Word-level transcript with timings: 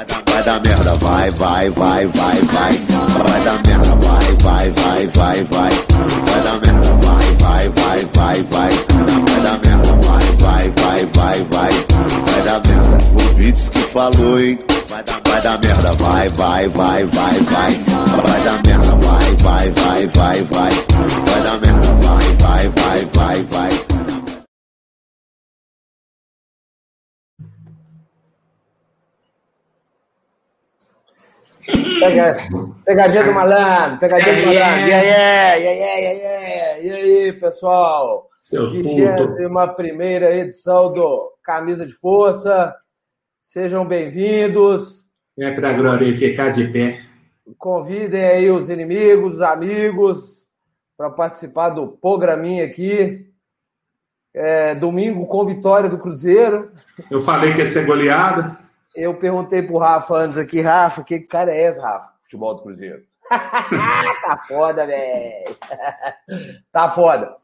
Vai 0.00 0.42
dar, 0.44 0.60
merda, 0.64 0.94
vai, 0.94 1.30
vai, 1.32 1.68
vai, 1.68 2.06
vai, 2.06 2.36
vai. 2.36 2.72
Vai 2.72 3.40
dar 3.44 3.60
merda, 3.66 3.94
vai, 3.96 4.34
vai, 4.42 4.70
vai, 4.70 5.06
vai, 5.08 5.44
vai. 5.44 5.70
Vai 6.24 6.40
dar 6.42 6.58
merda, 6.58 6.94
vai, 7.02 7.34
vai, 7.34 7.68
vai, 7.68 8.04
vai, 8.14 8.42
vai. 8.44 8.70
Vai 9.28 9.42
dar 9.42 9.60
merda, 9.60 9.92
vai, 9.96 10.24
vai, 10.38 10.70
vai, 10.70 11.06
vai, 11.12 11.44
vai. 11.50 11.72
Vai 12.24 12.42
dar 12.44 12.66
merda. 12.66 12.98
O 13.14 13.34
Beats 13.34 13.68
que 13.68 13.78
falou, 13.80 14.40
hein? 14.40 14.58
Vai 14.88 15.02
dar, 15.02 15.20
vai 15.22 15.42
dar 15.42 15.60
merda, 15.60 15.92
vai, 15.92 16.28
vai, 16.30 16.68
vai, 16.68 17.04
vai, 17.04 17.40
vai. 17.40 17.72
Vai 18.22 18.40
dar 18.40 18.62
merda, 18.66 18.96
vai, 18.96 19.36
vai, 19.36 19.70
vai, 19.70 20.06
vai, 20.06 20.42
vai. 20.44 20.70
Vai 21.26 21.42
dar 21.42 21.60
merda, 21.60 21.94
vai, 22.00 22.24
vai, 22.38 22.68
vai, 22.70 23.08
vai, 23.12 23.42
vai. 23.42 23.90
Pega, 31.59 31.59
pegadinha 32.84 33.24
do 33.24 33.34
malandro, 33.34 33.98
pegadinha 33.98 34.40
do 34.40 34.46
malandro. 34.46 34.88
E 34.88 34.92
aí, 34.92 35.62
e 35.62 35.66
aí, 35.66 36.18
e 36.18 36.26
aí, 36.26 36.86
e 36.86 36.90
aí, 36.90 37.32
pessoal? 37.34 38.28
Seus 38.40 38.72
21 38.72 39.74
primeira 39.74 40.34
edição 40.34 40.92
do 40.92 41.32
Camisa 41.42 41.86
de 41.86 41.92
Força. 41.92 42.74
Sejam 43.42 43.84
bem-vindos. 43.84 45.08
É 45.38 45.50
para 45.50 45.72
glorificar 45.72 46.50
de 46.50 46.66
pé. 46.68 47.00
Convidem 47.58 48.24
aí 48.24 48.50
os 48.50 48.70
inimigos, 48.70 49.34
os 49.34 49.40
amigos, 49.42 50.46
para 50.96 51.10
participar 51.10 51.70
do 51.70 51.88
programinha 51.88 52.64
aqui. 52.64 53.26
É, 54.32 54.74
domingo 54.74 55.26
com 55.26 55.44
vitória 55.44 55.90
do 55.90 55.98
Cruzeiro. 55.98 56.70
Eu 57.10 57.20
falei 57.20 57.52
que 57.52 57.58
ia 57.58 57.66
ser 57.66 57.84
goleada. 57.84 58.58
Eu 58.94 59.14
perguntei 59.16 59.62
pro 59.62 59.78
Rafa 59.78 60.16
antes 60.16 60.36
aqui, 60.36 60.60
Rafa, 60.60 61.04
que 61.04 61.20
cara 61.20 61.54
é 61.54 61.68
esse, 61.68 61.80
Rafa? 61.80 62.12
Futebol 62.24 62.54
do 62.56 62.62
Cruzeiro. 62.62 63.02
tá 63.30 64.44
foda, 64.48 64.86
velho. 64.86 65.56
tá 66.72 66.90
foda. 66.90 67.36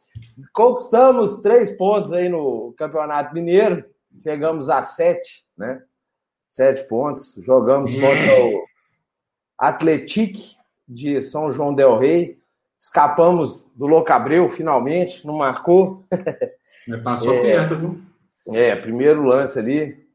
Conquistamos 0.53 1.41
três 1.41 1.71
pontos 1.71 2.13
aí 2.13 2.29
no 2.29 2.75
Campeonato 2.77 3.33
Mineiro. 3.33 3.85
Chegamos 4.23 4.69
a 4.69 4.83
sete, 4.83 5.45
né? 5.57 5.83
Sete 6.49 6.83
pontos. 6.89 7.35
Jogamos 7.45 7.95
contra 7.95 8.45
o 8.45 8.65
Atletique 9.57 10.57
de 10.89 11.23
São 11.23 11.53
João 11.53 11.73
del 11.73 11.97
Rei. 11.97 12.41
Escapamos 12.81 13.65
do 13.75 13.87
Locabreu, 13.87 14.49
finalmente. 14.49 15.25
Não 15.25 15.37
marcou. 15.37 16.05
Passou 17.05 17.35
é, 17.35 17.43
perto, 17.43 17.77
viu? 17.77 18.01
É, 18.53 18.75
primeiro 18.75 19.23
lance 19.23 19.59
ali 19.59 20.06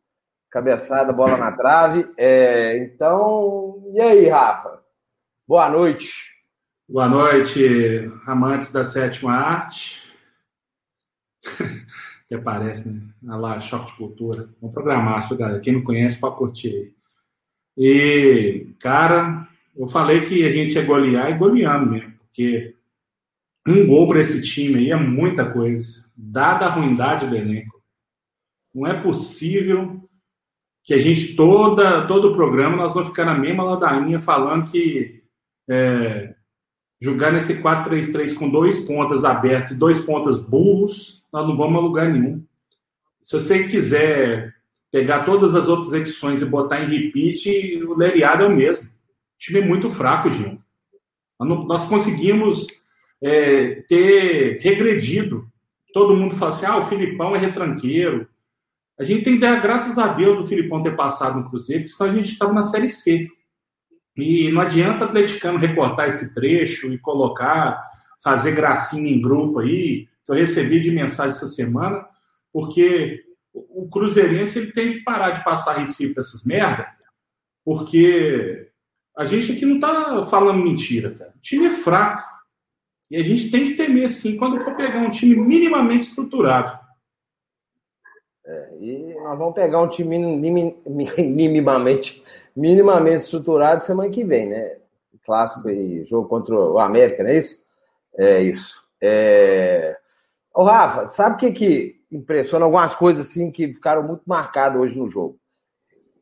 cabeçada, 0.51 1.13
bola 1.13 1.37
na 1.37 1.53
trave. 1.53 2.11
É, 2.17 2.77
então, 2.77 3.81
e 3.93 4.01
aí, 4.01 4.27
Rafa? 4.27 4.83
Boa 5.47 5.69
noite. 5.69 6.35
Boa 6.87 7.07
noite, 7.07 8.09
amantes 8.27 8.71
da 8.71 8.83
sétima 8.83 9.31
arte. 9.31 10.01
Até 12.25 12.37
parece, 12.37 12.87
né? 12.87 13.01
Olha 13.23 13.35
lá, 13.37 13.59
choque 13.61 13.91
de 13.91 13.97
cultura. 13.97 14.49
Vamos 14.59 14.73
programar 14.73 15.33
galera. 15.35 15.61
Quem 15.61 15.73
não 15.73 15.83
conhece, 15.83 16.19
pode 16.19 16.35
curtir 16.35 16.69
aí. 16.69 16.93
E, 17.77 18.75
cara, 18.81 19.47
eu 19.75 19.87
falei 19.87 20.25
que 20.25 20.45
a 20.45 20.49
gente 20.49 20.75
ia 20.75 20.85
golear 20.85 21.31
e 21.31 21.37
goleando 21.37 21.91
mesmo, 21.91 22.13
porque 22.19 22.75
um 23.65 23.87
gol 23.87 24.07
para 24.07 24.19
esse 24.19 24.41
time 24.41 24.79
aí 24.79 24.91
é 24.91 24.97
muita 24.97 25.49
coisa, 25.49 26.05
dada 26.15 26.65
a 26.65 26.69
ruindade 26.69 27.25
do 27.25 27.35
elenco. 27.35 27.81
Não 28.73 28.85
é 28.85 29.01
possível 29.01 30.09
que 30.83 30.93
a 30.93 30.97
gente, 30.97 31.35
toda, 31.35 32.07
todo 32.07 32.29
o 32.29 32.33
programa, 32.33 32.77
nós 32.77 32.93
vamos 32.93 33.09
ficar 33.09 33.25
na 33.25 33.37
mesma 33.37 33.63
ladainha 33.63 34.19
falando 34.19 34.69
que 34.69 35.21
é, 35.69 36.33
jogar 36.99 37.31
nesse 37.31 37.61
4-3-3 37.61 38.35
com 38.35 38.49
dois 38.49 38.79
pontas 38.79 39.23
abertos, 39.23 39.75
dois 39.75 39.99
pontas 39.99 40.39
burros, 40.39 41.23
nós 41.31 41.47
não 41.47 41.55
vamos 41.55 41.77
a 41.77 41.81
lugar 41.81 42.09
nenhum. 42.09 42.43
Se 43.21 43.33
você 43.33 43.67
quiser 43.67 44.53
pegar 44.91 45.23
todas 45.23 45.55
as 45.55 45.67
outras 45.67 45.93
edições 45.93 46.41
e 46.41 46.45
botar 46.45 46.81
em 46.81 46.89
repeat, 46.89 47.77
o 47.83 47.95
Leriado 47.95 48.43
é 48.43 48.47
o 48.47 48.55
mesmo. 48.55 48.87
O 48.87 48.89
time 49.39 49.59
é 49.59 49.65
muito 49.65 49.89
fraco, 49.89 50.29
gente. 50.29 50.61
Nós 51.39 51.85
conseguimos 51.85 52.67
é, 53.21 53.83
ter 53.87 54.59
regredido. 54.61 55.47
Todo 55.93 56.15
mundo 56.15 56.35
fala 56.35 56.49
assim: 56.51 56.65
ah, 56.65 56.77
o 56.77 56.83
Filipão 56.83 57.35
é 57.35 57.39
retranqueiro, 57.39 58.27
a 59.01 59.03
gente 59.03 59.23
tem 59.23 59.33
que 59.33 59.39
dar 59.39 59.59
graças 59.59 59.97
a 59.97 60.09
Deus 60.09 60.37
do 60.37 60.47
Filipão 60.47 60.83
ter 60.83 60.95
passado 60.95 61.39
no 61.39 61.49
Cruzeiro, 61.49 61.81
porque 61.81 61.97
senão 61.97 62.11
a 62.11 62.13
gente 62.13 62.33
estava 62.33 62.53
na 62.53 62.61
Série 62.61 62.87
C. 62.87 63.27
E 64.15 64.51
não 64.51 64.61
adianta 64.61 65.05
o 65.05 65.07
atleticano 65.07 65.57
recortar 65.57 66.07
esse 66.07 66.35
trecho 66.35 66.93
e 66.93 66.99
colocar, 66.99 67.81
fazer 68.23 68.51
gracinha 68.51 69.09
em 69.09 69.19
grupo 69.19 69.57
aí, 69.57 70.05
que 70.05 70.31
eu 70.31 70.35
recebi 70.35 70.79
de 70.79 70.91
mensagem 70.91 71.31
essa 71.31 71.47
semana, 71.47 72.05
porque 72.53 73.23
o 73.51 73.89
Cruzeirense 73.89 74.59
ele 74.59 74.71
tem 74.71 74.89
que 74.89 75.03
parar 75.03 75.31
de 75.31 75.43
passar 75.43 75.79
recibo 75.79 76.19
essas 76.19 76.43
merda, 76.43 76.85
porque 77.65 78.69
a 79.17 79.23
gente 79.23 79.51
aqui 79.51 79.65
não 79.65 79.77
está 79.77 80.21
falando 80.27 80.63
mentira, 80.63 81.09
cara. 81.09 81.33
O 81.35 81.41
time 81.41 81.65
é 81.65 81.71
fraco. 81.71 82.29
E 83.09 83.17
a 83.17 83.23
gente 83.23 83.49
tem 83.49 83.65
que 83.65 83.73
temer, 83.73 84.07
sim, 84.09 84.37
quando 84.37 84.59
for 84.59 84.75
pegar 84.75 84.99
um 84.99 85.09
time 85.09 85.35
minimamente 85.35 86.05
estruturado. 86.05 86.80
E 88.81 89.13
nós 89.21 89.37
vamos 89.37 89.53
pegar 89.53 89.79
um 89.79 89.87
time 89.87 90.17
minimamente, 90.17 92.23
minimamente 92.55 93.25
estruturado 93.25 93.85
semana 93.85 94.09
que 94.09 94.23
vem, 94.23 94.49
né? 94.49 94.77
Clássico 95.23 95.69
e 95.69 96.03
jogo 96.05 96.27
contra 96.27 96.55
o 96.55 96.79
América, 96.79 97.21
não 97.21 97.29
é 97.29 97.37
isso? 97.37 97.63
É 98.17 98.41
isso. 98.41 98.83
É... 98.99 99.95
Ô, 100.51 100.63
Rafa, 100.63 101.05
sabe 101.05 101.35
o 101.35 101.37
que, 101.37 101.51
que 101.51 102.01
impressiona? 102.11 102.65
Algumas 102.65 102.95
coisas 102.95 103.27
assim 103.27 103.51
que 103.51 103.71
ficaram 103.71 104.01
muito 104.01 104.23
marcadas 104.25 104.81
hoje 104.81 104.97
no 104.97 105.07
jogo. 105.07 105.37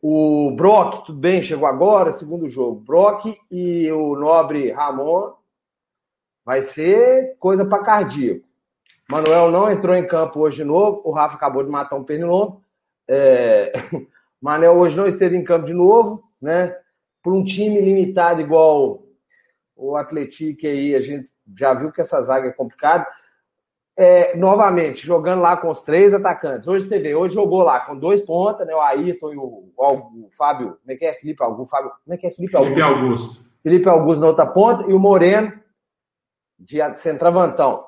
O 0.01 0.51
Brock, 0.51 1.05
tudo 1.05 1.21
bem, 1.21 1.41
chegou 1.41 1.65
agora, 1.65 2.11
segundo 2.11 2.49
jogo. 2.49 2.81
Brock 2.81 3.37
e 3.49 3.89
o 3.89 4.17
nobre 4.17 4.69
Ramon 4.69 5.31
vai 6.43 6.61
ser 6.61 7.37
coisa 7.39 7.65
para 7.65 7.85
cardíaco. 7.85 8.48
Manuel 9.09 9.49
não 9.49 9.71
entrou 9.71 9.95
em 9.95 10.07
campo 10.07 10.39
hoje 10.39 10.57
de 10.57 10.63
novo. 10.63 11.01
O 11.03 11.11
Rafa 11.11 11.35
acabou 11.35 11.63
de 11.63 11.69
matar 11.69 11.95
um 11.95 12.03
pernilongo. 12.03 12.63
É... 13.07 13.73
Manuel 14.39 14.77
hoje 14.77 14.95
não 14.95 15.07
esteve 15.07 15.35
em 15.35 15.43
campo 15.43 15.65
de 15.65 15.73
novo, 15.73 16.23
né? 16.41 16.77
Por 17.21 17.33
um 17.33 17.43
time 17.43 17.81
limitado 17.81 18.39
igual 18.39 19.03
o 19.75 19.95
Atlético 19.95 20.67
aí, 20.67 20.93
a 20.93 21.01
gente 21.01 21.29
já 21.57 21.73
viu 21.73 21.91
que 21.91 22.01
essa 22.01 22.21
zaga 22.21 22.47
é 22.47 22.53
complicada. 22.53 23.07
É, 23.97 24.37
novamente, 24.37 25.05
jogando 25.05 25.41
lá 25.41 25.57
com 25.57 25.69
os 25.69 25.81
três 25.81 26.13
atacantes. 26.13 26.67
Hoje 26.67 26.87
você 26.87 26.99
vê, 26.99 27.15
hoje 27.15 27.33
jogou 27.33 27.63
lá 27.63 27.81
com 27.81 27.97
dois 27.97 28.21
pontas, 28.21 28.65
né? 28.65 28.73
O 28.73 28.79
Ayrton 28.79 29.33
e 29.33 29.37
o, 29.37 29.43
o, 29.43 29.93
o 30.25 30.29
Fábio. 30.37 30.77
Como 30.81 30.91
é 30.91 30.95
que 30.95 31.05
é? 31.05 31.13
Felipe 31.13 31.43
Augusto. 31.43 31.71
Fábio, 31.71 31.91
como 32.05 32.13
é 32.13 32.17
que 32.17 32.27
é? 32.27 32.31
Felipe 32.31 32.55
Augusto. 32.55 32.75
Felipe 32.75 32.93
Augusto. 32.93 33.45
Felipe 33.61 33.89
Augusto 33.89 34.21
na 34.21 34.27
outra 34.27 34.45
ponta 34.45 34.83
e 34.89 34.93
o 34.93 34.99
Moreno 34.99 35.51
de 36.57 36.79
centravantão, 36.97 37.85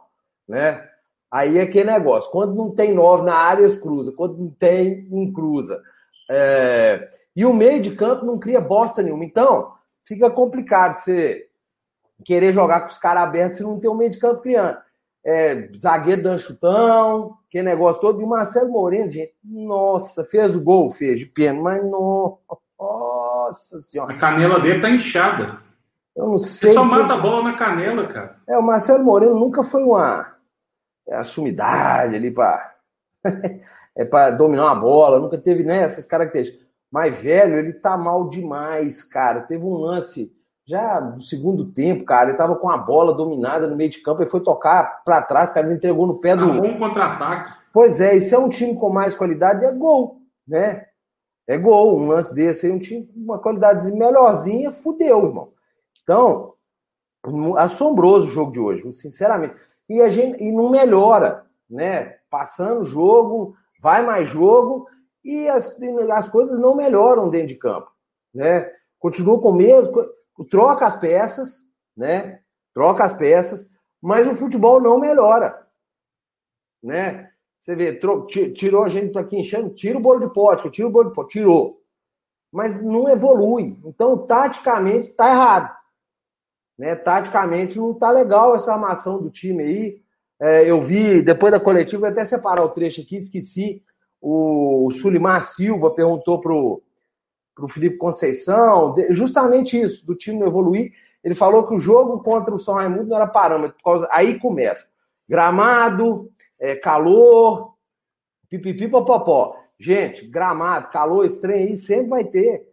né? 0.47 0.90
Aí 1.31 1.57
é 1.57 1.65
que 1.65 1.83
negócio. 1.83 2.29
Quando 2.29 2.53
não 2.53 2.69
tem 2.69 2.93
nove 2.93 3.23
na 3.23 3.35
área, 3.35 3.77
cruza. 3.77 4.11
Quando 4.11 4.37
não 4.37 4.49
tem, 4.49 5.07
não 5.09 5.31
cruza. 5.31 5.81
É... 6.29 7.09
E 7.33 7.45
o 7.45 7.53
meio 7.53 7.81
de 7.81 7.95
campo 7.95 8.25
não 8.25 8.37
cria 8.37 8.59
bosta 8.59 9.01
nenhuma. 9.01 9.23
Então, 9.23 9.71
fica 10.03 10.29
complicado 10.29 10.97
você 10.97 11.47
querer 12.25 12.51
jogar 12.51 12.81
com 12.81 12.89
os 12.89 12.97
caras 12.97 13.23
abertos 13.23 13.57
se 13.57 13.63
não 13.63 13.79
tem 13.79 13.89
o 13.89 13.95
meio 13.95 14.11
de 14.11 14.19
campo 14.19 14.41
criando. 14.41 14.77
É, 15.23 15.69
zagueiro 15.77 16.21
dando 16.21 16.39
chutão, 16.39 17.37
que 17.49 17.61
negócio 17.61 18.01
todo. 18.01 18.19
E 18.19 18.23
o 18.23 18.27
Marcelo 18.27 18.71
Moreno, 18.71 19.09
gente, 19.09 19.33
nossa, 19.43 20.25
fez 20.25 20.55
o 20.55 20.61
gol, 20.61 20.91
fez 20.91 21.17
de 21.17 21.25
pena, 21.25 21.61
mas 21.61 21.83
no... 21.83 22.39
nossa 22.77 23.79
senhora. 23.79 24.13
A 24.13 24.17
canela 24.17 24.59
dele 24.59 24.81
tá 24.81 24.89
inchada. 24.89 25.59
Eu 26.15 26.27
não 26.27 26.37
sei. 26.37 26.71
Ele 26.71 26.79
só 26.79 26.83
que... 26.83 26.89
mata 26.89 27.13
a 27.13 27.17
bola 27.17 27.43
na 27.43 27.53
canela, 27.53 28.07
cara. 28.07 28.37
É, 28.49 28.57
o 28.57 28.63
Marcelo 28.63 29.03
Moreno 29.03 29.39
nunca 29.39 29.63
foi 29.63 29.83
uma 29.83 30.35
é 31.07 31.15
a 31.15 31.23
sumidade 31.23 32.15
ali 32.15 32.31
para 32.31 32.75
é 33.95 34.05
para 34.05 34.31
dominar 34.31 34.65
uma 34.65 34.75
bola, 34.75 35.19
nunca 35.19 35.37
teve 35.37 35.63
né, 35.63 35.83
essas 35.83 36.05
características. 36.05 36.65
Mas, 36.91 37.21
velho, 37.21 37.57
ele 37.57 37.73
tá 37.73 37.97
mal 37.97 38.27
demais, 38.27 39.03
cara. 39.03 39.41
Teve 39.41 39.63
um 39.63 39.75
lance 39.75 40.35
já 40.67 40.99
no 40.99 41.21
segundo 41.21 41.71
tempo, 41.71 42.03
cara. 42.03 42.29
Ele 42.29 42.37
tava 42.37 42.55
com 42.57 42.69
a 42.69 42.77
bola 42.77 43.15
dominada 43.15 43.65
no 43.65 43.77
meio 43.77 43.89
de 43.89 44.01
campo 44.01 44.21
e 44.21 44.29
foi 44.29 44.41
tocar 44.41 45.01
para 45.05 45.21
trás, 45.21 45.53
cara. 45.53 45.67
Ele 45.67 45.75
entregou 45.75 46.05
no 46.05 46.19
pé 46.19 46.35
do. 46.35 46.45
Um 46.45 46.61
bom 46.61 46.79
contra-ataque. 46.79 47.53
Pois 47.73 48.01
é, 48.01 48.15
e 48.15 48.21
se 48.21 48.35
é 48.35 48.39
um 48.39 48.49
time 48.49 48.75
com 48.75 48.89
mais 48.89 49.15
qualidade, 49.15 49.63
é 49.63 49.71
gol, 49.71 50.17
né? 50.45 50.85
É 51.47 51.57
gol. 51.57 51.97
Um 51.97 52.07
lance 52.07 52.35
desse 52.35 52.65
aí, 52.65 52.71
um 52.73 52.79
time 52.79 53.05
com 53.05 53.19
uma 53.19 53.39
qualidade 53.39 53.89
melhorzinha, 53.93 54.71
fudeu, 54.71 55.25
irmão. 55.25 55.53
Então, 56.03 56.53
assombroso 57.57 58.27
o 58.27 58.31
jogo 58.31 58.51
de 58.51 58.59
hoje, 58.59 58.93
sinceramente 58.93 59.55
e 59.91 60.01
a 60.01 60.07
gente 60.07 60.41
e 60.41 60.51
não 60.53 60.69
melhora, 60.69 61.45
né? 61.69 62.17
Passando 62.29 62.85
jogo, 62.85 63.55
vai 63.81 64.05
mais 64.05 64.29
jogo 64.29 64.87
e 65.21 65.49
as, 65.49 65.77
as 66.13 66.29
coisas 66.29 66.57
não 66.57 66.73
melhoram 66.73 67.29
dentro 67.29 67.47
de 67.49 67.55
campo. 67.55 67.91
né? 68.33 68.71
Continua 68.97 69.41
com 69.41 69.49
o 69.49 69.55
mesmo, 69.55 69.93
troca 70.49 70.85
as 70.87 70.95
peças, 70.95 71.65
né? 71.95 72.39
Troca 72.73 73.03
as 73.03 73.11
peças, 73.11 73.69
mas 74.01 74.25
o 74.27 74.33
futebol 74.33 74.79
não 74.79 74.97
melhora, 74.97 75.67
né? 76.81 77.29
Você 77.59 77.75
vê, 77.75 77.99
tirou 78.53 78.83
a 78.83 78.87
gente 78.87 79.17
aqui 79.19 79.37
enchendo, 79.37 79.69
tira 79.71 79.97
o 79.97 80.01
bolo 80.01 80.21
de 80.21 80.33
pote, 80.33 80.69
tira 80.71 80.87
o 80.87 80.91
bolo 80.91 81.09
de 81.09 81.15
pote, 81.15 81.33
tirou. 81.33 81.81
Mas 82.51 82.81
não 82.81 83.09
evolui. 83.09 83.77
Então, 83.85 84.17
taticamente, 84.25 85.09
tá 85.09 85.29
errado. 85.29 85.80
Né? 86.81 86.95
Taticamente, 86.95 87.77
não 87.77 87.93
tá 87.93 88.09
legal 88.09 88.55
essa 88.55 88.73
armação 88.73 89.21
do 89.21 89.29
time 89.29 89.61
aí. 89.61 90.01
É, 90.39 90.67
eu 90.67 90.81
vi, 90.81 91.21
depois 91.21 91.51
da 91.53 91.59
coletiva, 91.59 92.07
até 92.07 92.25
separar 92.25 92.63
o 92.63 92.69
trecho 92.69 93.01
aqui, 93.01 93.17
esqueci. 93.17 93.83
O, 94.19 94.89
Sulimar 94.89 95.43
Silva 95.43 95.91
perguntou 95.91 96.39
pro, 96.39 96.81
pro 97.53 97.67
Felipe 97.67 97.97
Conceição, 97.97 98.95
justamente 99.11 99.79
isso, 99.79 100.03
do 100.07 100.15
time 100.15 100.39
não 100.39 100.47
evoluir. 100.47 100.91
Ele 101.23 101.35
falou 101.35 101.67
que 101.67 101.75
o 101.75 101.77
jogo 101.77 102.23
contra 102.23 102.55
o 102.55 102.57
São 102.57 102.73
Raimundo 102.73 103.09
não 103.09 103.15
era 103.15 103.27
parâmetro. 103.27 103.77
Aí 104.09 104.39
começa. 104.39 104.89
Gramado, 105.29 106.31
é, 106.59 106.73
calor, 106.73 107.75
pipipi 108.49 108.87
popopó. 108.87 109.55
Gente, 109.77 110.25
gramado, 110.25 110.89
calor, 110.89 111.25
estranho 111.25 111.59
aí 111.59 111.77
sempre 111.77 112.09
vai 112.09 112.23
ter. 112.23 112.70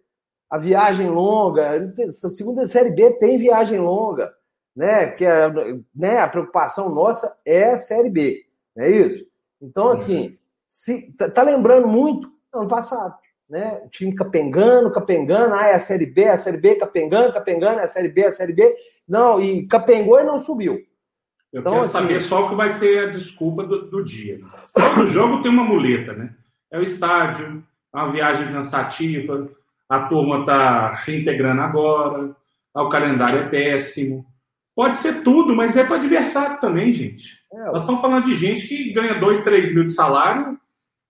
A 0.50 0.56
viagem 0.56 1.08
longa, 1.10 1.84
a 1.84 2.10
segunda 2.30 2.66
série 2.66 2.90
B 2.90 3.10
tem 3.18 3.38
viagem 3.38 3.78
longa, 3.78 4.32
né? 4.74 5.08
Que 5.08 5.24
é, 5.24 5.50
né, 5.94 6.18
a 6.18 6.28
preocupação 6.28 6.88
nossa 6.88 7.38
é 7.44 7.72
a 7.72 7.78
série 7.78 8.08
B, 8.08 8.44
não 8.74 8.84
é 8.84 8.90
isso? 8.90 9.26
Então, 9.60 9.88
assim, 9.88 10.38
se, 10.66 11.16
tá, 11.16 11.30
tá 11.30 11.42
lembrando 11.42 11.86
muito 11.86 12.30
ano 12.54 12.68
passado, 12.68 13.14
né? 13.48 13.80
O 13.84 13.88
time 13.88 14.14
capengando, 14.14 14.92
capengando, 14.92 15.54
ah, 15.54 15.66
é 15.66 15.74
a 15.74 15.80
série 15.80 16.06
B, 16.06 16.24
a 16.24 16.36
série 16.36 16.58
B, 16.58 16.76
capengando, 16.76 17.32
capengando, 17.32 17.80
é 17.80 17.84
a 17.84 17.88
série 17.88 18.08
B, 18.08 18.24
a 18.24 18.30
série 18.30 18.52
B. 18.52 18.74
Não, 19.06 19.40
e 19.40 19.66
capengou 19.66 20.20
e 20.20 20.24
não 20.24 20.38
subiu. 20.38 20.82
Eu 21.52 21.60
então, 21.60 21.72
quero 21.72 21.84
assim, 21.84 21.92
saber 21.92 22.20
só 22.20 22.44
o 22.44 22.50
que 22.50 22.54
vai 22.54 22.70
ser 22.70 23.08
a 23.08 23.10
desculpa 23.10 23.64
do, 23.64 23.88
do 23.88 24.04
dia. 24.04 24.40
O 25.00 25.04
jogo 25.04 25.42
tem 25.42 25.50
uma 25.50 25.64
muleta, 25.64 26.12
né? 26.12 26.34
É 26.70 26.78
o 26.78 26.82
estádio, 26.82 27.64
é 27.94 27.96
uma 27.96 28.12
viagem 28.12 28.52
cansativa, 28.52 29.50
a 29.88 30.00
turma 30.00 30.40
está 30.40 30.94
reintegrando 30.94 31.62
agora, 31.62 32.36
o 32.74 32.88
calendário 32.88 33.38
é 33.38 33.48
péssimo. 33.48 34.26
Pode 34.74 34.98
ser 34.98 35.22
tudo, 35.22 35.54
mas 35.54 35.76
é 35.76 35.84
para 35.84 35.96
adversário 35.96 36.60
também, 36.60 36.92
gente. 36.92 37.38
É, 37.52 37.64
Nós 37.66 37.80
estamos 37.80 38.00
falando 38.00 38.24
de 38.24 38.36
gente 38.36 38.68
que 38.68 38.92
ganha 38.92 39.18
2, 39.18 39.42
3 39.42 39.74
mil 39.74 39.84
de 39.84 39.92
salário, 39.92 40.56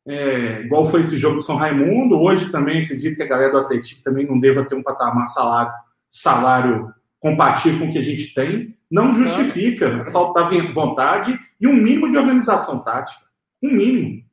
é, 0.07 0.63
igual 0.63 0.85
foi 0.85 1.01
esse 1.01 1.19
jogo 1.19 1.37
do 1.37 1.43
São 1.43 1.57
Raimundo. 1.57 2.19
Hoje 2.19 2.51
também 2.51 2.85
acredito 2.85 3.17
que 3.17 3.23
a 3.23 3.27
galera 3.27 3.53
do 3.53 3.59
Atlético 3.59 4.03
também 4.03 4.27
não 4.27 4.41
deva 4.41 4.65
ter 4.65 4.75
um 4.75 4.83
patamar 4.83 5.27
salário, 5.27 5.73
salário 6.11 6.95
compatível 7.21 7.81
com 7.81 7.87
o 7.89 7.93
que 7.93 7.99
a 7.99 8.03
gente 8.03 8.33
tem 8.33 8.75
não 8.91 9.13
justifica 9.13 10.07
faltar 10.07 10.49
vontade 10.73 11.39
e 11.61 11.67
um 11.67 11.75
mínimo 11.75 12.09
de 12.09 12.17
organização 12.17 12.79
tática. 12.79 13.27
Um 13.63 13.71
mínimo. 13.71 14.25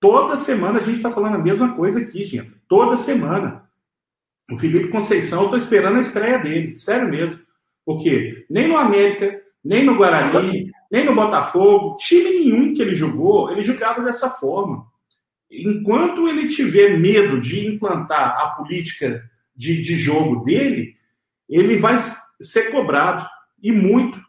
Toda 0.00 0.36
semana 0.36 0.78
a 0.78 0.82
gente 0.82 0.96
está 0.96 1.10
falando 1.10 1.34
a 1.34 1.42
mesma 1.42 1.74
coisa 1.74 1.98
aqui, 1.98 2.22
gente. 2.24 2.52
Toda 2.68 2.96
semana. 2.96 3.67
O 4.50 4.56
Felipe 4.56 4.88
Conceição, 4.88 5.40
eu 5.40 5.44
estou 5.44 5.58
esperando 5.58 5.98
a 5.98 6.00
estreia 6.00 6.38
dele. 6.38 6.74
Sério 6.74 7.08
mesmo. 7.08 7.40
Porque 7.84 8.46
nem 8.48 8.68
no 8.68 8.76
América, 8.76 9.40
nem 9.64 9.84
no 9.84 9.96
Guarani, 9.96 10.70
nem 10.90 11.04
no 11.04 11.14
Botafogo, 11.14 11.96
time 11.96 12.30
nenhum 12.30 12.74
que 12.74 12.82
ele 12.82 12.94
jogou, 12.94 13.50
ele 13.50 13.62
jogava 13.62 14.02
dessa 14.02 14.30
forma. 14.30 14.86
Enquanto 15.50 16.28
ele 16.28 16.48
tiver 16.48 16.98
medo 16.98 17.40
de 17.40 17.66
implantar 17.66 18.38
a 18.38 18.48
política 18.50 19.22
de, 19.54 19.82
de 19.82 19.96
jogo 19.96 20.44
dele, 20.44 20.96
ele 21.48 21.76
vai 21.76 21.96
ser 22.40 22.70
cobrado 22.70 23.26
e 23.62 23.72
muito 23.72 24.20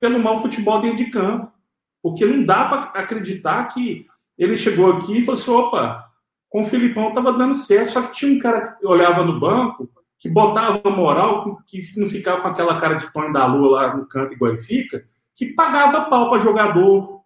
pelo 0.00 0.18
mau 0.18 0.38
futebol 0.38 0.80
dentro 0.80 1.04
de 1.04 1.10
campo. 1.10 1.52
Porque 2.00 2.24
não 2.24 2.44
dá 2.44 2.68
para 2.68 3.00
acreditar 3.00 3.64
que 3.66 4.06
ele 4.36 4.56
chegou 4.56 4.92
aqui 4.92 5.18
e 5.18 5.22
falou 5.22 5.40
assim: 5.40 5.50
opa, 5.50 6.07
com 6.48 6.62
o 6.62 6.64
Filipão 6.64 7.08
estava 7.08 7.32
dando 7.32 7.54
certo, 7.54 7.92
só 7.92 8.02
que 8.02 8.12
tinha 8.12 8.32
um 8.32 8.38
cara 8.38 8.72
que 8.72 8.86
olhava 8.86 9.22
no 9.22 9.38
banco, 9.38 9.88
que 10.18 10.28
botava 10.28 10.90
moral, 10.90 11.58
que 11.66 11.78
não 11.96 12.06
ficava 12.06 12.40
com 12.40 12.48
aquela 12.48 12.80
cara 12.80 12.94
de 12.94 13.12
Tony 13.12 13.32
da 13.32 13.46
Lua 13.46 13.82
lá 13.82 13.96
no 13.96 14.06
canto 14.06 14.32
igual 14.32 14.52
ele 14.52 14.58
fica, 14.60 15.04
que 15.34 15.46
pagava 15.46 16.08
pau 16.08 16.30
para 16.30 16.40
jogador, 16.40 17.22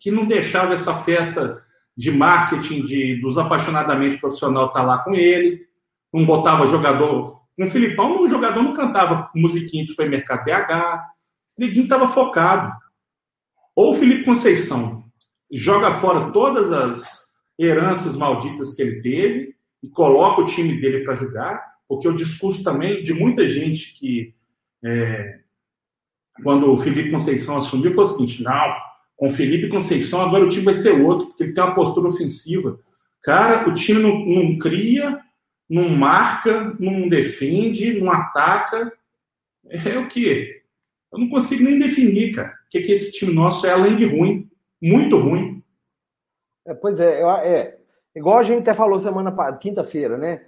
que 0.00 0.10
não 0.10 0.26
deixava 0.26 0.74
essa 0.74 0.94
festa 0.94 1.62
de 1.96 2.10
marketing 2.10 2.82
de, 2.82 3.20
dos 3.20 3.36
apaixonadamente 3.36 4.16
profissional 4.16 4.66
estar 4.66 4.80
tá 4.80 4.86
lá 4.86 4.98
com 4.98 5.14
ele, 5.14 5.66
não 6.12 6.24
botava 6.24 6.66
jogador 6.66 7.40
com 7.60 7.64
o 7.64 7.70
Filipão, 7.70 8.22
o 8.22 8.26
jogador 8.26 8.62
não 8.62 8.72
cantava 8.72 9.30
musiquinha 9.34 9.84
de 9.84 9.90
supermercado 9.90 10.44
BH. 10.44 11.04
Ninguém 11.58 11.82
estava 11.82 12.08
focado. 12.08 12.72
Ou 13.76 13.90
o 13.90 13.94
Felipe 13.94 14.24
Conceição 14.24 15.04
joga 15.52 15.92
fora 15.92 16.32
todas 16.32 16.72
as 16.72 17.19
heranças 17.64 18.16
malditas 18.16 18.74
que 18.74 18.82
ele 18.82 19.00
teve 19.00 19.54
e 19.82 19.88
coloca 19.88 20.42
o 20.42 20.44
time 20.44 20.80
dele 20.80 21.04
para 21.04 21.14
jogar, 21.14 21.74
porque 21.88 22.08
o 22.08 22.14
discurso 22.14 22.62
também 22.62 23.02
de 23.02 23.12
muita 23.12 23.48
gente 23.48 23.94
que, 23.98 24.34
é, 24.82 25.40
quando 26.42 26.70
o 26.70 26.76
Felipe 26.76 27.10
Conceição 27.10 27.58
assumiu, 27.58 27.92
foi 27.92 28.04
o 28.04 28.06
seguinte: 28.06 28.42
não, 28.42 28.74
com 29.16 29.28
o 29.28 29.30
Felipe 29.30 29.68
Conceição 29.68 30.22
agora 30.22 30.44
o 30.44 30.48
time 30.48 30.64
vai 30.64 30.74
ser 30.74 30.92
outro, 30.92 31.28
porque 31.28 31.44
ele 31.44 31.52
tem 31.52 31.62
uma 31.62 31.74
postura 31.74 32.08
ofensiva. 32.08 32.78
Cara, 33.22 33.68
o 33.68 33.74
time 33.74 34.00
não, 34.00 34.18
não 34.24 34.58
cria, 34.58 35.20
não 35.68 35.88
marca, 35.90 36.74
não 36.80 37.08
defende, 37.08 38.00
não 38.00 38.10
ataca. 38.10 38.92
É 39.68 39.98
o 39.98 40.08
que? 40.08 40.62
Eu 41.12 41.18
não 41.18 41.28
consigo 41.28 41.64
nem 41.64 41.78
definir, 41.78 42.34
cara. 42.34 42.54
O 42.66 42.70
que, 42.70 42.80
que 42.80 42.92
esse 42.92 43.12
time 43.12 43.32
nosso 43.32 43.66
é 43.66 43.70
além 43.70 43.94
de 43.94 44.06
ruim. 44.06 44.48
Muito 44.80 45.18
ruim. 45.18 45.59
É, 46.70 46.74
pois 46.74 47.00
é, 47.00 47.20
é, 47.22 47.78
igual 48.14 48.38
a 48.38 48.44
gente 48.44 48.60
até 48.60 48.72
falou 48.72 48.96
semana 49.00 49.34
quinta-feira, 49.58 50.16
né? 50.16 50.44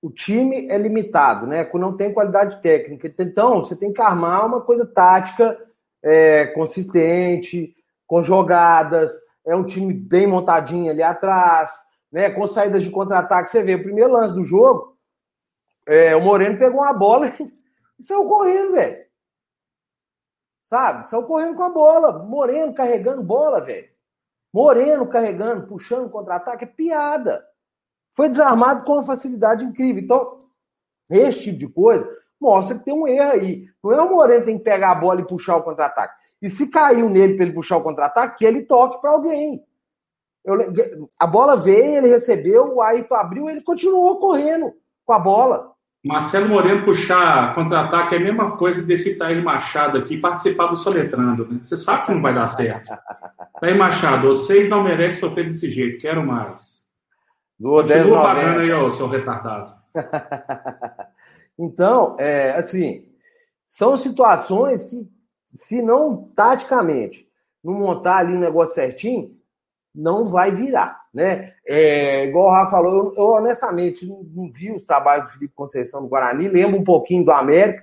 O 0.00 0.10
time 0.10 0.68
é 0.70 0.78
limitado, 0.78 1.46
né? 1.46 1.68
Não 1.74 1.94
tem 1.94 2.14
qualidade 2.14 2.62
técnica. 2.62 3.12
Então, 3.18 3.60
você 3.60 3.76
tem 3.76 3.92
que 3.92 4.00
armar 4.00 4.46
uma 4.46 4.62
coisa 4.62 4.86
tática 4.86 5.58
é, 6.02 6.46
consistente, 6.46 7.76
com 8.06 8.22
jogadas. 8.22 9.12
É 9.44 9.54
um 9.54 9.64
time 9.64 9.92
bem 9.92 10.26
montadinho 10.26 10.90
ali 10.90 11.02
atrás 11.02 11.70
né, 12.10 12.30
com 12.30 12.46
saídas 12.46 12.82
de 12.82 12.90
contra-ataque. 12.90 13.50
Você 13.50 13.62
vê, 13.62 13.74
o 13.74 13.82
primeiro 13.82 14.12
lance 14.12 14.32
do 14.32 14.42
jogo, 14.42 14.96
é, 15.84 16.16
o 16.16 16.22
Moreno 16.22 16.58
pegou 16.58 16.80
uma 16.80 16.94
bola 16.94 17.28
e 17.98 18.02
saiu 18.02 18.24
correndo, 18.24 18.72
velho. 18.72 19.04
Sabe? 20.64 21.06
Saiu 21.06 21.24
correndo 21.24 21.54
com 21.54 21.64
a 21.64 21.68
bola. 21.68 22.24
Moreno 22.24 22.72
carregando 22.72 23.22
bola, 23.22 23.60
velho. 23.60 23.95
Moreno 24.56 25.06
carregando, 25.06 25.66
puxando 25.66 26.08
contra-ataque, 26.08 26.64
é 26.64 26.66
piada. 26.66 27.44
Foi 28.12 28.26
desarmado 28.30 28.84
com 28.84 28.94
uma 28.94 29.02
facilidade 29.02 29.66
incrível. 29.66 30.02
Então, 30.02 30.30
esse 31.10 31.44
tipo 31.44 31.58
de 31.58 31.68
coisa 31.68 32.08
mostra 32.40 32.78
que 32.78 32.84
tem 32.86 32.94
um 32.94 33.06
erro 33.06 33.32
aí. 33.32 33.66
Não 33.84 33.92
é 33.92 34.00
o 34.00 34.10
Moreno 34.10 34.40
que 34.40 34.46
tem 34.46 34.56
que 34.56 34.64
pegar 34.64 34.92
a 34.92 34.94
bola 34.94 35.20
e 35.20 35.26
puxar 35.26 35.56
o 35.56 35.62
contra-ataque. 35.62 36.14
E 36.40 36.48
se 36.48 36.70
caiu 36.70 37.10
nele 37.10 37.34
para 37.34 37.44
ele 37.44 37.54
puxar 37.54 37.76
o 37.76 37.82
contra-ataque, 37.82 38.38
que 38.38 38.46
ele 38.46 38.62
toque 38.62 38.98
para 38.98 39.10
alguém. 39.10 39.62
Eu, 40.42 40.56
a 41.20 41.26
bola 41.26 41.54
veio, 41.54 41.98
ele 41.98 42.08
recebeu, 42.08 42.64
o 42.76 42.80
Ayrton 42.80 43.14
abriu, 43.14 43.50
ele 43.50 43.60
continuou 43.60 44.18
correndo 44.18 44.72
com 45.04 45.12
a 45.12 45.18
bola. 45.18 45.75
Marcelo 46.06 46.48
Moreno 46.48 46.84
puxar 46.84 47.52
contra-ataque 47.52 48.14
é 48.14 48.18
a 48.18 48.20
mesma 48.20 48.56
coisa 48.56 48.80
desse 48.80 49.16
Tair 49.16 49.42
Machado 49.42 49.98
aqui 49.98 50.16
participar 50.16 50.68
do 50.68 50.76
Soletrando, 50.76 51.48
né? 51.48 51.58
Você 51.60 51.76
sabe 51.76 52.06
que 52.06 52.14
não 52.14 52.22
vai 52.22 52.32
dar 52.32 52.46
certo. 52.46 52.96
Tair 53.60 53.76
Machado, 53.76 54.28
vocês 54.28 54.68
não 54.68 54.84
merecem 54.84 55.18
sofrer 55.18 55.46
desse 55.46 55.68
jeito, 55.68 56.00
quero 56.00 56.24
mais. 56.24 56.86
Do 57.58 57.70
Continua 57.70 58.22
pagando 58.22 58.60
aí, 58.60 58.70
ó, 58.70 58.88
seu 58.90 59.08
retardado. 59.08 59.74
então, 61.58 62.16
é, 62.20 62.52
assim, 62.52 63.08
são 63.66 63.96
situações 63.96 64.84
que, 64.84 65.08
se 65.46 65.82
não 65.82 66.30
taticamente, 66.36 67.28
não 67.64 67.74
montar 67.74 68.18
ali 68.18 68.32
o 68.32 68.36
um 68.36 68.40
negócio 68.40 68.76
certinho, 68.76 69.36
não 69.96 70.26
vai 70.26 70.52
virar, 70.52 71.00
né? 71.12 71.54
É, 71.66 72.26
igual 72.26 72.48
o 72.48 72.50
Rafa 72.50 72.72
falou, 72.72 72.92
eu, 72.94 73.14
eu 73.16 73.24
honestamente 73.30 74.06
não, 74.06 74.22
não, 74.22 74.46
vi 74.46 74.70
os 74.70 74.84
trabalhos 74.84 75.26
do 75.26 75.32
Felipe 75.32 75.54
Conceição 75.54 76.02
no 76.02 76.08
Guarani, 76.08 76.48
lembro 76.48 76.78
um 76.78 76.84
pouquinho 76.84 77.24
do 77.24 77.32
América, 77.32 77.82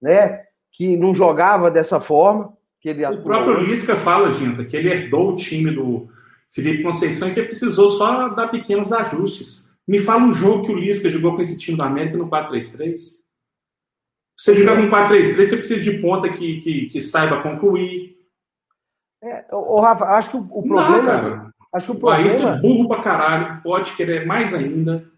né? 0.00 0.44
Que 0.70 0.96
não 0.96 1.14
jogava 1.14 1.70
dessa 1.70 1.98
forma. 1.98 2.56
Que 2.80 2.90
ele 2.90 3.04
o 3.06 3.22
próprio 3.22 3.60
Lisca 3.60 3.96
fala, 3.96 4.30
gente, 4.30 4.64
que 4.64 4.76
ele 4.76 4.90
herdou 4.90 5.32
o 5.32 5.36
time 5.36 5.70
do 5.70 6.08
Felipe 6.50 6.82
Conceição 6.82 7.28
e 7.28 7.34
que 7.34 7.42
precisou 7.42 7.90
só 7.90 8.28
dar 8.28 8.48
pequenos 8.48 8.92
ajustes. 8.92 9.66
Me 9.86 9.98
fala 9.98 10.22
um 10.22 10.32
jogo 10.32 10.64
que 10.64 10.72
o 10.72 10.76
Lisca 10.76 11.10
jogou 11.10 11.34
com 11.34 11.42
esse 11.42 11.56
time 11.56 11.76
do 11.76 11.82
América 11.82 12.16
no 12.16 12.28
4-3-3. 12.28 13.22
Você 14.36 14.54
jogar 14.54 14.76
com 14.76 14.88
4-3-3, 14.88 15.34
você 15.34 15.56
precisa 15.56 15.80
de 15.80 15.98
ponta 15.98 16.28
que, 16.28 16.60
que, 16.60 16.86
que 16.88 17.00
saiba 17.00 17.42
concluir, 17.42 18.16
é, 19.22 19.44
o 19.52 19.80
Rafa, 19.80 20.04
acho 20.06 20.30
que 20.30 20.36
o, 20.36 20.40
o 20.40 20.66
problema. 20.66 20.96
Não, 20.96 21.04
cara. 21.04 21.52
Acho 21.72 21.86
que 21.86 21.92
o 21.92 21.98
problema. 22.00 22.54
Aí 22.54 22.60
burro 22.60 22.88
pra 22.88 23.00
caralho, 23.00 23.62
pode 23.62 23.92
querer 23.94 24.26
mais 24.26 24.52
ainda. 24.52 25.10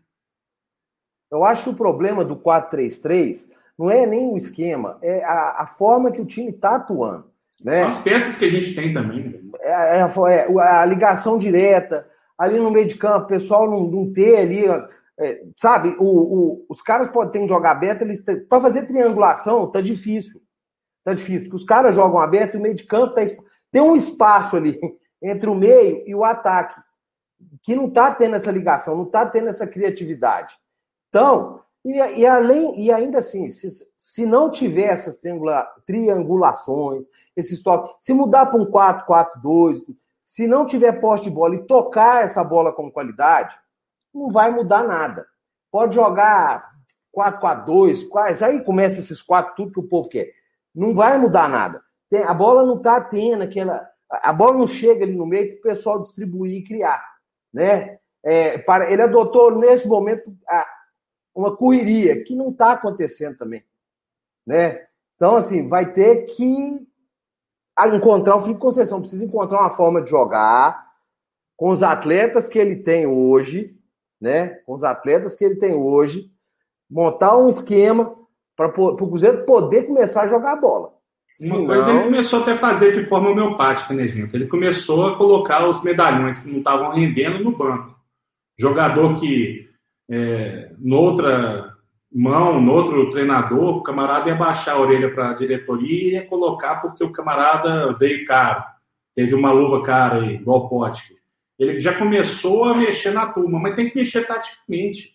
Eu 1.33 1.45
acho 1.45 1.65
que 1.65 1.71
o 1.71 1.75
problema 1.75 2.25
do 2.25 2.37
4-3-3 2.37 3.51
não 3.77 3.91
é 3.91 4.07
nem 4.07 4.31
o 4.31 4.37
esquema, 4.37 4.99
é 5.03 5.25
a, 5.25 5.63
a 5.63 5.67
forma 5.67 6.13
que 6.13 6.21
o 6.21 6.27
time 6.27 6.51
está 6.51 6.77
atuando. 6.77 7.29
Né? 7.63 7.81
São 7.81 7.89
as 7.89 7.99
peças 7.99 8.37
que 8.37 8.45
a 8.45 8.51
gente 8.51 8.75
tem 8.75 8.93
também. 8.93 9.31
Né? 9.31 9.39
É, 9.61 10.01
é, 10.01 10.01
é, 10.01 10.61
a 10.61 10.85
ligação 10.85 11.37
direta, 11.37 12.07
ali 12.39 12.61
no 12.61 12.71
meio 12.71 12.87
de 12.87 12.95
campo, 12.95 13.25
o 13.25 13.29
pessoal 13.29 13.69
não, 13.69 13.89
não 13.89 14.13
ter 14.13 14.37
ali. 14.37 14.65
É, 15.19 15.43
sabe, 15.57 15.97
o, 15.99 16.05
o, 16.05 16.67
os 16.69 16.83
caras 16.83 17.09
podem 17.09 17.31
ter 17.31 17.41
que 17.41 17.49
jogar 17.49 17.71
aberto, 17.71 18.03
eles 18.03 18.23
para 18.49 18.61
fazer 18.61 18.87
triangulação 18.87 19.71
tá 19.71 19.81
difícil. 19.81 20.41
Tá 21.05 21.15
difícil, 21.15 21.49
porque 21.49 21.57
os 21.57 21.65
caras 21.65 21.95
jogam 21.95 22.19
aberto 22.19 22.55
e 22.55 22.59
o 22.59 22.63
meio 22.63 22.75
de 22.75 22.85
campo 22.85 23.15
tá, 23.15 23.23
tem 23.75 23.83
um 23.83 23.97
espaço 23.97 24.57
ali 24.57 24.79
entre 25.21 25.51
o 25.51 25.55
meio 25.55 26.05
e 26.07 26.15
o 26.15 26.23
ataque, 26.23 26.81
que 27.61 27.75
não 27.75 27.91
tá 27.91 28.15
tendo 28.15 28.37
essa 28.37 28.53
ligação, 28.53 28.97
não 28.97 29.05
tá 29.05 29.27
tendo 29.27 29.49
essa 29.49 29.67
criatividade. 29.67 30.55
Então, 31.09 31.61
e, 31.85 31.95
e 31.95 32.25
além, 32.25 32.81
e 32.81 32.93
ainda 32.93 33.19
assim, 33.19 33.51
se, 33.51 33.69
se 33.99 34.25
não 34.25 34.49
tiver 34.49 34.93
essas 34.93 35.17
triangula, 35.17 35.67
triangulações, 35.85 37.07
esses 37.37 37.65
toques, 37.65 37.97
se 38.01 38.15
mudar 38.15 38.47
para 38.47 38.61
um 38.61 38.71
4-4-2, 38.71 39.83
se 40.25 40.47
não 40.47 40.65
tiver 40.65 41.01
poste 41.01 41.29
de 41.29 41.35
bola 41.35 41.57
e 41.57 41.67
tocar 41.67 42.23
essa 42.23 42.45
bola 42.45 42.73
com 42.73 42.93
qualidade, 42.93 43.59
não 44.15 44.31
vai 44.31 44.53
mudar 44.53 44.85
nada. 44.85 45.27
Pode 45.73 45.97
jogar 45.97 46.65
4-4-2, 47.13 48.09
quais, 48.09 48.41
aí 48.41 48.63
começa 48.63 49.01
esses 49.01 49.21
quatro, 49.21 49.57
tudo 49.57 49.73
que 49.73 49.81
o 49.81 49.89
povo 49.89 50.09
quer. 50.09 50.31
Não 50.73 50.95
vai 50.95 51.19
mudar 51.19 51.49
nada. 51.49 51.83
Tem, 52.15 52.23
a 52.23 52.33
bola 52.33 52.65
não 52.65 52.77
está 52.77 53.01
tendo 53.01 53.43
aquela. 53.43 53.91
A 54.09 54.33
bola 54.33 54.57
não 54.57 54.69
chega 54.69 55.05
ali 55.05 55.17
no 55.17 55.27
meio 55.27 55.49
para 55.49 55.59
o 55.59 55.75
pessoal 55.75 56.01
distribuir 56.01 56.59
e 56.59 56.63
criar. 56.63 57.05
Né? 57.53 57.99
É, 58.23 58.57
para, 58.59 58.89
ele 58.89 59.03
adotou, 59.03 59.59
nesse 59.59 59.89
momento, 59.89 60.33
a, 60.49 60.65
uma 61.35 61.57
correria, 61.57 62.23
que 62.23 62.37
não 62.37 62.51
está 62.51 62.71
acontecendo 62.71 63.37
também. 63.37 63.65
Né? 64.47 64.87
Então, 65.17 65.35
assim, 65.35 65.67
vai 65.67 65.91
ter 65.91 66.27
que 66.27 66.87
encontrar 67.93 68.37
o 68.37 68.43
Felipe 68.43 68.61
Conceição, 68.61 69.01
precisa 69.01 69.25
encontrar 69.25 69.59
uma 69.59 69.71
forma 69.71 70.01
de 70.01 70.11
jogar 70.11 70.93
com 71.57 71.71
os 71.71 71.83
atletas 71.83 72.49
que 72.49 72.61
ele 72.61 72.77
tem 72.77 73.09
hoje, 73.09 73.77
né? 74.21 74.51
Com 74.67 74.75
os 74.75 74.85
atletas 74.85 75.35
que 75.35 75.45
ele 75.45 75.57
tem 75.57 75.75
hoje, 75.75 76.31
montar 76.89 77.37
um 77.37 77.49
esquema 77.49 78.17
para 78.55 78.69
o 78.69 78.97
Cruzeiro 78.97 79.45
poder 79.45 79.89
começar 79.89 80.23
a 80.23 80.29
jogar 80.29 80.55
bola. 80.55 80.95
Uma 81.41 81.57
Senão... 81.57 81.67
coisa 81.67 81.91
ele 81.91 82.05
começou 82.05 82.43
até 82.43 82.53
a 82.53 82.57
fazer 82.57 82.93
de 82.93 83.07
forma 83.07 83.31
homeopática, 83.31 83.93
né, 83.93 84.07
gente? 84.07 84.35
Ele 84.35 84.47
começou 84.47 85.09
a 85.09 85.17
colocar 85.17 85.69
os 85.69 85.83
medalhões 85.83 86.39
que 86.39 86.49
não 86.49 86.59
estavam 86.59 86.93
rendendo 86.93 87.43
no 87.43 87.57
banco. 87.57 87.95
Jogador 88.57 89.19
que 89.19 89.69
é, 90.09 90.73
noutra 90.79 91.75
mão, 92.13 92.61
no 92.61 92.73
outro 92.73 93.11
treinador, 93.11 93.79
o 93.79 93.83
camarada 93.83 94.29
ia 94.29 94.37
baixar 94.37 94.75
a 94.75 94.81
orelha 94.81 95.13
para 95.13 95.31
a 95.31 95.35
diretoria 95.35 96.03
e 96.03 96.13
ia 96.13 96.27
colocar 96.27 96.77
porque 96.77 97.03
o 97.03 97.11
camarada 97.11 97.93
veio 97.95 98.25
caro. 98.25 98.63
Teve 99.17 99.35
uma 99.35 99.51
luva 99.51 99.83
cara 99.83 100.21
aí, 100.21 100.37
igual 100.37 100.69
Pote. 100.69 101.17
Ele 101.59 101.79
já 101.79 101.97
começou 101.97 102.65
a 102.65 102.75
mexer 102.75 103.13
na 103.13 103.27
turma, 103.27 103.59
mas 103.59 103.75
tem 103.75 103.91
que 103.91 103.97
mexer 103.97 104.25
taticamente. 104.25 105.14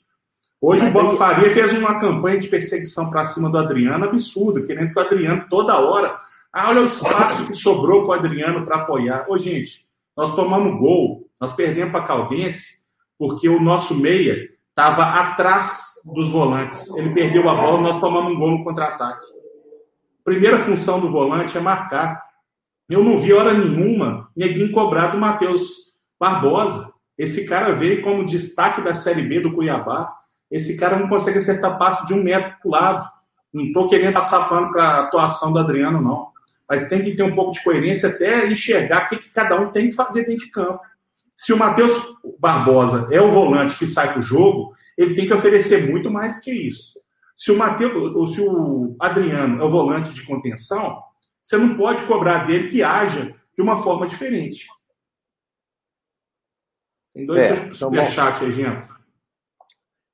Hoje 0.62 0.84
mas 0.84 0.90
o 0.90 0.94
Bob 0.94 1.18
Faria 1.18 1.50
fez 1.50 1.72
uma 1.74 2.00
campanha 2.00 2.38
de 2.38 2.48
perseguição 2.48 3.10
para 3.10 3.24
cima 3.24 3.50
do 3.50 3.58
Adriano 3.58 4.06
absurdo, 4.06 4.66
querendo 4.66 4.92
que 4.92 5.00
o 5.00 5.02
Adriano 5.02 5.46
toda 5.50 5.80
hora. 5.80 6.18
Ah, 6.52 6.70
olha 6.70 6.82
o 6.82 6.86
espaço 6.86 7.46
que 7.48 7.54
sobrou 7.54 8.04
para 8.04 8.10
o 8.10 8.14
Adriano 8.14 8.66
para 8.66 8.78
apoiar. 8.78 9.26
Ô, 9.30 9.38
gente, 9.38 9.88
nós 10.18 10.36
tomamos 10.36 10.78
gol, 10.80 11.30
nós 11.40 11.54
perdemos 11.54 11.92
para 11.92 12.02
a 12.02 12.08
Caldense, 12.08 12.80
porque 13.18 13.48
o 13.48 13.62
nosso 13.62 13.96
meia 13.96 14.50
estava 14.70 15.04
atrás 15.04 15.94
dos 16.06 16.30
volantes. 16.30 16.90
Ele 16.96 17.12
perdeu 17.12 17.48
a 17.48 17.56
bola, 17.56 17.82
nós 17.82 18.00
tomamos 18.00 18.34
um 18.34 18.40
gol 18.40 18.52
no 18.52 18.64
contra-ataque. 18.64 19.26
Primeira 20.24 20.60
função 20.60 21.00
do 21.00 21.10
volante 21.10 21.58
é 21.58 21.62
marcar. 21.62 22.22
Eu 22.90 23.04
não 23.04 23.18
vi 23.18 23.32
hora 23.32 23.54
nenhuma 23.54 24.30
ninguém 24.36 24.72
cobrar 24.72 25.08
do 25.08 25.18
Matheus 25.18 25.94
Barbosa. 26.20 26.92
Esse 27.18 27.46
cara 27.46 27.74
veio 27.74 28.02
como 28.02 28.26
destaque 28.26 28.82
da 28.82 28.94
Série 28.94 29.22
B 29.22 29.42
do 29.42 29.54
Cuiabá. 29.54 30.14
Esse 30.52 30.76
cara 30.78 30.98
não 30.98 31.08
consegue 31.08 31.38
acertar 31.38 31.78
passo 31.78 32.06
de 32.08 32.14
um 32.14 32.24
metro 32.24 32.56
para 32.62 32.68
o 32.68 32.72
lado. 32.72 33.10
Não 33.54 33.66
estou 33.66 33.88
querendo 33.88 34.14
passar 34.14 34.48
pano 34.50 34.72
para 34.72 34.84
a 34.84 35.00
atuação 35.02 35.52
do 35.52 35.60
Adriano, 35.60 36.02
não. 36.02 36.30
Mas 36.68 36.88
tem 36.88 37.02
que 37.02 37.16
ter 37.16 37.24
um 37.24 37.36
pouco 37.36 37.52
de 37.52 37.64
coerência 37.64 38.10
até 38.10 38.48
enxergar 38.48 39.06
o 39.06 39.10
que, 39.10 39.18
que 39.18 39.30
cada 39.30 39.60
um 39.60 39.72
tem 39.72 39.88
que 39.88 39.96
fazer 39.96 40.26
dentro 40.26 40.46
de 40.46 40.52
campo. 40.52 40.80
Se 41.36 41.54
o 41.54 41.58
Matheus 41.58 41.92
Barbosa 42.40 43.08
é 43.12 43.22
o 43.22 43.30
volante 43.30 43.78
que 43.78 43.88
sai 43.88 44.14
do 44.14 44.22
jogo, 44.22 44.74
ele 44.98 45.16
tem 45.16 45.26
que 45.26 45.34
oferecer 45.34 45.90
muito 45.90 46.12
mais 46.12 46.40
que 46.40 46.52
isso. 46.52 47.00
Se 47.36 47.52
o 47.52 47.58
Matheus, 47.58 48.16
ou 48.16 48.28
se 48.28 48.42
o 48.42 48.96
Adriano 49.00 49.62
é 49.62 49.66
o 49.66 49.70
volante 49.70 50.12
de 50.14 50.26
contenção, 50.26 51.02
você 51.42 51.58
não 51.58 51.78
pode 51.78 52.04
cobrar 52.04 52.46
dele 52.46 52.68
que 52.68 52.84
haja 52.84 53.34
de 53.56 53.62
uma 53.62 53.78
forma 53.78 54.06
diferente. 54.06 54.68
Tem 57.14 57.26
dois 57.26 57.44
é, 57.44 57.74
superchats 57.74 58.42
aí, 58.42 58.52
gente. 58.52 58.86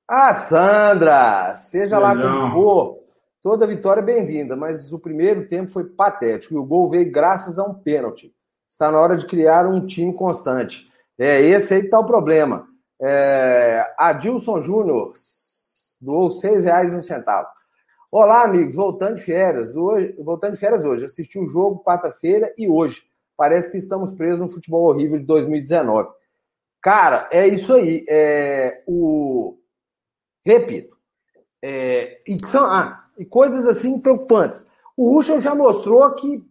Ah, 0.08 0.36
Sandra! 0.36 1.56
Seja 1.56 1.98
lá 1.98 2.16
como 2.16 2.52
for, 2.52 3.00
toda 3.42 3.66
vitória 3.66 4.02
é 4.02 4.04
bem-vinda, 4.04 4.56
mas 4.56 4.94
o 4.94 5.00
primeiro 5.00 5.48
tempo 5.48 5.72
foi 5.72 5.84
patético 5.84 6.54
e 6.54 6.58
o 6.58 6.64
gol 6.64 6.88
veio 6.88 7.12
graças 7.12 7.58
a 7.58 7.64
um 7.64 7.74
pênalti. 7.74 8.32
Está 8.70 8.92
na 8.92 9.00
hora 9.00 9.18
de 9.18 9.26
criar 9.26 9.66
um 9.66 9.84
time 9.84 10.14
constante. 10.14 10.88
É, 11.18 11.42
esse 11.42 11.74
aí 11.74 11.82
está 11.82 12.00
o 12.00 12.06
problema. 12.06 12.68
É, 13.02 13.84
Adilson 13.98 14.62
Júnior 14.62 15.14
doou 16.00 16.32
seis 16.32 16.66
reais 16.66 16.92
e 16.92 16.96
um 16.96 17.02
centavo. 17.02 17.48
Olá, 18.12 18.44
amigos, 18.44 18.76
voltando 18.76 19.16
de 19.16 19.24
férias. 19.24 19.76
Hoje, 19.76 20.16
voltando 20.20 20.54
de 20.54 20.60
férias 20.60 20.86
hoje. 20.86 21.06
Assisti 21.06 21.40
o 21.40 21.48
jogo 21.48 21.84
quarta-feira 21.84 22.54
e 22.56 22.70
hoje. 22.70 23.02
Parece 23.36 23.72
que 23.72 23.78
estamos 23.78 24.12
presos 24.12 24.40
no 24.40 24.50
futebol 24.50 24.88
horrível 24.88 25.18
de 25.18 25.26
2019. 25.26 26.10
Cara, 26.80 27.28
é 27.32 27.48
isso 27.48 27.74
aí. 27.74 28.06
É, 28.08 28.84
o... 28.86 29.58
Repito. 30.46 30.96
É, 31.62 32.22
e, 32.28 32.38
são, 32.46 32.66
ah, 32.66 32.96
e 33.18 33.26
coisas 33.26 33.66
assim 33.66 34.00
preocupantes. 34.00 34.68
O 34.96 35.16
Ruschel 35.16 35.42
já 35.42 35.56
mostrou 35.56 36.10
que 36.12 36.44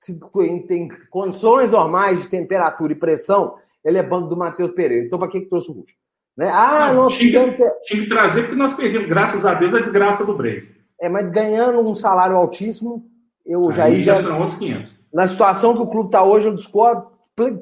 se 0.00 0.18
tem 0.66 0.88
condições 1.10 1.70
normais 1.70 2.20
de 2.20 2.28
temperatura 2.28 2.92
e 2.92 2.96
pressão, 2.96 3.54
ele 3.84 3.98
é 3.98 4.02
banco 4.02 4.28
do 4.28 4.36
Matheus 4.36 4.72
Pereira. 4.72 5.04
Então, 5.04 5.18
para 5.18 5.28
que, 5.28 5.42
que 5.42 5.48
trouxe 5.48 5.70
o 5.70 5.74
Russo? 5.74 5.94
Né? 6.36 6.50
Ah, 6.52 6.88
não, 6.88 7.04
nós 7.04 7.16
tinha, 7.16 7.54
ter... 7.54 7.70
tinha 7.84 8.02
que 8.02 8.08
trazer 8.08 8.42
porque 8.42 8.56
nós 8.56 8.72
perdemos, 8.74 9.08
graças 9.08 9.44
a 9.44 9.54
Deus, 9.54 9.74
a 9.74 9.80
desgraça 9.80 10.24
do 10.24 10.36
break. 10.36 10.68
É, 11.00 11.08
mas 11.08 11.30
ganhando 11.30 11.80
um 11.80 11.94
salário 11.94 12.36
altíssimo, 12.36 13.04
eu 13.44 13.70
já, 13.72 13.84
Aí 13.84 14.00
já, 14.02 14.14
já 14.14 14.22
são 14.22 14.38
outros 14.40 14.58
500. 14.58 14.98
Na 15.12 15.28
situação 15.28 15.74
que 15.74 15.82
o 15.82 15.86
clube 15.86 16.08
está 16.08 16.22
hoje, 16.22 16.48
eu 16.48 16.54
discordo 16.54 17.12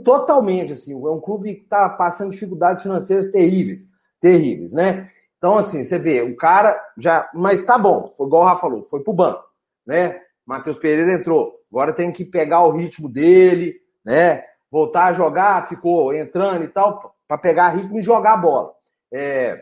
totalmente. 0.04 0.72
Assim, 0.72 0.92
é 0.92 1.10
um 1.10 1.20
clube 1.20 1.54
que 1.54 1.62
está 1.62 1.88
passando 1.88 2.30
dificuldades 2.30 2.82
financeiras 2.82 3.26
terríveis, 3.30 3.88
terríveis, 4.20 4.72
né? 4.72 5.08
Então, 5.40 5.56
assim, 5.56 5.82
você 5.82 5.98
vê, 5.98 6.20
o 6.20 6.36
cara 6.36 6.78
já. 6.96 7.28
Mas 7.34 7.64
tá 7.64 7.76
bom, 7.76 8.12
foi 8.16 8.26
igual 8.26 8.42
o 8.42 8.46
Rafa 8.46 8.60
falou, 8.60 8.84
foi 8.84 9.00
pro 9.00 9.12
banco, 9.12 9.42
né? 9.84 10.20
Matheus 10.46 10.78
Pereira 10.78 11.14
entrou. 11.14 11.58
Agora 11.72 11.92
tem 11.92 12.12
que 12.12 12.24
pegar 12.24 12.62
o 12.62 12.72
ritmo 12.72 13.08
dele, 13.08 13.80
né? 14.04 14.44
voltar 14.70 15.06
a 15.06 15.12
jogar, 15.12 15.66
ficou 15.66 16.14
entrando 16.14 16.64
e 16.64 16.68
tal, 16.68 17.14
para 17.26 17.36
pegar 17.36 17.70
ritmo 17.70 17.98
e 17.98 18.02
jogar 18.02 18.34
a 18.34 18.36
bola. 18.36 18.72
É, 19.12 19.60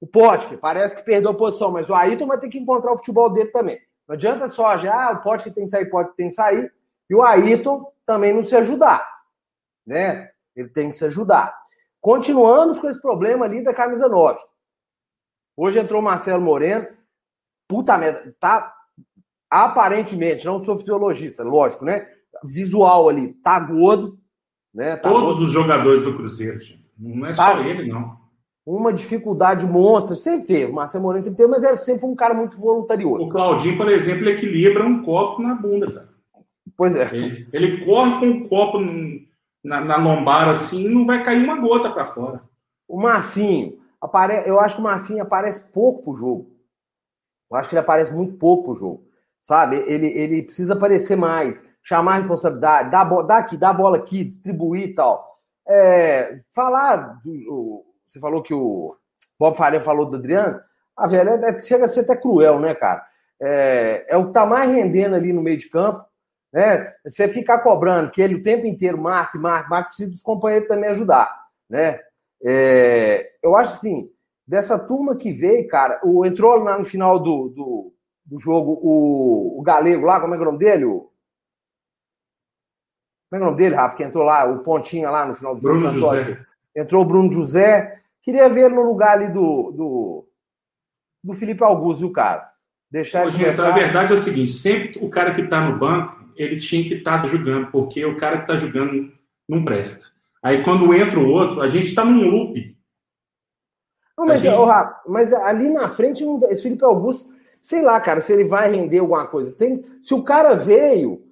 o 0.00 0.06
Potker 0.06 0.58
parece 0.58 0.94
que 0.94 1.02
perdeu 1.02 1.30
a 1.30 1.36
posição, 1.36 1.70
mas 1.70 1.88
o 1.88 1.94
Ayrton 1.94 2.26
vai 2.26 2.38
ter 2.38 2.48
que 2.48 2.58
encontrar 2.58 2.92
o 2.92 2.98
futebol 2.98 3.30
dele 3.30 3.50
também. 3.50 3.80
Não 4.06 4.14
adianta 4.14 4.48
só 4.48 4.76
já, 4.76 5.08
ah, 5.08 5.12
o 5.12 5.22
Potker 5.22 5.52
tem 5.52 5.64
que 5.64 5.70
sair, 5.70 5.86
pode 5.86 6.14
tem 6.14 6.28
que 6.28 6.34
sair, 6.34 6.70
e 7.08 7.14
o 7.14 7.22
Ayrton 7.22 7.90
também 8.04 8.32
não 8.32 8.42
se 8.42 8.54
ajudar, 8.56 9.06
né? 9.86 10.30
Ele 10.54 10.68
tem 10.68 10.90
que 10.90 10.96
se 10.96 11.04
ajudar. 11.06 11.56
Continuamos 12.00 12.78
com 12.78 12.88
esse 12.88 13.00
problema 13.00 13.46
ali 13.46 13.62
da 13.62 13.72
camisa 13.72 14.08
9. 14.08 14.38
Hoje 15.62 15.78
entrou 15.78 16.00
o 16.00 16.04
Marcelo 16.04 16.40
Moreno. 16.40 16.86
Puta 17.68 17.98
merda, 17.98 18.34
tá 18.40 18.74
aparentemente, 19.50 20.46
não 20.46 20.58
sou 20.58 20.78
fisiologista, 20.78 21.42
lógico, 21.44 21.84
né? 21.84 22.08
Visual 22.42 23.10
ali, 23.10 23.34
tá 23.34 23.60
gordo, 23.60 24.18
né? 24.74 24.96
Tá 24.96 25.10
Todos 25.10 25.42
os 25.42 25.52
jogadores 25.52 26.02
do 26.02 26.16
Cruzeiro, 26.16 26.58
gente. 26.58 26.90
Não 26.98 27.26
é 27.26 27.34
tá 27.34 27.52
só 27.52 27.60
ele, 27.62 27.92
não. 27.92 28.18
Uma 28.64 28.90
dificuldade 28.90 29.66
monstra, 29.66 30.16
sempre 30.16 30.46
teve. 30.46 30.72
O 30.72 30.74
Marcelo 30.74 31.04
Moreno 31.04 31.24
sempre 31.24 31.36
teve, 31.36 31.50
mas 31.50 31.62
é 31.62 31.76
sempre 31.76 32.06
um 32.06 32.14
cara 32.14 32.32
muito 32.32 32.58
voluntarioso. 32.58 33.24
O 33.24 33.28
Claudinho, 33.28 33.76
por 33.76 33.88
exemplo, 33.90 34.30
equilibra 34.30 34.86
um 34.86 35.02
copo 35.02 35.42
na 35.42 35.54
bunda, 35.54 35.92
cara. 35.92 36.08
Pois 36.74 36.96
é. 36.96 37.14
Ele, 37.14 37.46
ele 37.52 37.84
corre 37.84 38.18
com 38.18 38.26
um 38.26 38.48
copo 38.48 38.78
na, 39.62 39.80
na 39.82 39.96
lombar 39.98 40.48
assim 40.48 40.88
não 40.88 41.04
vai 41.04 41.22
cair 41.22 41.44
uma 41.44 41.56
gota 41.56 41.90
para 41.90 42.06
fora. 42.06 42.42
O 42.88 42.98
Marcinho, 42.98 43.79
apare... 44.00 44.42
eu 44.46 44.60
acho 44.60 44.76
que 44.76 44.80
o 44.80 44.84
Marcinho 44.84 45.22
aparece 45.22 45.60
pouco 45.72 46.02
pro 46.02 46.14
jogo. 46.14 46.50
Eu 47.50 47.56
acho 47.56 47.68
que 47.68 47.74
ele 47.74 47.80
aparece 47.80 48.12
muito 48.12 48.36
pouco 48.38 48.64
pro 48.64 48.74
jogo. 48.74 49.04
Sabe? 49.42 49.76
Ele, 49.76 50.06
ele 50.08 50.42
precisa 50.42 50.74
aparecer 50.74 51.16
mais 51.16 51.64
chamar 51.82 52.12
a 52.12 52.16
responsabilidade, 52.16 52.90
dar, 52.90 53.04
dar 53.04 53.38
aqui, 53.38 53.56
dar 53.56 53.70
a 53.70 53.74
bola 53.74 53.96
aqui, 53.96 54.24
distribuir 54.24 54.88
e 54.88 54.94
tal. 54.94 55.38
É, 55.66 56.40
falar, 56.54 57.20
do, 57.22 57.84
você 58.06 58.18
falou 58.18 58.42
que 58.42 58.52
o 58.52 58.96
Bob 59.38 59.56
Faria 59.56 59.80
falou 59.80 60.06
do 60.06 60.16
Adriano, 60.16 60.60
Ah, 60.96 61.06
velho, 61.06 61.30
é, 61.30 61.50
é, 61.50 61.60
chega 61.60 61.86
a 61.86 61.88
ser 61.88 62.00
até 62.00 62.16
cruel, 62.16 62.60
né, 62.60 62.74
cara? 62.74 63.06
É, 63.40 64.04
é 64.08 64.16
o 64.16 64.26
que 64.26 64.32
tá 64.32 64.44
mais 64.44 64.70
rendendo 64.70 65.14
ali 65.14 65.32
no 65.32 65.42
meio 65.42 65.56
de 65.56 65.70
campo, 65.70 66.04
né? 66.52 66.92
Você 67.06 67.28
ficar 67.28 67.60
cobrando 67.60 68.10
que 68.10 68.20
ele 68.20 68.34
o 68.34 68.42
tempo 68.42 68.66
inteiro 68.66 68.98
marque, 68.98 69.38
marque, 69.38 69.70
marque, 69.70 69.88
precisa 69.88 70.10
dos 70.10 70.22
companheiros 70.22 70.68
também 70.68 70.90
ajudar, 70.90 71.34
né? 71.68 72.00
É, 72.42 73.32
eu 73.42 73.56
acho 73.56 73.74
assim, 73.74 74.10
dessa 74.46 74.78
turma 74.78 75.16
que 75.16 75.32
veio, 75.32 75.66
cara, 75.68 76.00
o, 76.02 76.24
entrou 76.24 76.56
lá 76.56 76.78
no 76.78 76.84
final 76.84 77.18
do, 77.18 77.48
do, 77.48 77.94
do 78.24 78.38
jogo 78.38 78.78
o, 78.82 79.60
o 79.60 79.62
Galego 79.62 80.06
lá, 80.06 80.20
como 80.20 80.34
é, 80.34 80.38
é 80.38 80.40
o 80.40 80.44
nome 80.44 80.58
dele? 80.58 80.84
O, 80.84 81.10
como 83.30 83.34
é, 83.34 83.36
é 83.36 83.38
o 83.38 83.44
nome 83.44 83.56
dele, 83.56 83.74
Rafa, 83.74 83.96
que 83.96 84.02
entrou 84.02 84.24
lá, 84.24 84.44
o 84.44 84.58
Pontinha 84.60 85.10
lá 85.10 85.26
no 85.26 85.34
final 85.34 85.54
do 85.54 85.60
Bruno 85.60 85.88
jogo? 85.88 86.16
José. 86.16 86.46
Entrou 86.74 87.02
o 87.02 87.06
Bruno 87.06 87.30
José. 87.30 88.00
Queria 88.22 88.48
ver 88.48 88.70
no 88.70 88.82
lugar 88.82 89.16
ali 89.16 89.32
do, 89.32 89.70
do, 89.72 90.28
do 91.22 91.32
Felipe 91.34 91.62
Augusto, 91.62 92.06
o 92.06 92.12
cara. 92.12 92.50
Deixar 92.90 93.26
ele 93.26 93.36
começar... 93.36 93.68
A 93.68 93.72
verdade 93.72 94.12
é 94.12 94.16
o 94.16 94.18
seguinte: 94.18 94.52
sempre 94.52 94.98
o 95.00 95.08
cara 95.08 95.32
que 95.32 95.42
está 95.42 95.60
no 95.60 95.78
banco, 95.78 96.24
ele 96.36 96.56
tinha 96.56 96.82
que 96.82 96.94
estar 96.94 97.22
tá 97.22 97.28
jogando, 97.28 97.70
porque 97.70 98.04
o 98.04 98.16
cara 98.16 98.38
que 98.38 98.42
está 98.42 98.56
jogando 98.56 99.12
não 99.48 99.64
presta. 99.64 100.09
Aí 100.42 100.64
quando 100.64 100.92
entra 100.94 101.18
o 101.18 101.28
outro, 101.28 101.60
a 101.60 101.66
gente 101.66 101.86
está 101.86 102.04
num 102.04 102.28
loop. 102.28 102.76
Não, 104.16 104.26
mas, 104.26 104.40
gente... 104.40 104.54
Rafa, 104.54 105.00
mas 105.06 105.32
ali 105.32 105.68
na 105.68 105.88
frente, 105.88 106.24
esse 106.50 106.62
Felipe 106.62 106.84
Augusto, 106.84 107.32
sei 107.62 107.82
lá, 107.82 108.00
cara, 108.00 108.20
se 108.20 108.32
ele 108.32 108.44
vai 108.44 108.70
render 108.70 108.98
alguma 108.98 109.26
coisa. 109.26 109.54
Tem, 109.54 109.82
se 110.02 110.14
o 110.14 110.22
cara 110.22 110.54
veio, 110.54 111.22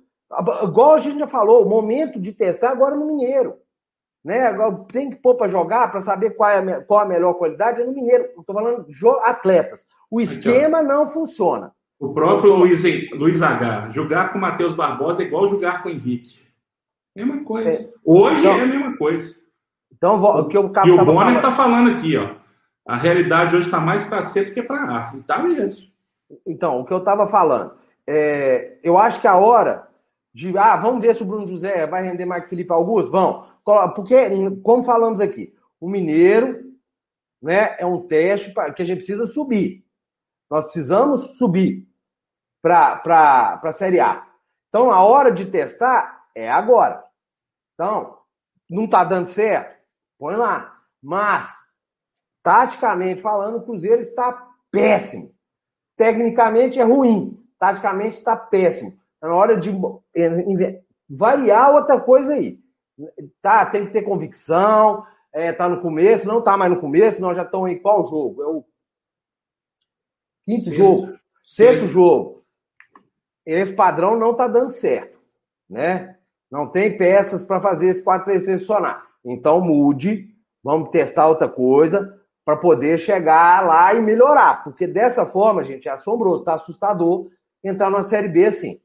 igual 0.63 0.93
a 0.93 0.99
gente 0.99 1.19
já 1.19 1.27
falou, 1.27 1.65
o 1.65 1.69
momento 1.69 2.21
de 2.21 2.33
testar 2.33 2.71
agora 2.71 2.97
no 2.97 3.07
Mineiro. 3.07 3.57
Né? 4.25 4.51
Tem 4.93 5.11
que 5.11 5.17
pôr 5.17 5.37
para 5.37 5.49
jogar 5.49 5.91
para 5.91 6.01
saber 6.01 6.31
qual, 6.31 6.51
é 6.51 6.59
a, 6.59 6.81
qual 6.83 7.01
a 7.01 7.07
melhor 7.07 7.35
qualidade 7.35 7.81
é 7.81 7.85
no 7.85 7.93
Mineiro. 7.93 8.25
Estou 8.39 8.55
falando 8.55 8.85
de 8.85 9.09
atletas. 9.23 9.87
O 10.11 10.21
esquema 10.21 10.83
não 10.83 11.07
funciona. 11.07 11.73
O 11.99 12.13
próprio 12.13 12.55
Luiz, 12.55 12.83
Luiz 13.13 13.43
H. 13.43 13.91
Jogar 13.91 14.33
com 14.33 14.39
o 14.39 14.41
Matheus 14.41 14.75
Barbosa 14.75 15.23
é 15.23 15.27
igual 15.27 15.49
jogar 15.49 15.83
com 15.83 15.89
o 15.89 15.93
Henrique. 15.93 16.48
Mesma 17.19 17.43
coisa. 17.43 17.71
É. 17.71 17.93
Hoje 18.05 18.41
então, 18.41 18.57
é 18.57 18.63
a 18.63 18.67
mesma 18.67 18.97
coisa. 18.97 19.35
Então, 19.93 20.23
o 20.23 20.47
que 20.47 20.57
o 20.57 20.73
E 20.85 20.91
o 20.93 21.05
Bonner 21.05 21.37
está 21.37 21.51
falando 21.51 21.91
aqui, 21.91 22.17
ó. 22.17 22.37
A 22.87 22.97
realidade 22.97 23.57
hoje 23.57 23.67
está 23.67 23.81
mais 23.81 24.05
para 24.05 24.23
ser 24.23 24.47
do 24.47 24.55
que 24.55 24.63
para 24.63 24.81
ar. 24.81 25.17
E 25.17 25.23
tá 25.23 25.39
mesmo. 25.43 25.89
Então, 26.47 26.81
o 26.81 26.85
que 26.85 26.93
eu 26.93 26.99
estava 26.99 27.27
falando. 27.27 27.73
É, 28.07 28.79
eu 28.85 28.97
acho 28.97 29.21
que 29.21 29.27
a 29.27 29.37
hora 29.37 29.89
de. 30.33 30.57
Ah, 30.57 30.77
vamos 30.77 31.01
ver 31.01 31.17
se 31.17 31.23
o 31.23 31.27
Bruno 31.27 31.49
José 31.49 31.89
vai 31.89 32.05
render 32.05 32.25
mais 32.25 32.45
que 32.45 32.51
Felipe 32.51 32.73
Augusto? 32.73 33.11
Vamos. 33.11 33.47
Porque, 33.97 34.17
como 34.63 34.85
falamos 34.85 35.21
aqui, 35.21 35.53
o 35.81 35.91
Mineiro 35.91 36.73
né, 37.43 37.75
é 37.79 37.85
um 37.85 38.07
teste 38.07 38.55
que 38.77 38.83
a 38.83 38.85
gente 38.85 38.99
precisa 38.99 39.27
subir. 39.27 39.85
Nós 40.49 40.65
precisamos 40.65 41.37
subir 41.37 41.87
para 42.63 43.03
a 43.61 43.73
Série 43.73 43.99
A. 43.99 44.25
Então, 44.69 44.91
a 44.91 45.03
hora 45.03 45.33
de 45.33 45.47
testar 45.47 46.29
é 46.35 46.49
agora. 46.49 47.08
Então, 47.79 48.19
não 48.69 48.87
está 48.87 49.05
dando 49.05 49.29
certo? 49.29 49.79
Põe 50.19 50.35
lá. 50.35 50.83
Mas, 51.01 51.55
taticamente 52.43 53.23
falando, 53.23 53.59
o 53.59 53.63
Cruzeiro 53.63 54.01
está 54.01 54.51
péssimo. 54.69 55.33
Tecnicamente 55.97 56.81
é 56.81 56.83
ruim. 56.83 57.41
Taticamente 57.57 58.17
está 58.17 58.37
péssimo. 58.37 58.99
Tá 59.21 59.29
na 59.29 59.35
hora 59.35 59.57
de 59.57 59.71
variar 61.09 61.71
outra 61.73 62.01
coisa 62.01 62.35
aí. 62.35 62.61
Tá, 63.41 63.65
tem 63.65 63.87
que 63.87 63.93
ter 63.93 64.03
convicção. 64.03 65.07
É, 65.33 65.53
tá 65.53 65.69
no 65.69 65.81
começo, 65.81 66.27
não 66.27 66.43
tá 66.43 66.57
mais 66.57 66.73
no 66.73 66.81
começo, 66.81 67.21
nós 67.21 67.37
já 67.37 67.45
estamos 67.45 67.71
em 67.71 67.79
qual 67.79 68.05
jogo? 68.05 68.43
É 68.43 68.47
o 68.47 68.65
quinto 70.45 70.65
Sexto. 70.65 70.77
jogo, 70.77 71.19
sexto 71.45 71.87
jogo. 71.87 72.45
Esse 73.47 73.73
padrão 73.75 74.17
não 74.17 74.35
tá 74.35 74.49
dando 74.49 74.71
certo, 74.71 75.21
né? 75.69 76.18
Não 76.51 76.67
tem 76.67 76.97
peças 76.97 77.43
para 77.43 77.61
fazer 77.61 77.89
esse 77.89 78.05
4-3-3 78.05 78.59
funcionar. 78.61 79.07
Então 79.25 79.61
mude, 79.61 80.29
vamos 80.63 80.91
testar 80.91 81.29
outra 81.29 81.49
coisa 81.49 82.19
para 82.45 82.57
poder 82.57 82.99
chegar 82.99 83.67
lá 83.67 83.93
e 83.95 84.01
melhorar, 84.01 84.65
porque 84.65 84.87
dessa 84.87 85.27
forma, 85.27 85.63
gente, 85.63 85.87
é 85.87 85.91
assombroso, 85.91 86.45
tá 86.45 86.55
assustador 86.55 87.29
entrar 87.63 87.91
numa 87.91 88.03
série 88.03 88.29
B 88.29 88.47
assim. 88.47 88.81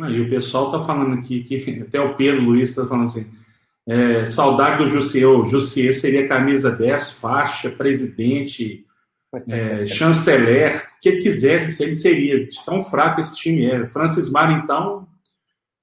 Ah, 0.00 0.10
e 0.10 0.20
o 0.20 0.28
pessoal 0.28 0.66
está 0.66 0.80
falando 0.80 1.18
aqui, 1.18 1.44
que 1.44 1.82
até 1.86 2.00
o 2.00 2.16
Pedro 2.16 2.42
Luiz 2.42 2.70
está 2.70 2.86
falando 2.86 3.04
assim, 3.04 3.26
é, 3.86 4.24
saudade 4.24 4.84
do 4.84 4.90
Jussier, 4.90 5.28
o 5.28 5.44
Jussier 5.44 5.92
seria 5.92 6.28
camisa 6.28 6.70
10, 6.70 7.12
faixa, 7.12 7.70
presidente, 7.70 8.84
é, 9.48 9.86
chanceler, 9.88 10.76
o 10.76 11.00
que 11.00 11.08
ele 11.08 11.22
quisesse, 11.22 11.82
ele 11.82 11.96
seria. 11.96 12.48
Tão 12.64 12.82
fraco 12.82 13.20
esse 13.20 13.34
time 13.34 13.66
é. 13.66 13.88
Francis 13.88 14.28
Mar, 14.28 14.52
então. 14.52 15.08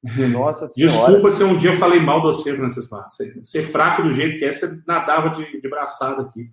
Nossa 0.31 0.71
Desculpa 0.75 1.31
se 1.31 1.43
um 1.43 1.57
dia 1.57 1.71
eu 1.71 1.77
falei 1.77 1.99
mal 1.99 2.21
de 2.21 2.27
você, 2.27 2.55
Francis 2.55 2.89
Mar. 2.89 3.05
Ser, 3.07 3.63
fraco 3.63 4.03
do 4.03 4.13
jeito 4.13 4.37
que 4.37 4.45
é, 4.45 4.51
você 4.51 4.79
nadava 4.87 5.29
de, 5.29 5.61
de 5.61 5.69
braçada 5.69 6.21
aqui. 6.21 6.49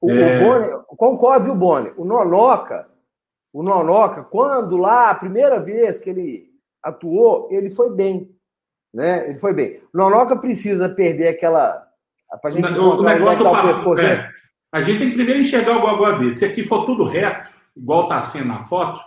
O, 0.00 0.10
é... 0.10 0.40
o 0.40 0.44
Boni, 0.44 0.84
concordo, 0.88 1.44
viu, 1.46 1.54
Boni? 1.54 1.92
O 1.96 2.04
Nonoca, 2.04 2.88
o 3.52 3.62
Nonoca, 3.62 4.22
quando 4.22 4.76
lá, 4.76 5.10
a 5.10 5.14
primeira 5.14 5.58
vez 5.58 5.98
que 5.98 6.10
ele 6.10 6.50
atuou, 6.82 7.48
ele 7.50 7.70
foi 7.70 7.90
bem. 7.90 8.30
Né? 8.92 9.30
Ele 9.30 9.38
foi 9.38 9.52
bem. 9.52 9.80
O 9.92 9.98
Nonoca 9.98 10.36
precisa 10.36 10.88
perder 10.88 11.28
aquela. 11.28 11.84
Pra 12.40 12.50
gente 12.50 12.72
o, 12.72 12.98
o 12.98 13.02
negócio 13.02 13.38
do 13.38 13.68
pescoço, 13.68 14.00
é, 14.00 14.30
A 14.72 14.80
gente 14.80 14.98
tem 14.98 15.08
que 15.10 15.14
primeiro 15.16 15.40
enxergar 15.40 15.78
o 15.78 15.80
gogó 15.80 16.12
dele. 16.12 16.34
Se 16.34 16.44
aqui 16.44 16.64
for 16.64 16.84
tudo 16.84 17.04
reto, 17.04 17.50
igual 17.76 18.02
está 18.02 18.20
sendo 18.20 18.48
na 18.48 18.60
foto, 18.60 19.00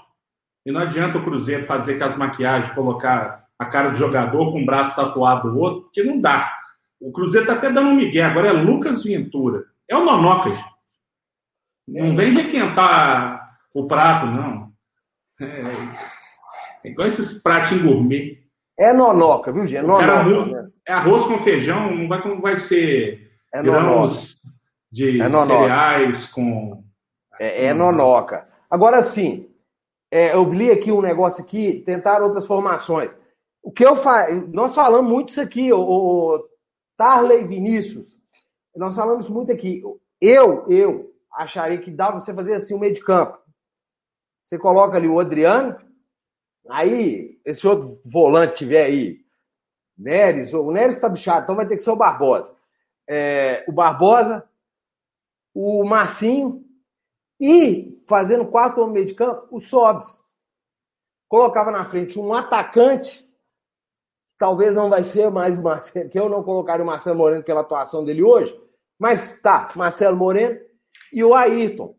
e 0.66 0.72
não 0.72 0.82
adianta 0.82 1.18
o 1.18 1.24
Cruzeiro 1.24 1.64
fazer 1.64 1.98
com 1.98 2.06
as 2.06 2.16
maquiagens, 2.16 2.74
colocar 2.74 3.39
a 3.60 3.66
cara 3.66 3.90
do 3.90 3.98
jogador 3.98 4.52
com 4.52 4.62
o 4.64 4.66
braço 4.66 4.96
tatuado 4.96 5.52
do 5.52 5.60
outro, 5.60 5.82
porque 5.84 6.02
não 6.02 6.20
dá. 6.20 6.50
O 7.00 7.12
Cruzeiro 7.12 7.46
está 7.46 7.58
até 7.58 7.72
dando 7.72 7.90
um 7.90 7.96
migué. 7.96 8.24
Agora 8.24 8.48
é 8.48 8.52
Lucas 8.54 9.04
Ventura. 9.04 9.66
É 9.88 9.98
o 9.98 10.06
Nonoca, 10.06 10.52
gente. 10.52 10.70
Não 11.88 12.14
vem 12.14 12.32
requentar 12.34 13.58
o 13.74 13.88
prato, 13.88 14.28
não. 14.28 14.72
É, 15.42 16.88
é 16.88 16.92
igual 16.92 17.08
esses 17.08 17.42
pratinhos 17.42 17.84
gourmet. 17.84 18.40
É 18.78 18.94
nonoca, 18.94 19.52
viu, 19.52 19.66
gente? 19.66 19.80
É 19.80 19.82
nonoca. 19.82 20.46
né? 20.46 20.70
É 20.88 20.94
arroz 20.94 21.24
com 21.24 21.38
feijão, 21.40 21.94
não 21.94 22.08
vai, 22.08 22.22
como 22.22 22.42
vai 22.42 22.56
ser 22.58 23.30
é 23.54 23.62
grãos 23.62 24.36
de 24.92 25.22
é 25.22 25.30
cereais 25.30 26.26
com. 26.28 26.84
É, 27.40 27.66
é 27.66 27.74
nonoca. 27.74 28.48
Agora 28.70 29.02
sim, 29.02 29.50
é, 30.12 30.34
eu 30.34 30.44
li 30.54 30.72
aqui 30.72 30.92
um 30.92 31.02
negócio 31.02 31.44
aqui, 31.44 31.84
tentar 31.86 32.22
outras 32.22 32.46
formações. 32.48 33.20
O 33.70 33.72
que 33.72 33.86
eu 33.86 33.96
faço. 33.96 34.48
Nós 34.48 34.74
falamos 34.74 35.12
muito 35.12 35.30
isso 35.30 35.42
aqui, 35.42 35.72
o 35.72 36.44
Tarley 36.98 37.46
Vinícius. 37.46 38.18
Nós 38.76 38.96
falamos 38.96 39.30
muito 39.30 39.52
aqui. 39.52 39.84
Eu, 40.20 40.66
eu 40.68 41.14
acharia 41.32 41.78
que 41.78 41.92
dá 41.92 42.10
você 42.10 42.34
fazer 42.34 42.56
assim 42.56 42.74
um 42.74 42.80
meio 42.80 42.94
de 42.94 43.04
campo. 43.04 43.38
Você 44.42 44.58
coloca 44.58 44.98
ali 44.98 45.08
o 45.08 45.20
Adriano, 45.20 45.78
Aí, 46.70 47.40
esse 47.46 47.68
outro 47.68 48.00
volante 48.06 48.58
tiver 48.58 48.84
aí, 48.84 49.26
Neres, 49.98 50.54
o 50.54 50.72
Neres 50.72 50.96
está 50.96 51.10
bichado, 51.10 51.44
então 51.44 51.56
vai 51.56 51.68
ter 51.68 51.76
que 51.76 51.84
ser 51.84 51.92
o 51.92 51.96
Barbosa. 51.96 52.56
É, 53.08 53.66
o 53.68 53.72
Barbosa, 53.72 54.48
o 55.54 55.84
Marcinho 55.84 56.64
e, 57.40 58.02
fazendo 58.08 58.46
quatro 58.46 58.82
homens 58.82 58.94
meio 58.94 59.06
de 59.08 59.16
campo, 59.16 59.48
o 59.52 59.60
Sobs. 59.60 60.40
Colocava 61.28 61.72
na 61.72 61.86
frente 61.86 62.20
um 62.20 62.34
atacante, 62.34 63.29
talvez 64.40 64.74
não 64.74 64.90
vai 64.90 65.04
ser 65.04 65.30
mais 65.30 65.60
o 65.60 65.62
Marcelo, 65.62 66.10
que 66.10 66.18
eu 66.18 66.30
não 66.30 66.42
colocaria 66.42 66.84
o 66.84 66.88
Marcelo 66.88 67.18
Moreno 67.18 67.44
pela 67.44 67.62
atuação 67.62 68.06
dele 68.06 68.24
hoje, 68.24 68.58
mas 68.98 69.40
tá, 69.42 69.70
Marcelo 69.76 70.18
Moreno 70.18 70.58
e 71.12 71.24
o 71.24 71.36
Ayrton. 71.36 71.94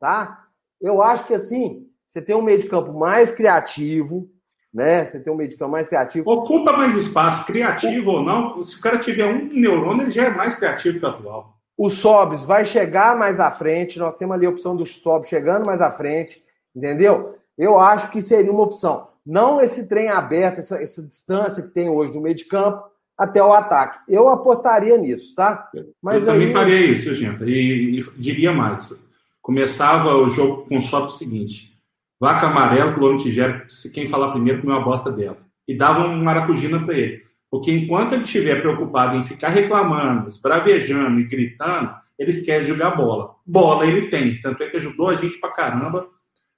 Tá? 0.00 0.46
Eu 0.80 1.02
acho 1.02 1.26
que 1.26 1.34
assim, 1.34 1.86
você 2.06 2.20
tem 2.22 2.34
um 2.34 2.42
meio 2.42 2.58
de 2.58 2.68
campo 2.68 2.92
mais 2.92 3.30
criativo, 3.30 4.28
né? 4.72 5.04
Você 5.04 5.20
tem 5.20 5.32
um 5.32 5.36
meio 5.36 5.48
de 5.48 5.56
campo 5.56 5.72
mais 5.72 5.88
criativo. 5.88 6.28
Ocupa 6.30 6.72
mais 6.72 6.96
espaço, 6.96 7.46
criativo 7.46 8.10
o... 8.10 8.14
ou 8.14 8.22
não. 8.22 8.62
Se 8.62 8.76
o 8.76 8.80
cara 8.80 8.98
tiver 8.98 9.26
um 9.26 9.46
neurônio, 9.52 10.02
ele 10.02 10.10
já 10.10 10.24
é 10.24 10.30
mais 10.30 10.54
criativo 10.54 10.98
que 10.98 11.04
o 11.04 11.08
atual. 11.08 11.54
O 11.76 11.90
Sobs 11.90 12.42
vai 12.42 12.64
chegar 12.64 13.16
mais 13.16 13.38
à 13.38 13.50
frente. 13.50 13.98
Nós 13.98 14.16
temos 14.16 14.34
ali 14.34 14.46
a 14.46 14.50
opção 14.50 14.74
do 14.76 14.86
Sobs 14.86 15.28
chegando 15.28 15.66
mais 15.66 15.80
à 15.80 15.90
frente, 15.90 16.42
entendeu? 16.74 17.36
Eu 17.56 17.78
acho 17.78 18.10
que 18.10 18.20
seria 18.20 18.50
uma 18.50 18.62
opção. 18.62 19.08
Não 19.24 19.60
esse 19.60 19.88
trem 19.88 20.08
aberto, 20.08 20.58
essa, 20.58 20.82
essa 20.82 21.02
distância 21.06 21.62
que 21.62 21.70
tem 21.70 21.88
hoje 21.88 22.12
do 22.12 22.20
meio 22.20 22.34
de 22.34 22.44
campo 22.44 22.82
até 23.16 23.42
o 23.42 23.52
ataque. 23.52 23.98
Eu 24.08 24.28
apostaria 24.28 24.98
nisso, 24.98 25.34
tá? 25.34 25.70
Mas 26.02 26.26
eu 26.26 26.32
também 26.32 26.50
faria 26.50 26.80
isso, 26.80 27.12
gente. 27.14 27.44
E, 27.44 28.00
e, 28.00 28.02
diria 28.16 28.52
mais. 28.52 28.92
Começava 29.40 30.16
o 30.16 30.28
jogo 30.28 30.66
com 30.66 30.78
o 30.78 30.82
Sobs 30.82 31.18
seguinte 31.18 31.74
Vaca 32.20 32.46
amarela, 32.46 32.94
clone 32.94 33.22
tigero, 33.22 33.66
quem 33.92 34.06
falar 34.06 34.30
primeiro 34.30 34.60
comeu 34.60 34.76
a 34.76 34.80
bosta 34.80 35.10
dela. 35.10 35.36
E 35.66 35.76
dava 35.76 36.06
um 36.06 36.22
maracujina 36.22 36.82
para 36.82 36.96
ele. 36.96 37.22
Porque 37.50 37.70
enquanto 37.70 38.14
ele 38.14 38.22
estiver 38.22 38.60
preocupado 38.60 39.16
em 39.16 39.22
ficar 39.22 39.50
reclamando, 39.50 40.28
esbravejando 40.28 41.20
e 41.20 41.24
gritando, 41.24 41.94
eles 42.18 42.42
querem 42.44 42.66
jogar 42.66 42.92
bola. 42.92 43.34
Bola 43.46 43.86
ele 43.86 44.08
tem, 44.08 44.40
tanto 44.40 44.62
é 44.62 44.68
que 44.68 44.76
ajudou 44.76 45.08
a 45.08 45.16
gente 45.16 45.38
pra 45.38 45.52
caramba, 45.52 46.08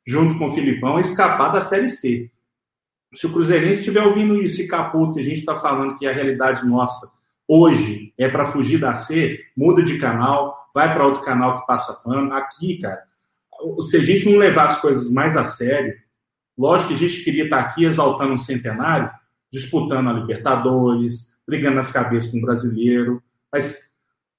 junto 0.07 0.39
com 0.39 0.47
o 0.47 0.51
Filipão, 0.51 0.97
a 0.97 1.01
escapar 1.01 1.49
da 1.53 1.61
Série 1.61 1.89
C. 1.89 2.31
Se 3.15 3.27
o 3.27 3.33
Cruzeirense 3.33 3.79
estiver 3.79 4.03
ouvindo 4.03 4.37
isso 4.37 4.61
e 4.61 4.69
caputo, 4.69 5.19
e 5.19 5.23
a 5.23 5.25
gente 5.25 5.39
está 5.39 5.55
falando 5.55 5.97
que 5.97 6.07
a 6.07 6.13
realidade 6.13 6.67
nossa 6.67 7.07
hoje 7.49 8.13
é 8.19 8.29
para 8.29 8.45
fugir 8.45 8.79
da 8.79 8.95
C, 8.95 9.41
muda 9.57 9.83
de 9.83 9.99
canal, 9.99 10.69
vai 10.75 10.93
para 10.93 11.07
outro 11.07 11.23
canal 11.23 11.61
que 11.61 11.67
passa 11.67 12.03
pano. 12.03 12.33
Aqui, 12.35 12.79
cara, 12.79 13.03
se 13.81 13.97
a 13.97 14.01
gente 14.01 14.29
não 14.29 14.39
levar 14.39 14.65
as 14.65 14.81
coisas 14.81 15.11
mais 15.11 15.37
a 15.37 15.45
sério, 15.45 15.95
lógico 16.59 16.89
que 16.89 16.95
a 16.95 17.09
gente 17.09 17.25
queria 17.25 17.45
estar 17.45 17.63
tá 17.63 17.71
aqui 17.71 17.85
exaltando 17.85 18.33
um 18.33 18.37
centenário, 18.37 19.11
disputando 19.53 20.11
a 20.11 20.13
Libertadores, 20.13 21.37
brigando 21.47 21.77
nas 21.77 21.91
cabeças 21.91 22.31
com 22.31 22.39
o 22.39 22.43
brasileiro, 22.43 23.23
mas 23.53 23.93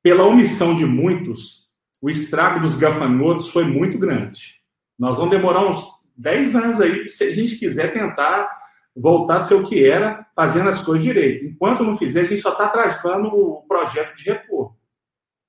pela 0.04 0.26
omissão 0.26 0.76
de 0.76 0.86
muitos, 0.86 1.68
o 2.02 2.10
estrago 2.10 2.60
dos 2.60 2.76
gafanhotos 2.76 3.50
foi 3.50 3.66
muito 3.66 3.98
grande. 3.98 4.58
Nós 5.00 5.18
vamos 5.18 5.32
demorar 5.32 5.66
uns 5.66 5.86
10 6.18 6.56
anos 6.56 6.82
aí, 6.82 7.08
se 7.10 7.24
a 7.24 7.32
gente 7.32 7.58
quiser 7.58 7.92
tentar 7.92 8.50
voltar 8.96 9.38
a 9.38 9.40
ser 9.42 9.54
o 9.54 9.68
que 9.68 9.88
era, 9.88 10.26
fazendo 10.36 10.70
as 10.70 10.84
coisas 10.84 11.04
direito. 11.04 11.46
Enquanto 11.46 11.84
não 11.84 11.94
fizer, 11.94 12.22
a 12.22 12.24
gente 12.24 12.42
só 12.42 12.52
está 12.52 12.68
travando 12.68 13.28
o 13.28 13.62
projeto 13.68 14.16
de 14.16 14.24
repor. 14.24 14.74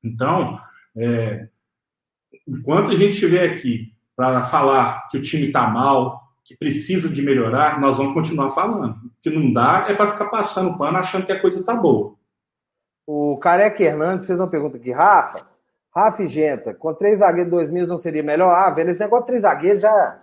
Então, 0.05 0.61
é, 0.97 1.49
enquanto 2.47 2.91
a 2.91 2.95
gente 2.95 3.13
estiver 3.13 3.51
aqui 3.51 3.93
para 4.15 4.43
falar 4.45 5.09
que 5.09 5.17
o 5.17 5.23
time 5.23 5.47
está 5.47 5.67
mal, 5.67 6.29
que 6.45 6.57
precisa 6.57 7.09
de 7.09 7.23
melhorar, 7.23 7.81
nós 7.81 7.97
vamos 7.97 8.15
continuar 8.15 8.51
falando. 8.51 8.97
O 8.97 9.11
que 9.23 9.31
não 9.31 9.53
dá 9.53 9.87
é 9.89 9.95
para 9.95 10.09
ficar 10.09 10.27
passando 10.27 10.77
pano 10.77 10.99
achando 10.99 11.25
que 11.25 11.33
a 11.33 11.41
coisa 11.41 11.61
está 11.61 11.75
boa. 11.75 12.15
O 13.07 13.39
Careca 13.39 13.83
Hernandes 13.83 14.27
fez 14.27 14.39
uma 14.39 14.49
pergunta 14.49 14.77
aqui. 14.77 14.93
Rafa, 14.93 15.47
Rafa 15.95 16.23
e 16.23 16.27
Genta, 16.29 16.75
com 16.75 16.93
três 16.95 17.21
zagueiros 17.21 17.51
dois 17.51 17.71
mil 17.71 17.87
não 17.87 17.99
seria 17.99 18.23
melhor? 18.23 18.55
Ah, 18.55 18.71
velho, 18.71 18.91
esse 18.91 19.01
negócio 19.01 19.25
de 19.25 19.29
três 19.29 19.43
zagueiros 19.43 19.83
já, 19.83 20.23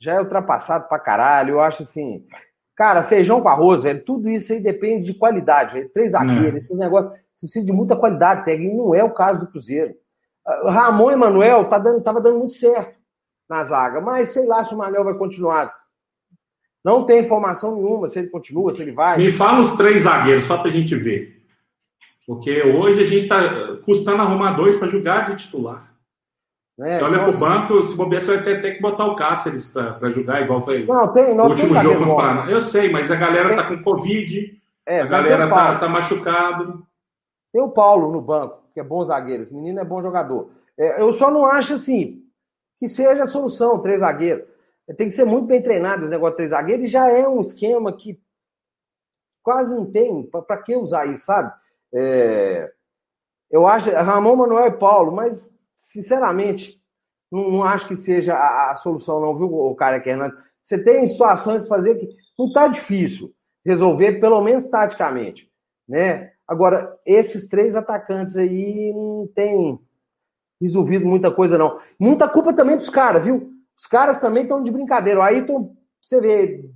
já 0.00 0.14
é 0.14 0.20
ultrapassado 0.20 0.88
pra 0.88 0.98
caralho. 0.98 1.54
Eu 1.54 1.60
acho 1.60 1.82
assim. 1.82 2.24
Cara, 2.74 3.02
feijão 3.02 3.40
com 3.40 3.48
arroz, 3.48 3.84
velho, 3.84 4.04
tudo 4.04 4.28
isso 4.28 4.52
aí 4.52 4.60
depende 4.60 5.06
de 5.06 5.14
qualidade, 5.14 5.72
velho. 5.72 5.88
Três 5.88 6.12
zagueiros, 6.12 6.54
é. 6.54 6.56
esses 6.56 6.78
negócios. 6.78 7.12
Você 7.34 7.46
precisa 7.46 7.66
de 7.66 7.72
muita 7.72 7.96
qualidade 7.96 8.44
técnica, 8.44 8.72
e 8.72 8.76
não 8.76 8.94
é 8.94 9.02
o 9.02 9.12
caso 9.12 9.40
do 9.40 9.46
Cruzeiro. 9.46 9.94
Ah, 10.46 10.70
Ramon 10.70 11.10
e 11.10 11.16
Manuel 11.16 11.68
tá 11.68 11.78
dando, 11.78 12.02
tava 12.02 12.20
dando 12.20 12.38
muito 12.38 12.54
certo 12.54 12.96
na 13.48 13.64
zaga, 13.64 14.00
mas 14.00 14.30
sei 14.30 14.46
lá 14.46 14.64
se 14.64 14.74
o 14.74 14.78
Manuel 14.78 15.04
vai 15.04 15.14
continuar. 15.14 15.72
Não 16.84 17.04
tem 17.04 17.20
informação 17.20 17.74
nenhuma 17.74 18.06
se 18.08 18.18
ele 18.18 18.28
continua, 18.28 18.72
se 18.72 18.82
ele 18.82 18.92
vai. 18.92 19.18
Me 19.18 19.30
fala 19.30 19.60
os 19.60 19.72
três 19.76 20.02
zagueiros, 20.02 20.46
só 20.46 20.58
pra 20.58 20.70
gente 20.70 20.94
ver. 20.94 21.42
Porque 22.26 22.62
hoje 22.62 23.02
a 23.02 23.04
gente 23.04 23.22
está 23.22 23.76
custando 23.84 24.22
arrumar 24.22 24.52
dois 24.52 24.76
para 24.76 24.88
jogar 24.88 25.30
de 25.30 25.44
titular. 25.44 25.95
É, 26.80 26.98
você 26.98 27.04
olha 27.04 27.20
para 27.20 27.30
o 27.30 27.38
banco, 27.38 27.82
se 27.82 27.94
bobear, 27.94 28.20
você 28.20 28.34
vai 28.34 28.44
ter, 28.44 28.60
ter 28.60 28.74
que 28.74 28.82
botar 28.82 29.06
o 29.06 29.16
Cáceres 29.16 29.66
para 29.66 30.10
jogar, 30.10 30.42
igual 30.42 30.60
foi 30.60 30.84
não, 30.84 31.10
tem, 31.10 31.38
o 31.38 31.44
último 31.44 31.74
jogo 31.76 32.04
no 32.04 32.16
Paraná. 32.16 32.50
Eu 32.50 32.60
sei, 32.60 32.90
mas 32.90 33.10
a 33.10 33.16
galera 33.16 33.50
está 33.50 33.66
com 33.66 33.82
Covid, 33.82 34.60
é, 34.84 35.00
a 35.00 35.06
galera 35.06 35.46
está 35.46 35.78
tá 35.78 35.88
machucado. 35.88 36.86
Tem 37.50 37.62
o 37.62 37.70
Paulo 37.70 38.12
no 38.12 38.20
banco, 38.20 38.62
que 38.74 38.80
é 38.80 38.84
bom 38.84 39.02
zagueiro. 39.02 39.42
Esse 39.42 39.54
menino 39.54 39.80
é 39.80 39.84
bom 39.84 40.02
jogador. 40.02 40.50
É, 40.76 41.00
eu 41.00 41.12
só 41.14 41.30
não 41.30 41.46
acho 41.46 41.74
assim 41.74 42.22
que 42.76 42.86
seja 42.86 43.22
a 43.22 43.26
solução, 43.26 43.80
três 43.80 44.00
zagueiros. 44.00 44.44
Tem 44.98 45.08
que 45.08 45.14
ser 45.14 45.24
muito 45.24 45.46
bem 45.46 45.62
treinado 45.62 46.02
esse 46.02 46.10
negócio 46.10 46.32
de 46.32 46.36
três 46.36 46.50
zagueiros 46.50 46.84
e 46.84 46.88
já 46.88 47.08
é 47.08 47.26
um 47.26 47.40
esquema 47.40 47.90
que 47.90 48.20
quase 49.42 49.74
não 49.74 49.90
tem. 49.90 50.24
Para 50.24 50.58
que 50.58 50.76
usar 50.76 51.06
isso, 51.06 51.24
sabe? 51.24 51.50
É, 51.94 52.70
eu 53.50 53.66
acho 53.66 53.90
Ramon, 53.90 54.36
Manuel 54.36 54.66
e 54.66 54.72
Paulo, 54.72 55.10
mas 55.10 55.50
sinceramente 55.90 56.80
não, 57.30 57.50
não 57.50 57.64
acho 57.64 57.88
que 57.88 57.96
seja 57.96 58.34
a, 58.34 58.72
a, 58.72 58.76
solução, 58.76 59.20
não, 59.20 59.36
viu, 59.36 59.52
o 59.52 59.74
cara 59.74 60.00
que 60.00 60.10
Hernandes? 60.10 60.38
Você 60.62 60.82
tem 60.82 61.06
situações 61.06 61.62
de 61.62 61.68
fazer 61.68 61.96
que 61.96 62.08
não 62.38 62.46
está 62.46 62.68
difícil 62.68 63.32
resolver, 63.64 64.20
pelo 64.20 64.40
menos 64.42 64.64
taticamente, 64.66 65.50
né? 65.88 66.32
Agora, 66.46 66.86
esses 67.04 67.48
três 67.48 67.74
atacantes 67.74 68.36
aí 68.36 68.92
não 68.94 69.28
tem 69.34 69.78
resolvido 70.60 71.04
muita 71.04 71.30
coisa, 71.30 71.58
não. 71.58 71.80
Muita 71.98 72.28
culpa 72.28 72.52
também 72.52 72.76
dos 72.76 72.88
caras, 72.88 73.24
viu? 73.24 73.50
Os 73.76 73.86
caras 73.86 74.20
também 74.20 74.44
estão 74.44 74.62
de 74.62 74.70
brincadeira. 74.70 75.24
Aí 75.24 75.44
você 76.00 76.20
vê, 76.20 76.70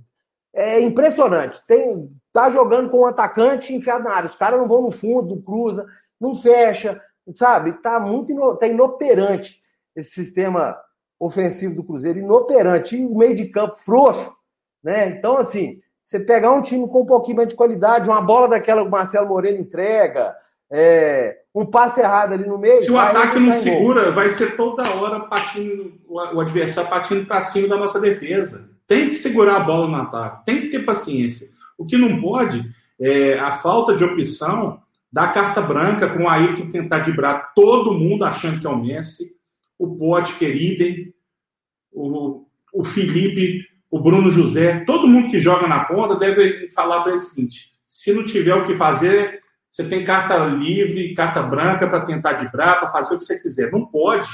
é 0.53 0.81
impressionante. 0.81 1.65
Tem, 1.65 2.09
tá 2.33 2.49
jogando 2.49 2.89
com 2.89 2.99
um 2.99 3.05
atacante 3.05 3.73
enfiado 3.73 4.03
na 4.03 4.13
área. 4.13 4.29
Os 4.29 4.35
caras 4.35 4.59
não 4.59 4.67
vão 4.67 4.81
no 4.81 4.91
fundo, 4.91 5.41
cruza, 5.41 5.85
não 6.19 6.35
fecha, 6.35 7.01
sabe? 7.35 7.73
Tá 7.81 7.99
muito 7.99 8.31
ino, 8.31 8.55
tá 8.55 8.67
inoperante 8.67 9.61
esse 9.95 10.11
sistema 10.11 10.77
ofensivo 11.19 11.75
do 11.75 11.83
Cruzeiro, 11.83 12.19
inoperante. 12.19 12.97
E 12.97 13.05
o 13.05 13.15
meio 13.15 13.35
de 13.35 13.45
campo 13.45 13.75
frouxo, 13.75 14.35
né? 14.83 15.07
Então, 15.07 15.37
assim, 15.37 15.79
você 16.03 16.19
pegar 16.19 16.51
um 16.51 16.61
time 16.61 16.87
com 16.87 17.01
um 17.01 17.05
pouquinho 17.05 17.37
mais 17.37 17.49
de 17.49 17.55
qualidade, 17.55 18.09
uma 18.09 18.21
bola 18.21 18.49
daquela 18.49 18.81
que 18.81 18.87
o 18.87 18.91
Marcelo 18.91 19.27
Moreno 19.27 19.59
entrega, 19.59 20.35
é, 20.71 21.37
um 21.53 21.65
passe 21.65 21.99
errado 21.99 22.33
ali 22.33 22.45
no 22.45 22.57
meio. 22.57 22.81
Se 22.81 22.91
o 22.91 22.97
ataque 22.97 23.39
não 23.39 23.53
segura, 23.53 24.11
vai 24.11 24.29
ser 24.29 24.55
toda 24.55 24.89
hora 24.95 25.19
partindo, 25.21 25.93
o 26.07 26.39
adversário 26.39 26.89
partindo 26.89 27.25
para 27.25 27.41
cima 27.41 27.67
da 27.67 27.77
nossa 27.77 27.99
defesa. 27.99 28.69
Tem 28.87 29.07
que 29.07 29.13
segurar 29.13 29.57
a 29.57 29.59
bola 29.61 29.87
no 29.87 29.95
ataque, 29.97 30.45
tem 30.45 30.61
que 30.61 30.69
ter 30.69 30.79
paciência. 30.79 31.47
O 31.77 31.85
que 31.85 31.97
não 31.97 32.21
pode 32.21 32.63
é 32.99 33.37
a 33.39 33.51
falta 33.51 33.95
de 33.95 34.03
opção 34.03 34.81
da 35.11 35.27
carta 35.27 35.61
branca 35.61 36.07
com 36.09 36.23
o 36.23 36.29
Ayrton 36.29 36.69
tentar 36.69 36.99
dibrar 36.99 37.53
todo 37.53 37.97
mundo 37.97 38.23
achando 38.23 38.59
que 38.59 38.67
é 38.67 38.69
o 38.69 38.81
Messi, 38.81 39.31
o 39.77 39.95
Pote 39.97 40.35
queridem, 40.35 41.13
o, 41.91 42.45
o 42.73 42.83
Felipe, 42.83 43.65
o 43.89 43.99
Bruno 43.99 44.31
José, 44.31 44.85
todo 44.85 45.07
mundo 45.07 45.29
que 45.29 45.39
joga 45.39 45.67
na 45.67 45.83
ponta 45.83 46.15
deve 46.15 46.69
falar 46.71 47.01
para 47.01 47.13
o 47.13 47.17
seguinte: 47.17 47.71
se 47.85 48.13
não 48.13 48.23
tiver 48.23 48.55
o 48.55 48.65
que 48.65 48.73
fazer, 48.73 49.41
você 49.69 49.83
tem 49.83 50.03
carta 50.03 50.37
livre, 50.45 51.13
carta 51.13 51.41
branca 51.41 51.87
para 51.87 52.05
tentar 52.05 52.33
dibrar, 52.33 52.79
para 52.79 52.89
fazer 52.89 53.15
o 53.15 53.17
que 53.17 53.25
você 53.25 53.39
quiser. 53.39 53.71
Não 53.71 53.85
pode. 53.85 54.29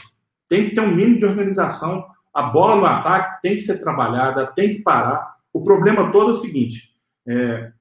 Tem 0.48 0.70
que 0.70 0.76
ter 0.76 0.82
um 0.82 0.96
mínimo 0.96 1.18
de 1.18 1.26
organização 1.26 2.06
a 2.38 2.44
bola 2.44 2.76
no 2.76 2.86
ataque 2.86 3.42
tem 3.42 3.56
que 3.56 3.64
ser 3.64 3.80
trabalhada, 3.80 4.46
tem 4.56 4.72
que 4.72 4.84
parar. 4.84 5.38
O 5.52 5.64
problema 5.64 6.12
todo 6.12 6.28
é 6.28 6.32
o 6.34 6.36
seguinte: 6.36 6.92
é, 7.28 7.72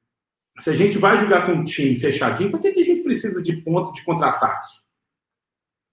se 0.59 0.71
a 0.71 0.75
gente 0.75 0.99
vai 0.99 1.17
jogar 1.17 1.47
com 1.47 1.53
um 1.53 1.65
time 1.65 1.97
fechadinho, 1.97 2.51
por 2.51 2.61
que, 2.61 2.73
que 2.73 2.81
a 2.81 2.85
gente 2.85 3.03
precisa 3.03 3.43
de 3.43 3.57
ponto 3.57 3.93
de 3.93 4.05
contra-ataque? 4.05 4.69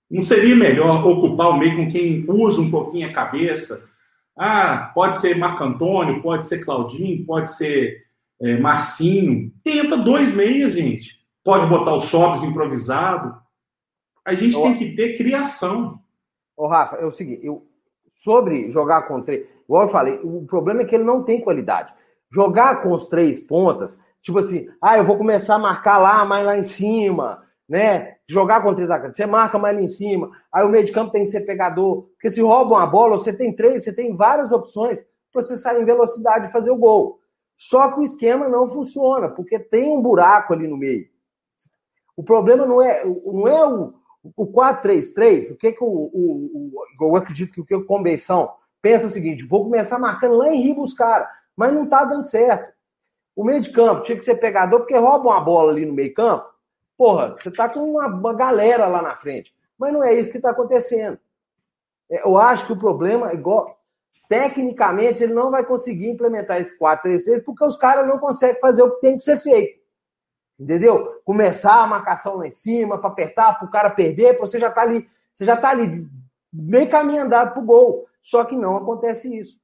Não 0.09 0.23
seria 0.23 0.55
melhor 0.55 1.05
ocupar 1.05 1.49
o 1.49 1.57
meio 1.57 1.75
com 1.75 1.89
quem 1.89 2.25
usa 2.27 2.61
um 2.61 2.69
pouquinho 2.69 3.09
a 3.09 3.13
cabeça? 3.13 3.89
Ah, 4.37 4.91
pode 4.93 5.17
ser 5.17 5.37
Marco 5.37 5.63
Antônio, 5.63 6.21
pode 6.21 6.45
ser 6.45 6.63
Claudinho, 6.63 7.25
pode 7.25 7.53
ser 7.55 8.03
é, 8.41 8.57
Marcinho. 8.57 9.51
Tenta 9.63 9.97
dois 9.97 10.33
meias, 10.33 10.73
gente. 10.73 11.19
Pode 11.43 11.67
botar 11.67 11.93
o 11.93 11.99
Sobs 11.99 12.43
improvisado. 12.43 13.35
A 14.25 14.33
gente 14.33 14.55
tem 14.55 14.77
que 14.77 14.95
ter 14.95 15.17
criação. 15.17 15.99
Ô, 16.55 16.67
Rafa, 16.67 16.95
é 16.97 17.05
o 17.05 17.11
seguinte, 17.11 17.45
eu, 17.45 17.67
sobre 18.11 18.71
jogar 18.71 19.03
com 19.03 19.21
três. 19.21 19.45
Igual 19.65 19.83
eu 19.83 19.89
falei, 19.89 20.19
o 20.23 20.45
problema 20.45 20.81
é 20.81 20.85
que 20.85 20.95
ele 20.95 21.03
não 21.03 21.23
tem 21.23 21.41
qualidade. 21.41 21.93
Jogar 22.31 22.81
com 22.81 22.91
os 22.91 23.07
três 23.07 23.39
pontas, 23.39 23.99
tipo 24.23 24.39
assim, 24.39 24.67
ah, 24.81 24.97
eu 24.97 25.03
vou 25.03 25.17
começar 25.17 25.55
a 25.55 25.59
marcar 25.59 25.99
lá, 25.99 26.25
mais 26.25 26.45
lá 26.45 26.57
em 26.57 26.63
cima, 26.63 27.43
né? 27.67 28.15
Jogar 28.27 28.63
com 28.63 28.73
três 28.73 28.89
atacantes, 28.89 29.17
você 29.17 29.25
marca 29.25 29.59
mais 29.59 29.75
lá 29.75 29.81
em 29.81 29.87
cima. 29.87 30.31
Aí 30.51 30.65
o 30.65 30.69
meio 30.69 30.85
de 30.85 30.91
campo 30.91 31.11
tem 31.11 31.25
que 31.25 31.31
ser 31.31 31.41
pegador. 31.41 32.03
Porque 32.13 32.31
se 32.31 32.41
roubam 32.41 32.77
a 32.77 32.87
bola, 32.87 33.17
você 33.17 33.33
tem 33.33 33.53
três, 33.53 33.83
você 33.83 33.93
tem 33.93 34.15
várias 34.15 34.51
opções 34.51 35.05
para 35.31 35.41
você 35.41 35.57
sair 35.57 35.81
em 35.81 35.85
velocidade 35.85 36.47
e 36.47 36.51
fazer 36.51 36.71
o 36.71 36.77
gol. 36.77 37.19
Só 37.57 37.91
que 37.91 37.99
o 37.99 38.03
esquema 38.03 38.47
não 38.47 38.65
funciona, 38.65 39.29
porque 39.29 39.59
tem 39.59 39.91
um 39.91 40.01
buraco 40.01 40.53
ali 40.53 40.67
no 40.67 40.77
meio. 40.77 41.05
O 42.15 42.23
problema 42.23 42.65
não 42.65 42.81
é, 42.81 43.03
não 43.05 43.47
é 43.47 43.67
o, 43.67 43.93
o 44.35 44.47
4-3-3, 44.47 45.51
o 45.51 45.57
que, 45.57 45.71
que 45.73 45.83
o, 45.83 45.87
o, 45.87 46.71
o, 46.99 47.05
Eu 47.05 47.15
acredito 47.15 47.53
que 47.53 47.61
o 47.61 47.65
que 47.65 47.75
o 47.75 47.85
Convenção 47.85 48.51
pensa 48.81 49.05
é 49.05 49.07
o 49.07 49.11
seguinte: 49.11 49.45
vou 49.45 49.63
começar 49.63 49.99
marcando 49.99 50.35
lá 50.35 50.49
em 50.49 50.61
Riba 50.61 50.81
os 50.81 50.93
caras, 50.93 51.27
mas 51.55 51.73
não 51.73 51.87
tá 51.87 52.03
dando 52.03 52.25
certo. 52.25 52.72
O 53.35 53.43
meio 53.43 53.61
de 53.61 53.71
campo 53.71 54.03
tinha 54.03 54.17
que 54.17 54.23
ser 54.23 54.35
pegador, 54.35 54.79
porque 54.79 54.97
roubam 54.97 55.31
a 55.31 55.39
bola 55.39 55.71
ali 55.71 55.85
no 55.85 55.93
meio 55.93 56.13
campo. 56.13 56.45
Porra, 56.97 57.35
você 57.39 57.51
tá 57.51 57.67
com 57.67 57.79
uma, 57.79 58.07
uma 58.07 58.33
galera 58.33 58.87
lá 58.87 59.01
na 59.01 59.15
frente. 59.15 59.53
Mas 59.77 59.91
não 59.91 60.03
é 60.03 60.13
isso 60.13 60.31
que 60.31 60.37
está 60.37 60.51
acontecendo. 60.51 61.19
É, 62.09 62.25
eu 62.25 62.37
acho 62.37 62.65
que 62.65 62.73
o 62.73 62.77
problema 62.77 63.31
é 63.31 63.33
igual. 63.33 63.79
Tecnicamente, 64.29 65.23
ele 65.23 65.33
não 65.33 65.51
vai 65.51 65.65
conseguir 65.65 66.09
implementar 66.09 66.61
esse 66.61 66.77
4-3-3 66.79 67.43
porque 67.43 67.65
os 67.65 67.75
caras 67.75 68.07
não 68.07 68.19
conseguem 68.19 68.59
fazer 68.61 68.83
o 68.83 68.91
que 68.91 69.01
tem 69.01 69.17
que 69.17 69.23
ser 69.23 69.37
feito. 69.37 69.81
Entendeu? 70.59 71.21
Começar 71.25 71.83
a 71.83 71.87
marcação 71.87 72.37
lá 72.37 72.47
em 72.47 72.51
cima, 72.51 72.97
para 72.97 73.09
apertar, 73.09 73.57
para 73.57 73.67
o 73.67 73.71
cara 73.71 73.89
perder, 73.89 74.37
você 74.37 74.59
já 74.59 74.69
está 74.69 74.81
ali, 74.81 75.09
você 75.33 75.45
já 75.45 75.55
está 75.55 75.69
ali 75.69 75.89
bem 76.51 76.87
caminho 76.87 77.23
andado 77.23 77.53
para 77.53 77.61
o 77.61 77.65
gol. 77.65 78.07
Só 78.21 78.45
que 78.45 78.55
não 78.55 78.77
acontece 78.77 79.35
isso. 79.35 79.59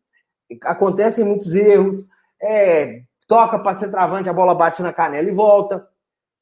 Acontecem 0.64 1.24
muitos 1.24 1.56
erros. 1.56 2.04
É, 2.42 3.04
toca 3.30 3.60
para 3.60 3.76
ser 3.76 3.92
travante, 3.92 4.28
a 4.28 4.34
bola 4.34 4.56
bate 4.56 4.82
na 4.82 4.92
canela 4.92 5.30
e 5.30 5.34
volta. 5.34 5.88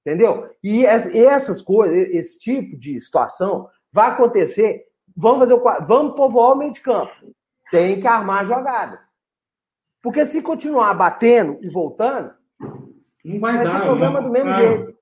Entendeu? 0.06 0.50
E 0.64 0.86
essas 0.86 1.62
coisas, 1.62 1.98
esse 1.98 2.40
tipo 2.40 2.78
de 2.78 2.98
situação, 2.98 3.68
vai 3.92 4.10
acontecer. 4.10 4.86
Vamos 5.16 5.40
fazer 5.40 5.54
o 5.54 5.64
vamos 5.86 6.16
povoar 6.16 6.54
o 6.54 6.56
meio 6.56 6.72
de 6.72 6.80
campo. 6.80 7.12
Tem 7.70 8.00
que 8.00 8.08
armar 8.08 8.42
a 8.42 8.46
jogada. 8.46 9.00
Porque 10.02 10.26
se 10.26 10.42
continuar 10.42 10.94
batendo 10.94 11.60
e 11.62 11.70
voltando, 11.70 12.32
não 13.26 13.38
vai, 13.38 13.56
vai 13.56 13.64
dar, 13.66 13.72
ser 13.72 13.86
problema 13.86 14.22
não. 14.22 14.28
do 14.28 14.32
mesmo 14.32 14.50
Ah. 14.50 14.54
jeito. 14.54 14.98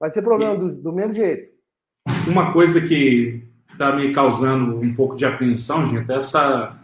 Vai 0.00 0.10
ser 0.10 0.22
problema 0.22 0.56
do, 0.56 0.74
do 0.74 0.92
mesmo 0.92 1.12
jeito. 1.12 1.52
Uma 2.26 2.52
coisa 2.52 2.80
que 2.80 3.46
está 3.70 3.94
me 3.94 4.14
causando 4.14 4.78
um 4.78 4.94
pouco 4.94 5.16
de 5.16 5.26
apreensão, 5.26 5.84
gente, 5.86 6.10
é 6.10 6.16
essa 6.16 6.80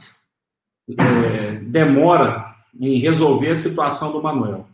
é, 0.98 1.52
demora 1.60 2.53
em 2.80 2.98
resolver 2.98 3.50
a 3.50 3.54
situação 3.54 4.12
do 4.12 4.22
Manuel. 4.22 4.66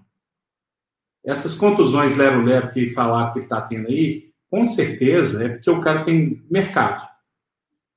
Essas 1.24 1.54
contusões 1.54 2.16
lero-lero 2.16 2.70
que 2.70 2.88
falaram 2.88 3.32
que 3.32 3.38
ele 3.38 3.46
está 3.46 3.60
tendo 3.60 3.88
aí, 3.88 4.30
com 4.50 4.64
certeza 4.64 5.44
é 5.44 5.48
porque 5.50 5.70
o 5.70 5.80
cara 5.80 6.04
tem 6.04 6.42
mercado. 6.50 7.06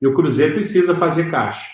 E 0.00 0.06
o 0.06 0.14
Cruzeiro 0.14 0.54
precisa 0.54 0.94
fazer 0.94 1.30
caixa. 1.30 1.72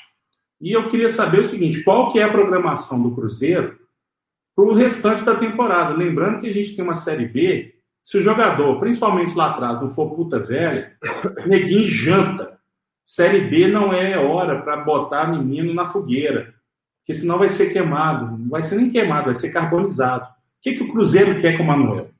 E 0.60 0.72
eu 0.72 0.88
queria 0.88 1.10
saber 1.10 1.40
o 1.40 1.44
seguinte, 1.44 1.82
qual 1.82 2.12
que 2.12 2.18
é 2.18 2.22
a 2.22 2.30
programação 2.30 3.02
do 3.02 3.14
Cruzeiro 3.14 3.78
para 4.54 4.64
o 4.64 4.74
restante 4.74 5.24
da 5.24 5.34
temporada? 5.34 5.94
Lembrando 5.94 6.40
que 6.40 6.48
a 6.48 6.52
gente 6.52 6.76
tem 6.76 6.84
uma 6.84 6.94
Série 6.94 7.26
B, 7.26 7.74
se 8.02 8.18
o 8.18 8.22
jogador, 8.22 8.78
principalmente 8.78 9.34
lá 9.34 9.50
atrás, 9.50 9.80
não 9.80 9.90
for 9.90 10.14
puta 10.14 10.38
velha, 10.38 10.96
neguinho 11.46 11.84
janta. 11.84 12.58
Série 13.02 13.48
B 13.48 13.68
não 13.68 13.92
é 13.92 14.18
hora 14.18 14.62
para 14.62 14.76
botar 14.76 15.26
menino 15.26 15.74
na 15.74 15.84
fogueira, 15.84 16.54
porque 17.10 17.14
senão 17.14 17.38
vai 17.38 17.48
ser 17.48 17.72
queimado. 17.72 18.38
Não 18.38 18.48
vai 18.48 18.62
ser 18.62 18.76
nem 18.76 18.88
queimado, 18.88 19.24
vai 19.24 19.34
ser 19.34 19.50
carbonizado. 19.50 20.26
O 20.26 20.62
que, 20.62 20.74
que 20.74 20.82
o 20.84 20.92
Cruzeiro 20.92 21.40
quer 21.40 21.56
com 21.56 21.64
o 21.64 21.66
Manuel? 21.66 22.10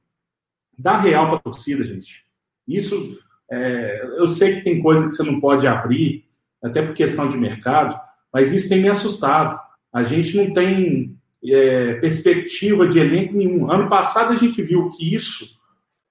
Dá 0.76 0.98
real 0.98 1.28
para 1.28 1.36
a 1.36 1.40
torcida, 1.40 1.84
gente. 1.84 2.24
Isso, 2.66 3.16
é, 3.48 4.04
eu 4.18 4.26
sei 4.26 4.56
que 4.56 4.64
tem 4.64 4.82
coisa 4.82 5.06
que 5.06 5.12
você 5.12 5.22
não 5.22 5.40
pode 5.40 5.64
abrir, 5.64 6.24
até 6.60 6.82
por 6.82 6.92
questão 6.92 7.28
de 7.28 7.38
mercado, 7.38 8.00
mas 8.32 8.52
isso 8.52 8.68
tem 8.68 8.82
me 8.82 8.88
assustado. 8.88 9.60
A 9.92 10.02
gente 10.02 10.36
não 10.36 10.52
tem 10.52 11.16
é, 11.44 11.94
perspectiva 11.94 12.88
de 12.88 12.98
elenco 12.98 13.36
nenhum. 13.36 13.70
Ano 13.70 13.88
passado 13.88 14.32
a 14.32 14.36
gente 14.36 14.60
viu 14.60 14.90
que 14.90 15.14
isso 15.14 15.56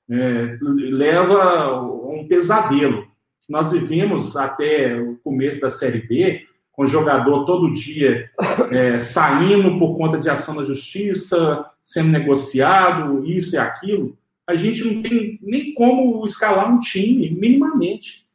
é, 0.10 0.58
leva 0.62 1.44
a 1.44 1.82
um 1.82 2.26
pesadelo. 2.30 3.06
Nós 3.50 3.74
vivemos 3.74 4.38
até 4.38 4.96
o 4.96 5.18
começo 5.18 5.60
da 5.60 5.70
Série 5.70 6.00
B, 6.00 6.46
com 6.80 6.84
o 6.84 6.88
jogador 6.88 7.46
todo 7.46 7.74
dia 7.74 8.32
é, 8.72 9.02
saindo 9.02 9.78
por 9.78 9.98
conta 9.98 10.18
de 10.18 10.30
ação 10.30 10.56
da 10.56 10.64
justiça, 10.64 11.66
sendo 11.84 12.08
negociado, 12.08 13.26
isso 13.26 13.56
e 13.56 13.58
aquilo. 13.60 14.18
A 14.48 14.56
gente 14.56 14.86
não 14.86 15.02
tem 15.02 15.38
nem 15.42 15.74
como 15.74 16.24
escalar 16.24 16.74
um 16.74 16.80
time, 16.80 17.32
minimamente. 17.32 18.26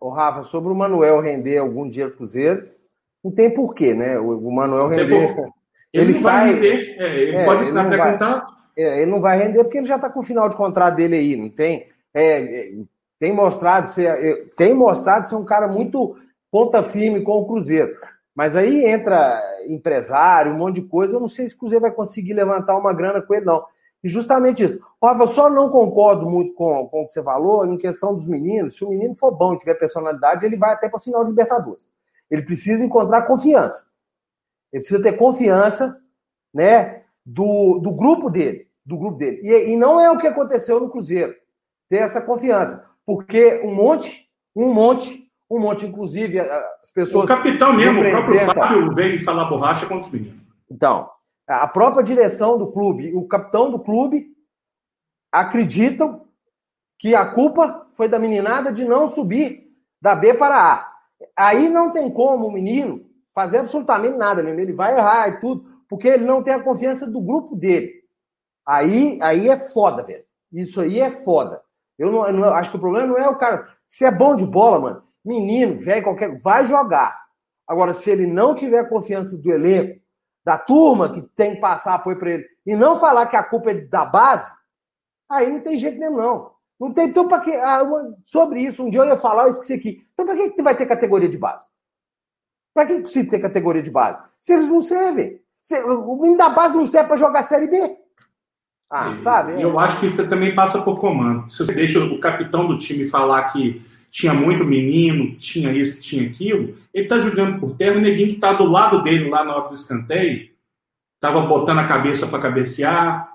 Ô, 0.00 0.08
Rafa, 0.08 0.42
sobre 0.42 0.72
o 0.72 0.74
Manuel 0.74 1.20
render 1.20 1.58
algum 1.58 1.88
dia 1.88 2.10
Cruzeiro, 2.10 2.68
não 3.22 3.30
tem 3.30 3.48
porquê, 3.54 3.94
né? 3.94 4.18
O, 4.18 4.50
Manuel 4.50 4.88
render. 4.88 5.36
Ele, 5.94 6.06
Ele 6.06 6.14
sai- 6.14 6.46
vai 6.46 6.54
render, 6.54 6.96
é, 6.98 7.16
ele 7.22 7.36
É, 7.36 7.44
pode 7.44 7.62
estar 7.62 7.86
até 7.86 7.96
vai. 7.96 8.12
contato. 8.12 8.52
É, 8.76 9.02
ele 9.02 9.10
não 9.10 9.20
vai 9.20 9.38
render 9.38 9.62
porque 9.62 9.78
ele 9.78 9.86
já 9.86 9.96
está 9.96 10.10
com 10.10 10.18
o 10.20 10.24
final 10.24 10.48
de 10.48 10.56
contrato 10.56 10.96
dele 10.96 11.14
aí, 11.16 11.36
não 11.36 11.48
tem? 11.48 11.86
É, 12.12 12.42
é, 12.42 12.72
tem 13.20 13.32
mostrado 13.32 13.88
ser, 13.88 14.06
é, 14.06 14.34
tem 14.56 14.72
mostrado 14.74 15.28
ser 15.28 15.34
um 15.36 15.44
cara 15.44 15.66
muito 15.68 16.16
ponta 16.50 16.82
firme 16.82 17.22
com 17.22 17.32
o 17.32 17.46
Cruzeiro. 17.46 17.96
Mas 18.34 18.56
aí 18.56 18.84
entra 18.86 19.40
empresário, 19.66 20.52
um 20.52 20.58
monte 20.58 20.80
de 20.80 20.88
coisa. 20.88 21.16
Eu 21.16 21.20
não 21.20 21.28
sei 21.28 21.48
se 21.48 21.54
o 21.54 21.58
Cruzeiro 21.58 21.82
vai 21.82 21.90
conseguir 21.90 22.32
levantar 22.32 22.76
uma 22.76 22.92
grana 22.92 23.20
com 23.20 23.34
ele, 23.34 23.44
não. 23.44 23.64
E 24.02 24.08
justamente 24.08 24.64
isso. 24.64 24.80
Rafa, 25.02 25.24
eu 25.24 25.28
só 25.28 25.50
não 25.50 25.68
concordo 25.68 26.28
muito 26.28 26.54
com, 26.54 26.86
com 26.88 27.02
o 27.02 27.06
que 27.06 27.12
você 27.12 27.22
falou 27.22 27.66
em 27.66 27.76
questão 27.76 28.14
dos 28.14 28.26
meninos. 28.26 28.76
Se 28.76 28.84
o 28.84 28.88
menino 28.88 29.14
for 29.14 29.30
bom 29.30 29.54
e 29.54 29.58
tiver 29.58 29.74
personalidade, 29.74 30.44
ele 30.44 30.56
vai 30.56 30.72
até 30.72 30.88
para 30.88 30.98
a 30.98 31.00
final 31.00 31.22
de 31.22 31.30
Libertadores. 31.30 31.90
Ele 32.30 32.42
precisa 32.42 32.84
encontrar 32.84 33.26
confiança. 33.26 33.88
Ele 34.72 34.82
precisa 34.82 35.02
ter 35.02 35.16
confiança, 35.16 36.00
né, 36.54 37.02
do, 37.24 37.78
do 37.78 37.92
grupo 37.92 38.30
dele, 38.30 38.68
do 38.84 38.96
grupo 38.96 39.18
dele. 39.18 39.40
E, 39.42 39.72
e 39.72 39.76
não 39.76 40.00
é 40.00 40.10
o 40.10 40.18
que 40.18 40.26
aconteceu 40.26 40.80
no 40.80 40.90
Cruzeiro. 40.90 41.34
Ter 41.88 41.98
essa 41.98 42.22
confiança, 42.22 42.86
porque 43.04 43.60
um 43.64 43.74
monte, 43.74 44.28
um 44.54 44.72
monte, 44.72 45.29
um 45.50 45.58
monte, 45.58 45.84
inclusive 45.86 46.38
as 46.38 46.90
O 46.90 46.92
pessoas. 46.94 47.28
capitão 47.28 47.72
mesmo, 47.74 48.00
o 48.00 48.10
próprio 48.10 48.38
Fábio 48.40 48.94
veio 48.94 49.22
falar 49.24 49.46
borracha 49.46 49.86
contra 49.86 50.06
os 50.06 50.12
meninos. 50.12 50.40
Então, 50.70 51.10
a 51.48 51.66
própria 51.66 52.04
direção 52.04 52.56
do 52.56 52.70
clube, 52.70 53.12
o 53.14 53.26
capitão 53.26 53.70
do 53.70 53.78
clube 53.80 54.28
acreditam 55.32 56.26
que 56.98 57.14
a 57.14 57.26
culpa 57.26 57.86
foi 57.94 58.08
da 58.08 58.18
meninada 58.18 58.72
de 58.72 58.84
não 58.84 59.08
subir 59.08 59.68
da 60.00 60.14
B 60.14 60.34
para 60.34 60.56
A. 60.74 60.90
Aí 61.36 61.68
não 61.68 61.90
tem 61.90 62.10
como 62.10 62.46
o 62.46 62.52
menino 62.52 63.04
fazer 63.34 63.58
absolutamente 63.58 64.16
nada 64.16 64.42
mesmo. 64.42 64.60
Ele 64.60 64.72
vai 64.72 64.96
errar 64.96 65.28
e 65.28 65.40
tudo, 65.40 65.64
porque 65.88 66.08
ele 66.08 66.24
não 66.24 66.42
tem 66.42 66.54
a 66.54 66.62
confiança 66.62 67.10
do 67.10 67.20
grupo 67.20 67.56
dele. 67.56 67.92
Aí, 68.66 69.18
aí 69.22 69.48
é 69.48 69.56
foda, 69.56 70.02
velho. 70.02 70.24
Isso 70.52 70.80
aí 70.80 71.00
é 71.00 71.10
foda. 71.10 71.60
Eu 71.98 72.10
não, 72.10 72.26
eu 72.26 72.32
não- 72.32 72.48
acho 72.54 72.70
que 72.70 72.76
o 72.76 72.80
problema 72.80 73.06
não 73.06 73.18
é 73.18 73.28
o 73.28 73.36
cara. 73.36 73.68
Se 73.88 74.04
é 74.04 74.10
bom 74.10 74.34
de 74.34 74.44
bola, 74.46 74.80
mano, 74.80 75.02
menino, 75.24 75.78
velho, 75.78 76.02
qualquer. 76.02 76.38
Vai 76.40 76.64
jogar. 76.64 77.18
Agora, 77.66 77.92
se 77.94 78.10
ele 78.10 78.26
não 78.26 78.54
tiver 78.54 78.88
confiança 78.88 79.36
do 79.36 79.50
elenco, 79.50 80.00
da 80.44 80.56
turma 80.58 81.12
que 81.12 81.22
tem 81.36 81.54
que 81.54 81.60
passar 81.60 81.94
apoio 81.94 82.18
para 82.18 82.30
ele, 82.30 82.46
e 82.66 82.74
não 82.74 82.98
falar 82.98 83.26
que 83.26 83.36
a 83.36 83.42
culpa 83.42 83.70
é 83.70 83.74
da 83.74 84.04
base, 84.04 84.50
aí 85.30 85.50
não 85.52 85.60
tem 85.60 85.76
jeito 85.76 85.98
mesmo, 85.98 86.16
não. 86.16 86.50
Não 86.80 86.92
tem. 86.92 87.08
Então, 87.08 87.28
para 87.28 87.40
que. 87.40 87.52
ah, 87.54 87.82
uma- 87.82 88.16
sobre 88.24 88.60
isso, 88.62 88.82
um 88.84 88.90
dia 88.90 89.00
eu 89.00 89.04
ia 89.06 89.16
falar, 89.16 89.44
eu 89.44 89.50
esqueci 89.50 89.74
aqui. 89.74 90.06
Então, 90.14 90.24
para 90.26 90.34
que, 90.36 90.50
que 90.50 90.62
vai 90.62 90.74
ter 90.74 90.86
categoria 90.86 91.28
de 91.28 91.36
base? 91.38 91.66
Para 92.74 92.86
que 92.86 93.00
precisa 93.00 93.28
ter 93.30 93.38
categoria 93.38 93.82
de 93.82 93.90
base? 93.90 94.18
Se 94.40 94.52
eles 94.54 94.66
não 94.68 94.80
servem. 94.80 95.40
Se- 95.60 95.82
o 95.82 96.16
menino 96.16 96.38
da 96.38 96.48
base 96.48 96.74
não 96.76 96.86
serve 96.86 97.08
para 97.08 97.16
jogar 97.16 97.42
Série 97.42 97.66
B. 97.66 97.98
Ah, 98.90 99.10
E- 99.10 99.16
sabe? 99.18 99.52
e 99.58 99.62
Eu 99.62 99.78
acho 99.78 100.00
que 100.00 100.06
isso 100.06 100.26
também 100.28 100.54
passa 100.54 100.80
por 100.82 100.98
comando. 100.98 101.50
Se 101.50 101.58
você 101.58 101.74
deixa 101.74 101.98
o 102.02 102.18
capitão 102.18 102.66
do 102.66 102.78
time 102.78 103.06
falar 103.08 103.44
que 103.52 103.82
tinha 104.10 104.34
muito 104.34 104.64
menino, 104.64 105.36
tinha 105.36 105.72
isso, 105.72 106.00
tinha 106.00 106.28
aquilo, 106.28 106.76
ele 106.92 107.08
tá 107.08 107.18
jogando 107.18 107.60
por 107.60 107.76
terra, 107.76 107.96
o 107.96 108.00
neguinho 108.00 108.30
que 108.30 108.40
tá 108.40 108.52
do 108.52 108.64
lado 108.64 109.02
dele 109.02 109.30
lá 109.30 109.44
na 109.44 109.56
hora 109.56 109.68
do 109.68 109.74
escanteio, 109.74 110.50
tava 111.20 111.40
botando 111.42 111.78
a 111.78 111.86
cabeça 111.86 112.26
para 112.26 112.40
cabecear. 112.40 113.32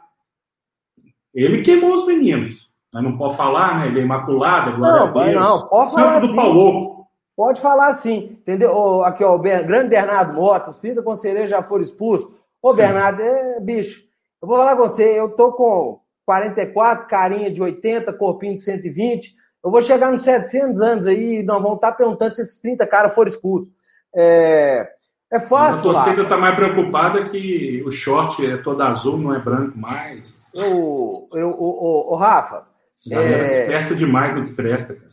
Ele 1.33 1.61
queimou 1.61 1.93
os 1.93 2.05
meninos. 2.05 2.65
Mas 2.93 3.03
não 3.03 3.17
pode 3.17 3.35
falar, 3.35 3.79
né? 3.79 3.88
Ele 3.88 3.99
é 3.99 4.03
imaculado, 4.03 4.69
é 4.69 4.73
glória 4.73 4.99
Não, 4.99 5.07
a 5.07 5.25
Deus. 5.25 5.43
não, 5.43 5.67
pode 5.67 5.93
falar 5.93 6.21
Santo 6.21 6.33
do 6.33 6.39
assim. 6.39 6.95
Pode 7.35 7.61
falar 7.61 7.88
assim, 7.88 8.15
entendeu? 8.39 9.03
Aqui, 9.03 9.21
ó, 9.23 9.35
o 9.35 9.39
grande 9.39 9.89
Bernardo 9.89 10.33
Mota, 10.33 10.69
o 10.69 10.73
Cida 10.73 11.03
Conselheiro 11.03 11.49
já 11.49 11.61
for 11.61 11.81
expulso. 11.81 12.33
Ô, 12.61 12.73
Bernardo, 12.73 13.21
é, 13.21 13.59
bicho, 13.59 14.05
eu 14.41 14.47
vou 14.47 14.57
falar 14.57 14.77
com 14.77 14.83
você, 14.83 15.19
eu 15.19 15.29
tô 15.29 15.51
com 15.51 15.99
44, 16.25 17.07
carinha 17.07 17.51
de 17.51 17.61
80, 17.61 18.13
corpinho 18.13 18.55
de 18.55 18.61
120. 18.61 19.35
Eu 19.65 19.71
vou 19.71 19.82
chegar 19.82 20.12
nos 20.12 20.21
700 20.21 20.80
anos 20.80 21.08
aí 21.08 21.39
e 21.39 21.43
nós 21.43 21.60
vamos 21.60 21.78
estar 21.78 21.91
perguntando 21.93 22.36
se 22.36 22.41
esses 22.43 22.62
30 22.62 22.86
caras 22.86 23.15
foram 23.15 23.30
expulsos. 23.30 23.71
É, 24.15 24.88
é 25.34 25.38
a 25.38 25.39
fácil, 25.39 25.82
torcida 25.82 26.10
Rafa. 26.12 26.21
está 26.21 26.38
mais 26.38 26.56
preocupada 26.56 27.25
que 27.30 27.82
o 27.84 27.89
short 27.91 28.45
é 28.45 28.58
todo 28.58 28.82
azul, 28.84 29.17
não 29.17 29.34
é 29.34 29.39
branco 29.39 29.75
mais. 29.78 30.45
Eu, 30.54 31.28
eu, 31.34 31.49
ô, 31.49 32.10
ô, 32.10 32.13
ô, 32.13 32.15
Rafa, 32.15 32.63
A 33.12 33.15
É. 33.19 33.65
presta 33.65 33.95
demais 33.95 34.36
no 34.36 34.45
que 34.45 34.54
presta, 34.54 34.93
cara. 34.93 35.12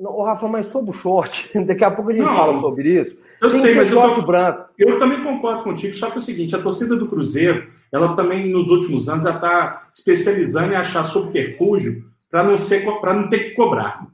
ô, 0.00 0.24
Rafa, 0.24 0.48
mas 0.48 0.66
sobre 0.66 0.90
o 0.90 0.94
short, 0.94 1.52
daqui 1.66 1.84
a 1.84 1.90
pouco 1.90 2.10
a 2.10 2.14
gente 2.14 2.24
Não, 2.24 2.34
fala 2.34 2.58
sobre 2.58 3.00
isso. 3.00 3.16
Eu 3.40 3.50
Tem 3.50 3.58
sei, 3.60 3.74
mas 3.74 3.88
eu, 3.88 3.94
short 3.94 4.20
tô- 4.20 4.26
branco. 4.26 4.68
eu 4.78 4.98
também 4.98 5.22
concordo 5.22 5.62
contigo, 5.64 5.94
só 5.94 6.06
que 6.08 6.14
é 6.14 6.18
o 6.18 6.22
seguinte, 6.22 6.56
a 6.56 6.62
torcida 6.62 6.96
do 6.96 7.06
Cruzeiro, 7.08 7.66
ela 7.92 8.14
também, 8.16 8.50
nos 8.50 8.68
últimos 8.70 9.08
anos, 9.10 9.24
já 9.24 9.34
está 9.34 9.88
especializando 9.92 10.72
em 10.72 10.76
achar 10.76 11.04
subterfúgio 11.04 12.10
para 12.32 12.42
não, 12.42 12.56
ser, 12.56 12.82
não 12.86 13.28
ter 13.28 13.40
que 13.40 13.50
cobrar. 13.50 14.06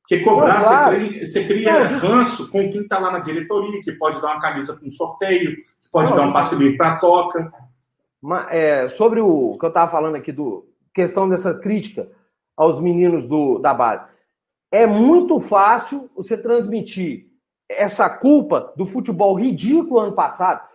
Porque 0.00 0.20
cobrar, 0.20 0.60
claro. 0.60 0.94
você 0.94 1.08
cria, 1.08 1.26
você 1.26 1.44
cria 1.44 1.84
Não, 1.84 1.98
ranço 1.98 2.48
com 2.48 2.70
quem 2.70 2.82
está 2.82 3.00
lá 3.00 3.10
na 3.10 3.18
diretoria, 3.18 3.82
que 3.82 3.92
pode 3.92 4.22
dar 4.22 4.28
uma 4.28 4.40
camisa 4.40 4.74
com 4.74 4.86
um 4.86 4.92
sorteio, 4.92 5.56
que 5.56 5.90
pode 5.92 6.08
Não, 6.10 6.16
dar 6.16 6.28
um 6.28 6.32
passe 6.32 6.54
livre 6.54 6.78
para 6.78 6.96
toca. 6.96 7.52
Ma- 8.22 8.46
é, 8.48 8.88
sobre 8.88 9.20
o 9.20 9.56
que 9.58 9.66
eu 9.66 9.68
estava 9.68 9.90
falando 9.90 10.14
aqui 10.14 10.30
do 10.30 10.66
questão 10.94 11.28
dessa 11.28 11.52
crítica 11.52 12.08
aos 12.56 12.80
meninos 12.80 13.26
do, 13.26 13.58
da 13.58 13.74
base, 13.74 14.06
é 14.72 14.86
muito 14.86 15.40
fácil 15.40 16.08
você 16.16 16.40
transmitir 16.40 17.26
essa 17.68 18.08
culpa 18.08 18.72
do 18.76 18.86
futebol 18.86 19.34
ridículo 19.34 20.00
ano 20.00 20.12
passado, 20.12 20.66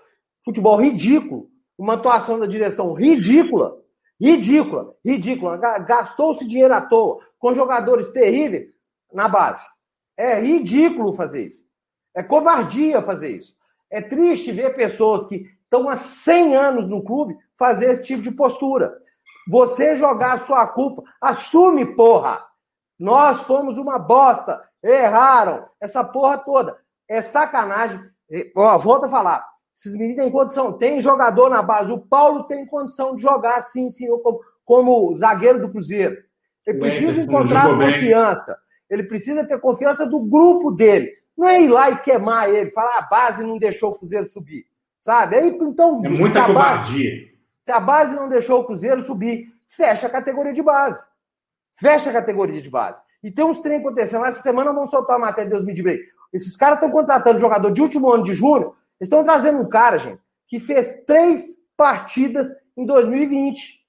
futebol 0.44 0.80
ridículo, 0.80 1.50
uma 1.78 1.94
atuação 1.94 2.40
da 2.40 2.46
direção 2.46 2.94
ridícula, 2.94 3.78
ridícula, 4.20 4.94
ridícula, 5.06 5.58
Ga- 5.58 5.80
gastou-se 5.80 6.48
dinheiro 6.48 6.74
à 6.74 6.82
toa 6.82 7.20
com 7.40 7.54
jogadores 7.54 8.12
terríveis 8.12 8.70
na 9.12 9.28
base. 9.28 9.64
É 10.18 10.40
ridículo 10.40 11.14
fazer 11.14 11.48
isso. 11.48 11.64
É 12.16 12.22
covardia 12.24 13.02
fazer 13.02 13.30
isso. 13.30 13.56
É 13.92 14.02
triste 14.02 14.52
ver 14.52 14.76
pessoas 14.76 15.28
que 15.28 15.46
estão 15.64 15.90
há 15.90 15.98
100 15.98 16.56
anos 16.56 16.90
no 16.90 17.04
clube 17.04 17.36
fazer 17.58 17.92
esse 17.92 18.06
tipo 18.06 18.22
de 18.22 18.32
postura. 18.32 18.96
Você 19.48 19.96
jogar 19.96 20.34
a 20.34 20.40
sua 20.40 20.66
culpa, 20.68 21.04
assume, 21.20 21.96
porra. 21.96 22.44
Nós 23.00 23.42
fomos 23.42 23.78
uma 23.78 24.00
bosta. 24.00 24.62
Erraram. 24.82 25.68
Essa 25.82 26.04
porra 26.04 26.38
toda. 26.38 26.78
É 27.10 27.22
sacanagem. 27.22 28.00
Ó, 28.56 28.78
volta 28.78 29.08
a 29.08 29.10
falar. 29.10 29.53
Esses 29.76 29.94
meninos 29.94 30.22
têm 30.22 30.32
condição. 30.32 30.74
Tem 30.74 31.02
jogador 31.02 31.50
na 31.50 31.62
base. 31.62 31.92
O 31.92 32.00
Paulo 32.00 32.44
tem 32.44 32.66
condição 32.66 33.16
de 33.16 33.22
jogar, 33.22 33.62
sim, 33.62 33.90
senhor, 33.90 34.20
como, 34.20 34.40
como 34.64 35.16
zagueiro 35.16 35.60
do 35.60 35.70
Cruzeiro. 35.70 36.18
Ele 36.66 36.80
precisa 36.80 37.22
encontrar 37.22 37.68
confiança. 37.76 38.58
Ele 38.90 39.04
precisa 39.04 39.46
ter 39.46 39.60
confiança 39.60 40.06
do 40.06 40.20
grupo 40.20 40.72
dele. 40.72 41.12
Não 41.38 41.48
é 41.48 41.62
ir 41.62 41.68
lá 41.68 41.90
e 41.90 42.00
queimar 42.00 42.50
ele, 42.50 42.72
falar 42.72 43.00
a 43.00 43.02
base 43.02 43.44
não 43.44 43.58
deixou 43.58 43.92
o 43.92 43.98
Cruzeiro 43.98 44.28
subir. 44.30 44.66
Sabe? 45.00 45.36
Aí, 45.36 45.50
então, 45.50 46.02
é 46.06 46.10
muita 46.10 46.46
covardia. 46.46 47.34
Se 47.60 47.72
a 47.72 47.80
base 47.80 48.16
não 48.16 48.30
deixou 48.30 48.62
o 48.62 48.66
Cruzeiro 48.66 49.02
subir, 49.02 49.52
fecha 49.68 50.08
a 50.08 50.10
categoria 50.10 50.54
de 50.54 50.62
base. 50.62 51.04
Fecha 51.74 52.10
a 52.10 52.14
categoria 52.14 52.62
de 52.62 52.70
base. 52.70 53.02
E 53.24 53.32
tem 53.32 53.44
uns 53.44 53.60
trem 53.60 53.80
acontecendo. 53.80 54.26
Essa 54.26 54.42
semana 54.42 54.72
vamos 54.72 54.92
soltar 54.92 55.16
a 55.16 55.20
matéria, 55.20 55.50
Deus 55.50 55.64
me 55.64 55.74
diga 55.74 55.94
Esses 56.32 56.56
caras 56.56 56.76
estão 56.76 56.92
contratando 56.92 57.40
jogador 57.40 57.72
de 57.72 57.82
último 57.82 58.12
ano 58.12 58.24
de 58.24 58.34
junho. 58.34 58.76
Eles 59.04 59.10
estão 59.10 59.24
trazendo 59.24 59.60
um 59.60 59.68
cara, 59.68 59.98
gente, 59.98 60.22
que 60.48 60.62
fez 60.62 61.04
três 61.06 61.58
partidas 61.76 62.48
em 62.78 62.86
2020. 62.86 63.82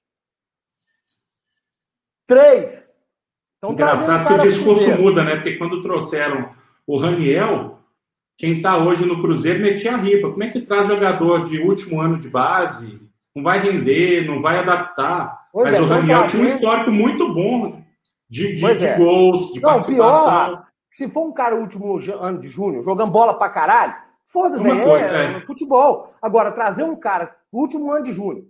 Três. 2.27 2.93
Então, 3.57 3.71
Engraçado 3.71 4.27
que 4.27 4.33
o 4.33 4.49
discurso 4.49 5.01
muda, 5.01 5.23
né? 5.23 5.35
Porque 5.35 5.57
quando 5.57 5.81
trouxeram 5.81 6.49
o 6.85 6.97
Raniel, 6.97 7.79
quem 8.37 8.57
está 8.57 8.77
hoje 8.77 9.05
no 9.05 9.21
Cruzeiro 9.21 9.61
metia 9.61 9.93
a 9.93 9.97
ripa. 9.97 10.29
Como 10.29 10.43
é 10.43 10.49
que 10.49 10.65
traz 10.65 10.87
jogador 10.87 11.43
de 11.43 11.61
último 11.61 12.01
ano 12.01 12.19
de 12.19 12.27
base? 12.27 12.99
Não 13.33 13.41
vai 13.41 13.59
render, 13.59 14.27
não 14.27 14.41
vai 14.41 14.59
adaptar. 14.59 15.47
Pois 15.53 15.67
Mas 15.67 15.75
é, 15.75 15.81
o 15.81 15.87
Raniel 15.87 16.27
tinha 16.27 16.43
um 16.43 16.47
histórico 16.47 16.91
muito 16.91 17.33
bom 17.33 17.81
de, 18.29 18.55
de, 18.55 18.77
de 18.77 18.85
é. 18.85 18.97
gols, 18.97 19.53
de 19.53 19.61
não, 19.61 19.69
participação. 19.69 20.49
Pior, 20.49 20.65
se 20.91 21.07
for 21.07 21.25
um 21.25 21.33
cara 21.33 21.55
último 21.55 21.99
ano 22.19 22.37
de 22.37 22.49
junho, 22.49 22.83
jogando 22.83 23.11
bola 23.11 23.37
pra 23.37 23.49
caralho, 23.49 24.04
foda-se, 24.27 24.67
é, 24.67 25.37
é, 25.37 25.41
futebol. 25.41 26.13
Agora, 26.21 26.51
trazer 26.51 26.83
um 26.83 26.95
cara 26.95 27.35
último 27.51 27.91
ano 27.91 28.03
de 28.03 28.11
junho, 28.11 28.49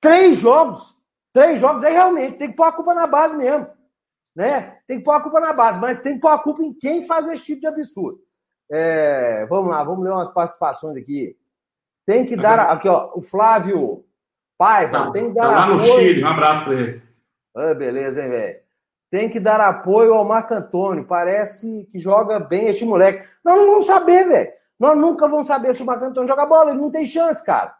três 0.00 0.38
jogos, 0.38 0.94
três 1.32 1.58
jogos, 1.58 1.84
aí 1.84 1.92
realmente 1.92 2.38
tem 2.38 2.50
que 2.50 2.56
pôr 2.56 2.64
a 2.64 2.72
culpa 2.72 2.94
na 2.94 3.06
base 3.06 3.36
mesmo 3.36 3.66
né? 4.38 4.76
Tem 4.86 4.98
que 4.98 5.04
pôr 5.04 5.14
a 5.14 5.20
culpa 5.20 5.40
na 5.40 5.52
base, 5.52 5.80
mas 5.80 6.00
tem 6.00 6.14
que 6.14 6.20
pôr 6.20 6.28
a 6.28 6.38
culpa 6.38 6.62
em 6.62 6.72
quem 6.72 7.04
faz 7.04 7.26
esse 7.26 7.44
tipo 7.44 7.62
de 7.62 7.66
absurdo. 7.66 8.20
É, 8.70 9.44
vamos 9.46 9.68
lá, 9.68 9.82
vamos 9.82 10.04
ler 10.04 10.12
umas 10.12 10.32
participações 10.32 10.96
aqui. 10.96 11.36
Tem 12.06 12.24
que 12.24 12.36
dar. 12.36 12.60
Aqui, 12.70 12.88
ó, 12.88 13.10
o 13.16 13.20
Flávio 13.20 14.04
Paiva, 14.56 15.06
tá, 15.06 15.10
tem 15.10 15.28
que 15.28 15.34
dar. 15.34 15.42
Tá 15.42 15.50
lá 15.50 15.64
apoio. 15.64 15.78
no 15.78 15.84
Chile, 15.84 16.22
um 16.22 16.28
abraço 16.28 16.64
para 16.64 16.74
ele. 16.74 17.02
Ah, 17.56 17.74
beleza, 17.74 18.22
hein, 18.22 18.30
velho? 18.30 18.60
Tem 19.10 19.28
que 19.28 19.40
dar 19.40 19.60
apoio 19.60 20.14
ao 20.14 20.24
Marco 20.24 20.54
Antônio. 20.54 21.04
Parece 21.04 21.88
que 21.90 21.98
joga 21.98 22.38
bem 22.38 22.66
este 22.66 22.84
moleque. 22.84 23.26
Nós 23.44 23.58
não 23.58 23.66
vamos 23.66 23.86
saber, 23.86 24.28
velho. 24.28 24.52
Nós 24.78 24.96
nunca 24.96 25.26
vamos 25.26 25.46
saber 25.46 25.74
se 25.74 25.82
o 25.82 25.86
Marco 25.86 26.04
Antônio 26.04 26.28
joga 26.28 26.46
bola. 26.46 26.70
Ele 26.70 26.80
não 26.80 26.90
tem 26.90 27.04
chance, 27.04 27.44
cara. 27.44 27.74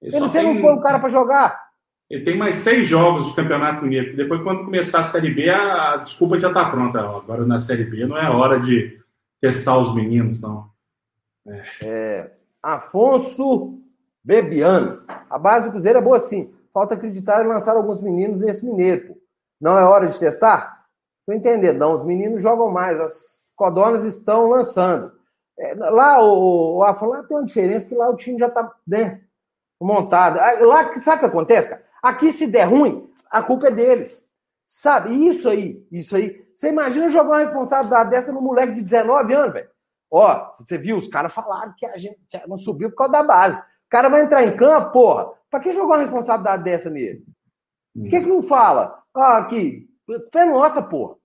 Ele, 0.00 0.16
ele 0.16 0.28
você 0.28 0.40
tem... 0.40 0.54
não 0.54 0.60
põe 0.60 0.74
o 0.74 0.80
cara 0.80 0.98
para 0.98 1.08
jogar. 1.08 1.72
Ele 2.10 2.24
tem 2.24 2.36
mais 2.36 2.56
seis 2.56 2.86
jogos 2.86 3.26
de 3.26 3.34
Campeonato 3.34 3.82
Mineiro. 3.82 4.14
Depois, 4.14 4.42
quando 4.42 4.64
começar 4.64 5.00
a 5.00 5.04
Série 5.04 5.32
B, 5.32 5.48
a, 5.48 5.96
desculpa 5.96 6.36
já 6.36 6.48
está 6.48 6.68
pronta. 6.68 7.00
Agora, 7.00 7.46
na 7.46 7.58
Série 7.58 7.84
B, 7.84 8.04
não 8.04 8.18
é 8.18 8.28
hora 8.28 8.60
de 8.60 9.00
testar 9.40 9.78
os 9.78 9.94
meninos, 9.94 10.40
não. 10.40 10.70
É. 11.46 11.64
É, 11.80 12.32
Afonso 12.62 13.78
Bebiano. 14.22 15.02
A 15.30 15.38
base 15.38 15.66
do 15.66 15.72
Cruzeiro 15.72 15.98
é 15.98 16.02
boa 16.02 16.18
sim. 16.18 16.52
Falta 16.72 16.94
acreditar 16.94 17.42
e 17.42 17.48
lançar 17.48 17.76
alguns 17.76 18.00
meninos 18.00 18.38
nesse 18.38 18.64
Mineiro. 18.66 19.08
Pô. 19.08 19.18
Não 19.60 19.78
é 19.78 19.84
hora 19.84 20.08
de 20.08 20.18
testar? 20.18 20.84
Tô 21.26 21.32
entendendo, 21.32 21.78
não. 21.78 21.96
Os 21.96 22.04
meninos 22.04 22.42
jogam 22.42 22.70
mais. 22.70 23.00
As 23.00 23.52
codonas 23.56 24.04
estão 24.04 24.50
lançando. 24.50 25.12
É, 25.58 25.74
lá, 25.74 26.22
o, 26.22 26.76
o 26.76 26.78
lá 26.78 27.22
tem 27.22 27.36
uma 27.36 27.44
diferença 27.44 27.88
que 27.88 27.94
lá 27.94 28.08
o 28.08 28.16
time 28.16 28.38
já 28.38 28.48
está 28.48 28.72
né, 28.86 29.20
montado. 29.80 30.36
Lá, 30.66 31.00
sabe 31.00 31.18
o 31.18 31.20
que 31.20 31.26
acontece, 31.26 31.68
cara? 31.68 31.84
Aqui, 32.02 32.32
se 32.32 32.46
der 32.46 32.64
ruim, 32.64 33.06
a 33.30 33.42
culpa 33.42 33.68
é 33.68 33.70
deles. 33.70 34.26
Sabe? 34.66 35.28
Isso 35.28 35.48
aí, 35.48 35.86
isso 35.92 36.16
aí. 36.16 36.44
Você 36.54 36.68
imagina 36.68 37.10
jogar 37.10 37.30
uma 37.30 37.38
responsabilidade 37.40 38.10
dessa 38.10 38.32
no 38.32 38.40
moleque 38.40 38.72
de 38.74 38.82
19 38.82 39.34
anos, 39.34 39.52
velho. 39.52 39.70
Ó, 40.10 40.52
você 40.58 40.76
viu, 40.76 40.98
os 40.98 41.08
caras 41.08 41.32
falaram 41.32 41.74
que 41.76 41.86
a 41.86 41.96
gente 41.98 42.18
não 42.46 42.58
subiu 42.58 42.90
por 42.90 42.96
causa 42.96 43.12
da 43.12 43.22
base. 43.22 43.60
O 43.60 43.90
cara 43.90 44.08
vai 44.08 44.22
entrar 44.22 44.44
em 44.44 44.56
campo, 44.56 44.92
porra. 44.92 45.32
Pra 45.50 45.60
que 45.60 45.72
jogar 45.72 45.96
uma 45.96 46.02
responsabilidade 46.02 46.64
dessa 46.64 46.90
nele? 46.90 47.24
Por 47.94 48.08
que, 48.08 48.20
que 48.20 48.26
não 48.26 48.42
fala? 48.42 49.02
Ah, 49.14 49.38
aqui, 49.38 49.88
é 50.34 50.44
nossa, 50.44 50.82
porra. 50.82 51.16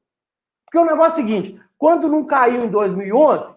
Porque 0.66 0.78
o 0.78 0.86
negócio 0.86 1.12
é 1.12 1.24
o 1.24 1.28
seguinte: 1.28 1.62
quando 1.78 2.10
não 2.10 2.26
caiu 2.26 2.66
em 2.66 2.70
2011, 2.70 3.56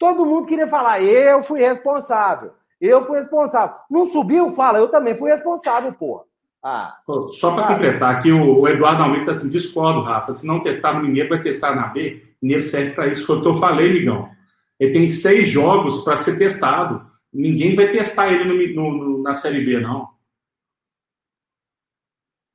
todo 0.00 0.24
mundo 0.24 0.48
queria 0.48 0.66
falar, 0.66 1.02
eu 1.02 1.42
fui 1.42 1.60
responsável. 1.60 2.52
Eu 2.80 3.04
fui 3.04 3.18
responsável. 3.18 3.76
Não 3.90 4.06
subiu? 4.06 4.50
Fala, 4.50 4.78
eu 4.78 4.88
também 4.88 5.14
fui 5.14 5.30
responsável, 5.30 5.92
porra. 5.92 6.24
Ah, 6.62 6.98
Só 7.32 7.52
para 7.54 7.68
completar, 7.68 8.16
aqui 8.16 8.32
o, 8.32 8.66
Eduardo 8.66 9.02
Almeida 9.02 9.30
está 9.30 9.32
assim, 9.32 9.50
discordo, 9.50 10.02
Rafa. 10.02 10.32
Se 10.32 10.46
não 10.46 10.60
testar 10.60 10.94
no 10.94 11.02
Mineiro, 11.02 11.28
vai 11.28 11.42
testar 11.42 11.76
na 11.76 11.88
B. 11.88 12.22
Mineiro 12.40 12.62
serve 12.62 12.92
para 12.92 13.08
isso. 13.08 13.26
Foi 13.26 13.36
o 13.36 13.42
que 13.42 13.48
eu 13.48 13.54
falei, 13.54 13.88
Ligão. 13.88 14.30
Ele 14.78 14.92
tem 14.92 15.08
seis 15.10 15.48
jogos 15.48 16.02
para 16.02 16.16
ser 16.16 16.38
testado. 16.38 17.06
Ninguém 17.32 17.74
vai 17.76 17.92
testar 17.92 18.32
ele 18.32 18.74
no, 18.74 18.90
no, 18.90 19.22
na 19.22 19.34
Série 19.34 19.64
B, 19.64 19.80
não. 19.80 20.08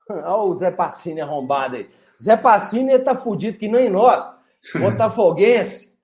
Olha 0.09 0.35
o 0.37 0.53
Zé 0.55 0.71
Pacini 0.71 1.21
arrombado 1.21 1.75
aí. 1.75 1.89
Zé 2.21 2.35
Pacini 2.35 2.97
tá 2.99 3.15
fudido 3.15 3.59
que 3.59 3.67
nem 3.67 3.89
nós. 3.89 4.25
Botafoguense. 4.73 5.94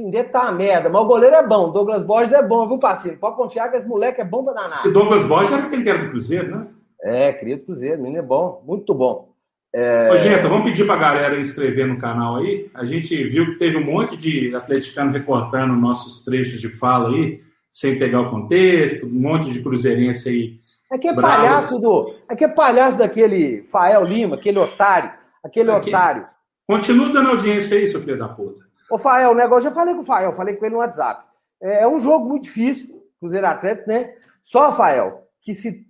Dele 0.00 0.24
tá 0.24 0.44
uma 0.44 0.52
merda, 0.52 0.88
mas 0.88 1.02
o 1.02 1.06
goleiro 1.06 1.36
é 1.36 1.46
bom. 1.46 1.70
Douglas 1.70 2.02
Borges 2.02 2.32
é 2.32 2.42
bom, 2.42 2.66
viu, 2.66 2.78
Pacini? 2.78 3.16
Pode 3.16 3.36
confiar 3.36 3.70
que 3.70 3.76
esse 3.76 3.86
moleque 3.86 4.22
é 4.22 4.24
bom 4.24 4.42
pra 4.42 4.54
danar. 4.54 4.80
Se 4.80 4.90
Douglas 4.90 5.24
Borges 5.24 5.52
era 5.52 5.64
aquele 5.64 5.82
que 5.82 5.90
era 5.90 6.04
do 6.04 6.10
Cruzeiro, 6.10 6.56
né? 6.56 6.66
É, 7.02 7.32
querido 7.32 7.64
Cruzeiro, 7.64 8.00
menino 8.00 8.22
é 8.22 8.26
bom, 8.26 8.62
muito 8.66 8.94
bom. 8.94 9.32
É... 9.74 10.10
Ô, 10.10 10.16
gente, 10.16 10.42
vamos 10.42 10.64
pedir 10.64 10.86
para 10.86 10.94
a 10.94 10.98
galera 10.98 11.38
inscrever 11.38 11.86
no 11.86 11.98
canal 11.98 12.36
aí. 12.36 12.70
A 12.72 12.86
gente 12.86 13.22
viu 13.24 13.46
que 13.46 13.58
teve 13.58 13.76
um 13.76 13.84
monte 13.84 14.16
de 14.16 14.54
atleticano 14.54 15.12
recortando 15.12 15.74
nossos 15.74 16.24
trechos 16.24 16.58
de 16.58 16.70
fala 16.70 17.10
aí, 17.10 17.42
sem 17.70 17.98
pegar 17.98 18.22
o 18.22 18.30
contexto, 18.30 19.06
um 19.06 19.20
monte 19.20 19.50
de 19.50 19.62
cruzeirense 19.62 20.28
aí. 20.28 20.60
É 20.90 20.98
que 20.98 21.08
é 21.08 21.12
bravo. 21.12 21.36
palhaço 21.36 21.78
do. 21.78 22.14
É 22.28 22.36
que 22.36 22.44
é 22.44 22.48
palhaço 22.48 22.98
daquele 22.98 23.62
Fael 23.64 24.04
Lima, 24.04 24.36
aquele 24.36 24.58
otário. 24.58 25.10
Aquele 25.44 25.70
é 25.70 25.74
otário. 25.74 26.26
Continua 26.66 27.10
dando 27.10 27.30
audiência 27.30 27.76
aí, 27.76 27.88
seu 27.88 28.00
filho 28.00 28.18
da 28.18 28.28
puta. 28.28 28.71
Ô, 28.92 28.98
Fael, 28.98 29.30
o 29.30 29.34
negócio, 29.34 29.70
já 29.70 29.74
falei 29.74 29.94
com 29.94 30.02
o 30.02 30.04
Fael, 30.04 30.34
falei 30.34 30.54
com 30.54 30.66
ele 30.66 30.74
no 30.74 30.80
WhatsApp. 30.80 31.24
É, 31.62 31.84
é 31.84 31.88
um 31.88 31.98
jogo 31.98 32.28
muito 32.28 32.44
difícil, 32.44 33.02
Cruzeiro 33.18 33.46
Atlético, 33.46 33.88
né? 33.88 34.12
Só, 34.42 34.70
Fael, 34.70 35.22
que 35.40 35.54
se 35.54 35.86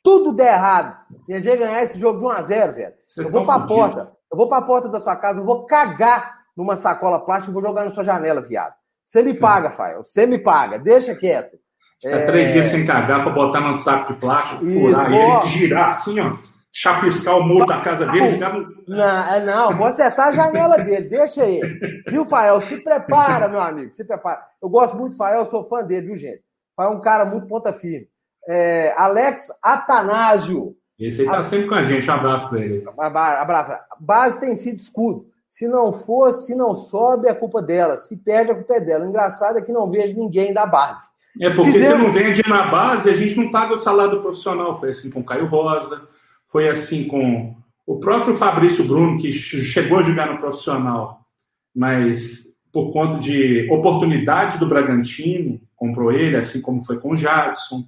tudo 0.00 0.32
der 0.32 0.54
errado, 0.54 0.96
gente 1.28 1.56
ganhar 1.56 1.82
esse 1.82 1.98
jogo 1.98 2.20
de 2.20 2.24
1 2.24 2.28
a 2.28 2.42
0 2.42 2.72
velho, 2.72 2.94
Vocês 3.04 3.26
eu 3.26 3.32
vou 3.32 3.42
pra 3.42 3.54
fudido. 3.54 3.74
porta, 3.74 4.12
eu 4.30 4.38
vou 4.38 4.48
pra 4.48 4.62
porta 4.62 4.88
da 4.88 5.00
sua 5.00 5.16
casa, 5.16 5.40
eu 5.40 5.44
vou 5.44 5.66
cagar 5.66 6.42
numa 6.56 6.76
sacola 6.76 7.18
plástica 7.18 7.50
e 7.50 7.52
vou 7.52 7.62
jogar 7.62 7.84
na 7.84 7.90
sua 7.90 8.04
janela, 8.04 8.40
viado. 8.40 8.74
Você 9.04 9.24
me 9.24 9.34
paga, 9.34 9.72
Fael, 9.72 10.04
você 10.04 10.24
me 10.24 10.38
paga, 10.38 10.78
deixa 10.78 11.16
quieto. 11.16 11.58
É... 12.04 12.26
três 12.26 12.52
dias 12.52 12.66
sem 12.66 12.86
cagar 12.86 13.24
pra 13.24 13.32
botar 13.32 13.60
num 13.60 13.74
saco 13.74 14.12
de 14.12 14.20
plástico, 14.20 14.64
Isso, 14.64 14.78
furar, 14.78 15.10
e 15.10 15.16
ele 15.16 15.40
girar 15.46 15.88
assim, 15.88 16.20
ó, 16.20 16.32
chapiscar 16.78 17.38
o 17.38 17.42
muro 17.42 17.64
da 17.64 17.80
casa 17.80 18.06
dele, 18.06 18.36
no... 18.36 18.96
Não, 18.96 19.28
é, 19.28 19.44
não, 19.44 19.76
vou 19.76 19.86
acertar 19.86 20.28
a 20.28 20.32
janela 20.32 20.76
dele, 20.76 21.08
deixa 21.08 21.46
ele. 21.46 22.02
Viu, 22.08 22.24
Fael? 22.24 22.60
Se 22.60 22.78
prepara, 22.82 23.48
meu 23.48 23.60
amigo, 23.60 23.92
se 23.92 24.04
prepara. 24.04 24.42
Eu 24.62 24.68
gosto 24.68 24.96
muito 24.96 25.12
do 25.12 25.16
Fael, 25.16 25.46
sou 25.46 25.64
fã 25.64 25.82
dele, 25.82 26.08
viu, 26.08 26.16
gente? 26.16 26.42
Fael 26.76 26.92
é 26.92 26.94
um 26.94 27.00
cara 27.00 27.24
muito 27.24 27.46
ponta 27.46 27.72
firme 27.72 28.08
é, 28.46 28.94
Alex 28.96 29.48
Atanásio. 29.62 30.74
Esse 30.98 31.22
aí 31.22 31.26
está 31.26 31.42
sempre 31.42 31.66
com 31.66 31.74
a 31.74 31.82
gente, 31.82 32.08
um 32.08 32.14
abraço 32.14 32.48
para 32.48 32.60
ele. 32.60 32.84
Abraço. 32.96 33.72
Base 34.00 34.40
tem 34.40 34.54
sido 34.54 34.78
escudo. 34.78 35.26
Se 35.50 35.68
não 35.68 35.92
for, 35.92 36.32
se 36.32 36.54
não 36.54 36.74
sobe, 36.74 37.28
é 37.28 37.34
culpa 37.34 37.60
dela. 37.60 37.96
Se 37.96 38.16
perde, 38.16 38.50
é 38.50 38.54
culpa 38.54 38.74
é 38.74 38.80
dela. 38.80 39.04
O 39.04 39.08
engraçado 39.08 39.58
é 39.58 39.62
que 39.62 39.72
não 39.72 39.90
vejo 39.90 40.18
ninguém 40.18 40.54
da 40.54 40.64
base. 40.64 41.08
É 41.40 41.50
porque 41.50 41.72
Fizemos... 41.72 41.98
se 41.98 42.02
não 42.04 42.12
vende 42.12 42.42
na 42.48 42.68
base, 42.68 43.10
a 43.10 43.14
gente 43.14 43.36
não 43.36 43.50
paga 43.50 43.74
o 43.74 43.78
salário 43.78 44.12
do 44.12 44.22
profissional. 44.22 44.74
Foi 44.74 44.90
assim 44.90 45.10
com 45.10 45.20
o 45.20 45.24
Caio 45.24 45.46
Rosa, 45.46 46.02
foi 46.48 46.68
assim 46.68 47.06
com 47.06 47.54
o 47.86 47.98
próprio 47.98 48.34
Fabrício 48.34 48.84
Bruno, 48.84 49.18
que 49.18 49.32
chegou 49.32 49.98
a 49.98 50.02
jogar 50.02 50.32
no 50.32 50.38
profissional, 50.38 51.20
mas 51.74 52.46
por 52.72 52.92
conta 52.92 53.18
de 53.18 53.68
oportunidade 53.70 54.58
do 54.58 54.68
Bragantino, 54.68 55.60
comprou 55.74 56.12
ele, 56.12 56.36
assim 56.36 56.60
como 56.60 56.84
foi 56.84 56.98
com 56.98 57.12
o 57.12 57.16
Jadson 57.16 57.84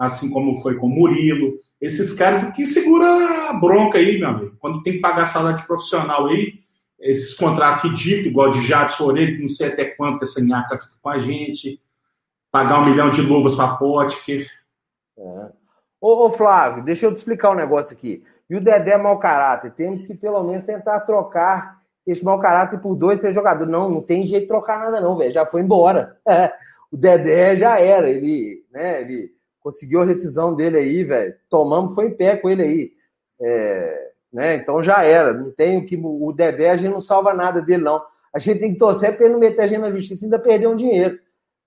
assim 0.00 0.30
como 0.30 0.54
foi 0.62 0.76
com 0.76 0.88
Murilo. 0.88 1.60
Esses 1.78 2.14
caras 2.14 2.50
que 2.56 2.66
segura 2.66 3.50
a 3.50 3.52
bronca 3.52 3.98
aí, 3.98 4.18
meu 4.18 4.30
amigo. 4.30 4.56
Quando 4.58 4.82
tem 4.82 4.94
que 4.94 5.00
pagar 5.00 5.26
salário 5.26 5.58
de 5.58 5.66
profissional 5.66 6.26
aí, 6.26 6.60
esses 6.98 7.34
contratos 7.34 7.82
ridículos, 7.82 8.26
igual 8.26 8.50
de 8.50 8.62
Jadson 8.66 9.04
Orelha, 9.04 9.36
que 9.36 9.42
não 9.42 9.48
sei 9.50 9.68
até 9.68 9.84
quanto 9.84 10.24
essa 10.24 10.42
nhaca 10.42 10.78
fica 10.78 10.94
com 11.00 11.08
a 11.10 11.18
gente, 11.18 11.80
pagar 12.50 12.80
um 12.80 12.90
milhão 12.90 13.10
de 13.10 13.20
luvas 13.20 13.54
para 13.54 13.76
Potker. 13.76 14.50
É. 15.18 15.59
Ô, 16.00 16.26
ô, 16.26 16.30
Flávio, 16.30 16.82
deixa 16.82 17.06
eu 17.06 17.12
te 17.12 17.18
explicar 17.18 17.50
um 17.50 17.56
negócio 17.56 17.94
aqui. 17.96 18.24
E 18.48 18.56
o 18.56 18.60
Dedé 18.60 18.92
é 18.92 18.96
mau 18.96 19.18
caráter. 19.18 19.70
Temos 19.72 20.02
que 20.02 20.14
pelo 20.14 20.42
menos 20.42 20.64
tentar 20.64 21.00
trocar 21.00 21.80
esse 22.06 22.24
mau 22.24 22.40
caráter 22.40 22.80
por 22.80 22.96
dois, 22.96 23.20
três 23.20 23.34
jogadores. 23.34 23.70
Não, 23.70 23.88
não 23.88 24.00
tem 24.00 24.26
jeito 24.26 24.42
de 24.42 24.48
trocar 24.48 24.78
nada, 24.78 25.00
não, 25.00 25.16
velho. 25.16 25.32
Já 25.32 25.44
foi 25.44 25.60
embora. 25.60 26.16
É, 26.26 26.52
o 26.90 26.96
Dedé 26.96 27.54
já 27.54 27.78
era. 27.78 28.08
Ele, 28.08 28.64
né, 28.72 29.02
ele 29.02 29.30
conseguiu 29.60 30.02
a 30.02 30.06
rescisão 30.06 30.54
dele 30.54 30.78
aí, 30.78 31.04
velho. 31.04 31.34
Tomamos, 31.48 31.94
foi 31.94 32.06
em 32.06 32.14
pé 32.14 32.36
com 32.36 32.48
ele 32.48 32.62
aí. 32.62 32.92
É, 33.40 34.10
né, 34.32 34.54
então 34.56 34.82
já 34.82 35.04
era. 35.04 35.32
Não 35.34 35.50
tem 35.50 35.78
o 35.78 35.86
que. 35.86 36.00
O 36.02 36.32
Dedé, 36.32 36.70
a 36.70 36.76
gente 36.76 36.92
não 36.92 37.02
salva 37.02 37.34
nada 37.34 37.60
dele, 37.60 37.84
não. 37.84 38.02
A 38.32 38.38
gente 38.38 38.60
tem 38.60 38.72
que 38.72 38.78
torcer 38.78 39.16
para 39.16 39.26
ele 39.26 39.34
não 39.34 39.40
meter 39.40 39.62
a 39.62 39.66
gente 39.66 39.80
na 39.80 39.90
justiça 39.90 40.24
e 40.24 40.26
ainda 40.26 40.38
perder 40.38 40.66
um 40.66 40.76
dinheiro. 40.76 41.18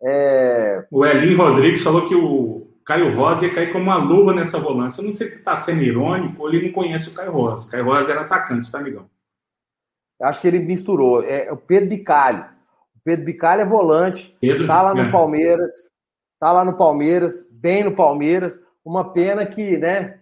É... 0.01 0.85
O 0.91 1.05
Elinho 1.05 1.37
Rodrigues 1.37 1.81
falou 1.81 2.07
que 2.07 2.15
o 2.15 2.72
Caio 2.85 3.15
Rosa 3.15 3.45
ia 3.45 3.53
cair 3.53 3.71
como 3.71 3.85
uma 3.85 3.97
luva 3.97 4.33
nessa 4.33 4.59
volância. 4.59 4.99
Eu 4.99 5.05
não 5.05 5.11
sei 5.11 5.27
se 5.27 5.35
está 5.35 5.55
sendo 5.55 5.83
irônico 5.83 6.41
ou 6.41 6.49
ele 6.49 6.67
não 6.67 6.73
conhece 6.73 7.09
o 7.09 7.13
Caio 7.13 7.31
Rosa. 7.31 7.67
O 7.67 7.69
Caio 7.69 7.85
Rosa 7.85 8.11
era 8.11 8.21
atacante, 8.21 8.71
tá, 8.71 8.79
amigão? 8.79 9.09
Acho 10.21 10.41
que 10.41 10.47
ele 10.47 10.59
misturou. 10.59 11.23
É 11.23 11.51
o 11.51 11.57
Pedro 11.57 11.89
Bicalho. 11.89 12.43
O 12.95 12.99
Pedro 13.03 13.25
Bicalho 13.25 13.61
é 13.61 13.65
volante. 13.65 14.35
Pedro, 14.39 14.67
tá 14.67 14.81
lá 14.81 14.93
no 14.93 15.01
é. 15.01 15.11
Palmeiras. 15.11 15.71
Tá 16.39 16.51
lá 16.51 16.65
no 16.65 16.75
Palmeiras, 16.75 17.47
bem 17.49 17.85
no 17.85 17.95
Palmeiras. 17.95 18.59
Uma 18.83 19.13
pena 19.13 19.45
que, 19.45 19.77
né? 19.77 20.19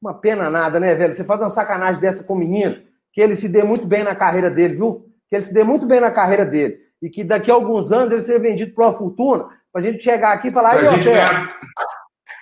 Uma 0.00 0.14
pena 0.14 0.48
nada, 0.48 0.80
né, 0.80 0.94
velho? 0.94 1.14
Você 1.14 1.24
faz 1.24 1.38
uma 1.38 1.50
sacanagem 1.50 2.00
dessa 2.00 2.24
com 2.24 2.32
o 2.32 2.38
menino, 2.38 2.82
que 3.12 3.20
ele 3.20 3.36
se 3.36 3.50
dê 3.50 3.62
muito 3.62 3.86
bem 3.86 4.02
na 4.02 4.14
carreira 4.14 4.50
dele, 4.50 4.74
viu? 4.74 5.06
Que 5.28 5.36
ele 5.36 5.42
se 5.42 5.52
dê 5.52 5.62
muito 5.62 5.84
bem 5.84 6.00
na 6.00 6.10
carreira 6.10 6.46
dele. 6.46 6.78
E 7.02 7.10
que 7.10 7.22
daqui 7.22 7.50
a 7.50 7.54
alguns 7.54 7.92
anos 7.92 8.12
ele 8.12 8.22
seja 8.22 8.38
vendido 8.38 8.72
por 8.72 8.84
uma 8.84 8.92
fortuna, 8.92 9.50
pra 9.72 9.82
gente 9.82 10.02
chegar 10.02 10.32
aqui 10.32 10.48
e 10.48 10.52
falar, 10.52 10.76
aí, 10.76 10.86
você. 10.86 11.14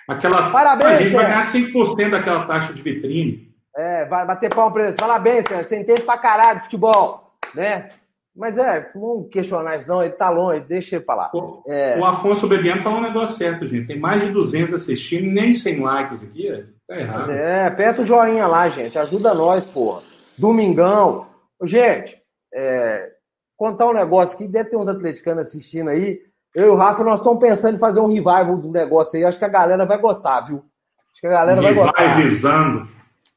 Aquela... 0.07 0.51
Parabéns, 0.51 0.91
a 0.91 1.03
gente 1.03 1.15
vai 1.15 1.29
ganhar 1.29 1.51
5% 1.51 2.09
daquela 2.09 2.45
taxa 2.45 2.73
de 2.73 2.81
vitrine. 2.81 3.51
É, 3.75 4.05
vai 4.05 4.25
bater 4.25 4.53
palma 4.53 4.71
pra 4.71 4.83
eles. 4.83 4.95
Parabéns, 4.97 5.45
senhor. 5.47 5.63
Você 5.63 5.79
entende 5.79 6.01
pra 6.01 6.17
caralho 6.17 6.59
de 6.59 6.65
futebol, 6.65 7.33
né? 7.55 7.91
Mas 8.35 8.57
é, 8.57 8.89
não 8.95 9.27
questionar 9.29 9.77
isso, 9.77 9.89
não. 9.89 10.03
Ele 10.03 10.13
tá 10.13 10.29
longe, 10.29 10.61
deixa 10.61 10.95
ele 10.95 11.05
falar. 11.05 11.29
O, 11.33 11.63
é... 11.67 11.97
o 11.97 12.05
Afonso 12.05 12.47
Bebiano 12.47 12.81
falou 12.81 12.99
um 12.99 13.03
negócio 13.03 13.37
certo, 13.37 13.67
gente. 13.67 13.87
Tem 13.87 13.99
mais 13.99 14.21
de 14.21 14.31
200 14.31 14.73
assistindo, 14.73 15.31
nem 15.31 15.53
100 15.53 15.79
likes 15.79 16.23
aqui. 16.23 16.65
Tá 16.87 16.99
errado. 16.99 17.31
É, 17.31 17.65
aperta 17.65 18.01
o 18.01 18.05
joinha 18.05 18.47
lá, 18.47 18.69
gente. 18.69 18.97
Ajuda 18.97 19.33
nós, 19.33 19.65
porra. 19.65 20.03
Domingão. 20.37 21.27
Gente, 21.63 22.17
é, 22.53 23.09
contar 23.57 23.87
um 23.87 23.93
negócio 23.93 24.35
aqui. 24.35 24.47
Deve 24.47 24.69
ter 24.69 24.77
uns 24.77 24.87
atleticanos 24.87 25.47
assistindo 25.47 25.89
aí. 25.89 26.19
Eu 26.53 26.67
e 26.67 26.69
o 26.69 26.75
Rafa, 26.75 27.03
nós 27.03 27.19
estamos 27.19 27.39
pensando 27.39 27.75
em 27.75 27.79
fazer 27.79 28.01
um 28.01 28.07
revival 28.07 28.57
do 28.57 28.71
negócio 28.71 29.17
aí. 29.17 29.23
Acho 29.23 29.39
que 29.39 29.45
a 29.45 29.49
galera 29.49 29.85
vai 29.85 29.97
gostar, 29.97 30.41
viu? 30.41 30.63
Acho 31.11 31.21
que 31.21 31.27
a 31.27 31.31
galera 31.31 31.61
vai 31.61 31.73
gostar. 31.73 32.07
Revisando. 32.15 32.87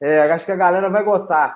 É, 0.00 0.32
acho 0.32 0.44
que 0.44 0.52
a 0.52 0.56
galera 0.56 0.90
vai 0.90 1.04
gostar. 1.04 1.54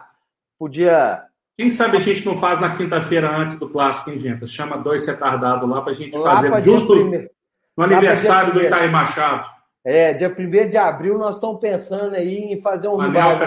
Podia. 0.58 1.22
Quem 1.56 1.68
sabe 1.68 1.96
a 1.96 2.00
gente 2.00 2.24
não 2.24 2.36
faz 2.36 2.60
na 2.60 2.76
quinta-feira 2.76 3.28
antes 3.28 3.58
do 3.58 3.68
clássico, 3.68 4.10
hein, 4.10 4.18
gente? 4.18 4.46
Chama 4.46 4.78
dois 4.78 5.04
retardados 5.06 5.68
lá 5.68 5.82
pra 5.82 5.92
gente 5.92 6.16
lá 6.16 6.40
fazer 6.40 6.70
justo 6.70 6.92
prime... 6.92 7.28
no 7.76 7.84
aniversário 7.84 8.54
do 8.54 8.62
Itaí 8.62 8.90
Machado. 8.90 9.44
É, 9.84 10.12
dia 10.12 10.28
1 10.28 10.70
de 10.70 10.76
abril 10.76 11.18
nós 11.18 11.36
estamos 11.36 11.58
pensando 11.60 12.14
aí 12.14 12.52
em 12.52 12.60
fazer 12.60 12.88
um 12.88 12.96
revival. 12.96 13.38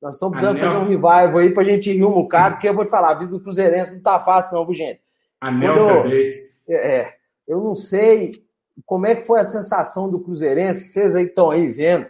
Nós 0.00 0.14
estamos 0.14 0.38
precisando 0.38 0.58
Anel... 0.58 0.72
fazer 0.72 0.84
um 0.84 0.88
revival 0.88 1.38
aí 1.38 1.50
pra 1.50 1.64
gente 1.64 1.92
rir 1.92 2.04
um 2.04 2.12
bocado, 2.12 2.54
porque 2.54 2.68
eu 2.68 2.74
vou 2.74 2.84
te 2.84 2.90
falar, 2.90 3.10
a 3.10 3.18
vida 3.18 3.30
do 3.30 3.40
Cruzeirense 3.40 3.94
não 3.94 4.02
tá 4.02 4.18
fácil, 4.18 4.54
não, 4.54 4.64
viu, 4.64 4.74
gente? 4.74 5.00
Anel 5.40 5.76
eu... 5.76 6.45
É, 6.68 7.14
eu 7.46 7.62
não 7.62 7.76
sei 7.76 8.44
como 8.84 9.06
é 9.06 9.14
que 9.14 9.22
foi 9.22 9.40
a 9.40 9.44
sensação 9.44 10.10
do 10.10 10.20
Cruzeirense, 10.20 10.88
vocês 10.88 11.14
aí 11.14 11.24
estão 11.24 11.50
aí 11.50 11.70
vendo, 11.70 12.06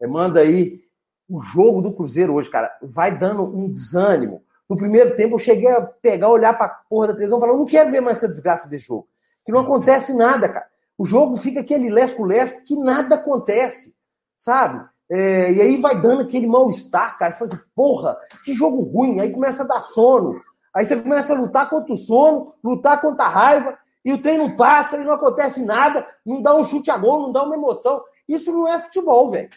é, 0.00 0.06
manda 0.06 0.40
aí 0.40 0.80
o 1.28 1.40
jogo 1.40 1.82
do 1.82 1.92
Cruzeiro 1.92 2.34
hoje, 2.34 2.48
cara, 2.48 2.72
vai 2.80 3.16
dando 3.16 3.42
um 3.42 3.68
desânimo. 3.68 4.42
No 4.68 4.76
primeiro 4.76 5.14
tempo, 5.14 5.34
eu 5.34 5.38
cheguei 5.38 5.70
a 5.70 5.80
pegar, 5.82 6.28
olhar 6.28 6.56
pra 6.56 6.68
porra 6.68 7.08
da 7.08 7.14
televisão 7.14 7.38
e 7.38 7.40
falar: 7.40 7.56
não 7.56 7.66
quero 7.66 7.90
ver 7.90 8.00
mais 8.00 8.18
essa 8.18 8.28
desgraça 8.28 8.68
desse 8.68 8.86
jogo. 8.86 9.08
Que 9.44 9.52
não 9.52 9.60
acontece 9.60 10.14
nada, 10.14 10.48
cara. 10.48 10.66
O 10.98 11.04
jogo 11.04 11.36
fica 11.36 11.60
aquele 11.60 11.90
lesco-lesco 11.90 12.62
que 12.62 12.76
nada 12.76 13.16
acontece, 13.16 13.94
sabe? 14.36 14.84
É, 15.08 15.52
e 15.52 15.60
aí 15.60 15.80
vai 15.80 16.00
dando 16.00 16.22
aquele 16.22 16.46
mal-estar, 16.46 17.16
cara. 17.18 17.32
Você 17.32 17.38
fala 17.38 17.54
assim, 17.54 17.62
porra, 17.74 18.16
que 18.44 18.52
jogo 18.52 18.82
ruim. 18.82 19.20
Aí 19.20 19.30
começa 19.30 19.62
a 19.62 19.66
dar 19.66 19.80
sono. 19.80 20.40
Aí 20.74 20.84
você 20.84 20.96
começa 20.96 21.32
a 21.32 21.38
lutar 21.38 21.70
contra 21.70 21.92
o 21.92 21.96
sono, 21.96 22.54
lutar 22.62 23.00
contra 23.00 23.26
a 23.26 23.28
raiva, 23.28 23.78
e 24.06 24.12
o 24.12 24.18
trem 24.18 24.38
não 24.38 24.54
passa, 24.54 24.96
e 24.96 25.04
não 25.04 25.14
acontece 25.14 25.64
nada, 25.64 26.06
não 26.24 26.40
dá 26.40 26.54
um 26.54 26.62
chute 26.62 26.92
a 26.92 26.96
gol, 26.96 27.22
não 27.22 27.32
dá 27.32 27.42
uma 27.42 27.56
emoção. 27.56 28.00
Isso 28.28 28.52
não 28.52 28.68
é 28.68 28.78
futebol, 28.78 29.28
velho. 29.28 29.48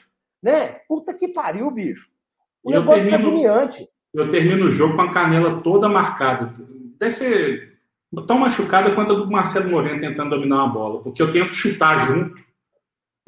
Né? 0.41 0.79
Puta 0.87 1.13
que 1.13 1.27
pariu, 1.27 1.69
bicho. 1.69 2.09
O 2.63 2.71
eu 2.71 2.79
negócio 2.79 3.03
termino, 3.03 3.19
é 3.19 3.27
agoniante. 3.27 3.87
Eu 4.11 4.31
termino 4.31 4.65
o 4.65 4.71
jogo 4.71 4.95
com 4.95 5.03
a 5.03 5.11
canela 5.11 5.61
toda 5.61 5.87
marcada. 5.87 6.51
Deve 6.99 7.13
ser 7.13 7.77
tão 8.25 8.39
machucada 8.39 8.95
quanto 8.95 9.11
a 9.11 9.15
do 9.17 9.29
Marcelo 9.29 9.69
Moreno 9.69 10.01
tentando 10.01 10.31
dominar 10.31 10.63
uma 10.63 10.73
bola. 10.73 11.03
Porque 11.03 11.21
eu 11.21 11.31
tento 11.31 11.53
chutar 11.53 12.07
junto. 12.07 12.43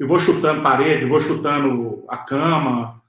Eu 0.00 0.08
vou 0.08 0.18
chutando 0.18 0.60
parede, 0.60 1.04
vou 1.04 1.20
chutando 1.20 2.04
a 2.08 2.16
cama. 2.16 3.00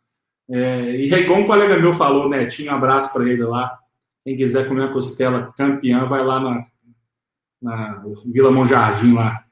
É, 0.51 0.97
e 0.97 1.11
é 1.11 1.19
igual 1.19 1.39
um 1.39 1.47
colega 1.47 1.79
meu 1.79 1.93
falou, 1.93 2.29
Netinho, 2.29 2.71
um 2.71 2.75
abraço 2.75 3.11
para 3.11 3.27
ele 3.27 3.43
lá. 3.43 3.75
Quem 4.23 4.35
quiser 4.35 4.67
comer 4.67 4.83
a 4.83 4.93
costela 4.93 5.51
campeã, 5.57 6.05
vai 6.05 6.23
lá 6.23 6.39
na, 6.39 6.72
na 7.63 8.03
Vila 8.25 8.51
Monjardim 8.51 9.13
lá. 9.13 9.43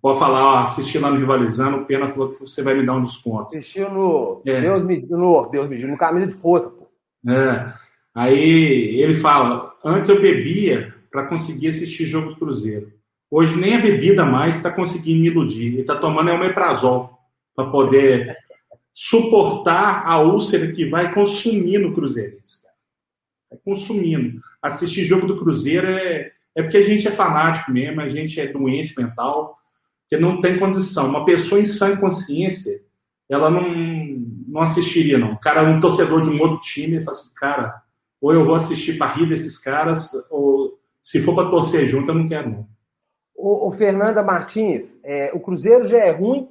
Pode 0.00 0.18
falar, 0.18 0.44
ó, 0.44 0.58
assisti 0.58 0.98
lá 0.98 1.10
no 1.10 1.18
Rivalizando, 1.18 1.78
o 1.78 1.84
Pena 1.84 2.08
falou 2.08 2.28
que 2.28 2.40
você 2.40 2.62
vai 2.62 2.74
me 2.74 2.86
dar 2.86 2.94
um 2.94 3.02
desconto. 3.02 3.56
Assistiu 3.56 3.90
no 3.90 4.40
é. 4.46 4.60
Deus 4.60 4.84
me 4.84 5.00
no 5.08 5.46
Deus 5.48 5.68
me 5.68 5.78
no 5.84 5.96
camisa 5.96 6.26
de 6.26 6.34
força, 6.34 6.70
pô. 6.70 6.88
É. 7.28 7.72
Aí 8.14 9.00
ele 9.00 9.14
fala, 9.14 9.74
antes 9.84 10.08
eu 10.08 10.20
bebia 10.20 10.94
para 11.10 11.26
conseguir 11.26 11.68
assistir 11.68 12.06
jogo 12.06 12.30
do 12.30 12.36
Cruzeiro. 12.36 12.92
Hoje 13.30 13.56
nem 13.56 13.76
a 13.76 13.80
bebida 13.80 14.24
mais 14.24 14.56
está 14.56 14.70
conseguindo 14.70 15.20
me 15.20 15.28
iludir. 15.28 15.72
Ele 15.72 15.80
está 15.82 15.96
tomando 15.96 16.30
é 16.30 16.32
o 16.32 16.40
meprazol 16.40 17.18
para 17.54 17.70
poder 17.70 18.36
suportar 18.92 20.04
a 20.06 20.20
úlcera 20.20 20.72
que 20.72 20.84
vai 20.84 21.14
consumindo 21.14 21.88
o 21.88 21.94
Cruzeiro. 21.94 22.38
Vai 23.48 23.58
consumindo. 23.64 24.40
Assistir 24.60 25.04
jogo 25.04 25.26
do 25.26 25.38
Cruzeiro 25.38 25.86
é, 25.86 26.32
é 26.56 26.62
porque 26.62 26.76
a 26.76 26.82
gente 26.82 27.06
é 27.06 27.10
fanático 27.10 27.70
mesmo, 27.70 28.00
a 28.00 28.08
gente 28.08 28.40
é 28.40 28.46
doente 28.46 28.94
mental 28.98 29.54
que 30.08 30.16
não 30.16 30.40
tem 30.40 30.58
condição. 30.58 31.08
Uma 31.08 31.24
pessoa 31.24 31.60
em 31.60 31.64
sã 31.64 31.96
consciência, 31.96 32.80
ela 33.28 33.48
não, 33.48 33.62
não 34.48 34.60
assistiria, 34.60 35.16
não. 35.16 35.34
O 35.34 35.38
cara, 35.38 35.62
um 35.62 35.78
torcedor 35.78 36.20
de 36.20 36.30
um 36.30 36.40
outro 36.40 36.58
time, 36.58 37.00
fala 37.00 37.16
assim, 37.16 37.32
cara, 37.36 37.80
ou 38.20 38.34
eu 38.34 38.44
vou 38.44 38.56
assistir 38.56 38.98
para 38.98 39.14
rir 39.14 39.28
desses 39.28 39.58
caras, 39.58 40.10
ou 40.28 40.78
se 41.00 41.20
for 41.20 41.34
para 41.34 41.48
torcer 41.48 41.86
junto, 41.86 42.10
eu 42.10 42.14
não 42.16 42.26
quero, 42.26 42.50
não. 42.50 42.68
O, 43.36 43.68
o 43.68 43.72
Fernanda 43.72 44.22
Martins, 44.22 44.98
é, 45.02 45.30
o 45.32 45.40
Cruzeiro 45.40 45.86
já 45.86 45.98
é 45.98 46.10
ruim 46.10 46.48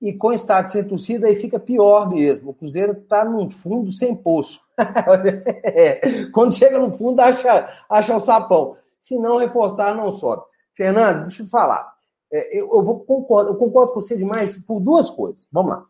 e 0.00 0.12
com 0.12 0.32
estado 0.32 0.70
sem 0.70 0.84
torcida 0.84 1.26
aí 1.26 1.34
fica 1.34 1.58
pior 1.58 2.08
mesmo. 2.08 2.50
O 2.50 2.54
Cruzeiro 2.54 2.92
está 2.92 3.24
num 3.24 3.50
fundo 3.50 3.92
sem 3.92 4.14
poço. 4.14 4.60
É, 5.66 6.26
quando 6.26 6.54
chega 6.54 6.78
no 6.78 6.96
fundo, 6.96 7.20
acha, 7.20 7.68
acha 7.88 8.14
o 8.14 8.20
sapão. 8.20 8.76
Se 9.04 9.18
não 9.18 9.36
reforçar, 9.36 9.94
não 9.94 10.10
sobe. 10.12 10.44
Fernando, 10.72 11.24
deixa 11.24 11.42
eu 11.42 11.46
falar. 11.46 11.92
É, 12.32 12.58
eu, 12.58 12.70
eu, 12.72 12.82
vou 12.82 13.00
concordo, 13.00 13.50
eu 13.50 13.54
concordo 13.54 13.92
com 13.92 14.00
você 14.00 14.16
demais 14.16 14.56
por 14.56 14.80
duas 14.80 15.10
coisas. 15.10 15.46
Vamos 15.52 15.72
lá. 15.72 15.86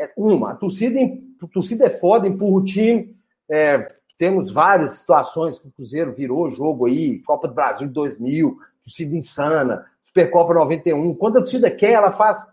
É, 0.00 0.12
uma, 0.16 0.50
a 0.50 0.54
torcida, 0.56 0.98
a 1.40 1.46
torcida 1.46 1.86
é 1.86 1.90
foda, 1.90 2.26
empurra 2.26 2.56
o 2.56 2.64
time. 2.64 3.16
É, 3.48 3.86
temos 4.18 4.50
várias 4.50 4.98
situações 4.98 5.60
que 5.60 5.68
o 5.68 5.70
Cruzeiro 5.70 6.12
virou 6.12 6.50
jogo 6.50 6.86
aí, 6.86 7.22
Copa 7.22 7.46
do 7.46 7.54
Brasil 7.54 7.86
de 7.86 7.92
2000, 7.92 8.58
torcida 8.82 9.14
insana, 9.14 9.86
Supercopa 10.00 10.52
91. 10.52 11.14
Quando 11.14 11.36
a 11.36 11.40
torcida 11.40 11.70
quer, 11.70 11.92
ela 11.92 12.10
faz 12.10 12.44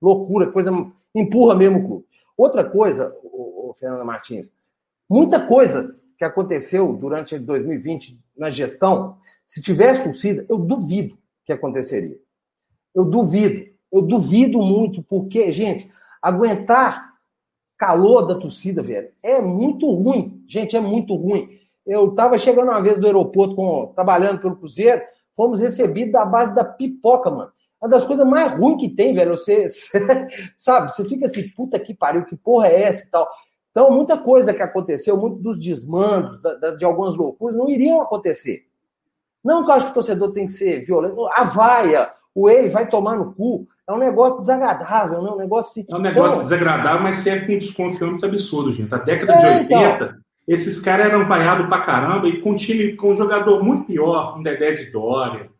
loucura, 0.00 0.52
coisa 0.52 0.70
empurra 1.12 1.56
mesmo 1.56 1.80
o 1.80 1.86
clube. 1.88 2.06
Outra 2.36 2.62
coisa, 2.62 3.12
o, 3.24 3.70
o 3.70 3.74
Fernanda 3.74 4.04
Martins, 4.04 4.52
muita 5.10 5.44
coisa 5.44 5.86
que 6.18 6.24
aconteceu 6.24 6.92
durante 6.92 7.38
2020 7.38 8.18
na 8.36 8.50
gestão, 8.50 9.16
se 9.46 9.62
tivesse 9.62 10.02
torcida, 10.02 10.44
eu 10.48 10.58
duvido 10.58 11.16
que 11.44 11.52
aconteceria. 11.52 12.18
Eu 12.94 13.04
duvido. 13.04 13.68
Eu 13.90 14.02
duvido 14.02 14.58
muito, 14.58 15.02
porque, 15.02 15.50
gente, 15.52 15.90
aguentar 16.20 17.14
calor 17.78 18.26
da 18.26 18.34
torcida, 18.34 18.82
velho, 18.82 19.10
é 19.22 19.40
muito 19.40 19.88
ruim. 19.90 20.44
Gente, 20.46 20.76
é 20.76 20.80
muito 20.80 21.14
ruim. 21.14 21.48
Eu 21.86 22.10
estava 22.10 22.36
chegando 22.36 22.68
uma 22.68 22.82
vez 22.82 22.98
do 22.98 23.06
aeroporto, 23.06 23.54
com, 23.54 23.92
trabalhando 23.94 24.40
pelo 24.40 24.56
Cruzeiro, 24.56 25.00
fomos 25.34 25.60
recebidos 25.60 26.12
da 26.12 26.24
base 26.24 26.54
da 26.54 26.64
pipoca, 26.64 27.30
mano. 27.30 27.52
Uma 27.80 27.88
das 27.88 28.04
coisas 28.04 28.26
mais 28.26 28.58
ruins 28.58 28.80
que 28.80 28.88
tem, 28.88 29.14
velho. 29.14 29.36
Você, 29.36 29.68
você, 29.68 30.28
sabe, 30.58 30.92
você 30.92 31.04
fica 31.04 31.26
assim, 31.26 31.48
puta 31.50 31.78
que 31.78 31.94
pariu, 31.94 32.24
que 32.24 32.36
porra 32.36 32.66
é 32.66 32.82
essa 32.82 33.06
e 33.06 33.10
tal. 33.10 33.26
Então, 33.70 33.90
muita 33.90 34.16
coisa 34.16 34.52
que 34.52 34.62
aconteceu, 34.62 35.16
muito 35.16 35.36
dos 35.36 35.58
desmandos, 35.60 36.40
da, 36.40 36.54
da, 36.54 36.70
de 36.74 36.84
algumas 36.84 37.14
loucuras, 37.14 37.56
não 37.56 37.68
iriam 37.68 38.00
acontecer. 38.00 38.66
Não 39.44 39.64
que 39.64 39.70
eu 39.70 39.74
acho 39.74 39.86
que 39.86 39.90
o 39.92 39.94
torcedor 39.94 40.32
tem 40.32 40.46
que 40.46 40.52
ser 40.52 40.84
violento. 40.84 41.26
A 41.32 41.44
vaia, 41.44 42.10
o 42.34 42.48
Ei 42.48 42.68
vai 42.68 42.88
tomar 42.88 43.16
no 43.16 43.32
cu. 43.32 43.66
É 43.88 43.92
um 43.92 43.98
negócio 43.98 44.40
desagradável, 44.40 45.22
né? 45.22 45.30
Um 45.30 45.36
negócio 45.36 45.70
assim. 45.70 45.90
É 45.90 45.96
um 45.96 46.00
negócio 46.00 46.36
então, 46.36 46.44
desagradável, 46.44 47.02
mas 47.02 47.18
serve 47.18 47.46
com 47.46 47.52
um 47.54 47.58
desconfiômetro 47.58 48.28
absurdo, 48.28 48.72
gente. 48.72 48.94
A 48.94 48.98
década 48.98 49.32
é, 49.32 49.38
de 49.38 49.46
80, 49.74 50.04
então... 50.04 50.18
esses 50.46 50.78
caras 50.80 51.06
eram 51.06 51.24
vaiados 51.24 51.66
pra 51.68 51.80
caramba 51.80 52.28
e 52.28 52.40
com 52.42 52.50
um 52.50 52.54
time, 52.54 52.94
com 52.96 53.12
um 53.12 53.14
jogador 53.14 53.62
muito 53.64 53.84
pior, 53.84 54.36
um 54.38 54.42
Dedé 54.42 54.72
de 54.72 54.90
Dória, 54.90 55.50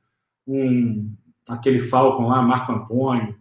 um, 0.47 1.11
aquele 1.49 1.81
Falcon 1.81 2.29
lá, 2.29 2.43
Marco 2.43 2.73
Antônio, 2.73 3.35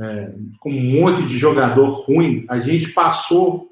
é, 0.00 0.34
com 0.58 0.70
um 0.70 1.00
monte 1.00 1.24
de 1.26 1.38
jogador 1.38 1.86
ruim, 1.86 2.44
a 2.48 2.58
gente 2.58 2.88
passou 2.92 3.70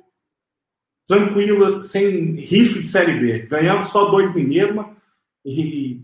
tranquilo, 1.07 1.83
sem 1.83 2.35
risco 2.35 2.81
de 2.81 2.87
Série 2.87 3.19
B. 3.19 3.47
Ganhamos 3.47 3.89
só 3.89 4.07
dois 4.07 4.35
mineiros 4.35 4.87
e 5.45 6.01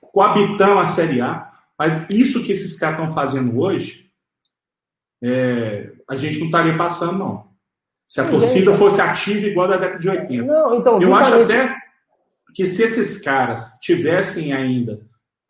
coabitamos 0.00 0.82
a 0.82 0.86
Série 0.86 1.20
A. 1.20 1.50
Mas 1.78 2.04
isso 2.10 2.42
que 2.42 2.52
esses 2.52 2.78
caras 2.78 3.00
estão 3.00 3.14
fazendo 3.14 3.58
hoje, 3.58 4.10
é, 5.22 5.92
a 6.08 6.16
gente 6.16 6.38
não 6.38 6.46
estaria 6.46 6.76
passando, 6.76 7.18
não. 7.18 7.50
Se 8.06 8.20
a 8.20 8.24
mas 8.24 8.32
torcida 8.32 8.72
é, 8.72 8.76
fosse 8.76 9.00
ativa 9.00 9.46
igual 9.46 9.68
da 9.68 9.76
década 9.76 9.98
de 9.98 10.08
80. 10.08 10.42
Não, 10.44 10.74
então, 10.74 11.00
Eu 11.00 11.14
acho 11.14 11.34
até 11.42 11.76
que 12.54 12.66
se 12.66 12.82
esses 12.82 13.20
caras 13.22 13.78
tivessem 13.80 14.52
ainda 14.52 15.00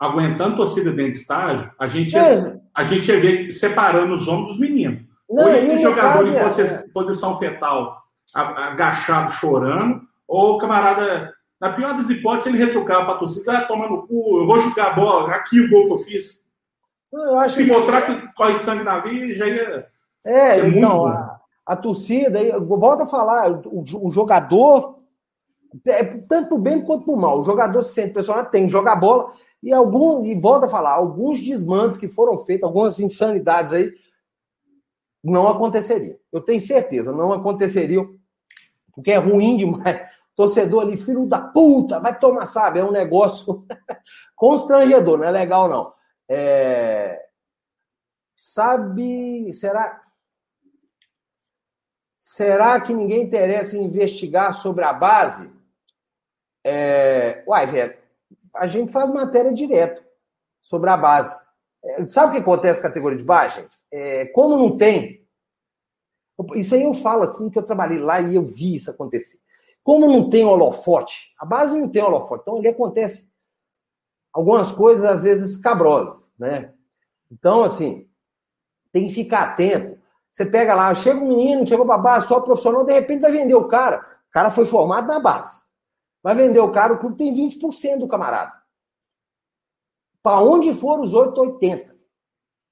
aguentando 0.00 0.56
torcida 0.56 0.90
dentro 0.90 1.12
de 1.12 1.18
estágio, 1.18 1.70
a 1.78 1.86
gente 1.86 2.12
ia, 2.14 2.22
é. 2.22 2.60
a 2.74 2.82
gente 2.82 3.06
ia 3.08 3.20
ver 3.20 3.52
separando 3.52 4.14
os 4.14 4.26
homens 4.26 4.48
dos 4.48 4.58
meninos. 4.58 5.02
Não, 5.28 5.44
ou 5.44 5.52
tem 5.52 5.78
jogador 5.78 6.26
em 6.26 6.34
é. 6.34 6.48
posição 6.92 7.38
fetal 7.38 8.00
agachado 8.34 9.32
chorando, 9.32 10.00
ou 10.26 10.54
o 10.54 10.58
camarada, 10.58 11.32
na 11.60 11.72
pior 11.72 11.96
das 11.96 12.08
hipóteses, 12.08 12.46
ele 12.46 12.64
retrucava 12.64 13.04
para 13.04 13.14
a 13.14 13.18
torcida, 13.18 13.58
ah, 13.58 13.64
toma 13.66 13.88
no 13.88 14.06
cu, 14.06 14.40
eu 14.40 14.46
vou 14.46 14.60
jogar 14.60 14.86
a 14.86 14.94
bola, 14.94 15.34
aqui 15.34 15.60
o 15.60 15.68
gol 15.68 15.86
que 15.86 15.92
eu 15.92 15.98
fiz. 15.98 16.40
Eu 17.12 17.50
Se 17.50 17.66
mostrar 17.66 18.02
que... 18.02 18.14
que 18.14 18.34
corre 18.34 18.54
sangue 18.56 18.84
na 18.84 19.00
vida, 19.00 19.34
já 19.34 19.46
ia. 19.46 19.86
É, 20.24 20.60
então, 20.66 21.06
a, 21.06 21.40
a, 21.66 21.76
torcida, 21.76 22.58
volta 22.60 23.02
a 23.02 23.06
falar, 23.06 23.50
o, 23.50 23.84
o 24.02 24.10
jogador, 24.10 25.00
é, 25.86 26.04
tanto 26.04 26.56
bem 26.56 26.80
quanto 26.82 27.16
mal, 27.16 27.40
o 27.40 27.44
jogador 27.44 27.82
se 27.82 27.94
sente 27.94 28.12
pressionado, 28.12 28.50
tem 28.50 28.66
que 28.66 28.72
jogar 28.72 28.96
bola, 28.96 29.32
e 29.62 29.72
algum, 29.72 30.24
e 30.24 30.34
volta 30.34 30.66
a 30.66 30.70
falar, 30.70 30.92
alguns 30.92 31.40
desmandos 31.40 31.96
que 31.96 32.08
foram 32.08 32.38
feitos, 32.44 32.64
algumas 32.64 32.98
insanidades 32.98 33.72
aí, 33.72 33.92
não 35.22 35.46
aconteceriam. 35.46 36.16
Eu 36.32 36.40
tenho 36.40 36.60
certeza, 36.60 37.12
não 37.12 37.32
aconteceriam 37.32 38.18
porque 38.92 39.12
é 39.12 39.16
ruim 39.16 39.56
demais. 39.56 40.08
Torcedor 40.36 40.82
ali, 40.82 40.96
filho 40.96 41.26
da 41.26 41.38
puta, 41.38 42.00
vai 42.00 42.18
tomar, 42.18 42.46
sabe? 42.46 42.78
É 42.78 42.84
um 42.84 42.90
negócio 42.90 43.66
constrangedor, 44.34 45.18
não 45.18 45.24
é 45.24 45.30
legal, 45.30 45.68
não. 45.68 45.92
É... 46.28 47.22
Sabe, 48.34 49.52
será. 49.52 50.02
Será 52.18 52.80
que 52.80 52.94
ninguém 52.94 53.24
interessa 53.24 53.76
em 53.76 53.84
investigar 53.84 54.54
sobre 54.54 54.84
a 54.84 54.94
base? 54.94 55.50
É... 56.64 57.44
Uai, 57.46 57.66
velho, 57.66 57.98
a 58.56 58.66
gente 58.66 58.92
faz 58.92 59.10
matéria 59.10 59.52
direto 59.52 60.02
sobre 60.60 60.90
a 60.90 60.96
base. 60.96 61.36
É, 61.82 62.06
sabe 62.06 62.28
o 62.28 62.32
que 62.32 62.42
acontece 62.42 62.80
com 62.80 62.86
a 62.86 62.90
categoria 62.90 63.18
de 63.18 63.24
base, 63.24 63.56
gente? 63.56 63.78
É, 63.92 64.26
como 64.26 64.56
não 64.56 64.76
tem 64.76 65.20
isso 66.54 66.74
aí 66.74 66.82
eu 66.82 66.94
falo 66.94 67.22
assim, 67.22 67.50
que 67.50 67.58
eu 67.58 67.62
trabalhei 67.62 67.98
lá 67.98 68.20
e 68.20 68.34
eu 68.34 68.46
vi 68.46 68.74
isso 68.74 68.90
acontecer. 68.90 69.38
Como 69.82 70.06
não 70.06 70.28
tem 70.28 70.44
holofote, 70.44 71.32
a 71.38 71.44
base 71.44 71.78
não 71.78 71.88
tem 71.88 72.02
holofote, 72.02 72.42
então 72.42 72.56
ali 72.56 72.68
acontece 72.68 73.30
algumas 74.32 74.70
coisas, 74.70 75.04
às 75.04 75.24
vezes, 75.24 75.58
cabrosas, 75.58 76.22
né? 76.38 76.72
Então, 77.30 77.62
assim, 77.62 78.08
tem 78.92 79.08
que 79.08 79.14
ficar 79.14 79.42
atento. 79.42 79.98
Você 80.30 80.44
pega 80.44 80.74
lá, 80.74 80.94
chega 80.94 81.18
um 81.18 81.28
menino, 81.28 81.66
chegou 81.66 81.84
para 81.84 81.98
base, 81.98 82.28
só 82.28 82.40
profissional, 82.40 82.84
de 82.84 82.92
repente 82.92 83.20
vai 83.20 83.32
vender 83.32 83.54
o 83.54 83.66
cara. 83.66 83.98
O 84.28 84.32
cara 84.32 84.50
foi 84.50 84.64
formado 84.64 85.08
na 85.08 85.18
base. 85.18 85.59
Vai 86.22 86.34
vender 86.34 86.60
o 86.60 86.70
cara, 86.70 86.92
o 86.92 86.98
clube 86.98 87.16
tem 87.16 87.34
20% 87.34 87.98
do 87.98 88.08
camarada. 88.08 88.52
Para 90.22 90.40
onde 90.40 90.74
for 90.74 91.00
os 91.00 91.14
880, 91.14 91.96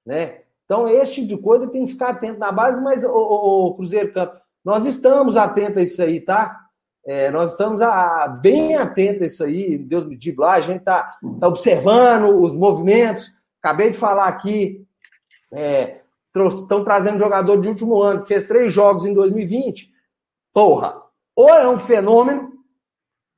né? 0.05 0.41
Então, 0.65 0.87
esse 0.87 1.15
tipo 1.15 1.27
de 1.27 1.37
coisa 1.37 1.67
tem 1.67 1.83
que 1.83 1.93
ficar 1.93 2.09
atento 2.09 2.37
na 2.37 2.51
base, 2.51 2.79
mas, 2.79 3.03
o, 3.03 3.73
Cruzeiro 3.75 4.13
Campo, 4.13 4.39
nós 4.63 4.85
estamos 4.85 5.35
atentos 5.35 5.77
a 5.77 5.81
isso 5.81 6.01
aí, 6.03 6.21
tá? 6.21 6.67
É, 7.03 7.31
nós 7.31 7.51
estamos 7.51 7.81
a, 7.81 8.23
a, 8.23 8.27
bem 8.27 8.75
atentos 8.75 9.23
a 9.23 9.25
isso 9.25 9.43
aí, 9.43 9.79
Deus 9.79 10.05
me 10.05 10.15
diga 10.15 10.43
lá, 10.43 10.53
a 10.53 10.61
gente 10.61 10.81
está 10.81 11.17
tá 11.39 11.47
observando 11.47 12.43
os 12.43 12.53
movimentos. 12.53 13.33
Acabei 13.59 13.89
de 13.89 13.97
falar 13.97 14.27
aqui, 14.27 14.85
é, 15.51 16.01
estão 16.35 16.83
trazendo 16.83 17.17
jogador 17.17 17.59
de 17.59 17.67
último 17.67 17.99
ano, 18.01 18.21
que 18.21 18.27
fez 18.27 18.47
três 18.47 18.71
jogos 18.71 19.05
em 19.05 19.13
2020. 19.13 19.91
Porra, 20.53 21.01
ou 21.35 21.49
é 21.49 21.67
um 21.67 21.79
fenômeno. 21.79 22.58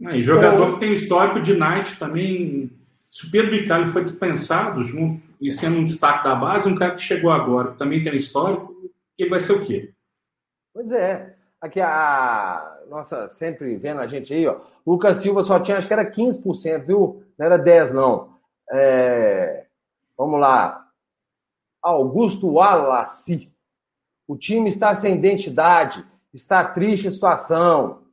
E 0.09 0.21
jogador 0.21 0.67
ou... 0.67 0.73
que 0.73 0.79
tem 0.79 0.93
histórico 0.93 1.41
de 1.41 1.53
night 1.53 1.97
também. 1.99 2.71
Se 3.09 3.27
o 3.27 3.31
Pedro 3.31 3.51
Bicalho 3.51 3.87
foi 3.87 4.03
dispensado 4.03 4.83
junto 4.83 5.21
e 5.39 5.51
sendo 5.51 5.77
um 5.77 5.85
destaque 5.85 6.23
da 6.23 6.33
base, 6.33 6.67
um 6.67 6.75
cara 6.75 6.95
que 6.95 7.01
chegou 7.01 7.29
agora, 7.29 7.69
que 7.71 7.77
também 7.77 8.03
tem 8.03 8.15
histórico, 8.15 8.75
ele 9.17 9.29
vai 9.29 9.39
ser 9.39 9.53
o 9.53 9.65
quê? 9.65 9.93
Pois 10.73 10.91
é. 10.91 11.35
Aqui 11.59 11.79
a. 11.79 12.79
Nossa, 12.89 13.29
sempre 13.29 13.77
vendo 13.77 14.01
a 14.01 14.07
gente 14.07 14.33
aí, 14.33 14.47
ó. 14.47 14.61
Lucas 14.85 15.17
Silva 15.17 15.43
só 15.43 15.59
tinha, 15.59 15.77
acho 15.77 15.87
que 15.87 15.93
era 15.93 16.09
15%, 16.09 16.85
viu? 16.85 17.23
Não 17.37 17.45
era 17.45 17.59
10%, 17.59 17.91
não. 17.91 18.33
É... 18.71 19.65
Vamos 20.17 20.39
lá. 20.39 20.87
Augusto 21.81 22.47
Wallace. 22.47 23.51
O 24.27 24.37
time 24.37 24.69
está 24.69 24.95
sem 24.95 25.15
identidade. 25.15 26.05
Está 26.33 26.63
triste 26.63 27.07
a 27.07 27.11
situação. 27.11 28.03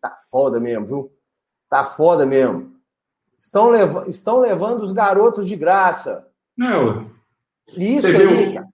Tá 0.00 0.16
foda 0.30 0.60
mesmo, 0.60 0.86
viu? 0.86 1.15
Tá 1.68 1.84
foda 1.84 2.24
mesmo. 2.24 2.72
Estão, 3.38 3.68
lev... 3.68 4.08
Estão 4.08 4.40
levando 4.40 4.82
os 4.82 4.92
garotos 4.92 5.46
de 5.46 5.56
graça. 5.56 6.26
Não, 6.56 7.10
Isso 7.76 8.02
você 8.02 8.12
vê, 8.12 8.58
o, 8.58 8.68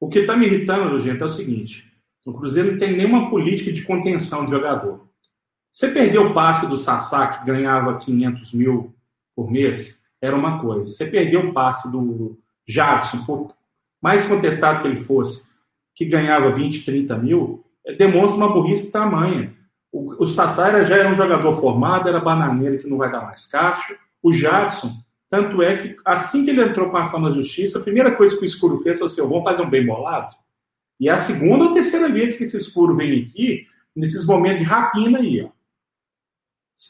o 0.00 0.08
que 0.08 0.20
está 0.20 0.36
me 0.36 0.46
irritando, 0.46 0.98
gente, 0.98 1.22
é 1.22 1.24
o 1.24 1.28
seguinte: 1.28 1.90
o 2.26 2.32
Cruzeiro 2.32 2.72
não 2.72 2.78
tem 2.78 2.96
nenhuma 2.96 3.30
política 3.30 3.72
de 3.72 3.82
contenção 3.82 4.44
de 4.44 4.50
jogador. 4.50 5.08
Você 5.72 5.88
perdeu 5.88 6.22
o 6.22 6.34
passe 6.34 6.66
do 6.66 6.76
Sassá, 6.76 7.26
que 7.28 7.46
ganhava 7.46 7.98
500 7.98 8.52
mil 8.52 8.94
por 9.36 9.50
mês, 9.50 10.02
era 10.20 10.36
uma 10.36 10.60
coisa. 10.60 10.88
Você 10.88 11.06
perdeu 11.06 11.48
o 11.48 11.52
passe 11.52 11.90
do 11.90 12.38
Jadson, 12.66 13.24
por 13.24 13.54
mais 14.02 14.24
contestado 14.24 14.82
que 14.82 14.88
ele 14.88 14.96
fosse, 14.96 15.48
que 15.94 16.04
ganhava 16.04 16.50
20, 16.50 16.84
30 16.84 17.16
mil, 17.18 17.64
é, 17.84 17.94
demonstra 17.94 18.36
uma 18.36 18.52
burrice 18.52 18.90
tamanha. 18.90 19.56
O, 19.90 20.22
o 20.22 20.26
já 20.26 20.96
era 20.96 21.10
um 21.10 21.14
jogador 21.14 21.52
formado, 21.54 22.08
era 22.08 22.20
bananeira 22.20 22.76
que 22.76 22.88
não 22.88 22.98
vai 22.98 23.10
dar 23.10 23.22
mais 23.22 23.46
caixa. 23.46 23.96
O 24.22 24.32
Jadson 24.32 24.92
tanto 25.28 25.62
é 25.62 25.76
que, 25.76 25.96
assim 26.04 26.44
que 26.44 26.50
ele 26.50 26.62
entrou 26.62 26.90
com 26.90 26.96
a 26.96 27.02
ação 27.02 27.20
na 27.20 27.30
justiça, 27.30 27.78
a 27.78 27.82
primeira 27.82 28.14
coisa 28.16 28.34
que 28.36 28.42
o 28.42 28.46
escuro 28.46 28.78
fez 28.78 28.98
foi 28.98 29.06
assim: 29.06 29.20
eu 29.20 29.28
vou 29.28 29.42
fazer 29.42 29.62
um 29.62 29.70
bem 29.70 29.84
bolado. 29.84 30.34
E 30.98 31.08
é 31.08 31.12
a 31.12 31.18
segunda 31.18 31.66
ou 31.66 31.74
terceira 31.74 32.08
vez 32.08 32.36
que 32.36 32.44
esse 32.44 32.56
escuro 32.56 32.96
vem 32.96 33.22
aqui, 33.22 33.66
nesses 33.94 34.24
momentos 34.24 34.62
de 34.62 34.68
rapina 34.68 35.18
aí. 35.18 35.42
Ó. 35.42 35.50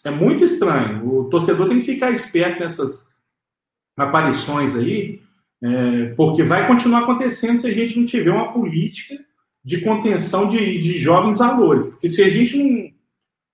É 0.07 0.11
muito 0.11 0.45
estranho. 0.45 1.07
O 1.09 1.25
torcedor 1.25 1.69
tem 1.69 1.81
que 1.81 1.87
ficar 1.87 2.11
esperto 2.11 2.61
nessas 2.61 3.09
aparições 3.97 4.77
aí, 4.77 5.21
é, 5.63 6.07
porque 6.15 6.43
vai 6.45 6.67
continuar 6.69 7.01
acontecendo 7.01 7.59
se 7.59 7.67
a 7.67 7.73
gente 7.73 7.99
não 7.99 8.07
tiver 8.07 8.31
uma 8.31 8.53
política 8.53 9.15
de 9.65 9.81
contenção 9.81 10.49
de, 10.49 10.79
de 10.79 10.99
jovens 10.99 11.39
valores. 11.39 11.87
Porque 11.87 12.09
se 12.09 12.23
a 12.23 12.29
gente 12.29 12.57
não, 12.57 12.88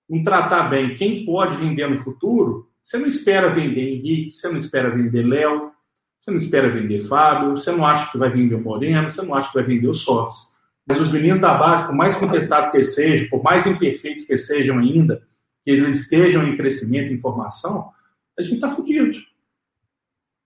não 0.09 0.23
tratar 0.23 0.69
bem 0.69 0.95
quem 0.95 1.25
pode 1.25 1.55
render 1.55 1.87
no 1.87 1.97
futuro, 1.97 2.69
você 2.81 2.97
não 2.97 3.07
espera 3.07 3.49
vender 3.49 3.95
Henrique, 3.95 4.31
você 4.31 4.47
não 4.47 4.57
espera 4.57 4.95
vender 4.95 5.23
Léo, 5.23 5.71
você 6.19 6.31
não 6.31 6.37
espera 6.37 6.69
vender 6.69 7.01
Fábio, 7.01 7.51
você 7.51 7.71
não 7.71 7.85
acha 7.85 8.11
que 8.11 8.17
vai 8.17 8.29
vender 8.29 8.55
o 8.55 8.61
Moreno, 8.61 9.09
você 9.09 9.21
não 9.21 9.33
acha 9.33 9.49
que 9.49 9.55
vai 9.55 9.63
vender 9.63 9.87
o 9.87 9.93
Sócrates. 9.93 10.53
Mas 10.87 10.99
os 10.99 11.11
meninos 11.11 11.39
da 11.39 11.55
base, 11.55 11.85
por 11.85 11.95
mais 11.95 12.15
contestados 12.15 12.71
que 12.71 12.83
sejam, 12.83 13.27
por 13.29 13.41
mais 13.41 13.65
imperfeitos 13.65 14.25
que 14.25 14.37
sejam 14.37 14.77
ainda, 14.77 15.23
que 15.63 15.71
eles 15.71 16.01
estejam 16.01 16.47
em 16.47 16.55
crescimento 16.55 17.11
em 17.11 17.17
formação, 17.17 17.91
a 18.37 18.43
gente 18.43 18.61
tá 18.61 18.69
fudido. 18.69 19.17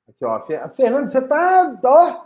Aqui, 0.07 0.25
ó. 0.25 0.39
Fernando, 0.69 1.09
você 1.09 1.27
tá. 1.27 1.79
Ó, 1.83 2.25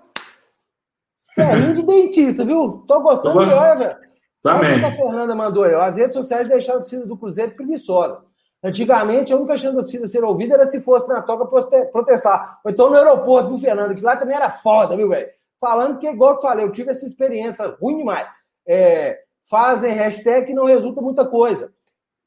ferrinho 1.33 1.73
de 1.73 1.85
dentista, 1.85 2.45
viu? 2.45 2.83
Tô 2.87 3.01
gostando 3.01 3.45
de 3.45 3.51
olha, 3.51 3.75
velho. 3.75 4.12
Também. 4.43 4.83
A 4.83 4.91
Fernanda 4.91 5.33
mandou 5.33 5.63
aí. 5.63 5.73
As 5.73 5.95
redes 5.95 6.15
sociais 6.15 6.49
deixaram 6.49 6.81
o 6.81 6.83
time 6.83 7.05
do 7.05 7.17
Cruzeiro 7.17 7.51
preguiçosa. 7.51 8.21
Antigamente, 8.61 9.31
a 9.31 9.37
única 9.37 9.57
chance 9.57 9.75
do 9.75 9.87
Cida 9.87 10.07
ser 10.07 10.23
ouvido 10.23 10.53
era 10.53 10.65
se 10.65 10.81
fosse 10.81 11.07
na 11.07 11.21
toca 11.21 11.45
protestar. 11.91 12.59
Ou 12.63 12.71
então 12.71 12.89
no 12.89 12.95
aeroporto, 12.95 13.49
viu, 13.49 13.57
Fernando? 13.57 13.95
Que 13.95 14.01
lá 14.01 14.17
também 14.17 14.35
era 14.35 14.49
foda, 14.49 14.95
viu, 14.95 15.09
velho? 15.09 15.27
Falando 15.59 15.97
que, 15.97 16.07
igual 16.07 16.35
eu 16.35 16.41
falei, 16.41 16.65
eu 16.65 16.71
tive 16.71 16.91
essa 16.91 17.05
experiência 17.05 17.75
ruim 17.81 17.97
demais. 17.97 18.27
É, 18.67 19.19
fazem 19.49 19.93
hashtag 19.93 20.51
e 20.51 20.55
não 20.55 20.65
resulta 20.65 21.01
muita 21.01 21.25
coisa. 21.25 21.73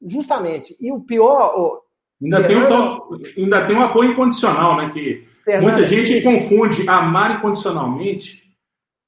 Justamente. 0.01 0.75
E 0.79 0.91
o 0.91 0.99
pior. 1.01 1.81
ainda, 2.21 2.43
Fernando... 2.43 2.67
tem 2.67 3.43
um, 3.43 3.43
ainda 3.43 3.65
tem 3.65 3.75
um 3.75 3.81
apoio 3.81 4.11
incondicional, 4.11 4.77
né? 4.77 4.91
Que 4.91 5.27
Fernando, 5.43 5.71
muita 5.71 5.87
gente 5.87 6.21
confunde 6.21 6.87
amar 6.89 7.37
incondicionalmente. 7.37 8.43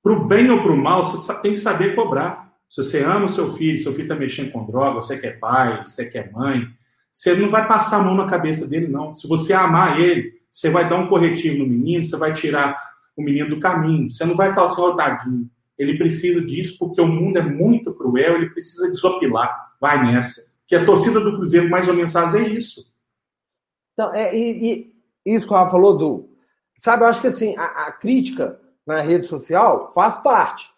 Para 0.01 0.13
o 0.13 0.27
bem 0.27 0.49
ou 0.49 0.61
para 0.63 0.71
o 0.71 0.77
mal, 0.77 1.03
você 1.03 1.33
tem 1.41 1.53
que 1.53 1.59
saber 1.59 1.95
cobrar. 1.95 2.48
Se 2.69 2.83
você 2.83 3.03
ama 3.03 3.25
o 3.25 3.29
seu 3.29 3.51
filho, 3.53 3.79
seu 3.79 3.91
filho 3.91 4.03
está 4.03 4.15
mexendo 4.15 4.51
com 4.51 4.65
droga, 4.65 5.01
você 5.01 5.17
que 5.17 5.25
é 5.25 5.31
pai, 5.31 5.83
você 5.83 6.05
que 6.05 6.17
é 6.17 6.29
mãe, 6.31 6.67
você 7.11 7.35
não 7.35 7.49
vai 7.49 7.67
passar 7.67 7.99
a 7.99 8.03
mão 8.03 8.15
na 8.15 8.27
cabeça 8.27 8.67
dele, 8.67 8.87
não. 8.87 9.13
Se 9.13 9.27
você 9.27 9.53
amar 9.53 9.99
ele, 9.99 10.39
você 10.51 10.69
vai 10.69 10.87
dar 10.87 10.97
um 10.97 11.07
corretivo 11.07 11.57
no 11.57 11.67
menino, 11.67 12.03
você 12.03 12.15
vai 12.15 12.31
tirar 12.31 12.77
o 13.17 13.23
menino 13.23 13.49
do 13.49 13.59
caminho. 13.59 14.11
Você 14.11 14.23
não 14.23 14.35
vai 14.35 14.53
falar 14.53 14.69
assim, 14.69 14.95
tadinho, 14.95 15.49
ele 15.77 15.97
precisa 15.97 16.41
disso 16.41 16.77
porque 16.77 17.01
o 17.01 17.07
mundo 17.07 17.37
é 17.37 17.41
muito 17.41 17.93
cruel, 17.93 18.35
ele 18.35 18.49
precisa 18.49 18.91
desopilar. 18.91 19.73
Vai 19.79 20.05
nessa. 20.05 20.53
Que 20.67 20.75
a 20.75 20.85
torcida 20.85 21.19
do 21.19 21.37
Cruzeiro 21.37 21.69
mais 21.69 21.87
ou 21.87 21.93
menos 21.93 22.11
faz 22.11 22.35
é 22.35 22.47
isso. 22.47 22.93
Então, 23.93 24.13
é, 24.13 24.35
e, 24.35 24.93
e 25.25 25.33
isso 25.33 25.47
que 25.47 25.53
o 25.53 25.55
Rafa 25.55 25.71
falou 25.71 25.97
do. 25.97 26.29
Sabe, 26.77 27.03
eu 27.03 27.07
acho 27.07 27.19
que 27.19 27.27
assim, 27.27 27.57
a, 27.57 27.87
a 27.87 27.91
crítica 27.91 28.59
na 28.85 29.01
rede 29.01 29.25
social 29.25 29.91
faz 29.93 30.17
parte. 30.17 30.68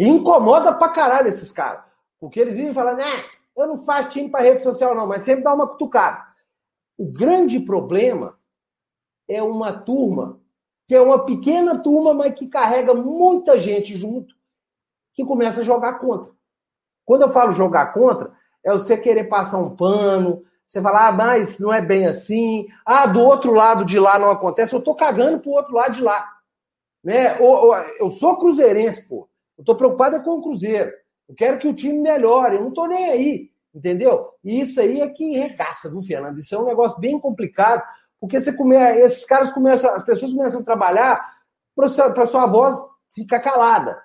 E 0.00 0.08
incomoda 0.08 0.72
pra 0.72 0.88
caralho 0.88 1.28
esses 1.28 1.52
caras. 1.52 1.84
Porque 2.18 2.40
eles 2.40 2.56
vivem 2.56 2.72
falando, 2.72 2.96
né, 2.96 3.24
eu 3.54 3.66
não 3.66 3.84
faço 3.84 4.08
time 4.08 4.30
pra 4.30 4.40
rede 4.40 4.62
social, 4.62 4.94
não, 4.94 5.06
mas 5.06 5.20
sempre 5.20 5.44
dá 5.44 5.52
uma 5.52 5.68
cutucada. 5.68 6.24
O 6.96 7.04
grande 7.04 7.60
problema 7.60 8.38
é 9.28 9.42
uma 9.42 9.74
turma, 9.74 10.40
que 10.88 10.94
é 10.94 11.00
uma 11.02 11.26
pequena 11.26 11.78
turma, 11.78 12.14
mas 12.14 12.32
que 12.32 12.46
carrega 12.46 12.94
muita 12.94 13.58
gente 13.58 13.94
junto, 13.94 14.34
que 15.12 15.22
começa 15.22 15.60
a 15.60 15.64
jogar 15.64 15.98
contra. 15.98 16.32
Quando 17.04 17.20
eu 17.20 17.28
falo 17.28 17.52
jogar 17.52 17.92
contra, 17.92 18.32
é 18.64 18.72
você 18.72 18.96
querer 18.96 19.24
passar 19.24 19.58
um 19.58 19.76
pano, 19.76 20.42
você 20.66 20.80
falar, 20.80 21.08
ah, 21.08 21.12
mas 21.12 21.58
não 21.58 21.74
é 21.74 21.82
bem 21.82 22.06
assim, 22.06 22.68
ah, 22.86 23.06
do 23.06 23.20
outro 23.20 23.52
lado 23.52 23.84
de 23.84 23.98
lá 23.98 24.18
não 24.18 24.30
acontece, 24.30 24.74
eu 24.74 24.80
tô 24.80 24.94
cagando 24.94 25.40
pro 25.40 25.50
outro 25.50 25.74
lado 25.74 25.92
de 25.92 26.02
lá. 26.02 26.38
Né? 27.04 27.38
Eu 27.98 28.08
sou 28.08 28.38
cruzeirense, 28.38 29.06
pô. 29.06 29.29
Eu 29.60 29.64
tô 29.64 29.74
preocupado 29.74 30.16
é 30.16 30.20
com 30.20 30.38
o 30.38 30.42
Cruzeiro. 30.42 30.90
Eu 31.28 31.34
quero 31.34 31.58
que 31.58 31.68
o 31.68 31.74
time 31.74 31.98
melhore, 31.98 32.56
eu 32.56 32.62
não 32.62 32.72
tô 32.72 32.86
nem 32.86 33.10
aí, 33.10 33.50
entendeu? 33.74 34.30
E 34.42 34.58
isso 34.58 34.80
aí 34.80 35.02
é 35.02 35.08
que 35.10 35.36
regaça, 35.36 35.90
viu, 35.90 36.02
Fernando? 36.02 36.38
Isso 36.38 36.54
é 36.54 36.58
um 36.58 36.64
negócio 36.64 36.98
bem 36.98 37.20
complicado, 37.20 37.82
porque 38.18 38.40
você 38.40 38.56
come... 38.56 38.74
esses 38.74 39.26
caras 39.26 39.52
começam, 39.52 39.94
as 39.94 40.02
pessoas 40.02 40.32
começam 40.32 40.62
a 40.62 40.64
trabalhar 40.64 41.22
para 41.76 42.26
sua 42.26 42.46
voz 42.46 42.74
ficar 43.14 43.40
calada, 43.40 44.02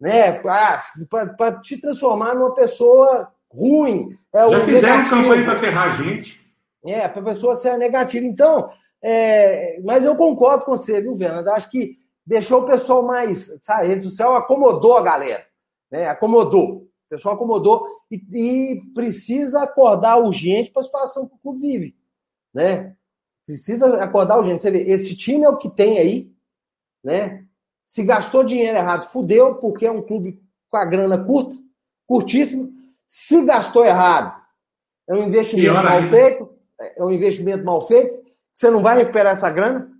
né? 0.00 0.32
Para 0.40 1.60
te 1.62 1.78
transformar 1.78 2.34
numa 2.34 2.54
pessoa 2.54 3.30
ruim. 3.52 4.08
É 4.32 4.48
Já 4.48 4.60
fizeram 4.64 4.96
negativo. 4.96 5.22
campanha 5.22 5.44
para 5.44 5.56
ferrar 5.56 5.88
a 5.88 6.02
gente. 6.02 6.40
É, 6.86 7.06
para 7.08 7.20
a 7.20 7.24
pessoa 7.26 7.56
ser 7.56 7.76
negativa. 7.76 8.24
Então, 8.24 8.70
é... 9.02 9.78
mas 9.84 10.06
eu 10.06 10.16
concordo 10.16 10.64
com 10.64 10.76
você, 10.76 11.02
viu, 11.02 11.14
Fernando? 11.14 11.48
Acho 11.48 11.70
que 11.70 12.02
deixou 12.26 12.62
o 12.62 12.66
pessoal 12.66 13.02
mais. 13.02 13.58
Sabe, 13.62 13.86
a 13.86 13.88
rede 13.88 14.04
social 14.04 14.34
acomodou 14.34 14.96
a 14.96 15.02
galera. 15.02 15.46
Né? 15.90 16.06
Acomodou. 16.06 16.82
O 16.82 17.08
pessoal 17.08 17.34
acomodou 17.34 17.86
e, 18.10 18.16
e 18.32 18.82
precisa 18.94 19.62
acordar 19.62 20.18
urgente 20.18 20.70
para 20.70 20.82
a 20.82 20.84
situação 20.84 21.28
que 21.28 21.34
o 21.34 21.38
clube 21.38 21.60
vive. 21.60 21.96
Né? 22.52 22.96
Precisa 23.46 24.02
acordar 24.02 24.38
urgente. 24.38 24.62
Você 24.62 24.70
vê, 24.70 24.82
esse 24.90 25.16
time 25.16 25.44
é 25.44 25.48
o 25.48 25.56
que 25.56 25.70
tem 25.70 25.98
aí, 25.98 26.32
né? 27.02 27.44
Se 27.84 28.02
gastou 28.02 28.42
dinheiro 28.42 28.78
errado, 28.78 29.10
fudeu, 29.10 29.56
porque 29.56 29.86
é 29.86 29.90
um 29.90 30.00
clube 30.00 30.42
com 30.70 30.76
a 30.78 30.84
grana 30.86 31.22
curta, 31.22 31.54
curtíssima. 32.06 32.70
Se 33.06 33.44
gastou 33.44 33.84
errado, 33.84 34.42
é 35.06 35.14
um 35.14 35.22
investimento 35.22 35.74
mal 35.74 35.86
ainda. 35.86 36.08
feito, 36.08 36.58
é 36.80 37.04
um 37.04 37.10
investimento 37.10 37.62
mal 37.62 37.86
feito, 37.86 38.24
você 38.54 38.70
não 38.70 38.80
vai 38.80 38.96
recuperar 38.96 39.34
essa 39.34 39.50
grana. 39.50 39.92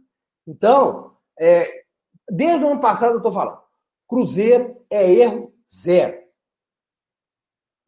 Então, 0.47 1.15
é, 1.39 1.84
Desde 2.31 2.65
o 2.65 2.71
ano 2.71 2.81
passado 2.81 3.13
eu 3.13 3.17
estou 3.19 3.33
falando. 3.33 3.59
Cruzeiro 4.09 4.77
é 4.91 5.11
erro 5.13 5.53
zero. 5.69 6.19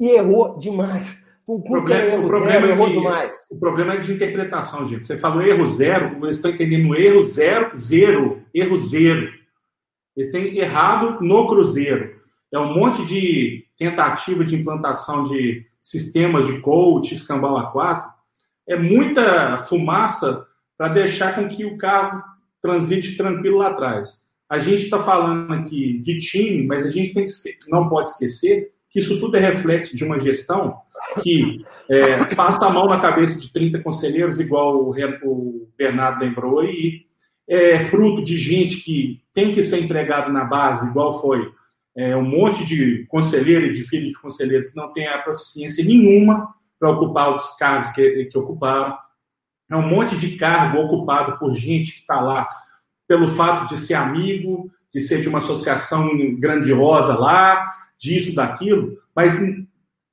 E 0.00 0.08
errou 0.10 0.58
demais. 0.58 1.24
O, 1.46 1.62
problema, 1.62 2.02
é 2.02 2.14
erro 2.14 2.24
o 2.24 2.28
problema 2.28 2.52
zero, 2.52 2.66
é 2.66 2.70
errou 2.70 2.90
demais. 2.90 3.46
O 3.50 3.58
problema 3.58 3.94
é 3.94 3.98
de 3.98 4.12
interpretação, 4.12 4.86
gente. 4.88 5.06
Você 5.06 5.16
falou 5.16 5.42
erro 5.42 5.66
zero, 5.68 6.16
eles 6.24 6.36
estão 6.36 6.50
entendendo 6.50 6.94
erro 6.96 7.22
zero, 7.22 7.76
zero. 7.78 8.42
Erro 8.52 8.76
zero. 8.76 9.32
Eles 10.16 10.32
têm 10.32 10.58
errado 10.58 11.20
no 11.20 11.46
Cruzeiro. 11.46 12.16
É 12.52 12.58
um 12.58 12.74
monte 12.74 13.04
de 13.04 13.66
tentativa 13.78 14.44
de 14.44 14.56
implantação 14.56 15.24
de 15.24 15.66
sistemas 15.78 16.46
de 16.46 16.60
coach, 16.60 17.14
escambau 17.14 17.56
a 17.58 17.70
4. 17.70 18.10
É 18.68 18.76
muita 18.76 19.58
fumaça 19.58 20.46
para 20.76 20.88
deixar 20.88 21.34
com 21.34 21.48
que 21.48 21.64
o 21.64 21.76
carro 21.76 22.22
transite 22.60 23.16
tranquilo 23.16 23.58
lá 23.58 23.68
atrás. 23.68 24.25
A 24.48 24.58
gente 24.58 24.84
está 24.84 24.98
falando 24.98 25.52
aqui 25.52 25.98
de 25.98 26.18
time, 26.18 26.66
mas 26.66 26.86
a 26.86 26.90
gente 26.90 27.12
tem 27.12 27.24
que, 27.24 27.32
não 27.68 27.88
pode 27.88 28.10
esquecer 28.10 28.72
que 28.88 29.00
isso 29.00 29.18
tudo 29.18 29.36
é 29.36 29.40
reflexo 29.40 29.96
de 29.96 30.04
uma 30.04 30.18
gestão 30.18 30.78
que 31.22 31.64
é, 31.90 32.34
passa 32.34 32.64
a 32.64 32.70
mão 32.70 32.86
na 32.86 33.00
cabeça 33.00 33.38
de 33.40 33.52
30 33.52 33.82
conselheiros, 33.82 34.40
igual 34.40 34.76
o, 34.76 34.94
o 35.24 35.68
Bernardo 35.76 36.20
lembrou, 36.20 36.64
e 36.64 37.06
é 37.48 37.78
fruto 37.80 38.22
de 38.22 38.36
gente 38.36 38.76
que 38.78 39.16
tem 39.34 39.50
que 39.50 39.62
ser 39.62 39.80
empregado 39.80 40.32
na 40.32 40.44
base, 40.44 40.88
igual 40.88 41.20
foi 41.20 41.50
é, 41.96 42.16
um 42.16 42.24
monte 42.24 42.64
de 42.64 43.06
conselheiro 43.08 43.66
e 43.66 43.72
de 43.72 43.82
filho 43.82 44.08
de 44.08 44.18
conselheiro 44.18 44.66
que 44.66 44.76
não 44.76 44.92
tem 44.92 45.06
a 45.06 45.18
proficiência 45.18 45.84
nenhuma 45.84 46.54
para 46.78 46.90
ocupar 46.90 47.34
os 47.34 47.56
cargos 47.56 47.90
que, 47.90 48.26
que 48.26 48.38
ocuparam. 48.38 48.96
É 49.70 49.76
um 49.76 49.88
monte 49.88 50.16
de 50.16 50.36
cargo 50.36 50.78
ocupado 50.78 51.38
por 51.38 51.52
gente 51.52 51.92
que 51.92 52.00
está 52.00 52.20
lá 52.20 52.48
pelo 53.06 53.28
fato 53.28 53.68
de 53.68 53.78
ser 53.80 53.94
amigo, 53.94 54.70
de 54.92 55.00
ser 55.00 55.20
de 55.20 55.28
uma 55.28 55.38
associação 55.38 56.10
grandiosa 56.38 57.18
lá, 57.18 57.64
disso, 57.98 58.34
daquilo, 58.34 58.96
mas 59.14 59.32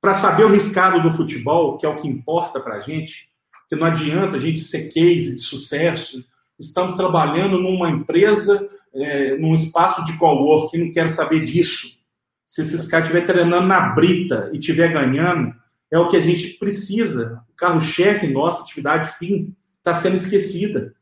para 0.00 0.14
saber 0.14 0.44
o 0.44 0.50
riscado 0.50 1.02
do 1.02 1.10
futebol, 1.10 1.78
que 1.78 1.86
é 1.86 1.88
o 1.88 1.96
que 1.96 2.08
importa 2.08 2.60
para 2.60 2.76
a 2.76 2.80
gente, 2.80 3.30
que 3.68 3.76
não 3.76 3.86
adianta 3.86 4.36
a 4.36 4.38
gente 4.38 4.60
ser 4.60 4.88
case 4.88 5.36
de 5.36 5.42
sucesso, 5.42 6.22
estamos 6.58 6.94
trabalhando 6.94 7.58
numa 7.58 7.90
empresa, 7.90 8.68
é, 8.94 9.36
num 9.36 9.54
espaço 9.54 10.04
de 10.04 10.16
coworking, 10.18 10.78
não 10.78 10.92
quero 10.92 11.10
saber 11.10 11.40
disso. 11.40 11.98
Se 12.46 12.62
esses 12.62 12.86
caras 12.86 13.06
estiverem 13.06 13.26
treinando 13.26 13.66
na 13.66 13.94
brita 13.94 14.50
e 14.52 14.58
estiver 14.58 14.92
ganhando, 14.92 15.54
é 15.90 15.98
o 15.98 16.08
que 16.08 16.16
a 16.16 16.20
gente 16.20 16.58
precisa. 16.58 17.42
O 17.50 17.56
carro-chefe, 17.56 18.26
nossa 18.26 18.62
atividade 18.62 19.16
fim, 19.18 19.54
está 19.78 19.94
sendo 19.94 20.16
esquecida 20.16 20.94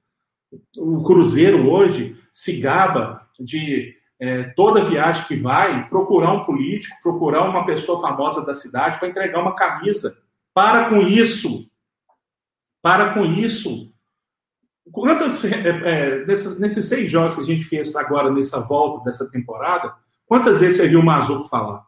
o 0.79 1.03
Cruzeiro 1.03 1.71
hoje 1.71 2.17
se 2.33 2.61
gaba 2.61 3.29
de 3.39 3.95
é, 4.21 4.45
toda 4.51 4.85
viagem 4.85 5.27
que 5.27 5.37
vai 5.37 5.87
procurar 5.89 6.33
um 6.33 6.45
político, 6.45 6.95
procurar 7.03 7.49
uma 7.49 7.65
pessoa 7.65 8.01
famosa 8.01 8.45
da 8.45 8.55
cidade 8.55 8.99
para 8.99 9.09
entregar 9.09 9.41
uma 9.41 9.55
camisa. 9.55 10.17
Para 10.55 10.89
com 10.89 11.01
isso. 11.01 11.69
Para 12.81 13.15
com 13.15 13.25
isso. 13.25 13.93
Quantas, 14.91 15.43
é, 15.45 15.69
é, 15.69 16.27
nesses, 16.27 16.59
nesses 16.59 16.85
seis 16.87 17.09
jogos 17.09 17.35
que 17.37 17.41
a 17.41 17.45
gente 17.45 17.65
fez 17.65 17.95
agora, 17.97 18.31
nessa 18.31 18.61
volta 18.61 19.05
dessa 19.05 19.29
temporada, 19.31 19.95
quantas 20.27 20.61
vezes 20.61 20.77
você 20.77 20.89
viu 20.89 21.01
o 21.01 21.05
Mazuco 21.05 21.49
falar? 21.49 21.85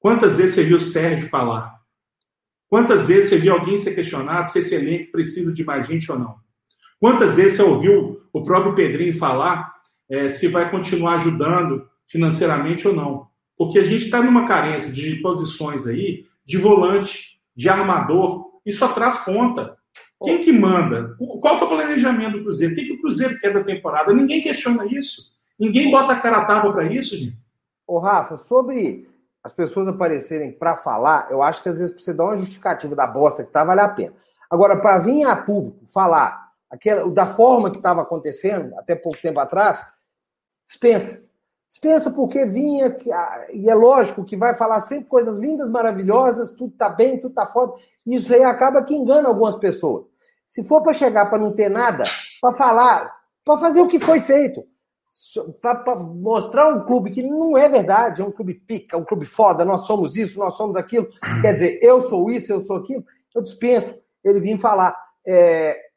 Quantas 0.00 0.38
vezes 0.38 0.54
você 0.54 0.64
viu 0.64 0.78
o 0.78 0.80
Sérgio 0.80 1.28
falar? 1.28 1.80
Quantas 2.68 3.06
vezes 3.06 3.30
você 3.30 3.38
viu 3.38 3.52
alguém 3.52 3.76
ser 3.76 3.94
questionado 3.94 4.50
se 4.50 4.58
esse 4.58 4.74
elenco 4.74 5.12
precisa 5.12 5.52
de 5.52 5.62
mais 5.64 5.86
gente 5.86 6.10
ou 6.10 6.18
não? 6.18 6.41
Quantas 7.02 7.34
vezes 7.34 7.56
você 7.56 7.62
ouviu 7.64 8.20
o 8.32 8.44
próprio 8.44 8.76
Pedrinho 8.76 9.12
falar 9.12 9.74
é, 10.08 10.28
se 10.28 10.46
vai 10.46 10.70
continuar 10.70 11.14
ajudando 11.14 11.84
financeiramente 12.06 12.86
ou 12.86 12.94
não? 12.94 13.26
Porque 13.58 13.80
a 13.80 13.84
gente 13.84 14.04
está 14.04 14.22
numa 14.22 14.46
carência 14.46 14.92
de 14.92 15.16
posições 15.16 15.84
aí, 15.84 16.26
de 16.46 16.56
volante, 16.58 17.40
de 17.56 17.68
armador, 17.68 18.52
e 18.64 18.70
só 18.70 18.86
traz 18.86 19.16
conta. 19.16 19.76
Quem 20.22 20.40
que 20.40 20.52
manda? 20.52 21.16
Qual 21.18 21.58
que 21.58 21.64
é 21.64 21.66
o 21.66 21.68
planejamento 21.70 22.38
do 22.38 22.44
Cruzeiro? 22.44 22.72
O 22.72 22.76
que, 22.76 22.92
o 22.92 23.00
Cruzeiro 23.00 23.36
quer 23.40 23.52
da 23.52 23.64
temporada? 23.64 24.12
Ninguém 24.12 24.40
questiona 24.40 24.86
isso. 24.86 25.32
Ninguém 25.58 25.90
bota 25.90 26.12
a 26.12 26.20
cara 26.20 26.36
a 26.36 26.44
tapa 26.44 26.70
para 26.70 26.84
isso, 26.84 27.16
gente. 27.16 27.36
Ô, 27.84 27.98
Rafa, 27.98 28.36
sobre 28.36 29.08
as 29.42 29.52
pessoas 29.52 29.88
aparecerem 29.88 30.52
para 30.52 30.76
falar, 30.76 31.26
eu 31.32 31.42
acho 31.42 31.64
que 31.64 31.68
às 31.68 31.80
vezes 31.80 32.00
você 32.00 32.14
dar 32.14 32.26
uma 32.26 32.36
justificativa 32.36 32.94
da 32.94 33.08
bosta 33.08 33.42
que 33.42 33.50
tá, 33.50 33.64
vale 33.64 33.80
a 33.80 33.88
pena. 33.88 34.14
Agora, 34.48 34.80
para 34.80 35.00
vir 35.00 35.24
a 35.24 35.34
público 35.34 35.84
falar 35.92 36.41
aquela, 36.72 37.08
da 37.10 37.26
forma 37.26 37.70
que 37.70 37.76
estava 37.76 38.00
acontecendo 38.00 38.74
até 38.78 38.96
pouco 38.96 39.20
tempo 39.20 39.38
atrás, 39.38 39.84
dispensa. 40.66 41.22
Dispensa 41.68 42.10
porque 42.10 42.44
vinha, 42.44 42.96
e 43.52 43.68
é 43.68 43.74
lógico 43.74 44.24
que 44.24 44.36
vai 44.36 44.54
falar 44.54 44.80
sempre 44.80 45.04
coisas 45.06 45.38
lindas, 45.38 45.70
maravilhosas, 45.70 46.50
tudo 46.50 46.74
tá 46.76 46.88
bem, 46.88 47.20
tudo 47.20 47.34
tá 47.34 47.46
foda. 47.46 47.74
Isso 48.06 48.34
aí 48.34 48.42
acaba 48.42 48.82
que 48.82 48.94
engana 48.94 49.28
algumas 49.28 49.56
pessoas. 49.56 50.10
Se 50.48 50.62
for 50.64 50.82
para 50.82 50.92
chegar 50.92 51.26
para 51.26 51.38
não 51.38 51.52
ter 51.52 51.70
nada, 51.70 52.04
para 52.40 52.52
falar, 52.52 53.14
para 53.44 53.58
fazer 53.58 53.80
o 53.80 53.88
que 53.88 53.98
foi 53.98 54.20
feito, 54.20 54.64
para 55.60 55.96
mostrar 55.96 56.68
um 56.68 56.84
clube 56.84 57.10
que 57.10 57.22
não 57.22 57.56
é 57.56 57.68
verdade, 57.68 58.20
é 58.20 58.24
um 58.24 58.32
clube 58.32 58.54
pica, 58.54 58.96
um 58.96 59.04
clube 59.04 59.24
foda, 59.24 59.64
nós 59.64 59.86
somos 59.86 60.16
isso, 60.16 60.38
nós 60.38 60.54
somos 60.54 60.76
aquilo. 60.76 61.08
Quer 61.40 61.54
dizer, 61.54 61.78
eu 61.82 62.02
sou 62.02 62.30
isso, 62.30 62.52
eu 62.52 62.62
sou 62.62 62.76
aquilo. 62.78 63.04
Eu 63.34 63.42
dispenso 63.42 63.94
ele 64.22 64.40
vir 64.40 64.58
falar. 64.58 64.94
É, 65.26 65.91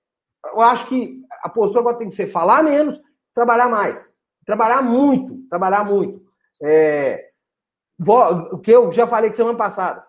eu 0.54 0.62
acho 0.62 0.88
que 0.88 1.22
a 1.43 1.50
postura 1.50 1.82
agora 1.82 1.98
tem 1.98 2.10
que 2.10 2.16
ser 2.16 2.32
falar 2.32 2.64
menos, 2.64 3.02
trabalhar 3.34 3.70
mais. 3.70 4.12
Trabalhar 4.46 4.82
muito, 4.82 5.38
trabalhar 5.50 5.84
muito. 5.84 6.22
É... 6.62 7.30
o 8.08 8.58
que 8.60 8.72
eu 8.72 8.91
já 8.91 9.08
falei 9.08 9.30
que 9.30 9.36
semana 9.36 9.58
passada. 9.58 10.06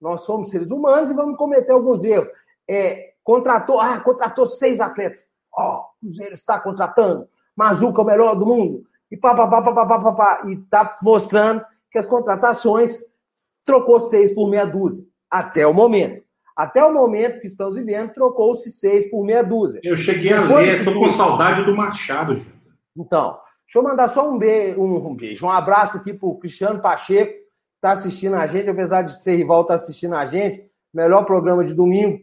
Nós 0.00 0.22
somos 0.22 0.50
seres 0.50 0.70
humanos 0.70 1.10
e 1.10 1.14
vamos 1.14 1.36
cometer 1.36 1.72
alguns 1.72 2.04
erros. 2.04 2.28
É, 2.68 3.12
contratou, 3.22 3.80
ah, 3.80 4.00
contratou 4.00 4.46
seis 4.46 4.80
atletas. 4.80 5.24
Ó, 5.54 5.76
oh, 5.76 5.80
o 5.80 6.06
Cruzeiro 6.06 6.34
está 6.34 6.58
contratando. 6.58 7.28
Mazuca 7.56 8.00
é 8.00 8.04
o 8.04 8.06
melhor 8.06 8.34
do 8.34 8.46
mundo. 8.46 8.84
E 9.10 9.16
pá, 9.16 9.34
pá, 9.34 9.46
pá, 9.46 9.62
pá, 9.62 9.86
pá, 9.86 10.00
pá, 10.00 10.12
pá, 10.12 10.42
E 10.48 10.56
tá 10.56 10.96
mostrando 11.02 11.64
que 11.90 11.98
as 11.98 12.06
contratações 12.06 13.00
trocou 13.64 14.00
seis 14.00 14.34
por 14.34 14.48
meia 14.48 14.64
dúzia. 14.64 15.06
Até 15.30 15.66
o 15.66 15.74
momento. 15.74 16.21
Até 16.56 16.84
o 16.84 16.92
momento 16.92 17.40
que 17.40 17.46
estamos 17.46 17.76
vivendo, 17.76 18.12
trocou-se 18.12 18.70
seis 18.70 19.10
por 19.10 19.24
meia 19.24 19.42
dúzia. 19.42 19.80
Eu 19.82 19.96
cheguei 19.96 20.32
a 20.32 20.42
ler, 20.42 20.78
estou 20.78 20.94
com 20.94 21.08
saudade 21.08 21.64
do 21.64 21.74
Machado. 21.74 22.36
Gente. 22.36 22.52
Então, 22.96 23.38
deixa 23.64 23.78
eu 23.78 23.82
mandar 23.82 24.08
só 24.08 24.30
um 24.30 24.38
beijo, 24.38 24.80
um, 24.80 25.16
beijo, 25.16 25.46
um 25.46 25.50
abraço 25.50 25.96
aqui 25.96 26.12
pro 26.12 26.38
Cristiano 26.38 26.80
Pacheco, 26.80 27.32
que 27.32 27.46
está 27.76 27.92
assistindo 27.92 28.36
a 28.36 28.46
gente, 28.46 28.68
apesar 28.68 29.02
de 29.02 29.22
ser 29.22 29.36
rival, 29.36 29.62
está 29.62 29.74
assistindo 29.74 30.14
a 30.14 30.26
gente. 30.26 30.70
Melhor 30.92 31.24
programa 31.24 31.64
de 31.64 31.74
domingo. 31.74 32.20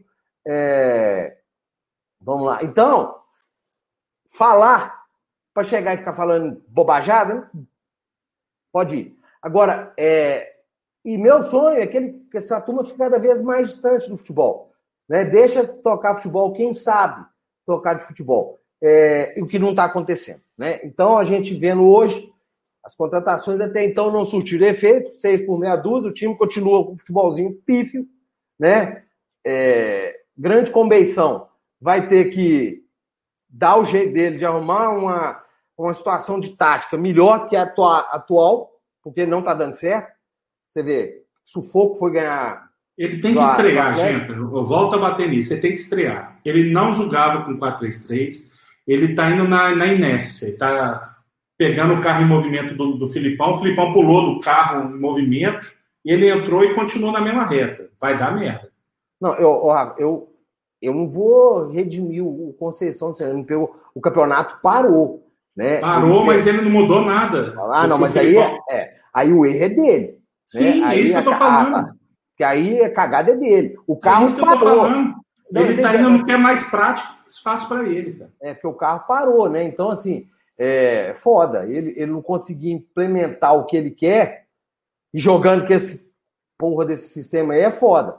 É... 0.48 1.38
Vamos 2.22 2.46
lá. 2.46 2.60
Então, 2.62 3.16
falar 4.30 5.06
para 5.54 5.64
chegar 5.64 5.94
e 5.94 5.98
ficar 5.98 6.14
falando 6.14 6.62
bobajada, 6.70 7.36
né? 7.36 7.50
pode 8.72 8.96
ir. 8.96 9.20
Agora, 9.42 9.92
é... 9.98 10.59
e 11.14 11.18
meu 11.18 11.42
sonho 11.42 11.80
é 11.80 11.88
que, 11.88 11.98
ele, 11.98 12.26
que 12.32 12.38
essa 12.38 12.60
turma 12.62 12.84
fique 12.84 12.98
cada 12.98 13.18
vez 13.18 13.42
mais 13.42 13.70
distante 13.70 14.10
do 14.10 14.18
futebol. 14.18 14.72
Né? 15.08 15.26
Deixa 15.26 15.66
tocar 15.66 16.16
futebol 16.16 16.54
quem 16.54 16.74
sabe 16.74 17.26
tocar 17.66 17.94
de 17.94 18.04
futebol 18.04 18.60
é, 18.82 19.34
o 19.38 19.46
que 19.46 19.60
não 19.60 19.72
está 19.72 19.86
acontecendo. 19.86 20.42
Né? 20.58 20.80
Então, 20.84 21.18
a 21.18 21.24
gente 21.24 21.56
vendo 21.56 21.84
hoje, 21.84 22.32
as 22.84 22.96
contratações 22.96 23.60
até 23.60 23.84
então 23.84 24.12
não 24.12 24.26
surtiram 24.26 24.68
efeito, 24.68 25.14
seis 25.20 25.46
por 25.46 25.60
meia 25.60 25.76
dúzia, 25.76 26.10
o 26.10 26.14
time 26.14 26.38
continua 26.38 26.86
com 26.86 26.94
o 26.94 26.98
futebolzinho 26.98 27.54
pífio, 27.66 28.08
né? 28.58 29.04
É, 29.46 30.20
grande 30.38 30.72
convenção 30.72 31.48
vai 31.80 32.08
ter 32.08 32.26
que 32.26 32.84
dar 33.50 33.78
o 33.78 33.86
jeito 33.86 34.14
dele 34.14 34.38
de 34.38 34.46
arrumar 34.46 34.90
uma, 34.92 35.44
uma 35.78 35.94
situação 35.94 36.40
de 36.40 36.56
tática 36.56 36.98
melhor 36.98 37.48
que 37.48 37.56
a 37.56 37.64
atual, 37.64 38.72
porque 39.02 39.26
não 39.26 39.40
está 39.40 39.54
dando 39.54 39.76
certo. 39.76 40.19
Você 40.70 40.82
vê, 40.82 41.24
sufoco 41.44 41.96
foi 41.96 42.12
ganhar. 42.12 42.70
Ele 42.98 43.20
tem 43.20 43.34
que 43.34 43.42
estrear, 43.42 43.98
gente. 43.98 44.30
Eu 44.30 44.64
volto 44.64 44.96
a 44.96 45.00
bater 45.00 45.30
nisso. 45.30 45.52
Ele 45.52 45.62
tem 45.62 45.74
que 45.74 45.80
estrear. 45.80 46.40
Ele 46.46 46.72
não 46.72 46.94
jogava 46.94 47.44
com 47.44 47.58
4-3-3 47.58 48.50
ele 48.90 49.12
está 49.12 49.30
indo 49.30 49.48
na, 49.48 49.76
na 49.76 49.86
inércia, 49.86 50.50
está 50.50 51.16
pegando 51.56 51.94
o 51.94 52.02
carro 52.02 52.24
em 52.24 52.28
movimento 52.28 52.76
do, 52.76 52.98
do 52.98 53.08
Filipão, 53.08 53.52
o 53.52 53.60
Filipão 53.60 53.92
pulou 53.92 54.34
do 54.34 54.40
carro 54.40 54.90
em 54.90 55.00
movimento, 55.00 55.72
e 56.04 56.12
ele 56.12 56.28
entrou 56.28 56.64
e 56.64 56.74
continuou 56.74 57.12
na 57.12 57.22
mesma 57.22 57.46
reta. 57.46 57.90
Vai 58.02 58.18
dar 58.18 58.36
merda. 58.36 58.68
Não, 59.22 59.36
eu, 59.36 59.70
eu, 60.00 60.34
eu 60.82 60.94
não 60.94 61.08
vou 61.08 61.68
redimir 61.68 62.26
o 62.26 62.56
Conceição, 62.58 63.14
o 63.94 64.02
campeonato 64.02 64.60
parou. 64.64 65.28
Né? 65.56 65.78
Parou, 65.80 66.22
ele, 66.22 66.26
mas 66.26 66.48
ele 66.48 66.62
não 66.62 66.72
mudou 66.72 67.02
nada. 67.06 67.54
Ah, 67.72 67.86
não, 67.86 68.00
mas 68.00 68.18
aí, 68.18 68.38
é, 68.38 68.58
é, 68.72 68.90
aí 69.14 69.32
o 69.32 69.46
erro 69.46 69.66
é 69.66 69.70
dele. 69.70 70.19
Sim, 70.50 70.82
né? 70.82 70.96
é 70.96 71.00
isso 71.00 71.14
que 71.14 71.20
eu 71.20 71.24
tô 71.24 71.34
falando. 71.36 71.94
Que 72.36 72.44
aí 72.44 72.82
a 72.82 72.92
cagada 72.92 73.32
é 73.32 73.36
dele. 73.36 73.76
O 73.86 73.96
carro 73.96 74.28
é 74.28 74.42
parou. 74.42 74.90
Não, 75.52 75.62
ele 75.62 75.76
está 75.76 75.96
indo 75.96 76.10
no 76.10 76.26
que 76.26 76.32
é 76.32 76.38
mais 76.38 76.64
prático, 76.64 77.08
fácil 77.44 77.68
para 77.68 77.88
ele. 77.88 78.14
Cara. 78.14 78.32
É, 78.42 78.54
porque 78.54 78.68
o 78.68 78.74
carro 78.74 79.06
parou, 79.08 79.50
né? 79.50 79.64
Então, 79.64 79.90
assim, 79.90 80.28
é 80.58 81.14
foda. 81.14 81.66
Ele, 81.66 81.94
ele 81.96 82.12
não 82.12 82.22
conseguia 82.22 82.74
implementar 82.74 83.56
o 83.56 83.66
que 83.66 83.78
ele 83.78 83.92
quer 83.92 84.48
e 85.14 85.20
jogando 85.20 85.68
com 85.68 85.74
esse 85.74 86.10
porra 86.58 86.86
desse 86.86 87.10
sistema 87.10 87.54
aí 87.54 87.62
é 87.62 87.72
foda. 87.72 88.18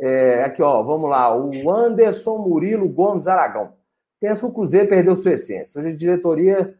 É, 0.00 0.44
aqui, 0.44 0.62
ó, 0.62 0.82
vamos 0.82 1.08
lá. 1.08 1.34
O 1.34 1.70
Anderson 1.70 2.38
Murilo 2.38 2.88
Gomes 2.88 3.26
Aragão. 3.28 3.72
Pensa 4.20 4.40
que 4.40 4.46
o 4.46 4.52
Cruzeiro 4.52 4.88
perdeu 4.88 5.14
sua 5.14 5.32
essência. 5.32 5.80
Hoje 5.80 5.90
a 5.90 5.96
diretoria, 5.96 6.78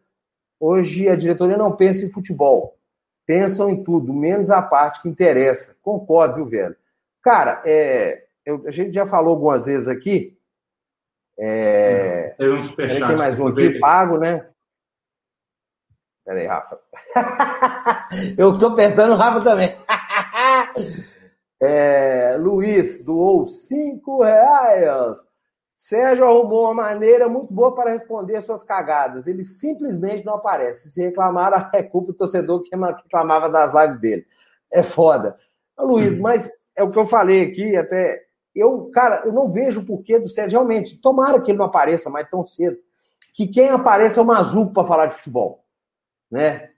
hoje 0.59 1.09
a 1.09 1.14
diretoria 1.14 1.57
não 1.57 1.72
pensa 1.72 2.05
em 2.05 2.11
futebol. 2.11 2.78
Pensam 3.29 3.68
em 3.68 3.85
tudo, 3.85 4.11
menos 4.14 4.51
a 4.51 4.62
parte 4.62 5.03
que 5.03 5.09
interessa. 5.09 5.76
Concordo, 5.83 6.37
viu, 6.37 6.47
velho? 6.47 6.74
Cara, 7.22 7.62
é, 7.66 8.24
eu, 8.43 8.66
a 8.66 8.70
gente 8.70 8.95
já 8.95 9.05
falou 9.05 9.35
algumas 9.35 9.66
vezes 9.66 9.87
aqui. 9.87 10.35
É, 11.39 12.35
tem 12.39 12.51
um 12.51 12.64
superchat. 12.64 13.07
Tem 13.07 13.16
mais 13.18 13.39
um 13.39 13.49
aqui, 13.49 13.79
pago, 13.79 14.16
né? 14.16 14.49
Pera 16.24 16.41
aí, 16.41 16.47
Rafa. 16.47 16.81
eu 18.39 18.55
estou 18.55 18.72
apertando 18.72 19.12
o 19.12 19.16
Rafa 19.16 19.43
também. 19.43 19.76
é, 21.61 22.35
Luiz 22.39 23.05
doou 23.05 23.47
cinco 23.47 24.22
reais. 24.22 25.18
Sérgio 25.79 26.26
arrumou 26.26 26.64
uma 26.64 26.74
maneira 26.74 27.29
muito 27.29 27.55
boa 27.55 27.72
para 27.72 27.93
responder 27.93 28.43
suas 28.43 28.64
cagadas. 28.64 29.29
Ele 29.29 29.45
simplesmente 29.45 30.26
não 30.26 30.35
aparece. 30.35 30.91
Se 30.91 31.01
reclamar, 31.01 31.70
é 31.72 31.85
culpa 31.85 32.09
do 32.09 32.18
torcedor 32.18 32.64
que 32.64 32.74
reclamava 32.74 33.49
das 33.49 33.72
lives 33.72 33.99
dele. 33.99 34.26
É 34.72 34.83
foda. 34.83 35.39
Luiz, 35.79 36.14
uhum. 36.14 36.20
mas 36.20 36.51
é 36.76 36.83
o 36.83 36.91
que 36.91 36.99
eu 36.99 37.07
falei 37.07 37.45
aqui, 37.45 37.76
até 37.76 38.24
eu, 38.53 38.91
cara, 38.93 39.22
eu 39.24 39.33
não 39.33 39.49
vejo 39.49 39.81
o 39.81 39.87
porquê 39.87 40.18
do 40.18 40.29
Sérgio 40.29 40.59
realmente. 40.59 41.01
Tomara 41.01 41.41
que 41.41 41.53
ele 41.53 41.59
não 41.59 41.66
apareça 41.66 42.11
mais 42.11 42.29
tão 42.29 42.45
cedo. 42.45 42.76
Que 43.33 43.47
quem 43.47 43.70
apareça 43.70 44.18
é 44.18 44.22
o 44.22 44.26
Mazuco 44.26 44.72
para 44.72 44.85
falar 44.85 45.07
de 45.07 45.14
futebol. 45.14 45.64
Né? 46.29 46.70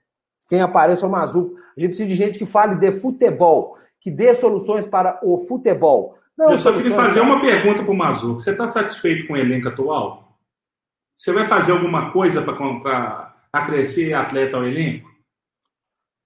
Quem 0.47 0.61
apareça 0.61 1.05
é 1.05 1.09
o 1.09 1.11
Mazuco. 1.11 1.55
A 1.75 1.79
gente 1.79 1.89
precisa 1.89 2.07
de 2.07 2.15
gente 2.15 2.37
que 2.37 2.45
fale 2.45 2.75
de 2.75 2.91
futebol, 2.99 3.77
que 3.99 4.11
dê 4.11 4.35
soluções 4.35 4.85
para 4.85 5.19
o 5.23 5.39
futebol. 5.39 6.17
Não 6.41 6.53
eu 6.53 6.57
só 6.57 6.73
queria 6.73 6.95
fazer 6.95 7.21
uma 7.21 7.39
pergunta 7.39 7.83
para 7.83 7.91
o 7.91 7.95
Mazuco. 7.95 8.39
Você 8.39 8.49
está 8.49 8.67
satisfeito 8.67 9.27
com 9.27 9.33
o 9.33 9.37
elenco 9.37 9.67
atual? 9.67 10.39
Você 11.15 11.31
vai 11.31 11.45
fazer 11.45 11.71
alguma 11.71 12.11
coisa 12.11 12.41
para 12.41 13.35
acrescer 13.53 14.15
atleta 14.15 14.57
ao 14.57 14.65
elenco? 14.65 15.07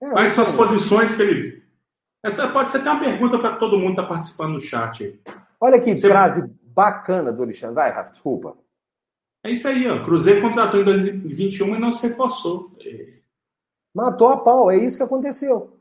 É, 0.01 0.09
Quais 0.09 0.31
são 0.31 0.45
as 0.45 0.53
posições 0.53 1.13
que 1.13 1.21
ele. 1.21 1.63
Essa 2.23 2.47
pode 2.47 2.71
ser 2.71 2.77
até 2.77 2.91
uma 2.91 3.01
pergunta 3.01 3.37
para 3.37 3.57
todo 3.57 3.77
mundo 3.77 3.95
que 3.95 4.01
está 4.01 4.03
participando 4.03 4.53
do 4.53 4.61
chat. 4.61 5.21
Olha 5.59 5.81
que 5.81 5.93
Você... 5.93 6.07
frase 6.07 6.49
bacana 6.63 7.33
do 7.33 7.43
Alexandre. 7.43 7.75
Vai, 7.75 7.91
Rafa, 7.91 8.11
desculpa. 8.11 8.57
É 9.43 9.51
isso 9.51 9.67
aí, 9.67 9.85
ó. 9.85 10.01
Cruzeiro 10.05 10.41
contratou 10.41 10.79
em 10.79 10.85
2021 10.85 11.75
e 11.75 11.79
não 11.79 11.91
se 11.91 12.07
reforçou. 12.07 12.71
Matou 13.93 14.29
a 14.29 14.37
pau, 14.37 14.71
é 14.71 14.77
isso 14.77 14.95
que 14.95 15.03
aconteceu. 15.03 15.77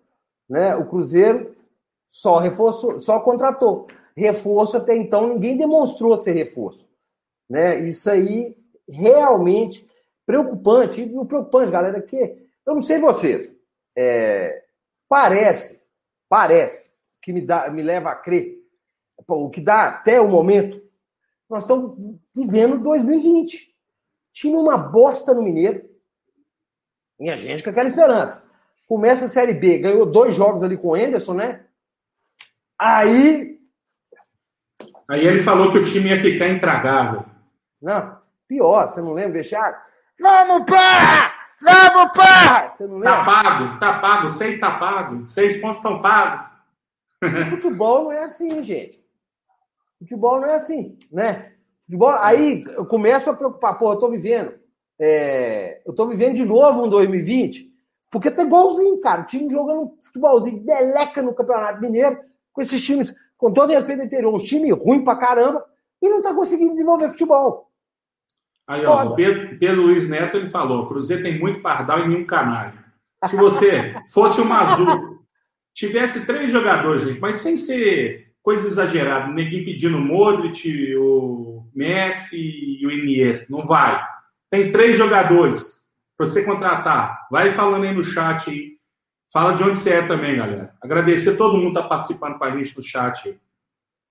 Né? 0.49 0.75
O 0.75 0.87
Cruzeiro 0.87 1.55
só 2.09 2.41
reforçou, 2.41 2.99
só 2.99 3.21
contratou. 3.21 3.87
Reforço 4.17 4.77
até 4.77 4.97
então 4.97 5.29
ninguém 5.29 5.57
demonstrou 5.57 6.17
ser 6.21 6.33
reforço. 6.33 6.89
Né? 7.49 7.81
Isso 7.81 8.09
aí 8.09 8.57
realmente 8.89 9.89
preocupante. 10.25 11.03
E 11.03 11.19
o 11.19 11.25
preocupante, 11.25 11.73
galera, 11.73 11.99
é 11.99 12.03
que 12.03 12.17
eu 12.67 12.75
não 12.75 12.81
sei 12.81 12.99
vocês. 12.99 13.55
É, 13.97 14.65
parece, 15.09 15.83
parece 16.29 16.91
que 17.23 17.33
me, 17.33 17.41
dá, 17.41 17.69
me 17.71 17.83
leva 17.83 18.11
a 18.11 18.17
crer 18.17 18.65
o 19.29 19.51
que 19.51 19.61
dá 19.61 19.89
até 19.89 20.21
o 20.21 20.29
momento, 20.29 20.83
nós 21.49 21.63
estamos 21.63 21.97
vivendo 22.35 22.83
2020. 22.83 23.73
Tinha 24.33 24.59
uma 24.59 24.77
bosta 24.77 25.33
no 25.33 25.43
Mineiro. 25.43 25.89
Minha 27.19 27.39
gente 27.39 27.63
com 27.63 27.71
aquela 27.71 27.89
esperança. 27.89 28.45
Começa 28.87 29.27
a 29.27 29.29
Série 29.29 29.55
B, 29.55 29.79
ganhou 29.79 30.05
dois 30.05 30.35
jogos 30.35 30.63
ali 30.63 30.77
com 30.77 30.89
o 30.89 30.95
Anderson, 30.95 31.35
né? 31.35 31.65
Aí. 32.79 33.54
Aí 35.09 35.27
ele 35.27 35.43
falou 35.43 35.71
que 35.71 35.79
o 35.79 35.83
time 35.83 36.11
ia 36.11 36.21
ficar 36.21 36.49
intragável. 36.49 37.25
Não, 37.81 38.19
pior, 38.49 38.87
você 38.87 39.01
não 39.01 39.13
lembra, 39.13 39.35
Bechara? 39.35 39.79
Vamos, 40.19 40.65
pá! 40.71 41.35
Vamos, 41.61 42.13
pá! 42.13 42.69
Você 42.69 42.87
não 42.87 43.01
tá 43.01 43.11
lembra? 43.11 43.25
Tá 43.25 43.25
pago, 43.25 43.81
tá 43.81 43.99
pago, 43.99 44.29
seis 44.31 44.61
tá 44.61 44.79
pago, 44.79 45.27
seis 45.27 45.61
pontos 45.61 45.77
estão 45.77 46.01
pagos. 46.01 46.47
O 47.23 47.47
futebol 47.47 48.05
não 48.05 48.13
é 48.13 48.25
assim, 48.25 48.63
gente. 48.63 49.03
Futebol 49.99 50.41
não 50.41 50.49
é 50.49 50.55
assim, 50.55 50.99
né? 51.11 51.53
Futebol, 51.85 52.11
aí 52.11 52.65
eu 52.69 52.87
começo 52.87 53.31
a 53.31 53.35
preocupar, 53.35 53.77
pô, 53.79 53.93
eu 53.93 53.99
tô 53.99 54.09
vivendo. 54.11 54.55
É, 54.99 55.81
eu 55.85 55.93
tô 55.93 56.07
vivendo 56.07 56.35
de 56.35 56.45
novo 56.45 56.85
um 56.85 56.89
2020, 56.89 57.71
porque 58.11 58.31
tá 58.31 58.43
igualzinho, 58.43 59.01
cara. 59.01 59.23
O 59.23 59.27
time 59.27 59.51
jogando 59.51 59.97
futebolzinho, 60.03 60.63
deleca 60.63 61.21
no 61.23 61.35
Campeonato 61.35 61.81
Mineiro, 61.81 62.21
com 62.53 62.63
esses 62.63 62.83
times, 62.85 63.15
com 63.37 63.53
todo 63.53 63.71
respeito 63.71 64.01
ao 64.01 64.07
interior, 64.07 64.35
um 64.35 64.43
time 64.43 64.71
ruim 64.73 65.05
pra 65.05 65.17
caramba, 65.17 65.65
e 66.01 66.09
não 66.09 66.23
tá 66.23 66.35
conseguindo 66.35 66.73
desenvolver 66.73 67.11
futebol. 67.11 67.71
Aí, 68.67 68.85
ó, 68.87 69.05
o 69.05 69.15
Pedro, 69.15 69.59
Pedro 69.59 69.83
Luiz 69.83 70.09
Neto 70.09 70.37
ele 70.37 70.47
falou: 70.47 70.87
Cruzeiro 70.87 71.23
tem 71.23 71.39
muito 71.39 71.61
pardal 71.61 72.01
e 72.01 72.09
nenhum 72.09 72.25
canalha. 72.25 72.85
Se 73.27 73.37
você 73.37 73.95
fosse 74.13 74.41
o 74.41 74.45
Mazu, 74.45 75.19
tivesse 75.75 76.25
três 76.25 76.51
jogadores, 76.51 77.03
gente, 77.03 77.21
mas 77.21 77.37
sem 77.37 77.57
ser 77.57 78.33
coisa 78.43 78.67
exagerada. 78.67 79.33
Ninguém 79.33 79.65
pedindo 79.65 79.99
o 79.99 80.01
Modric, 80.01 80.95
o 80.97 81.67
Messi 81.75 82.79
e 82.81 82.87
o 82.87 82.91
Iniesta. 82.91 83.47
Não 83.51 83.65
vai. 83.65 84.03
Tem 84.51 84.73
três 84.73 84.97
jogadores 84.97 85.85
para 86.17 86.27
você 86.27 86.43
contratar. 86.43 87.27
Vai 87.31 87.51
falando 87.51 87.85
aí 87.85 87.95
no 87.95 88.05
chat 88.05 88.49
aí. 88.51 88.74
Fala 89.35 89.53
de 89.53 89.65
onde 89.65 89.77
você 89.77 89.95
é 89.95 90.07
também, 90.07 90.37
galera. 90.37 90.73
Agradecer 90.81 91.37
todo 91.37 91.57
mundo 91.57 91.73
que 91.73 91.79
está 91.79 91.89
participando 91.89 92.39
com 92.39 92.45
a 92.45 92.53
gente 92.53 92.77
no 92.77 92.85
chat. 92.85 93.37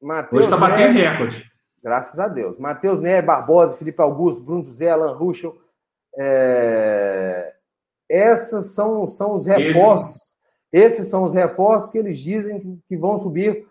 Mateus 0.01 0.33
Hoje 0.33 0.53
está 0.53 0.57
batendo 0.57 0.99
recorde. 0.99 1.49
Graças 1.81 2.19
a 2.19 2.27
Deus. 2.27 2.59
Matheus 2.59 2.99
Nery, 2.99 3.25
Barbosa, 3.25 3.77
Felipe 3.77 4.01
Augusto, 4.01 4.43
Bruno 4.43 4.65
José, 4.65 4.89
Alan 4.89 5.15
Ruschel. 5.15 5.57
É... 6.17 7.53
Essas 8.09 8.73
são, 8.73 9.07
são 9.07 9.37
os 9.37 9.45
reforços. 9.45 10.33
Esses 10.73 11.07
são 11.07 11.23
os 11.23 11.33
reforços 11.33 11.89
que 11.89 11.99
eles 11.99 12.19
dizem 12.19 12.81
que, 12.85 12.97
vão 12.97 13.17
subir 13.17 13.65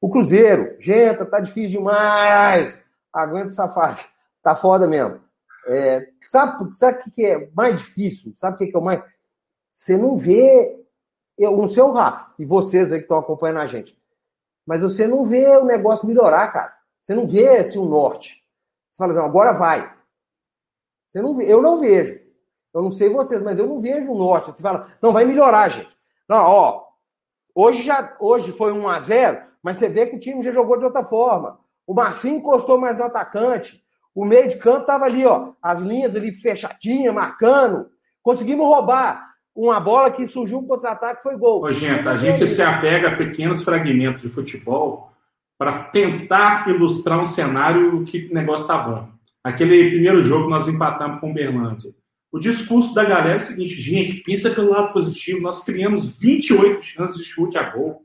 o 0.00 0.10
Cruzeiro. 0.10 0.74
Gente, 0.80 1.24
tá 1.26 1.38
difícil 1.38 1.78
demais. 1.78 2.84
Aguenta 3.12 3.50
essa 3.50 3.68
fase. 3.68 4.04
Tá 4.42 4.54
foda 4.54 4.86
mesmo. 4.86 5.20
É, 5.66 6.06
sabe 6.28 6.70
sabe 6.76 7.00
o 7.00 7.02
que, 7.02 7.10
que 7.10 7.26
é 7.26 7.50
mais 7.52 7.80
difícil? 7.80 8.32
Sabe 8.36 8.54
o 8.54 8.58
que, 8.58 8.68
que 8.68 8.76
é 8.76 8.78
o 8.78 8.84
mais. 8.84 9.02
Você 9.72 9.96
não 9.96 10.16
vê. 10.16 10.85
Eu 11.38 11.56
não 11.56 11.68
sei 11.68 11.82
o 11.82 11.92
Rafa 11.92 12.32
e 12.38 12.44
vocês 12.44 12.90
aí 12.92 12.98
que 12.98 13.04
estão 13.04 13.18
acompanhando 13.18 13.60
a 13.60 13.66
gente. 13.66 13.98
Mas 14.66 14.82
você 14.82 15.06
não 15.06 15.24
vê 15.24 15.56
o 15.56 15.64
negócio 15.64 16.06
melhorar, 16.06 16.48
cara. 16.48 16.74
Você 17.00 17.14
não 17.14 17.26
vê 17.26 17.58
assim, 17.58 17.78
o 17.78 17.84
norte. 17.84 18.42
Você 18.90 18.96
fala 18.96 19.12
assim, 19.12 19.20
agora 19.20 19.52
vai. 19.52 19.94
Você 21.08 21.22
não 21.22 21.40
eu 21.40 21.62
não 21.62 21.78
vejo. 21.78 22.20
Eu 22.74 22.82
não 22.82 22.90
sei 22.90 23.08
vocês, 23.08 23.42
mas 23.42 23.58
eu 23.58 23.66
não 23.66 23.80
vejo 23.80 24.12
o 24.12 24.18
norte. 24.18 24.50
Você 24.50 24.62
fala, 24.62 24.92
não, 25.00 25.12
vai 25.12 25.24
melhorar, 25.24 25.68
gente. 25.68 25.96
Não, 26.28 26.38
ó. 26.38 26.86
Hoje, 27.54 27.82
já, 27.82 28.16
hoje 28.20 28.52
foi 28.52 28.72
1 28.72 28.88
a 28.88 29.00
0 29.00 29.46
mas 29.62 29.78
você 29.78 29.88
vê 29.88 30.06
que 30.06 30.16
o 30.16 30.20
time 30.20 30.42
já 30.42 30.52
jogou 30.52 30.76
de 30.76 30.84
outra 30.84 31.02
forma. 31.02 31.58
O 31.86 31.94
Marcinho 31.94 32.36
encostou 32.36 32.78
mais 32.78 32.96
no 32.96 33.04
atacante. 33.04 33.82
O 34.14 34.24
meio 34.24 34.48
de 34.48 34.56
campo 34.58 34.82
estava 34.82 35.04
ali, 35.04 35.26
ó, 35.26 35.52
as 35.60 35.80
linhas 35.80 36.14
ali 36.14 36.32
fechadinhas, 36.32 37.12
marcando. 37.12 37.90
Conseguimos 38.22 38.66
roubar 38.66 39.35
uma 39.56 39.80
bola 39.80 40.10
que 40.10 40.26
surgiu 40.26 40.58
um 40.58 40.66
contra-ataque, 40.66 41.22
foi 41.22 41.36
gol. 41.36 41.64
Ô, 41.64 41.72
gente, 41.72 42.06
a 42.06 42.16
gente 42.16 42.46
se 42.46 42.60
apega 42.60 43.08
a 43.08 43.16
pequenos 43.16 43.64
fragmentos 43.64 44.20
de 44.20 44.28
futebol 44.28 45.10
para 45.58 45.84
tentar 45.84 46.68
ilustrar 46.68 47.18
um 47.18 47.24
cenário 47.24 48.04
que 48.04 48.28
o 48.30 48.34
negócio 48.34 48.66
tá 48.66 48.76
bom. 48.76 49.08
Aquele 49.42 49.90
primeiro 49.90 50.22
jogo 50.22 50.50
nós 50.50 50.68
empatamos 50.68 51.20
com 51.20 51.30
o 51.30 51.34
Berlândia. 51.34 51.90
O 52.30 52.38
discurso 52.38 52.94
da 52.94 53.02
galera 53.02 53.34
é 53.34 53.36
o 53.36 53.40
seguinte, 53.40 53.80
gente, 53.80 54.22
pensa 54.22 54.50
pelo 54.50 54.70
lado 54.70 54.92
positivo, 54.92 55.40
nós 55.40 55.64
criamos 55.64 56.18
28 56.18 56.82
chances 56.82 57.16
de 57.16 57.24
chute 57.24 57.56
a 57.56 57.62
gol. 57.70 58.04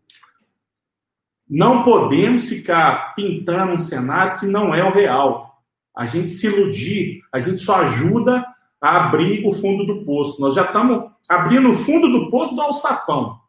Não 1.49 1.83
podemos 1.83 2.47
ficar 2.47 3.13
pintando 3.13 3.73
um 3.73 3.77
cenário 3.77 4.39
que 4.39 4.45
não 4.45 4.73
é 4.73 4.81
o 4.85 4.91
real. 4.91 5.61
A 5.93 6.05
gente 6.05 6.31
se 6.31 6.47
iludir, 6.47 7.21
a 7.33 7.39
gente 7.39 7.57
só 7.57 7.81
ajuda 7.81 8.45
a 8.81 9.05
abrir 9.05 9.45
o 9.45 9.51
fundo 9.51 9.85
do 9.85 10.03
poço. 10.03 10.41
Nós 10.41 10.55
já 10.55 10.63
estamos 10.63 11.11
abrindo 11.29 11.69
o 11.69 11.73
fundo 11.73 12.09
do 12.09 12.29
poço 12.29 12.55
do 12.55 12.61
alçapão. 12.61 13.39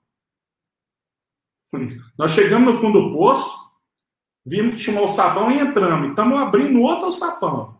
Nós 2.18 2.32
chegamos 2.32 2.68
no 2.68 2.80
fundo 2.80 3.00
do 3.00 3.16
poço, 3.16 3.50
vimos 4.44 4.74
que 4.74 4.84
tinha 4.84 5.00
um 5.00 5.02
alçapão 5.02 5.50
e 5.50 5.58
entramos. 5.58 6.10
Estamos 6.10 6.38
abrindo 6.38 6.82
outro 6.82 7.06
alçapão. 7.06 7.78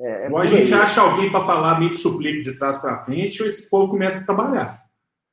É, 0.00 0.26
é 0.26 0.30
Ou 0.30 0.38
a 0.38 0.46
gente 0.46 0.74
aí. 0.74 0.80
acha 0.80 1.00
alguém 1.00 1.30
para 1.30 1.40
falar 1.40 1.78
meio 1.78 1.92
de 1.92 1.98
suplique 1.98 2.42
de 2.42 2.58
trás 2.58 2.78
para 2.78 2.98
frente, 2.98 3.42
ou 3.42 3.48
esse 3.48 3.70
povo 3.70 3.92
começa 3.92 4.18
a 4.18 4.24
trabalhar. 4.24 4.84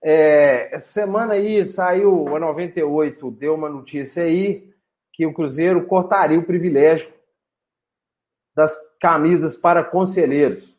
É, 0.03 0.75
essa 0.75 0.91
semana 0.91 1.33
aí 1.33 1.65
saiu 1.65 2.35
a 2.35 2.39
98, 2.39 3.31
deu 3.31 3.55
uma 3.55 3.69
notícia 3.69 4.23
aí 4.23 4.71
que 5.11 5.25
o 5.25 5.33
Cruzeiro 5.33 5.87
cortaria 5.87 6.37
o 6.37 6.45
privilégio 6.45 7.11
das 8.55 8.75
camisas 8.99 9.55
para 9.55 9.83
conselheiros. 9.83 10.76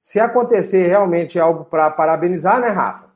Se 0.00 0.18
acontecer 0.18 0.86
realmente 0.86 1.38
algo 1.38 1.66
para 1.66 1.90
parabenizar, 1.90 2.58
né, 2.58 2.68
Rafa? 2.68 3.10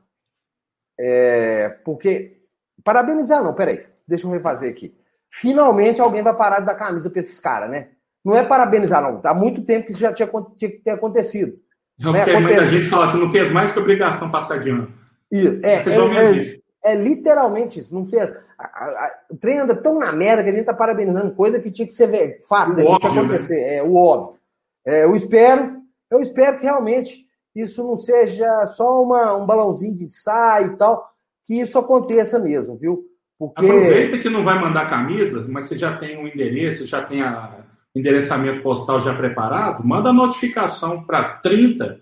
É, 1.00 1.70
porque. 1.82 2.42
Parabenizar, 2.84 3.42
não, 3.42 3.54
peraí. 3.54 3.86
Deixa 4.06 4.26
eu 4.26 4.30
refazer 4.30 4.70
aqui. 4.70 4.94
Finalmente 5.30 6.02
alguém 6.02 6.22
vai 6.22 6.36
parar 6.36 6.60
de 6.60 6.66
dar 6.66 6.74
camisa 6.74 7.08
para 7.08 7.20
esses 7.20 7.40
caras, 7.40 7.70
né? 7.70 7.88
Não 8.22 8.36
é 8.36 8.44
parabenizar, 8.44 9.02
não. 9.02 9.18
Há 9.24 9.32
muito 9.32 9.64
tempo 9.64 9.86
que 9.86 9.92
isso 9.92 10.00
já 10.00 10.12
tinha, 10.12 10.28
tinha 10.54 10.70
que 10.70 10.78
ter 10.78 10.90
acontecido. 10.90 11.58
Não, 11.98 12.12
né? 12.12 12.20
Acontece... 12.20 12.42
muita 12.42 12.64
gente 12.64 12.88
fala 12.90 13.06
assim, 13.06 13.18
não 13.18 13.30
fez 13.30 13.50
mais 13.50 13.72
que 13.72 13.78
obrigação 13.78 14.30
passar 14.30 14.60
de 14.60 14.68
ano. 14.68 14.92
Isso, 15.32 15.60
é, 15.62 15.76
é, 15.76 16.90
é, 16.90 16.92
é, 16.92 16.94
literalmente 16.94 17.80
isso. 17.80 17.94
Não 17.94 18.04
fez. 18.04 18.30
A, 18.58 18.64
a, 18.64 18.84
a, 18.84 19.12
o 19.30 19.36
trem 19.38 19.58
anda 19.58 19.74
tão 19.74 19.98
na 19.98 20.12
merda 20.12 20.44
que 20.44 20.50
a 20.50 20.52
gente 20.52 20.66
tá 20.66 20.74
parabenizando 20.74 21.34
coisa 21.34 21.58
que 21.58 21.70
tinha 21.70 21.88
que 21.88 21.94
ser 21.94 22.38
fato, 22.46 22.74
né? 22.74 22.84
tinha 22.84 23.00
que 23.00 23.08
né? 23.08 23.20
acontecer. 23.20 23.54
Né? 23.54 23.76
É 23.76 23.82
o 23.82 23.94
óbvio. 23.94 24.38
É, 24.86 25.04
eu 25.04 25.16
espero, 25.16 25.83
eu 26.14 26.20
espero 26.20 26.58
que 26.58 26.64
realmente 26.64 27.26
isso 27.54 27.84
não 27.84 27.96
seja 27.96 28.66
só 28.66 29.02
uma, 29.02 29.36
um 29.36 29.46
balãozinho 29.46 29.96
de 29.96 30.04
ensaio 30.04 30.72
e 30.72 30.76
tal, 30.76 31.08
que 31.44 31.60
isso 31.60 31.78
aconteça 31.78 32.38
mesmo, 32.38 32.76
viu? 32.76 33.04
Porque... 33.38 33.64
Aproveita 33.64 34.18
que 34.18 34.30
não 34.30 34.44
vai 34.44 34.60
mandar 34.60 34.88
camisas, 34.88 35.46
mas 35.46 35.66
você 35.66 35.76
já 35.76 35.96
tem 35.96 36.18
um 36.18 36.26
endereço, 36.26 36.86
já 36.86 37.02
tem 37.02 37.22
a 37.22 37.64
endereçamento 37.94 38.62
postal 38.62 39.00
já 39.00 39.14
preparado, 39.14 39.86
manda 39.86 40.12
notificação 40.12 41.04
para 41.04 41.38
30 41.38 42.00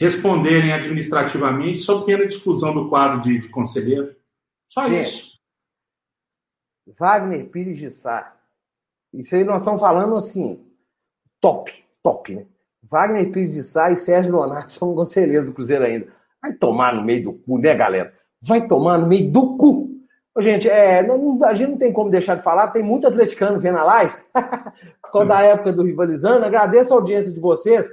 responderem 0.00 0.72
administrativamente 0.72 1.78
sob 1.78 2.06
pena 2.06 2.26
de 2.26 2.32
exclusão 2.32 2.72
do 2.72 2.88
quadro 2.88 3.20
de, 3.20 3.38
de 3.38 3.50
conselheiro. 3.50 4.16
Só 4.66 4.88
Gente, 4.88 5.08
isso. 5.08 5.40
Wagner 6.98 7.50
Pires 7.50 7.78
de 7.78 7.90
Sá. 7.90 8.34
Isso 9.12 9.34
aí 9.34 9.44
nós 9.44 9.60
estamos 9.60 9.80
falando 9.80 10.16
assim, 10.16 10.64
top, 11.38 11.84
top, 12.02 12.34
né? 12.34 12.46
Wagner 12.90 13.30
Pires 13.30 13.52
de 13.52 13.62
Sá 13.62 13.90
e 13.90 13.96
Sérgio 13.96 14.32
Leonardo 14.32 14.70
são 14.70 14.94
conselheiros 14.94 15.46
do 15.46 15.52
Cruzeiro 15.52 15.84
ainda. 15.84 16.08
Vai 16.42 16.52
tomar 16.52 16.94
no 16.94 17.04
meio 17.04 17.22
do 17.22 17.32
cu, 17.34 17.58
né, 17.58 17.74
galera? 17.74 18.12
Vai 18.42 18.66
tomar 18.66 18.98
no 18.98 19.06
meio 19.06 19.30
do 19.30 19.56
cu. 19.56 19.90
Gente, 20.38 20.68
é, 20.68 21.02
não, 21.02 21.44
a 21.44 21.54
gente 21.54 21.70
não 21.70 21.78
tem 21.78 21.92
como 21.92 22.10
deixar 22.10 22.36
de 22.36 22.42
falar, 22.42 22.68
tem 22.68 22.82
muito 22.82 23.06
atleticano 23.06 23.60
vendo 23.60 23.78
a 23.78 23.84
live, 23.84 24.14
quando 25.12 25.28
da 25.28 25.42
época 25.42 25.72
do 25.72 25.82
Rivalizando. 25.82 26.44
Agradeço 26.44 26.94
a 26.94 26.96
audiência 26.96 27.32
de 27.32 27.40
vocês. 27.40 27.86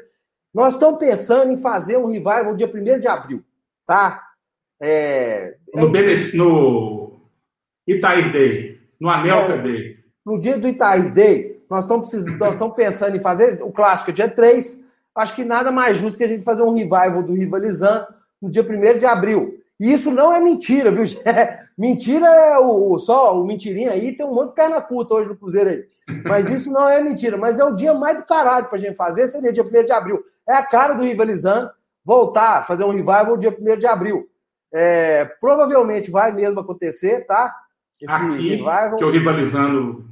Nós 0.53 0.73
estamos 0.73 0.97
pensando 0.97 1.51
em 1.51 1.57
fazer 1.57 1.97
um 1.97 2.07
revival 2.07 2.45
no 2.45 2.57
dia 2.57 2.69
1 2.73 2.99
de 2.99 3.07
abril, 3.07 3.43
tá? 3.85 4.23
É, 4.79 5.57
no, 5.73 5.95
é... 5.95 6.35
no 6.35 7.21
Itair 7.85 8.31
Day, 8.31 8.79
no 8.99 9.09
Anelca 9.09 9.53
é, 9.53 9.61
Day. 9.61 9.97
No 10.25 10.39
dia 10.39 10.57
do 10.57 10.67
Itair 10.67 11.11
Day, 11.11 11.63
nós 11.69 11.83
estamos, 11.83 12.11
nós 12.37 12.53
estamos 12.53 12.75
pensando 12.75 13.17
em 13.17 13.19
fazer 13.19 13.61
o 13.61 13.71
clássico 13.71 14.13
dia 14.13 14.29
3. 14.29 14.86
Acho 15.17 15.35
que 15.35 15.43
nada 15.43 15.71
mais 15.71 15.97
justo 15.97 16.17
que 16.17 16.23
a 16.23 16.27
gente 16.27 16.43
fazer 16.43 16.61
um 16.61 16.73
revival 16.73 17.23
do 17.23 17.33
Rivalizando 17.33 18.05
no 18.41 18.49
dia 18.49 18.61
1 18.61 18.99
de 18.99 19.05
abril. 19.05 19.59
E 19.79 19.93
isso 19.93 20.11
não 20.11 20.33
é 20.33 20.39
mentira, 20.39 20.91
viu? 20.91 21.03
É, 21.25 21.59
mentira 21.77 22.27
é 22.27 22.57
o, 22.57 22.97
só 22.99 23.39
o 23.39 23.45
mentirinho 23.45 23.91
aí, 23.91 24.15
tem 24.15 24.25
um 24.25 24.33
monte 24.33 24.49
de 24.49 24.55
perna 24.55 24.81
curta 24.81 25.15
hoje 25.15 25.29
no 25.29 25.35
Cruzeiro 25.35 25.69
aí. 25.69 25.85
Mas 26.23 26.49
isso 26.51 26.71
não 26.71 26.87
é 26.87 27.01
mentira. 27.01 27.37
Mas 27.37 27.59
é 27.59 27.65
o 27.65 27.75
dia 27.75 27.93
mais 27.93 28.17
do 28.17 28.25
caralho 28.25 28.67
pra 28.67 28.77
gente 28.77 28.95
fazer, 28.95 29.27
seria 29.27 29.51
dia 29.51 29.63
1 29.63 29.85
de 29.85 29.91
abril. 29.91 30.23
É 30.47 30.53
a 30.53 30.63
cara 30.63 30.93
do 30.93 31.03
rivalizando 31.03 31.69
voltar, 32.05 32.65
fazer 32.65 32.85
um 32.85 32.91
revival 32.91 33.35
dia 33.37 33.55
1 33.59 33.77
de 33.77 33.85
abril. 33.85 34.29
É, 34.71 35.25
provavelmente 35.41 36.11
vai 36.11 36.31
mesmo 36.31 36.59
acontecer, 36.59 37.25
tá? 37.25 37.53
Esse 38.01 38.11
Aqui, 38.11 38.49
revival. 38.49 38.95
que 38.95 39.03
o 39.03 39.09
rivalizando. 39.09 40.05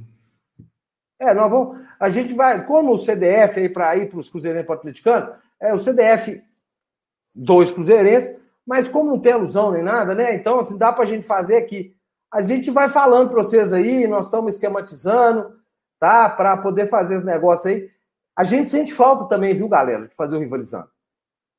É, 1.18 1.32
nós 1.32 1.50
vamos. 1.50 1.85
A 1.98 2.08
gente 2.08 2.34
vai, 2.34 2.66
como 2.66 2.92
o 2.92 2.98
CDF 2.98 3.60
aí 3.60 3.68
para 3.68 3.96
ir 3.96 4.08
para 4.08 4.18
os 4.18 4.28
Cruzeirenses 4.28 4.66
para 4.66 4.76
o 4.76 4.78
Atleticano, 4.78 5.32
é 5.60 5.72
o 5.72 5.78
CDF 5.78 6.42
dois 7.34 7.70
Cruzeirenses 7.70 8.36
mas 8.66 8.88
como 8.88 9.10
não 9.10 9.20
tem 9.20 9.32
alusão 9.32 9.70
nem 9.70 9.82
nada, 9.82 10.12
né? 10.14 10.34
Então, 10.34 10.58
assim, 10.58 10.76
dá 10.76 10.92
para 10.92 11.04
a 11.04 11.06
gente 11.06 11.24
fazer 11.24 11.56
aqui. 11.56 11.94
A 12.32 12.42
gente 12.42 12.68
vai 12.70 12.88
falando 12.88 13.30
para 13.30 13.44
vocês 13.44 13.72
aí, 13.72 14.08
nós 14.08 14.24
estamos 14.24 14.54
esquematizando, 14.54 15.54
tá? 16.00 16.28
Para 16.28 16.56
poder 16.56 16.86
fazer 16.86 17.16
esse 17.16 17.24
negócio 17.24 17.70
aí. 17.70 17.88
A 18.36 18.42
gente 18.42 18.68
sente 18.68 18.92
falta 18.92 19.26
também, 19.26 19.54
viu, 19.54 19.68
galera, 19.68 20.08
de 20.08 20.14
fazer 20.16 20.36
o 20.36 20.40
rivalizando. 20.40 20.88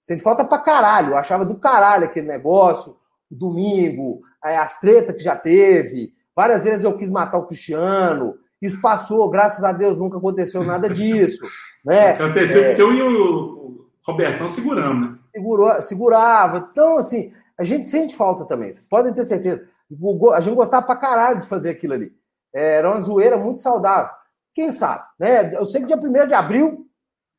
Sente 0.01 0.21
falta 0.21 0.43
pra 0.43 0.57
caralho. 0.59 1.11
Eu 1.11 1.17
achava 1.17 1.45
do 1.45 1.55
caralho 1.55 2.03
aquele 2.03 2.27
negócio, 2.27 2.97
o 3.31 3.35
domingo, 3.35 4.21
as 4.41 4.77
tretas 4.79 5.15
que 5.15 5.23
já 5.23 5.35
teve. 5.35 6.13
Várias 6.35 6.65
vezes 6.65 6.83
eu 6.83 6.97
quis 6.97 7.09
matar 7.09 7.37
o 7.37 7.47
Cristiano. 7.47 8.37
Isso 8.61 8.81
passou, 8.81 9.29
graças 9.29 9.63
a 9.63 9.71
Deus 9.71 9.97
nunca 9.97 10.17
aconteceu 10.17 10.63
nada 10.63 10.89
disso. 10.89 11.45
Né? 11.85 12.11
Aconteceu 12.11 12.63
é... 12.63 12.67
porque 12.67 12.81
eu 12.81 12.93
e 12.93 13.01
o 13.01 13.87
Robertão 14.05 14.47
seguramos, 14.47 15.09
né? 15.09 15.17
segurou, 15.37 15.81
segurava. 15.81 16.67
Então, 16.71 16.97
assim, 16.97 17.31
a 17.57 17.63
gente 17.63 17.87
sente 17.87 18.15
falta 18.15 18.45
também, 18.45 18.71
vocês 18.71 18.87
podem 18.87 19.13
ter 19.13 19.23
certeza. 19.23 19.67
A 20.33 20.41
gente 20.41 20.55
gostava 20.55 20.85
pra 20.85 20.95
caralho 20.95 21.39
de 21.41 21.47
fazer 21.47 21.69
aquilo 21.69 21.93
ali. 21.93 22.11
Era 22.53 22.89
uma 22.89 22.99
zoeira 22.99 23.37
muito 23.37 23.61
saudável. 23.61 24.11
Quem 24.53 24.71
sabe, 24.71 25.03
né? 25.19 25.53
Eu 25.55 25.65
sei 25.65 25.81
que 25.81 25.87
dia 25.87 25.97
1 25.97 26.27
de 26.27 26.33
abril 26.33 26.87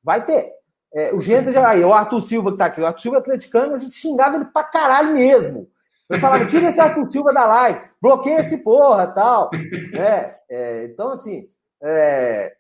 vai 0.03 0.25
ter. 0.25 0.53
É, 0.95 1.13
o 1.13 1.21
Genta 1.21 1.53
já. 1.53 1.69
Aí, 1.69 1.85
o 1.85 1.93
Arthur 1.93 2.21
Silva 2.23 2.53
que 2.53 2.59
tá 2.59 2.67
aqui. 2.67 2.81
O 2.81 2.87
Arthur 2.87 3.01
Silva 3.01 3.17
é 3.19 3.21
atleticano, 3.21 3.75
a 3.75 3.79
gente 3.79 3.93
xingava 3.93 4.37
ele 4.37 4.47
pra 4.47 4.63
caralho 4.63 5.15
mesmo. 5.15 5.69
Eu 6.09 6.21
falava, 6.21 6.47
tira 6.47 6.69
esse 6.69 6.81
Arthur 6.81 7.11
Silva 7.11 7.33
da 7.33 7.47
live, 7.47 7.81
bloqueia 8.01 8.41
esse 8.41 8.63
porra 8.63 9.07
tal. 9.09 9.51
É, 9.95 10.37
é, 10.51 10.85
então, 10.87 11.11
assim, 11.11 11.49
é, 11.83 12.55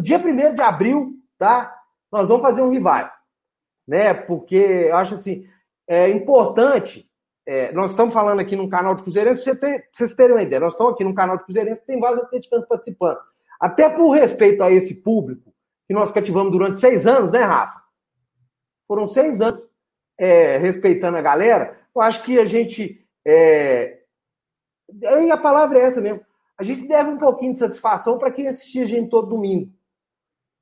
dia 0.00 0.18
1 0.18 0.54
de 0.54 0.62
abril, 0.62 1.12
tá? 1.36 1.74
Nós 2.12 2.28
vamos 2.28 2.42
fazer 2.42 2.62
um 2.62 2.70
rival 2.70 3.10
né? 3.88 4.12
Porque 4.12 4.54
eu 4.54 4.96
acho 4.96 5.14
assim, 5.14 5.46
é 5.88 6.10
importante. 6.10 7.08
É, 7.46 7.72
nós 7.72 7.92
estamos 7.92 8.12
falando 8.12 8.40
aqui 8.40 8.54
num 8.54 8.68
canal 8.68 8.94
de 8.94 9.02
Cruzeirense, 9.02 9.42
você 9.42 9.82
vocês 9.90 10.14
terem 10.14 10.36
uma 10.36 10.42
ideia, 10.42 10.60
nós 10.60 10.74
estamos 10.74 10.92
aqui 10.92 11.02
num 11.02 11.14
canal 11.14 11.38
de 11.38 11.44
Cruzeirense, 11.44 11.86
tem 11.86 11.98
vários 11.98 12.20
atleticanos 12.20 12.66
participando. 12.66 13.18
Até 13.58 13.88
por 13.88 14.10
respeito 14.10 14.62
a 14.62 14.70
esse 14.70 14.96
público 14.96 15.50
que 15.86 15.94
nós 15.94 16.12
cativamos 16.12 16.52
durante 16.52 16.78
seis 16.78 17.06
anos, 17.06 17.32
né, 17.32 17.40
Rafa? 17.40 17.80
Foram 18.86 19.06
seis 19.06 19.40
anos 19.40 19.66
é, 20.18 20.58
respeitando 20.58 21.16
a 21.16 21.22
galera. 21.22 21.78
Eu 21.94 22.02
acho 22.02 22.22
que 22.22 22.38
a 22.38 22.44
gente. 22.44 23.04
É... 23.26 23.98
E 24.90 25.30
a 25.30 25.36
palavra 25.36 25.78
é 25.78 25.82
essa 25.82 26.00
mesmo. 26.00 26.20
A 26.58 26.64
gente 26.64 26.88
deve 26.88 27.10
um 27.10 27.18
pouquinho 27.18 27.52
de 27.52 27.58
satisfação 27.58 28.18
para 28.18 28.30
quem 28.30 28.48
assistia 28.48 28.82
a 28.82 28.86
gente 28.86 29.10
todo 29.10 29.28
domingo. 29.28 29.70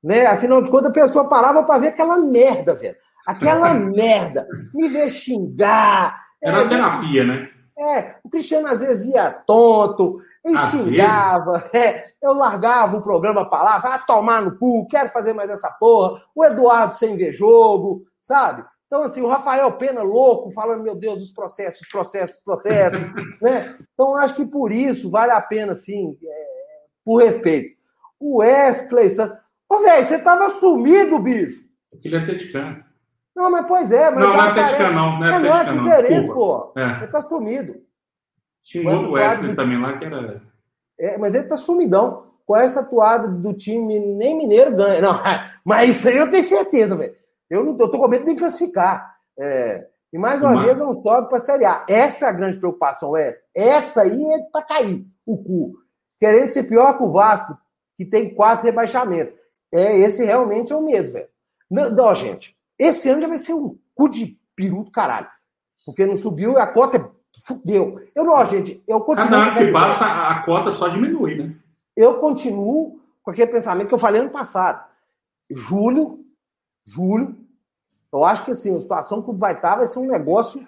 Né? 0.03 0.25
Afinal 0.25 0.61
de 0.61 0.69
contas, 0.69 0.91
a 0.91 0.93
pessoa 0.93 1.27
parava 1.27 1.63
para 1.63 1.79
ver 1.79 1.87
aquela 1.87 2.17
merda, 2.17 2.75
velho. 2.75 2.95
Aquela 3.25 3.73
merda. 3.75 4.47
Me 4.73 4.89
ver 4.89 5.09
xingar. 5.09 6.27
Era 6.41 6.61
é, 6.61 6.67
terapia, 6.67 7.23
né? 7.23 7.49
É, 7.77 8.15
o 8.23 8.29
Cristiano 8.29 8.67
às 8.67 8.79
vezes 8.79 9.07
ia 9.07 9.29
tonto, 9.31 10.19
eu 10.43 10.57
xingava, 10.57 11.69
é, 11.73 12.05
eu 12.21 12.33
largava 12.33 12.97
o 12.97 13.01
programa 13.03 13.47
para 13.47 13.63
lá, 13.63 13.77
vai 13.77 14.03
tomar 14.05 14.41
no 14.41 14.57
cu, 14.57 14.87
quero 14.87 15.09
fazer 15.09 15.33
mais 15.33 15.49
essa 15.49 15.69
porra. 15.69 16.21
O 16.33 16.43
Eduardo 16.43 16.95
sem 16.95 17.15
ver 17.15 17.33
jogo, 17.33 18.03
sabe? 18.21 18.65
Então, 18.87 19.03
assim, 19.03 19.21
o 19.21 19.27
Rafael 19.27 19.69
Pena 19.73 20.01
louco, 20.01 20.49
falando, 20.51 20.81
meu 20.81 20.95
Deus, 20.95 21.21
os 21.21 21.31
processos, 21.31 21.81
os 21.81 21.87
processos, 21.89 22.37
os 22.37 22.43
processos, 22.43 22.99
né? 23.41 23.77
Então, 23.93 24.15
acho 24.15 24.35
que 24.35 24.45
por 24.45 24.71
isso 24.71 25.11
vale 25.11 25.33
a 25.33 25.41
pena, 25.41 25.73
assim, 25.73 26.17
é, 26.23 26.47
por 27.03 27.21
respeito. 27.21 27.77
O 28.19 28.37
Wesley, 28.37 29.09
Ô, 29.69 29.79
velho, 29.79 30.05
você 30.05 30.19
tava 30.19 30.49
sumido, 30.49 31.19
bicho. 31.19 31.67
Aquele 31.93 32.15
é 32.15 32.19
atleticano. 32.19 32.83
Não, 33.35 33.51
mas 33.51 33.67
pois 33.67 33.91
é. 33.91 34.09
Mas 34.09 34.23
não, 34.23 34.33
não 34.33 34.41
é 34.41 34.49
atleticano, 34.49 34.93
não. 34.93 35.19
Não 35.19 35.25
é, 35.25 35.29
é 35.29 35.51
atleticano, 35.51 36.27
não. 36.27 36.33
pô. 36.33 36.73
É. 36.75 36.97
Ele 36.97 37.07
tá 37.07 37.21
sumido. 37.21 37.75
Tinha 38.63 38.89
um 38.89 38.93
outro 38.93 39.11
Wesley 39.11 39.55
também 39.55 39.79
lá 39.79 39.97
que 39.97 40.05
era... 40.05 40.41
É, 40.99 41.17
mas 41.17 41.35
ele 41.35 41.47
tá 41.47 41.57
sumidão. 41.57 42.25
Com 42.45 42.55
essa 42.55 42.79
atuada 42.79 43.27
do 43.27 43.53
time, 43.53 43.99
nem 43.99 44.37
Mineiro 44.37 44.75
ganha. 44.75 45.01
Não, 45.01 45.21
mas 45.65 45.97
isso 45.97 46.07
aí 46.07 46.17
eu 46.17 46.29
tenho 46.29 46.43
certeza, 46.43 46.95
velho. 46.95 47.13
Eu, 47.49 47.63
não, 47.63 47.77
tô 47.77 47.89
com 47.89 48.07
medo 48.07 48.25
de 48.25 48.35
classificar. 48.35 49.15
É, 49.39 49.87
e 50.11 50.17
mais 50.17 50.41
uma 50.41 50.53
mas... 50.53 50.65
vez 50.65 50.77
não 50.77 50.93
sobe 50.93 51.27
para 51.27 51.37
a 51.37 51.41
Série 51.41 51.65
A. 51.65 51.85
Essa 51.87 52.25
é 52.25 52.29
a 52.29 52.33
grande 52.33 52.59
preocupação, 52.59 53.15
essa. 53.15 53.41
Essa 53.55 54.01
aí 54.01 54.25
é 54.25 54.39
para 54.51 54.65
cair 54.65 55.05
o 55.25 55.37
cu. 55.37 55.73
Querendo 56.19 56.49
ser 56.49 56.63
pior 56.63 56.97
que 56.97 57.03
o 57.03 57.11
Vasco, 57.11 57.57
que 57.97 58.05
tem 58.05 58.33
quatro 58.33 58.65
rebaixamentos. 58.65 59.35
É, 59.71 59.99
esse 59.99 60.23
realmente 60.23 60.71
é 60.71 60.75
o 60.75 60.81
medo, 60.81 61.13
velho. 61.13 61.27
Não, 61.69 61.89
não, 61.89 62.15
gente, 62.15 62.55
esse 62.79 63.09
ano 63.09 63.21
já 63.21 63.27
vai 63.27 63.37
ser 63.37 63.53
um 63.53 63.71
cu 63.93 64.09
de 64.09 64.37
peru 64.55 64.83
do 64.83 64.91
caralho. 64.91 65.27
Porque 65.85 66.05
não 66.05 66.17
subiu 66.17 66.57
a 66.57 66.67
cota 66.67 67.11
fudeu. 67.45 68.01
Eu 68.15 68.25
não, 68.25 68.45
gente, 68.45 68.83
eu 68.87 69.01
continuo. 69.01 69.29
Cada 69.29 69.47
ano 69.47 69.57
que 69.57 69.71
passa, 69.71 70.05
a 70.05 70.43
cota 70.43 70.71
só 70.71 70.87
diminui, 70.87 71.35
né? 71.35 71.55
Eu 71.95 72.19
continuo 72.19 72.99
com 73.23 73.31
aquele 73.31 73.51
pensamento 73.51 73.87
que 73.87 73.93
eu 73.93 73.99
falei 73.99 74.21
ano 74.21 74.29
passado. 74.31 74.85
Julho, 75.49 76.19
julho, 76.87 77.35
eu 78.11 78.23
acho 78.23 78.45
que 78.45 78.51
assim, 78.51 78.75
a 78.75 78.81
situação 78.81 79.21
que 79.21 79.31
vai 79.33 79.53
estar 79.53 79.75
vai 79.75 79.87
ser 79.87 79.99
um 79.99 80.07
negócio 80.07 80.65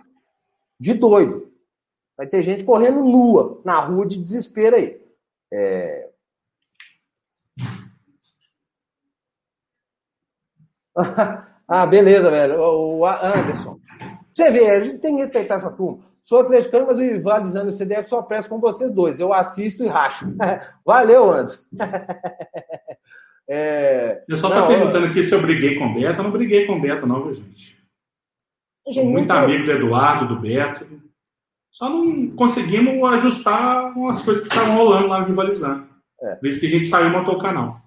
de 0.80 0.93
doido. 0.93 1.51
Vai 2.17 2.28
ter 2.28 2.43
gente 2.43 2.65
correndo 2.65 3.01
nua 3.03 3.61
na 3.63 3.80
rua 3.80 4.05
de 4.05 4.22
desespero 4.22 4.76
aí. 4.76 5.01
É... 5.51 6.09
ah, 11.67 11.86
beleza, 11.86 12.30
velho. 12.30 12.59
O 12.59 13.05
Anderson. 13.05 13.80
Você 14.36 14.51
vê, 14.51 14.70
a 14.70 14.84
gente 14.84 14.99
tem 14.99 15.15
que 15.15 15.22
respeitar 15.22 15.55
essa 15.55 15.72
turma. 15.72 16.03
Sou 16.22 16.41
atleticano, 16.41 16.86
mas 16.86 16.99
o 16.99 17.01
que 17.01 17.15
o 17.70 17.74
CDF 17.74 18.09
só 18.09 18.22
presta 18.22 18.49
com 18.49 18.59
vocês 18.59 18.91
dois. 18.91 19.20
Eu 19.20 19.34
assisto 19.34 19.84
e 19.84 19.88
racho. 19.88 20.28
Valeu, 20.86 21.32
Anderson. 21.32 21.63
É... 23.49 24.23
Eu 24.27 24.37
só 24.37 24.47
estou 24.49 24.67
perguntando 24.67 25.07
aqui 25.07 25.23
se 25.23 25.33
eu 25.33 25.41
briguei 25.41 25.75
com 25.75 25.87
o 25.87 25.93
Beto. 25.93 26.19
Eu 26.19 26.23
não 26.23 26.31
briguei 26.31 26.67
com 26.67 26.73
o 26.73 26.79
Beto, 26.79 27.07
não, 27.07 27.23
viu, 27.23 27.33
gente? 27.33 27.75
Sou 28.93 29.05
muito 29.05 29.31
amigo 29.31 29.65
do 29.65 29.71
Eduardo, 29.71 30.35
do 30.35 30.39
Beto. 30.39 30.85
Só 31.71 31.89
não 31.89 32.29
conseguimos 32.31 33.01
ajustar 33.13 33.97
umas 33.97 34.21
coisas 34.21 34.45
que 34.45 34.53
estavam 34.53 34.75
rolando 34.75 35.07
lá 35.07 35.23
rivalizando. 35.23 35.87
É. 36.21 36.35
Por 36.35 36.47
isso 36.47 36.59
que 36.59 36.67
a 36.67 36.69
gente 36.69 36.85
saiu 36.85 37.07
e 37.07 37.11
montou 37.11 37.35
o 37.35 37.39
canal. 37.39 37.81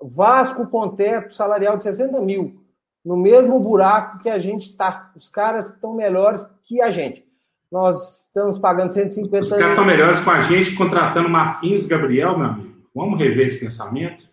Vasco 0.00 0.66
com 0.66 0.88
teto 0.88 1.34
salarial 1.34 1.76
de 1.76 1.84
60 1.84 2.20
mil. 2.20 2.60
No 3.04 3.16
mesmo 3.16 3.58
buraco 3.60 4.18
que 4.18 4.30
a 4.30 4.38
gente 4.38 4.70
está. 4.70 5.10
Os 5.16 5.28
caras 5.28 5.74
estão 5.74 5.94
melhores 5.94 6.42
que 6.64 6.80
a 6.80 6.90
gente. 6.90 7.26
Nós 7.70 8.24
estamos 8.24 8.58
pagando 8.58 8.92
150 8.92 9.42
Os 9.42 9.50
caras 9.50 9.70
estão 9.70 9.84
melhores 9.84 10.20
com 10.20 10.30
a 10.30 10.40
gente 10.40 10.74
contratando 10.74 11.28
Marquinhos 11.28 11.86
Gabriel, 11.86 12.38
meu 12.38 12.46
amigo. 12.48 12.72
Vamos 12.94 13.18
rever 13.18 13.46
esse 13.46 13.58
pensamento? 13.58 14.31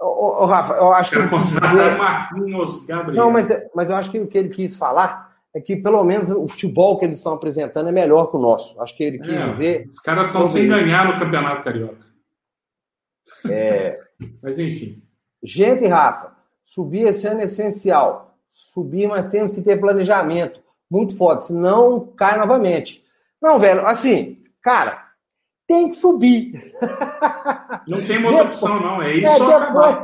Ô, 0.00 0.42
ô, 0.42 0.46
Rafa, 0.46 0.74
eu 0.74 0.92
acho 0.92 1.10
que. 1.10 1.16
Dizer... 1.22 1.98
Marquinhos 1.98 2.86
Gabriel. 2.86 3.24
Não, 3.24 3.30
mas, 3.30 3.48
mas 3.74 3.90
eu 3.90 3.96
acho 3.96 4.10
que 4.10 4.20
o 4.20 4.26
que 4.26 4.38
ele 4.38 4.48
quis 4.48 4.76
falar 4.76 5.36
é 5.54 5.60
que 5.60 5.76
pelo 5.76 6.04
menos 6.04 6.30
o 6.30 6.46
futebol 6.46 6.98
que 6.98 7.04
eles 7.04 7.18
estão 7.18 7.34
apresentando 7.34 7.88
é 7.88 7.92
melhor 7.92 8.30
que 8.30 8.36
o 8.36 8.40
nosso. 8.40 8.80
Acho 8.80 8.96
que 8.96 9.02
ele 9.02 9.18
quis 9.18 9.40
é, 9.40 9.46
dizer. 9.46 9.86
Os 9.88 10.00
caras 10.00 10.26
estão 10.26 10.44
sem 10.44 10.68
ganhar 10.68 11.06
no 11.06 11.18
Campeonato 11.18 11.64
Carioca. 11.64 12.06
É... 13.48 13.98
mas 14.42 14.58
enfim. 14.58 15.02
Gente, 15.42 15.86
Rafa, 15.86 16.32
subir 16.64 17.06
esse 17.06 17.26
ano 17.26 17.40
é 17.40 17.44
essencial. 17.44 18.36
Subir, 18.52 19.08
mas 19.08 19.28
temos 19.28 19.52
que 19.52 19.62
ter 19.62 19.80
planejamento 19.80 20.60
muito 20.90 21.16
forte, 21.16 21.46
senão 21.46 22.12
cai 22.16 22.38
novamente. 22.38 23.04
Não, 23.40 23.58
velho, 23.58 23.86
assim, 23.86 24.42
cara, 24.62 25.07
tem 25.68 25.90
que 25.90 25.96
subir. 25.98 26.74
Não 27.86 28.00
tem 28.04 28.24
outra 28.24 28.44
opção, 28.44 28.80
não. 28.80 29.02
É 29.02 29.14
isso 29.14 29.26
é, 29.26 29.66
depois, 29.66 29.98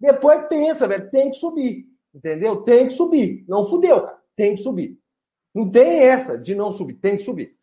depois 0.00 0.48
pensa, 0.48 0.88
velho, 0.88 1.08
tem 1.08 1.30
que 1.30 1.36
subir. 1.36 1.86
Entendeu? 2.12 2.56
Tem 2.56 2.88
que 2.88 2.92
subir. 2.92 3.44
Não 3.48 3.64
fudeu, 3.64 4.02
cara. 4.02 4.18
Tem 4.36 4.56
que 4.56 4.62
subir. 4.62 4.98
Não 5.54 5.70
tem 5.70 6.02
essa 6.02 6.36
de 6.36 6.56
não 6.56 6.72
subir, 6.72 6.94
tem 6.94 7.16
que 7.16 7.22
subir. 7.22 7.54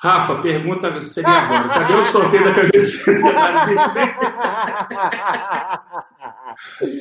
Rafa, 0.00 0.40
pergunta 0.40 1.00
seria 1.02 1.28
agora. 1.28 1.68
Cadê 1.68 1.92
o 1.94 2.04
sorteio 2.06 2.44
da 2.44 2.54
cabeça? 2.54 3.10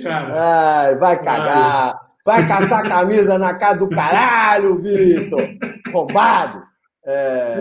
Ai, 0.38 0.96
vai 0.98 1.24
cagar. 1.24 2.00
Vai 2.24 2.48
caçar 2.48 2.88
camisa 2.88 3.40
na 3.40 3.56
casa 3.56 3.80
do 3.80 3.90
caralho, 3.90 4.78
Vitor. 4.78 5.42
Roubado. 5.92 6.64
É 7.04 7.58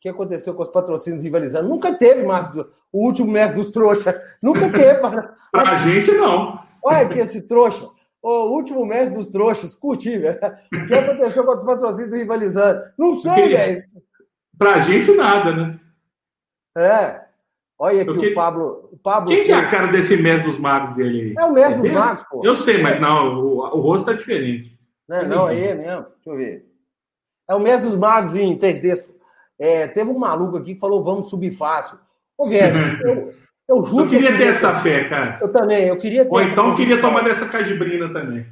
que 0.00 0.08
aconteceu 0.08 0.54
com 0.54 0.62
os 0.62 0.68
patrocínios 0.68 1.22
rivalizando? 1.22 1.68
Nunca 1.68 1.92
teve 1.94 2.24
mais 2.24 2.48
do, 2.50 2.68
o 2.92 3.04
último 3.04 3.30
mês 3.30 3.52
dos 3.52 3.70
trouxas. 3.70 4.14
Nunca 4.42 4.70
teve. 4.70 5.00
Para 5.52 5.70
a 5.72 5.76
gente, 5.76 6.10
não. 6.12 6.58
Olha 6.82 6.98
aqui 6.98 7.18
esse 7.18 7.42
trouxa. 7.42 7.86
O 8.22 8.54
último 8.54 8.84
mês 8.84 9.10
dos 9.10 9.28
trouxas. 9.28 9.76
Curti, 9.76 10.18
velho. 10.18 10.38
O 10.72 10.86
que 10.86 10.94
aconteceu 10.94 11.44
com 11.44 11.56
os 11.56 11.64
patrocínios 11.64 12.12
rivalizando? 12.12 12.82
Não 12.98 13.18
sei, 13.18 13.48
velho. 13.48 13.82
Para 14.58 14.74
a 14.74 14.78
gente, 14.78 15.12
nada, 15.12 15.54
né? 15.54 15.80
É. 16.76 17.20
Olha 17.78 18.02
aqui 18.02 18.16
que... 18.16 18.28
o 18.28 18.34
Pablo. 18.34 18.90
O 18.92 18.98
Pablo 18.98 19.28
Quem 19.28 19.44
que 19.44 19.52
é 19.52 19.54
a 19.54 19.68
cara 19.68 19.86
desse 19.86 20.16
mês 20.16 20.42
dos 20.42 20.58
magos 20.58 20.94
dele 20.94 21.20
aí? 21.20 21.34
É 21.38 21.46
o 21.46 21.56
é 21.56 21.74
dos 21.74 21.90
magos, 21.90 22.24
pô. 22.28 22.42
Eu 22.44 22.54
sei, 22.54 22.82
mas 22.82 23.00
não, 23.00 23.38
o, 23.38 23.58
o 23.58 23.80
rosto 23.80 24.06
tá 24.06 24.12
diferente. 24.12 24.78
Não, 25.08 25.26
não, 25.26 25.48
é 25.48 25.74
mesmo. 25.74 26.06
Deixa 26.14 26.30
eu 26.30 26.36
ver. 26.36 26.66
É 27.48 27.54
o 27.54 27.58
mês 27.58 27.82
dos 27.82 27.96
magos 27.96 28.36
em 28.36 28.56
3D. 28.56 29.02
É, 29.60 29.86
teve 29.86 30.10
um 30.10 30.18
maluco 30.18 30.56
aqui 30.56 30.74
que 30.74 30.80
falou, 30.80 31.04
vamos 31.04 31.28
subir 31.28 31.50
fácil. 31.50 31.98
Ô, 32.36 32.48
velho, 32.48 32.74
eu, 33.06 33.34
eu 33.68 33.82
juro. 33.82 34.04
Eu 34.04 34.08
queria 34.08 34.36
ter 34.36 34.46
essa 34.48 34.74
fé, 34.76 35.08
cara. 35.08 35.38
Eu 35.42 35.52
também, 35.52 35.86
eu 35.86 35.98
queria 35.98 36.24
ter 36.24 36.32
Ou 36.32 36.40
então 36.40 36.70
eu 36.70 36.74
queria 36.74 37.00
tomar 37.00 37.22
dessa 37.22 37.46
cajibrina 37.46 38.10
também. 38.10 38.46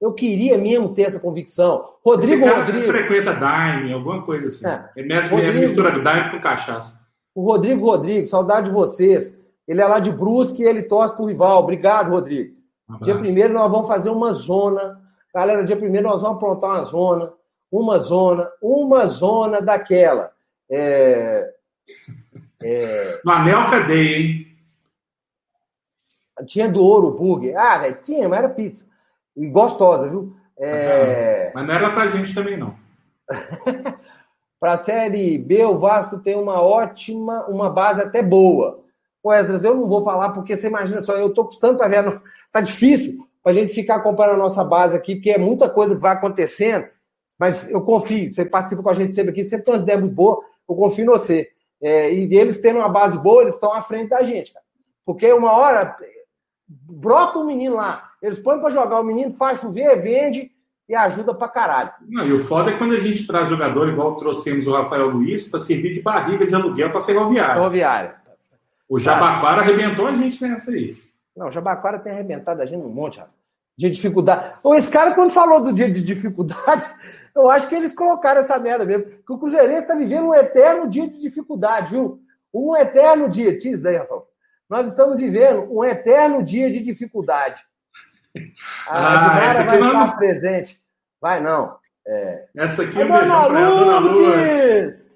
Eu 0.00 0.12
queria 0.12 0.56
mesmo 0.58 0.94
ter 0.94 1.02
essa 1.02 1.20
convicção. 1.20 1.84
Rodrigo 2.04 2.44
Esse 2.44 2.54
Rodrigo. 2.56 2.86
frequenta 2.86 3.34
Daime, 3.34 3.92
alguma 3.92 4.22
coisa 4.22 4.48
assim. 4.48 4.66
É, 4.66 4.90
é, 4.96 5.28
Rodrigo, 5.28 5.60
mistura 5.60 5.92
de 5.92 6.00
Daime 6.00 6.30
com 6.30 6.40
cachaça. 6.40 7.00
O 7.34 7.42
Rodrigo 7.42 7.86
Rodrigues, 7.86 8.28
saudade 8.28 8.66
de 8.68 8.72
vocês. 8.72 9.36
Ele 9.66 9.80
é 9.80 9.86
lá 9.86 10.00
de 10.00 10.10
Brusque 10.10 10.62
e 10.62 10.66
ele 10.66 10.82
torce 10.82 11.14
pro 11.14 11.26
rival. 11.26 11.62
Obrigado, 11.62 12.10
Rodrigo. 12.10 12.56
Um 12.88 12.98
dia 13.04 13.16
primeiro 13.16 13.54
nós 13.54 13.70
vamos 13.70 13.86
fazer 13.86 14.10
uma 14.10 14.32
zona. 14.32 15.00
Galera, 15.34 15.64
dia 15.64 15.76
primeiro 15.76 16.08
nós 16.08 16.20
vamos 16.20 16.36
aprontar 16.36 16.70
uma 16.70 16.82
zona. 16.82 17.32
Uma 17.70 17.98
zona, 17.98 18.48
uma 18.60 19.06
zona 19.06 19.60
daquela. 19.62 20.32
É, 20.74 21.52
é... 22.62 23.20
No 23.22 23.30
Anel, 23.30 23.66
cadê, 23.68 24.16
hein? 24.16 24.46
Tinha 26.46 26.66
do 26.66 26.82
ouro 26.82 27.08
o 27.08 27.18
burger. 27.18 27.54
Ah, 27.58 27.78
velho, 27.78 27.98
tinha, 28.02 28.26
mas 28.26 28.38
era 28.38 28.48
pizza. 28.48 28.86
E 29.36 29.46
gostosa, 29.46 30.08
viu? 30.08 30.34
É... 30.58 31.52
Mas 31.54 31.66
não 31.66 31.74
era 31.74 31.90
pra 31.90 32.08
gente 32.08 32.34
também, 32.34 32.56
não. 32.56 32.74
pra 34.58 34.78
Série 34.78 35.36
B, 35.36 35.62
o 35.64 35.78
Vasco 35.78 36.18
tem 36.18 36.36
uma 36.36 36.62
ótima, 36.62 37.44
uma 37.48 37.68
base 37.68 38.00
até 38.00 38.22
boa. 38.22 38.82
O 39.22 39.32
Esdras, 39.32 39.64
eu 39.64 39.74
não 39.74 39.86
vou 39.86 40.02
falar 40.02 40.30
porque 40.30 40.56
você 40.56 40.68
imagina 40.68 41.00
só, 41.00 41.16
eu 41.16 41.34
tô 41.34 41.44
custando 41.44 41.76
para 41.76 41.88
ver. 41.88 42.20
Tá 42.50 42.60
difícil. 42.62 43.26
para 43.42 43.52
a 43.52 43.54
gente 43.54 43.74
ficar 43.74 43.96
acompanhando 43.96 44.34
a 44.34 44.38
nossa 44.38 44.64
base 44.64 44.96
aqui, 44.96 45.16
porque 45.16 45.30
é 45.30 45.38
muita 45.38 45.68
coisa 45.68 45.94
que 45.94 46.00
vai 46.00 46.14
acontecendo. 46.14 46.86
Mas 47.38 47.70
eu 47.70 47.80
confio, 47.82 48.30
você 48.30 48.48
participa 48.48 48.82
com 48.82 48.90
a 48.90 48.94
gente 48.94 49.14
sempre 49.14 49.32
aqui, 49.32 49.44
sempre 49.44 49.64
tem 49.64 49.74
umas 49.74 49.82
ideias 49.82 50.00
muito 50.00 50.14
boas, 50.14 50.44
eu 50.72 50.76
confio 50.76 51.04
em 51.04 51.08
você. 51.08 51.50
É, 51.80 52.12
e 52.12 52.34
eles 52.36 52.60
tendo 52.60 52.78
uma 52.78 52.88
base 52.88 53.20
boa, 53.20 53.42
eles 53.42 53.54
estão 53.54 53.72
à 53.72 53.82
frente 53.82 54.10
da 54.10 54.22
gente, 54.22 54.52
cara. 54.52 54.64
Porque 55.04 55.32
uma 55.32 55.52
hora 55.52 55.96
brota 56.68 57.38
um 57.38 57.46
menino 57.46 57.76
lá, 57.76 58.10
eles 58.22 58.38
põem 58.38 58.60
para 58.60 58.70
jogar 58.70 59.00
o 59.00 59.04
menino, 59.04 59.32
faz 59.32 59.60
chover, 59.60 60.00
vende 60.00 60.52
e 60.88 60.94
ajuda 60.94 61.34
pra 61.34 61.48
caralho. 61.48 61.90
Não, 62.08 62.24
e 62.24 62.32
o 62.32 62.40
foda 62.40 62.70
é 62.70 62.78
quando 62.78 62.94
a 62.94 63.00
gente 63.00 63.26
traz 63.26 63.48
jogador, 63.48 63.88
igual 63.88 64.16
trouxemos 64.16 64.66
o 64.66 64.72
Rafael 64.72 65.08
Luiz, 65.08 65.48
para 65.48 65.58
servir 65.58 65.94
de 65.94 66.00
barriga 66.00 66.46
de 66.46 66.54
aluguel 66.54 66.92
para 66.92 67.02
ferroviária. 67.02 67.54
Ferroviária. 67.54 68.14
O 68.88 68.98
Jabaquara 68.98 69.62
arrebentou 69.62 70.06
a 70.06 70.12
gente 70.12 70.42
nessa 70.42 70.70
aí. 70.70 70.96
Não, 71.36 71.48
o 71.48 71.50
Jabaquara 71.50 71.98
tem 71.98 72.12
arrebentado 72.12 72.62
a 72.62 72.66
gente 72.66 72.84
um 72.84 72.88
monte, 72.90 73.18
rapaz 73.18 73.42
de 73.76 73.90
dificuldade. 73.90 74.54
Ou 74.62 74.74
esse 74.74 74.90
cara, 74.90 75.14
quando 75.14 75.30
falou 75.30 75.62
do 75.62 75.72
dia 75.72 75.90
de 75.90 76.02
dificuldade, 76.02 76.88
eu 77.34 77.50
acho 77.50 77.68
que 77.68 77.74
eles 77.74 77.92
colocaram 77.92 78.40
essa 78.40 78.58
merda 78.58 78.84
mesmo. 78.84 79.04
Que 79.04 79.32
o 79.32 79.38
Cruzeirense 79.38 79.82
está 79.82 79.94
vivendo 79.94 80.28
um 80.28 80.34
eterno 80.34 80.88
dia 80.88 81.08
de 81.08 81.20
dificuldade, 81.20 81.90
viu? 81.90 82.20
Um 82.52 82.76
eterno 82.76 83.28
dia. 83.28 83.56
Tira 83.56 83.74
isso 83.74 83.82
daí, 83.82 83.96
Rafael. 83.96 84.28
Nós 84.68 84.88
estamos 84.88 85.18
vivendo 85.18 85.70
um 85.70 85.84
eterno 85.84 86.42
dia 86.42 86.70
de 86.70 86.80
dificuldade. 86.80 87.62
A 88.88 89.08
ah, 89.08 89.28
Dimara 89.28 89.64
vai 89.64 89.76
estar 89.76 90.06
não... 90.06 90.16
presente. 90.16 90.82
Vai 91.20 91.40
não. 91.40 91.76
É... 92.06 92.48
Essa 92.56 92.82
aqui 92.82 93.00
é 93.00 93.06
Dona 93.06 93.46
Lourdes! 93.46 95.10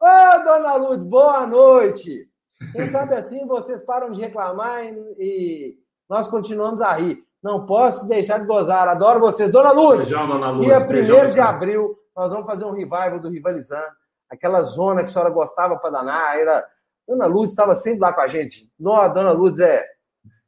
Ô, 0.00 0.44
Dona 0.44 0.74
Lourdes, 0.74 1.06
boa 1.06 1.46
noite! 1.46 2.28
Quem 2.72 2.88
sabe 2.88 3.14
assim 3.14 3.46
vocês 3.46 3.82
param 3.82 4.10
de 4.10 4.20
reclamar 4.20 4.84
e 5.18 5.78
nós 6.08 6.28
continuamos 6.28 6.80
a 6.82 6.92
rir. 6.94 7.23
Não 7.44 7.66
posso 7.66 8.08
deixar 8.08 8.40
de 8.40 8.46
gozar. 8.46 8.88
Adoro 8.88 9.20
vocês. 9.20 9.50
Dona 9.50 9.70
Lourdes, 9.70 10.08
Beijão, 10.08 10.26
Dona 10.26 10.48
Lourdes. 10.48 11.06
dia 11.06 11.24
1 11.24 11.26
de 11.26 11.40
abril, 11.40 11.94
nós 12.16 12.32
vamos 12.32 12.46
fazer 12.46 12.64
um 12.64 12.70
revival 12.70 13.20
do 13.20 13.28
Rivalizando. 13.28 13.84
Aquela 14.30 14.62
zona 14.62 15.02
que 15.02 15.10
a 15.10 15.12
senhora 15.12 15.28
gostava 15.28 15.76
para 15.76 15.90
danar. 15.90 16.38
Era... 16.38 16.66
Dona 17.06 17.26
Lourdes 17.26 17.50
estava 17.50 17.74
sempre 17.74 18.00
lá 18.00 18.14
com 18.14 18.22
a 18.22 18.28
gente. 18.28 18.66
Não, 18.80 19.12
Dona 19.12 19.32
Lourdes 19.32 19.60
é. 19.60 19.84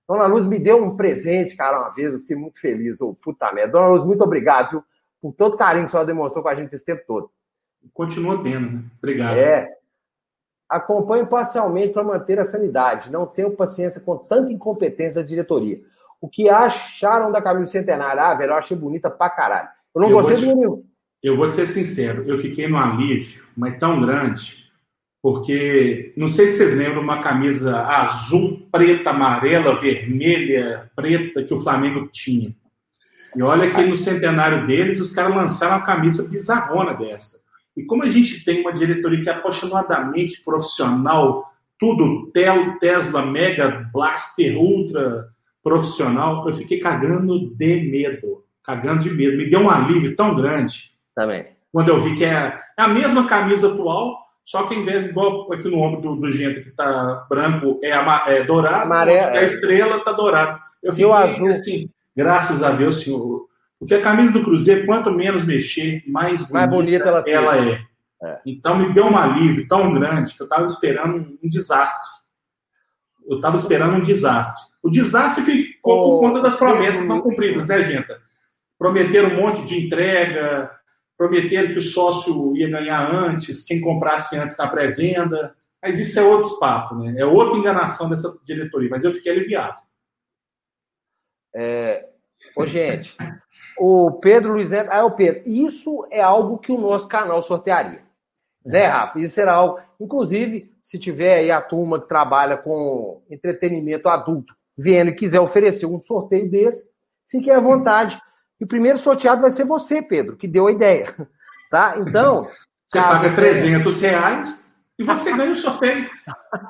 Dona 0.09 0.25
Lourdes 0.25 0.49
me 0.49 0.59
deu 0.59 0.83
um 0.83 0.97
presente, 0.97 1.55
cara, 1.55 1.81
uma 1.81 1.91
vez. 1.91 2.15
Eu 2.15 2.21
fiquei 2.21 2.35
muito 2.35 2.59
feliz. 2.59 2.99
Oh, 2.99 3.13
puta 3.13 3.53
merda. 3.53 3.73
Dona 3.73 3.89
Lourdes, 3.89 4.07
muito 4.07 4.25
obrigado 4.25 4.71
viu? 4.71 4.85
por 5.21 5.35
todo 5.35 5.59
carinho 5.59 5.85
que 5.85 5.89
a 5.89 5.91
senhora 5.91 6.07
demonstrou 6.07 6.43
com 6.43 6.49
a 6.49 6.55
gente 6.55 6.75
esse 6.75 6.85
tempo 6.85 7.03
todo. 7.07 7.31
Continua 7.93 8.43
tendo, 8.43 8.73
né? 8.73 8.85
Obrigado. 8.97 9.37
É. 9.37 9.71
Acompanhe 10.67 11.27
parcialmente 11.27 11.93
para 11.93 12.03
manter 12.03 12.39
a 12.39 12.45
sanidade. 12.47 13.13
Não 13.13 13.27
tenho 13.27 13.55
paciência 13.55 14.01
com 14.01 14.17
tanta 14.17 14.51
incompetência 14.51 15.21
da 15.21 15.27
diretoria. 15.27 15.79
O 16.27 16.29
que 16.29 16.49
acharam 16.49 17.31
da 17.31 17.41
camisa 17.41 17.71
centenária? 17.71 18.21
Ah, 18.21 18.35
velho, 18.35 18.51
eu 18.51 18.57
achei 18.57 18.77
bonita 18.77 19.09
pra 19.09 19.31
caralho. 19.31 19.69
Eu 19.95 20.01
não 20.01 20.11
eu 20.11 20.17
gostei 20.17 20.35
te, 20.35 20.45
do 20.45 20.57
nenhum. 20.57 20.85
Eu 21.23 21.37
vou 21.37 21.49
te 21.49 21.55
ser 21.55 21.69
sincero, 21.69 22.25
eu 22.27 22.37
fiquei 22.37 22.67
no 22.67 22.77
alívio, 22.77 23.45
mas 23.57 23.79
tão 23.79 24.01
grande, 24.01 24.57
porque 25.23 26.13
não 26.17 26.27
sei 26.27 26.49
se 26.49 26.57
vocês 26.57 26.75
lembram 26.75 27.01
uma 27.01 27.23
camisa 27.23 27.81
azul, 27.81 28.67
preta, 28.73 29.11
amarela, 29.11 29.81
vermelha, 29.81 30.91
preta 30.97 31.45
que 31.45 31.55
o 31.55 31.59
Flamengo 31.59 32.09
tinha. 32.09 32.53
E 33.37 33.41
olha 33.41 33.71
que 33.71 33.85
no 33.85 33.95
centenário 33.95 34.67
deles, 34.67 34.99
os 34.99 35.13
caras 35.13 35.33
lançaram 35.33 35.77
uma 35.77 35.87
camisa 35.87 36.29
bizarrona 36.29 36.93
dessa. 36.93 37.39
E 37.77 37.85
como 37.85 38.03
a 38.03 38.09
gente 38.09 38.45
tem 38.45 38.63
uma 38.63 38.73
diretoria 38.73 39.23
que 39.23 39.31
é 39.31 39.33
apaixonadamente 39.33 40.43
profissional, 40.43 41.53
tudo 41.79 42.33
Tesla, 42.33 43.25
Mega, 43.25 43.89
Blaster, 43.93 44.59
Ultra, 44.59 45.36
profissional, 45.67 46.47
eu 46.47 46.53
fiquei 46.53 46.79
cagando 46.79 47.51
de 47.57 47.91
medo. 47.91 48.45
Cagando 48.63 49.01
de 49.01 49.11
medo. 49.11 49.37
Me 49.37 49.51
deu 49.51 49.63
um 49.63 49.69
alívio 49.69 50.15
tão 50.15 50.37
grande. 50.37 50.93
Também. 51.13 51.45
Quando 51.73 51.89
eu 51.89 51.99
vi 51.99 52.15
que 52.15 52.25
é 52.25 52.57
a 52.77 52.87
mesma 52.87 53.27
camisa 53.27 53.73
atual, 53.73 54.17
só 54.45 54.69
que 54.69 54.77
em 54.77 54.85
vez, 54.85 55.09
igual 55.09 55.53
aqui 55.53 55.69
no 55.69 55.81
ombro 55.81 56.01
do, 56.01 56.17
do 56.21 56.31
Genta, 56.31 56.61
que 56.61 56.71
tá 56.71 57.27
branco, 57.29 57.81
é, 57.83 57.91
é 57.91 58.45
dourado, 58.45 58.85
Amarelo, 58.85 59.37
a 59.37 59.43
estrela 59.43 60.05
tá 60.05 60.13
dourada. 60.13 60.61
Eu 60.81 60.93
fiquei 60.93 61.11
azul. 61.11 61.49
assim, 61.49 61.91
graças 62.17 62.63
a 62.63 62.71
Deus, 62.71 63.01
senhor. 63.01 63.49
Porque 63.77 63.95
a 63.95 64.01
camisa 64.01 64.33
do 64.33 64.45
Cruzeiro, 64.45 64.87
quanto 64.87 65.11
menos 65.11 65.45
mexer, 65.45 66.05
mais 66.07 66.43
bonita, 66.43 66.55
mais 66.55 66.71
bonita 66.71 67.09
ela, 67.09 67.25
ela 67.27 67.57
é. 67.59 67.81
é. 68.23 68.41
Então 68.47 68.79
me 68.79 68.95
deu 68.95 69.07
um 69.07 69.19
alívio 69.19 69.67
tão 69.67 69.93
grande 69.93 70.33
que 70.33 70.41
eu 70.41 70.47
estava 70.47 70.65
esperando 70.65 71.37
um 71.43 71.49
desastre. 71.49 72.09
Eu 73.29 73.37
estava 73.37 73.57
esperando 73.57 73.97
um 73.97 74.01
desastre. 74.01 74.66
O 74.87 74.91
desastre 74.91 75.43
ficou 75.43 76.21
por 76.21 76.21
conta 76.21 76.41
das 76.41 76.55
promessas 76.55 77.05
não 77.05 77.21
cumpridas, 77.21 77.67
né, 77.67 77.83
gente? 77.83 78.07
Prometeram 78.79 79.31
um 79.31 79.43
monte 79.43 79.65
de 79.65 79.85
entrega, 79.85 80.71
prometeram 81.19 81.73
que 81.73 81.79
o 81.79 81.83
sócio 81.83 82.57
ia 82.57 82.71
ganhar 82.71 83.13
antes, 83.13 83.65
quem 83.65 83.81
comprasse 83.81 84.37
antes 84.37 84.57
na 84.57 84.69
pré-venda. 84.69 85.57
Mas 85.83 85.99
isso 85.99 86.21
é 86.21 86.23
outro 86.23 86.61
papo, 86.61 86.95
né? 86.95 87.17
É 87.19 87.27
outra 87.27 87.59
enganação 87.59 88.09
dessa 88.09 88.39
diretoria. 88.45 88.89
Mas 88.89 89.03
eu 89.03 89.11
fiquei 89.11 89.33
aliviado. 89.33 89.83
É... 91.53 92.09
Ô, 92.57 92.65
gente, 92.65 93.17
o 93.81 94.13
Pedro 94.13 94.53
Luiz 94.53 94.71
Neto. 94.71 94.91
Ah, 94.93 94.99
é 94.99 95.03
o 95.03 95.17
Pedro. 95.17 95.43
Isso 95.45 96.07
é 96.13 96.23
algo 96.23 96.59
que 96.59 96.71
o 96.71 96.81
nosso 96.81 97.09
canal 97.09 97.43
sortearia. 97.43 98.05
Né, 98.65 98.87
Rafa? 98.87 99.19
Isso 99.19 99.35
será 99.35 99.55
algo. 99.55 99.81
Inclusive, 99.99 100.73
se 100.81 100.97
tiver 100.97 101.39
aí 101.39 101.51
a 101.51 101.61
turma 101.61 102.01
que 102.01 102.07
trabalha 102.07 102.57
com 102.57 103.21
entretenimento 103.29 104.09
adulto 104.09 104.55
vendo 104.77 105.09
e 105.09 105.15
quiser 105.15 105.41
oferecer 105.41 105.87
um 105.87 106.03
sorteio 106.03 106.51
desse, 106.51 106.91
fiquem 107.31 107.53
à 107.53 107.61
vontade. 107.61 108.21
E 108.61 108.65
o 108.65 108.69
primeiro 108.69 108.99
sorteado 108.99 109.43
vai 109.43 109.51
ser 109.51 109.65
você, 109.65 110.03
Pedro, 110.03 110.37
que 110.37 110.49
deu 110.49 110.67
a 110.67 110.73
ideia. 110.73 111.15
Tá? 111.69 111.97
Então. 111.99 112.49
Você 112.87 113.01
paga 113.01 113.35
300 113.35 114.01
reais 114.01 114.65
e 114.97 115.03
você 115.03 115.37
ganha 115.37 115.51
o 115.51 115.57
sorteio. 115.57 116.09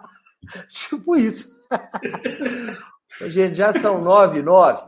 tipo 0.73 1.15
isso. 1.15 1.55
Gente, 3.27 3.57
já 3.57 3.75
são 3.75 4.01
nove, 4.01 4.41
nove. 4.41 4.83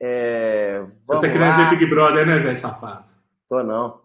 É, 0.00 0.84
você 1.04 1.20
tá 1.20 1.32
querendo 1.32 1.56
ver 1.56 1.70
Big 1.70 1.86
Brother, 1.86 2.24
né, 2.24 2.38
velho 2.38 2.56
safado? 2.56 3.08
Tô 3.48 3.64
não. 3.64 4.00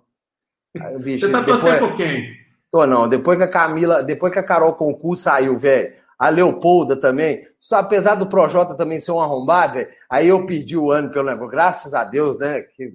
Bicho, 1.01 1.27
você 1.27 1.31
tá 1.31 1.43
torcendo 1.43 1.73
depois... 1.73 1.91
por 1.91 1.97
quem? 1.97 2.35
Tô 2.71 2.85
não. 2.87 3.07
Depois 3.07 3.37
que 3.37 3.43
a 3.43 3.51
Camila, 3.51 4.03
depois 4.03 4.31
que 4.31 4.39
a 4.39 4.43
Carol 4.43 4.75
Concurso 4.75 5.24
saiu, 5.24 5.57
velho, 5.57 5.93
a 6.20 6.29
Leopolda 6.29 6.97
também. 6.97 7.47
Só, 7.58 7.78
apesar 7.78 8.16
do 8.16 8.28
Projota 8.28 8.75
também 8.75 9.00
ser 9.00 9.13
um 9.13 9.21
arrombado, 9.21 9.79
aí 10.09 10.28
eu 10.28 10.46
perdi 10.46 10.78
o 10.78 10.91
ano 10.91 11.09
pelo 11.09 11.29
negócio. 11.29 11.50
Graças 11.50 11.93
a 11.93 12.04
Deus, 12.04 12.37
né? 12.37 12.62
Que... 12.62 12.93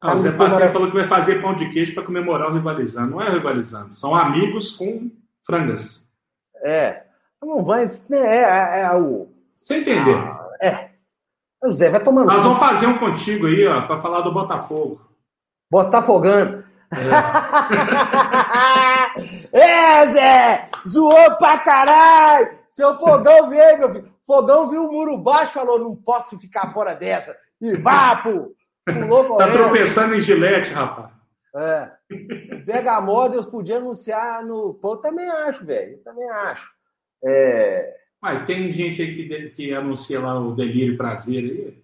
Ah, 0.00 0.14
o 0.14 0.18
Zé 0.18 0.30
falou 0.30 0.90
que 0.90 0.96
vai 0.96 1.08
fazer 1.08 1.40
pão 1.40 1.54
de 1.54 1.70
queijo 1.70 1.94
para 1.94 2.04
comemorar 2.04 2.50
os 2.50 2.56
rivalizando. 2.56 3.12
Não 3.12 3.22
é 3.22 3.30
rivalizando, 3.30 3.94
são 3.94 4.14
amigos 4.14 4.76
com 4.76 5.10
frangas. 5.44 6.06
É. 6.62 7.04
Não, 7.42 7.62
mas 7.62 8.06
né, 8.08 8.18
é, 8.18 8.42
é, 8.42 8.80
é 8.82 8.96
o. 8.96 9.28
Você 9.46 9.78
entendeu? 9.78 10.18
Ah, 10.18 10.48
é. 10.60 10.90
O 11.64 11.72
Zé 11.72 11.90
vai 11.90 12.02
tomando. 12.02 12.26
Nós 12.26 12.44
vamos 12.44 12.58
fazer 12.60 12.86
um 12.86 12.98
contigo 12.98 13.46
aí, 13.46 13.66
ó, 13.66 13.82
para 13.86 13.98
falar 13.98 14.20
do 14.20 14.32
Botafogo. 14.32 15.00
Botafogando. 15.70 16.64
É. 16.92 17.08
é, 19.58 20.06
Zé! 20.12 20.70
Zoou 20.86 21.36
pra 21.36 21.58
caralho! 21.58 22.58
Seu 22.68 22.94
fogão 22.94 23.48
veio, 23.50 23.78
meu 23.78 23.92
filho. 23.92 24.12
Fogão 24.26 24.68
viu 24.68 24.86
o 24.86 24.92
muro 24.92 25.16
baixo 25.16 25.54
falou: 25.54 25.78
não 25.78 25.96
posso 25.96 26.38
ficar 26.38 26.72
fora 26.72 26.94
dessa. 26.94 27.36
E 27.60 27.76
vá, 27.76 28.16
pô! 28.16 28.54
Pulou 28.84 29.36
tá 29.36 29.50
tropeçando 29.52 30.14
em 30.14 30.20
gilete, 30.20 30.72
rapaz. 30.72 31.10
É. 31.54 31.90
Deus 33.30 33.46
podia 33.46 33.76
anunciar 33.78 34.44
no. 34.44 34.74
Pô, 34.74 34.92
eu 34.92 34.96
também 34.98 35.28
acho, 35.28 35.64
velho. 35.64 35.92
Eu 35.92 36.04
também 36.04 36.28
acho. 36.28 36.70
É... 37.24 37.96
Mas 38.20 38.46
tem 38.46 38.70
gente 38.70 39.00
aí 39.00 39.14
que, 39.14 39.50
que 39.50 39.74
anuncia 39.74 40.20
lá 40.20 40.38
o 40.38 40.54
delírio 40.54 40.96
prazer 40.96 41.44
aí. 41.44 41.82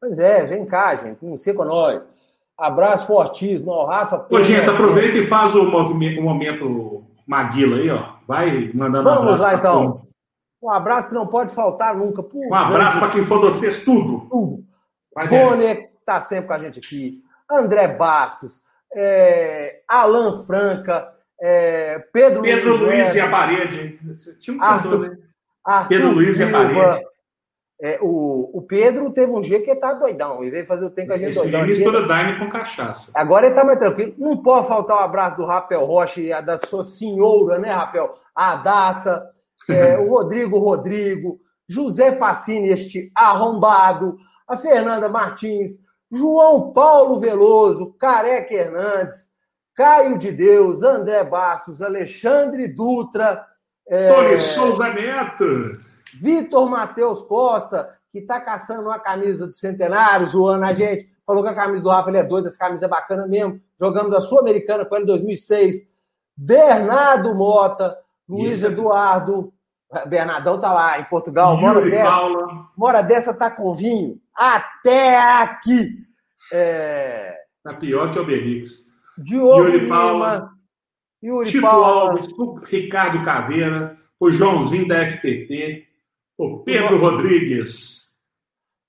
Pois 0.00 0.18
é, 0.18 0.44
vem 0.44 0.64
cá, 0.66 0.94
gente. 0.96 1.24
Anuncia 1.24 1.54
com 1.54 1.64
nós. 1.64 2.02
Abraço 2.62 3.08
fortíssimo 3.08 3.72
ao 3.72 3.86
Rafa. 3.86 4.24
Ô, 4.30 4.40
gente, 4.40 4.70
aproveita 4.70 5.18
e 5.18 5.26
faz 5.26 5.52
o 5.52 5.64
movimento, 5.64 6.20
o 6.20 6.22
momento 6.22 7.04
Maguila 7.26 7.76
aí, 7.76 7.90
ó. 7.90 8.12
Vai 8.24 8.70
mandando 8.72 9.02
Vamos 9.02 9.34
abraço. 9.34 9.42
lá, 9.42 9.54
então. 9.54 10.02
Um 10.62 10.70
abraço 10.70 11.08
que 11.08 11.14
não 11.14 11.26
pode 11.26 11.52
faltar 11.52 11.92
nunca. 11.96 12.24
Um 12.32 12.54
abraço 12.54 13.00
para 13.00 13.10
quem 13.10 13.24
for 13.24 13.40
vocês, 13.40 13.84
tudo. 13.84 14.28
Tudo. 14.30 14.64
Bonner, 15.28 15.88
que 15.88 16.04
tá 16.06 16.20
sempre 16.20 16.46
com 16.46 16.52
a 16.52 16.58
gente 16.60 16.78
aqui. 16.78 17.20
André 17.50 17.88
Bastos. 17.88 18.62
É, 18.94 19.80
Alan 19.88 20.44
Franca. 20.44 21.12
É, 21.40 21.98
Pedro, 22.12 22.42
Pedro 22.42 22.76
Luiz, 22.76 22.98
Luiz 22.98 23.14
e 23.16 23.20
a 23.20 23.28
parede. 23.28 23.98
Tinha 24.38 24.56
um 24.56 24.62
Arthur, 24.62 24.90
cantor, 24.90 25.10
né? 25.10 25.18
Arthur 25.66 25.88
Pedro 25.88 26.10
Luiz 26.12 26.38
e 26.38 26.44
a 26.44 26.50
parede. 26.52 27.04
É, 27.84 27.98
o, 28.00 28.48
o 28.56 28.62
Pedro 28.62 29.10
teve 29.10 29.32
um 29.32 29.40
dia 29.40 29.60
que 29.60 29.68
ele 29.68 29.80
tá 29.80 29.92
doidão. 29.92 30.40
Ele 30.40 30.52
veio 30.52 30.66
fazer 30.66 30.84
o 30.84 30.90
tempo 30.90 31.08
que 31.08 31.14
a 31.14 31.18
gente 31.18 31.30
Esse 31.30 31.40
doidão. 31.40 31.66
mistura 31.66 32.06
Daime 32.06 32.38
com 32.38 32.48
cachaça. 32.48 33.10
Agora 33.12 33.46
ele 33.46 33.56
tá 33.56 33.64
mais 33.64 33.76
tranquilo. 33.76 34.14
Não 34.16 34.36
pode 34.36 34.68
faltar 34.68 34.98
o 34.98 35.00
um 35.00 35.02
abraço 35.02 35.36
do 35.36 35.44
Rapel 35.44 35.84
Rocha 35.84 36.20
e 36.20 36.32
a 36.32 36.40
da 36.40 36.56
sua 36.56 36.84
senhora, 36.84 37.58
né, 37.58 37.72
Rapel? 37.72 38.14
A 38.32 38.54
Daça, 38.54 39.28
é, 39.68 39.98
o 39.98 40.08
Rodrigo 40.10 40.60
Rodrigo, 40.60 41.40
José 41.68 42.12
Passini, 42.12 42.68
este 42.68 43.10
arrombado, 43.16 44.16
a 44.46 44.56
Fernanda 44.56 45.08
Martins, 45.08 45.80
João 46.08 46.72
Paulo 46.72 47.18
Veloso, 47.18 47.96
Careca 47.98 48.54
Hernandes, 48.54 49.32
Caio 49.74 50.18
de 50.18 50.30
Deus, 50.30 50.84
André 50.84 51.24
Bastos, 51.24 51.82
Alexandre 51.82 52.68
Dutra. 52.68 53.44
É... 53.88 54.14
Tony 54.14 54.38
Souza 54.38 54.88
Neto. 54.88 55.80
Vitor 56.14 56.68
Matheus 56.68 57.22
Costa, 57.22 57.98
que 58.10 58.18
está 58.18 58.40
caçando 58.40 58.88
uma 58.88 58.98
camisa 58.98 59.46
do 59.46 59.54
Centenário, 59.54 60.28
zoando 60.28 60.64
a 60.64 60.74
gente. 60.74 61.10
Falou 61.26 61.42
que 61.42 61.48
a 61.48 61.54
camisa 61.54 61.82
do 61.82 61.88
Rafa 61.88 62.10
ele 62.10 62.18
é 62.18 62.24
doida, 62.24 62.48
essa 62.48 62.58
camisa 62.58 62.86
é 62.86 62.88
bacana 62.88 63.26
mesmo. 63.26 63.60
Jogamos 63.80 64.14
a 64.14 64.20
Sul-Americana 64.20 64.84
com 64.84 64.94
ele 64.96 65.04
em 65.04 65.06
2006. 65.06 65.88
Bernardo 66.36 67.34
Mota, 67.34 67.96
Luiz 68.28 68.58
Isso. 68.58 68.66
Eduardo. 68.66 69.52
Bernardão 70.06 70.58
tá 70.58 70.72
lá 70.72 70.98
em 70.98 71.04
Portugal. 71.04 71.56
Mora 71.56 71.82
dessa, 71.82 72.10
Paula. 72.10 72.66
mora 72.76 73.02
dessa 73.02 73.36
tá 73.36 73.50
com 73.50 73.74
vinho. 73.74 74.18
Até 74.34 75.20
aqui. 75.20 75.98
É... 76.50 77.34
Tá 77.62 77.74
pior 77.74 78.10
que 78.10 78.18
o 78.18 78.22
Obelix. 78.22 78.90
Diogo 79.18 79.64
Yuri 79.64 79.80
Lima, 79.80 79.96
Paula. 79.96 80.50
Yuri 81.22 81.50
Chico 81.50 81.66
Paula. 81.66 81.86
Alves, 81.86 82.28
Ricardo 82.64 83.22
Caveira, 83.22 83.98
o 84.18 84.30
Joãozinho 84.30 84.88
da 84.88 85.06
FPT, 85.06 85.86
o 86.42 86.58
Pedro 86.64 86.96
o... 86.96 87.00
Rodrigues. 87.00 88.10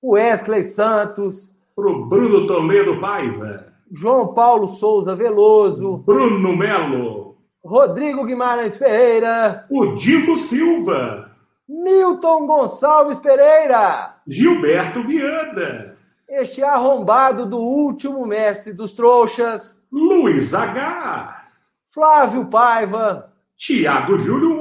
O 0.02 0.14
Wesley 0.14 0.64
Santos. 0.64 1.52
Pro 1.76 2.06
Bruno 2.06 2.48
Toledo 2.48 3.00
Paiva. 3.00 3.74
João 3.92 4.34
Paulo 4.34 4.68
Souza 4.70 5.16
Veloso. 5.16 5.98
Bruno 5.98 6.56
Melo. 6.56 7.38
Rodrigo 7.64 8.26
Guimarães 8.26 8.76
Ferreira. 8.76 9.66
O 9.70 9.94
Divo 9.94 10.38
Silva. 10.38 11.32
Milton 11.68 12.46
Gonçalves 12.46 13.20
Pereira. 13.20 14.16
Gilberto 14.28 15.04
Viana. 15.04 15.96
Este 16.28 16.64
arrombado 16.64 17.46
do 17.46 17.60
último 17.60 18.26
mestre 18.26 18.74
dos 18.74 18.94
trouxas. 18.94 19.80
Luiz 19.92 20.54
H. 20.54 21.46
Flávio 21.94 22.46
Paiva. 22.48 23.32
Tiago 23.56 24.18
Júlio 24.18 24.53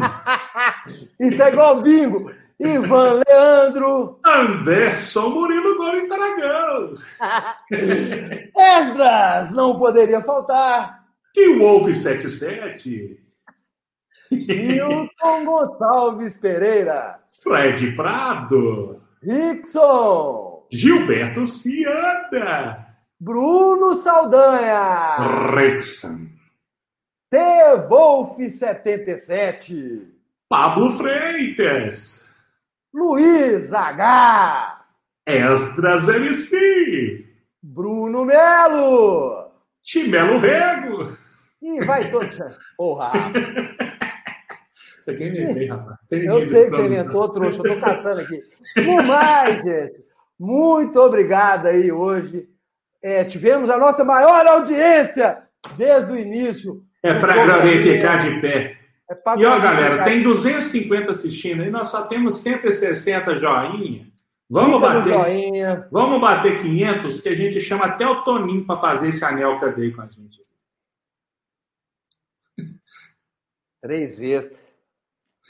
1. 0.00 1.20
Isso 1.26 1.42
é 1.42 1.48
igual 1.48 1.82
bingo. 1.82 2.32
Ivan 2.58 3.22
Leandro. 3.26 4.18
Anderson 4.24 5.30
Murilo 5.30 5.76
Gomes 5.78 6.10
Aragão. 6.10 6.94
Esdras, 8.54 9.50
não 9.50 9.78
poderia 9.78 10.20
faltar. 10.20 11.04
Que 11.32 11.56
Wolf 11.58 11.86
77. 11.94 13.18
Milton 14.30 15.08
Gonçalves 15.46 16.36
Pereira. 16.36 17.18
Fred 17.42 17.92
Prado. 17.92 19.00
Rickson. 19.22 20.66
Gilberto 20.70 21.46
Cianda. 21.46 22.86
Bruno 23.18 23.94
Saldanha. 23.94 25.50
Rexon. 25.54 26.29
T. 27.30 27.38
Wolf 27.88 28.38
77. 28.38 30.04
Pablo 30.48 30.90
Freitas. 30.90 32.28
Luiz 32.92 33.72
H. 33.72 34.84
Esdras 35.28 36.08
MC. 36.08 37.24
Bruno 37.62 38.24
Melo. 38.24 39.52
Timelo 39.80 40.40
Rego. 40.40 41.16
E 41.62 41.84
vai 41.84 42.10
todo. 42.10 42.28
Porra, 42.76 43.12
Você 45.00 45.14
quer 45.14 45.28
inventei, 45.28 45.68
rapaz. 45.68 45.98
Tem 46.08 46.24
eu 46.24 46.44
sei 46.44 46.64
que 46.64 46.70
você 46.72 46.86
inventou, 46.86 47.28
trouxa. 47.28 47.58
Eu 47.64 47.74
tô 47.74 47.80
caçando 47.80 48.22
aqui. 48.22 48.42
No 48.76 49.04
mais, 49.04 49.62
gente, 49.62 50.04
muito 50.36 50.98
obrigado 50.98 51.66
aí 51.66 51.92
hoje. 51.92 52.48
É, 53.00 53.22
tivemos 53.22 53.70
a 53.70 53.78
nossa 53.78 54.02
maior 54.02 54.44
audiência 54.48 55.44
desde 55.76 56.10
o 56.10 56.18
início. 56.18 56.82
É 57.02 57.18
para 57.18 57.44
glorificar 57.44 58.18
de 58.18 58.40
pé. 58.40 58.78
É 59.10 59.14
e 59.38 59.44
ó, 59.44 59.58
galera, 59.58 60.04
tem 60.04 60.22
250 60.22 61.12
assistindo 61.12 61.62
aí, 61.62 61.70
nós 61.70 61.88
só 61.88 62.06
temos 62.06 62.36
160 62.36 63.36
joinha. 63.36 64.06
Vamos 64.48 64.80
bater, 64.80 65.12
joinha. 65.12 65.88
vamos 65.90 66.20
bater 66.20 66.60
500, 66.60 67.20
que 67.20 67.28
a 67.28 67.34
gente 67.34 67.60
chama 67.60 67.86
até 67.86 68.06
o 68.06 68.22
Toninho 68.22 68.66
para 68.66 68.80
fazer 68.80 69.08
esse 69.08 69.24
anel 69.24 69.58
cadê 69.58 69.90
com 69.90 70.02
a 70.02 70.06
gente. 70.06 70.40
Três 73.80 74.18
vezes. 74.18 74.52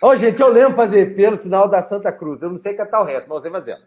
Ô, 0.02 0.08
oh, 0.08 0.16
gente, 0.16 0.40
eu 0.40 0.48
lembro 0.48 0.76
fazer 0.76 1.14
pelo 1.14 1.36
sinal 1.36 1.68
da 1.68 1.82
Santa 1.82 2.12
Cruz. 2.12 2.42
Eu 2.42 2.50
não 2.50 2.58
sei 2.58 2.74
cantar 2.74 3.02
o 3.02 3.04
resto, 3.04 3.28
mas 3.28 3.42
você 3.42 3.50
fazendo. 3.50 3.82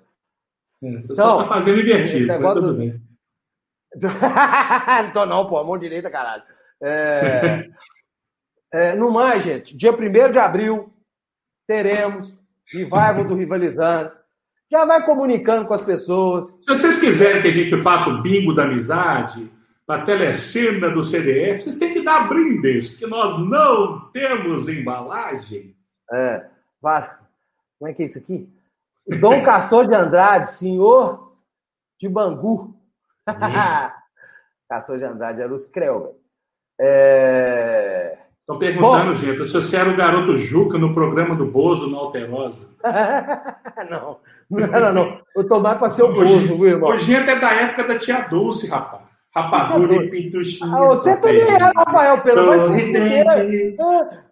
É, 0.84 0.91
você 0.99 1.14
então, 1.14 1.40
só 1.40 1.44
tá 1.44 1.48
fazendo 1.48 1.80
invertido, 1.80 2.27
mas 2.27 2.53
tudo 2.53 2.73
do... 2.73 2.77
bem. 2.77 3.02
não 5.06 5.11
tô 5.14 5.26
não, 5.26 5.48
pô, 5.48 5.57
a 5.57 5.64
mão 5.64 5.77
direita, 5.77 6.11
caralho. 6.11 6.44
É... 6.84 7.69
É, 8.73 8.95
no 8.95 9.11
mais, 9.11 9.43
gente, 9.43 9.77
dia 9.77 9.91
1 9.91 10.31
de 10.31 10.39
abril, 10.39 10.91
teremos 11.68 12.35
Revival 12.65 13.23
do 13.26 13.35
Rivalizando. 13.35 14.11
Já 14.72 14.84
vai 14.85 15.05
comunicando 15.05 15.68
com 15.68 15.76
as 15.76 15.85
pessoas. 15.85 16.47
Se 16.47 16.65
vocês 16.65 16.99
quiserem 16.99 17.43
que 17.43 17.49
a 17.49 17.51
gente 17.51 17.77
faça 17.77 18.10
o 18.10 18.23
bingo 18.23 18.53
da 18.53 18.64
amizade, 18.64 19.51
a 19.88 20.01
telecena 20.01 20.89
do 20.89 21.03
CDF, 21.03 21.61
vocês 21.61 21.76
têm 21.76 21.93
que 21.93 22.01
dar 22.01 22.27
brindes, 22.27 22.89
porque 22.89 23.05
nós 23.05 23.38
não 23.47 24.10
temos 24.11 24.68
embalagem. 24.68 25.76
É. 26.11 26.47
Como 26.81 27.91
é 27.91 27.93
que 27.93 28.01
é 28.01 28.05
isso 28.07 28.18
aqui? 28.18 28.49
Dom 29.19 29.43
Castor 29.45 29.88
de 29.88 29.93
Andrade, 29.93 30.51
senhor 30.51 31.35
de 31.99 32.10
Bangu. 32.10 32.76
Castor 34.68 34.97
de 34.97 35.03
Andrade 35.03 35.41
era 35.41 35.53
os 35.53 35.68
Creu, 35.68 36.19
É... 36.79 38.17
Estão 38.39 38.59
perguntando, 38.59 39.13
Bom, 39.13 39.13
gente, 39.13 39.45
se 39.45 39.53
você 39.53 39.77
era 39.77 39.89
o 39.89 39.95
garoto 39.95 40.35
Juca 40.35 40.77
no 40.77 40.93
programa 40.93 41.33
do 41.33 41.45
Bozo 41.45 41.87
no 41.87 41.97
Alterosa. 41.97 42.67
não, 43.89 44.17
não 44.49 44.59
era 44.59 44.91
não. 44.91 45.21
Eu 45.33 45.47
tô 45.47 45.61
mais 45.61 45.77
para 45.77 45.89
ser 45.89 46.03
o 46.03 46.13
Bozo, 46.13 46.57
viu, 46.57 46.67
irmão? 46.67 46.89
O 46.89 46.97
gente 46.97 47.29
é 47.29 47.39
da 47.39 47.53
época 47.53 47.87
da 47.87 47.97
tia 47.97 48.21
Dulce, 48.21 48.67
rapaz. 48.67 49.03
Rapadura 49.33 49.95
e 49.95 50.11
pintuchinho. 50.11 50.75
Ah, 50.75 50.87
você 50.89 51.15
também 51.19 51.41
é, 51.41 51.57
Rafael, 51.57 52.21
pelo 52.21 52.51
menos. 52.51 53.79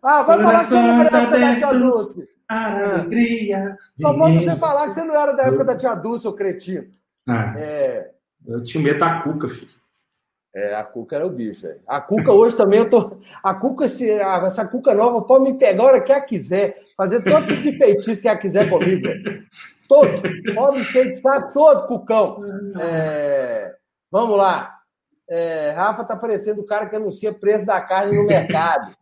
Ah, 0.03 0.21
vai 0.21 0.37
falar 0.37 0.59
que 0.59 0.65
você 0.65 0.75
não 0.75 0.99
era 0.99 1.09
da 1.09 1.19
época 1.19 1.39
da 1.39 1.55
tia 1.55 1.73
Dulce. 1.73 2.29
Alegria. 2.49 3.77
Só 3.99 4.13
pode 4.13 4.43
você 4.43 4.55
falar 4.57 4.87
que 4.87 4.93
você 4.93 5.03
não 5.03 5.15
era 5.15 5.31
da 5.31 5.43
época 5.43 5.63
da 5.63 5.75
tia 5.75 5.95
Dulce, 5.95 6.27
ô 6.27 6.33
cretino. 6.33 6.87
Ah, 7.27 7.53
é. 7.57 8.11
Eu 8.45 8.61
tinha 8.63 8.83
medo 8.83 8.99
da 8.99 9.21
Cuca, 9.21 9.47
filho. 9.47 9.80
É, 10.53 10.75
a 10.75 10.83
Cuca 10.83 11.15
era 11.15 11.25
o 11.25 11.29
bicho. 11.29 11.61
Véio. 11.61 11.79
A 11.87 12.01
Cuca 12.01 12.31
hoje 12.31 12.55
também 12.55 12.79
eu 12.79 12.89
tô. 12.89 13.17
A 13.41 13.53
Cuca, 13.53 13.85
esse, 13.85 14.09
essa 14.09 14.67
Cuca 14.67 14.93
nova 14.93 15.21
pode 15.21 15.45
me 15.45 15.57
pegar 15.57 15.83
a 15.83 15.85
hora 15.85 16.01
que 16.01 16.11
ela 16.11 16.21
quiser, 16.21 16.81
fazer 16.97 17.23
todo 17.23 17.47
tipo 17.47 17.61
de 17.61 17.77
feitiço 17.77 18.21
que 18.21 18.27
ela 18.27 18.37
quiser 18.37 18.69
comigo. 18.69 19.03
Véio. 19.03 19.45
Todo. 19.87 20.21
Pode 20.53 20.79
me 20.79 20.85
feitiçar 20.85 21.51
todo, 21.53 21.87
Cucão. 21.87 22.43
É, 22.79 23.75
vamos 24.11 24.37
lá. 24.37 24.77
É, 25.29 25.71
Rafa 25.71 26.03
tá 26.03 26.15
parecendo 26.15 26.61
o 26.61 26.65
cara 26.65 26.89
que 26.89 26.95
anuncia 26.95 27.33
preço 27.33 27.65
da 27.65 27.79
carne 27.79 28.17
no 28.17 28.25
mercado. 28.25 28.93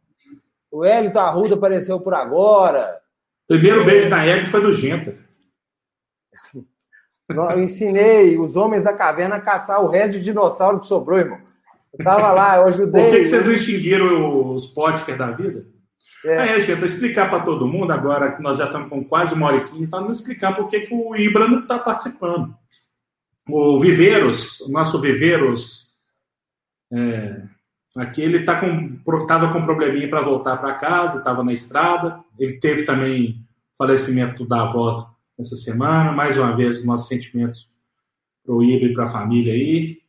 O 0.71 0.85
Hélio 0.85 1.17
Arruda 1.17 1.55
apareceu 1.55 1.99
por 1.99 2.13
agora. 2.13 2.99
Primeiro 3.47 3.83
beijo 3.83 4.09
da 4.09 4.23
Hélio 4.23 4.47
foi 4.47 4.61
do 4.61 4.73
Genta. 4.73 5.17
Eu 7.29 7.59
ensinei 7.59 8.39
os 8.39 8.55
homens 8.55 8.83
da 8.83 8.93
caverna 8.93 9.35
a 9.35 9.41
caçar 9.41 9.83
o 9.83 9.87
resto 9.87 10.13
de 10.13 10.21
dinossauro 10.21 10.79
que 10.79 10.87
sobrou, 10.87 11.19
irmão. 11.19 11.39
Eu 11.97 12.03
tava 12.03 12.31
lá, 12.31 12.57
eu 12.57 12.67
ajudei. 12.67 13.03
Por 13.03 13.11
que, 13.11 13.19
que 13.19 13.27
vocês 13.27 13.45
não 13.45 13.53
extinguiram 13.53 14.53
os 14.53 14.65
podcasts 14.65 15.17
da 15.17 15.31
vida? 15.31 15.65
É, 16.25 16.35
é 16.35 16.61
gente, 16.61 16.77
para 16.77 16.85
explicar 16.85 17.29
para 17.29 17.43
todo 17.43 17.67
mundo, 17.67 17.91
agora 17.91 18.31
que 18.31 18.41
nós 18.41 18.57
já 18.57 18.65
estamos 18.65 18.89
com 18.89 19.03
quase 19.03 19.33
uma 19.33 19.47
hora 19.47 19.57
e 19.57 19.65
quinze, 19.65 19.87
para 19.87 20.01
não 20.01 20.11
explicar 20.11 20.55
por 20.55 20.67
que, 20.67 20.87
o 20.91 21.15
Ibra 21.15 21.47
não 21.47 21.59
está 21.59 21.77
participando. 21.79 22.53
O 23.47 23.79
Viveiros, 23.79 24.59
o 24.61 24.71
nosso 24.71 24.99
Viveiros, 24.99 25.89
é, 26.91 27.41
aqui 27.97 28.21
ele 28.21 28.43
tá 28.43 28.55
estava 28.55 29.47
com, 29.47 29.59
com 29.59 29.65
probleminha 29.65 30.09
para 30.09 30.21
voltar 30.21 30.57
para 30.57 30.73
casa, 30.73 31.19
estava 31.19 31.43
na 31.43 31.53
estrada. 31.53 32.19
Ele 32.37 32.53
teve 32.59 32.83
também 32.83 33.45
falecimento 33.77 34.45
da 34.45 34.63
avó 34.63 35.09
essa 35.39 35.55
semana. 35.55 36.11
Mais 36.11 36.37
uma 36.37 36.55
vez, 36.55 36.83
nossos 36.83 37.07
sentimentos 37.07 37.69
para 38.43 38.53
o 38.53 38.63
Ibra 38.63 38.89
e 38.89 38.93
para 38.93 39.05
a 39.05 39.11
família 39.11 39.53
aí. 39.53 40.01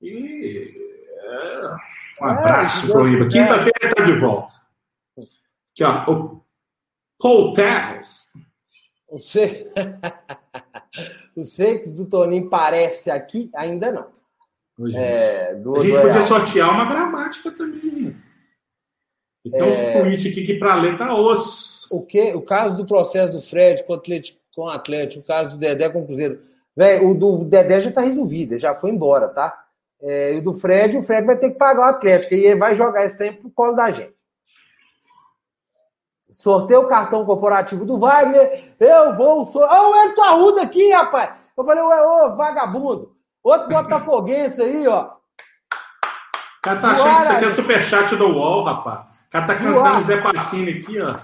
E 0.00 0.74
é, 1.18 1.76
um 2.22 2.26
abraço 2.26 2.86
é, 2.86 2.92
para 2.92 3.02
o 3.02 3.08
Ibra. 3.08 3.28
Quinta-feira 3.28 3.78
está 3.84 4.02
de 4.02 4.18
volta. 4.18 4.54
Aqui, 5.72 5.84
ó, 5.84 6.10
o 6.10 6.42
Paul 7.18 7.52
Taz. 7.52 8.32
Os 9.08 9.32
fakes 11.56 11.94
do 11.94 12.06
Toninho 12.06 12.48
parece 12.48 13.10
aqui? 13.10 13.50
Ainda 13.54 13.92
não. 13.92 14.16
É, 14.94 15.54
do, 15.54 15.76
a 15.76 15.80
gente 15.80 16.00
podia 16.00 16.20
sortear 16.22 16.70
uma 16.70 16.84
gramática 16.84 17.50
também. 17.50 18.16
Então, 19.44 19.66
é... 19.66 20.02
os 20.02 20.26
aqui 20.26 20.44
que 20.44 20.58
para 20.58 20.74
ler 20.74 20.98
tá 20.98 21.14
os. 21.14 21.90
O, 21.90 22.04
que, 22.04 22.34
o 22.34 22.42
caso 22.42 22.76
do 22.76 22.84
processo 22.84 23.32
do 23.32 23.40
Fred 23.40 23.84
com 23.84 23.92
o 23.92 23.96
Atlético, 23.96 24.38
com 24.56 24.62
o 24.62 24.68
Atlético, 24.68 25.22
o 25.22 25.26
caso 25.26 25.50
do 25.50 25.58
Dedé 25.58 25.88
com 25.88 26.00
o 26.00 26.06
Cruzeiro, 26.06 26.40
Velho, 26.76 27.10
o 27.10 27.14
do 27.14 27.44
Dedé 27.44 27.80
já 27.80 27.90
tá 27.90 28.02
resolvido, 28.02 28.58
já 28.58 28.74
foi 28.74 28.90
embora, 28.90 29.28
tá? 29.28 29.64
É, 30.02 30.34
e 30.34 30.38
o 30.38 30.42
do 30.42 30.52
Fred, 30.52 30.98
o 30.98 31.02
Fred 31.02 31.26
vai 31.26 31.36
ter 31.36 31.50
que 31.50 31.58
pagar 31.58 31.80
o 31.80 31.88
Atlético 31.88 32.34
e 32.34 32.44
ele 32.44 32.60
vai 32.60 32.76
jogar 32.76 33.04
esse 33.04 33.16
tempo 33.16 33.42
pro 33.42 33.50
colo 33.50 33.74
da 33.74 33.90
gente. 33.90 34.14
Sorteio 36.30 36.82
o 36.82 36.88
cartão 36.88 37.24
corporativo 37.24 37.86
do 37.86 37.98
Wagner. 37.98 38.74
Eu 38.78 39.14
vou. 39.14 39.42
So... 39.46 39.60
Olha 39.60 39.88
o 39.88 40.08
Elton 40.08 40.22
Arruda 40.22 40.62
aqui, 40.62 40.90
rapaz. 40.90 41.34
Eu 41.56 41.64
falei, 41.64 41.82
ô, 41.82 42.26
ô 42.26 42.36
vagabundo. 42.36 43.16
Outro 43.42 43.68
botafoguense 43.68 44.60
aí, 44.60 44.86
ó. 44.86 45.04
O 45.04 46.62
cara 46.62 46.80
tá 46.80 46.90
achando 46.90 47.16
que 47.16 47.22
isso 47.22 47.32
aqui 47.32 47.44
é 47.46 47.54
superchat 47.54 48.16
do 48.16 48.26
UOL, 48.26 48.64
rapaz. 48.64 49.06
O 49.28 49.30
cara 49.30 49.46
tá 49.46 49.54
cantando 49.54 50.04
Zé 50.04 50.20
Passini 50.20 50.72
aqui, 50.72 51.00
ó. 51.00 51.16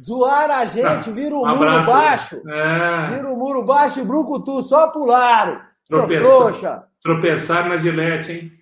Zoar 0.00 0.50
a 0.50 0.64
gente, 0.64 1.10
vira 1.10 1.34
o 1.34 1.42
um 1.46 1.56
muro 1.56 1.84
baixo. 1.84 2.42
É. 2.48 3.10
Vira 3.10 3.32
o 3.32 3.36
muro 3.36 3.62
baixo 3.62 4.00
e 4.00 4.04
brucutu, 4.04 4.62
só 4.62 4.88
pularam. 4.88 5.60
Tropeçar, 5.88 6.88
tropeçaram 7.02 7.68
na 7.68 7.76
gilete, 7.76 8.32
hein? 8.32 8.52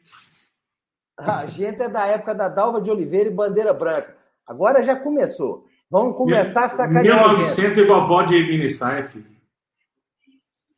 A 1.16 1.47
gente 1.47 1.81
é 1.81 1.89
da 1.89 2.06
época 2.06 2.35
da 2.35 2.48
Dalva 2.48 2.81
de 2.81 2.90
Oliveira 2.90 3.31
e 3.31 3.32
Bandeira 3.32 3.73
Branca. 3.73 4.16
Agora 4.47 4.82
já 4.82 4.97
começou. 4.97 5.66
Vamos 5.90 6.16
começar 6.16 6.65
a 6.65 6.69
sacanear 6.69 7.28
1900 7.28 7.78
e 7.78 7.85
vovó 7.85 8.23
de 8.23 8.35
Mini 8.35 8.69
filho. 8.69 9.35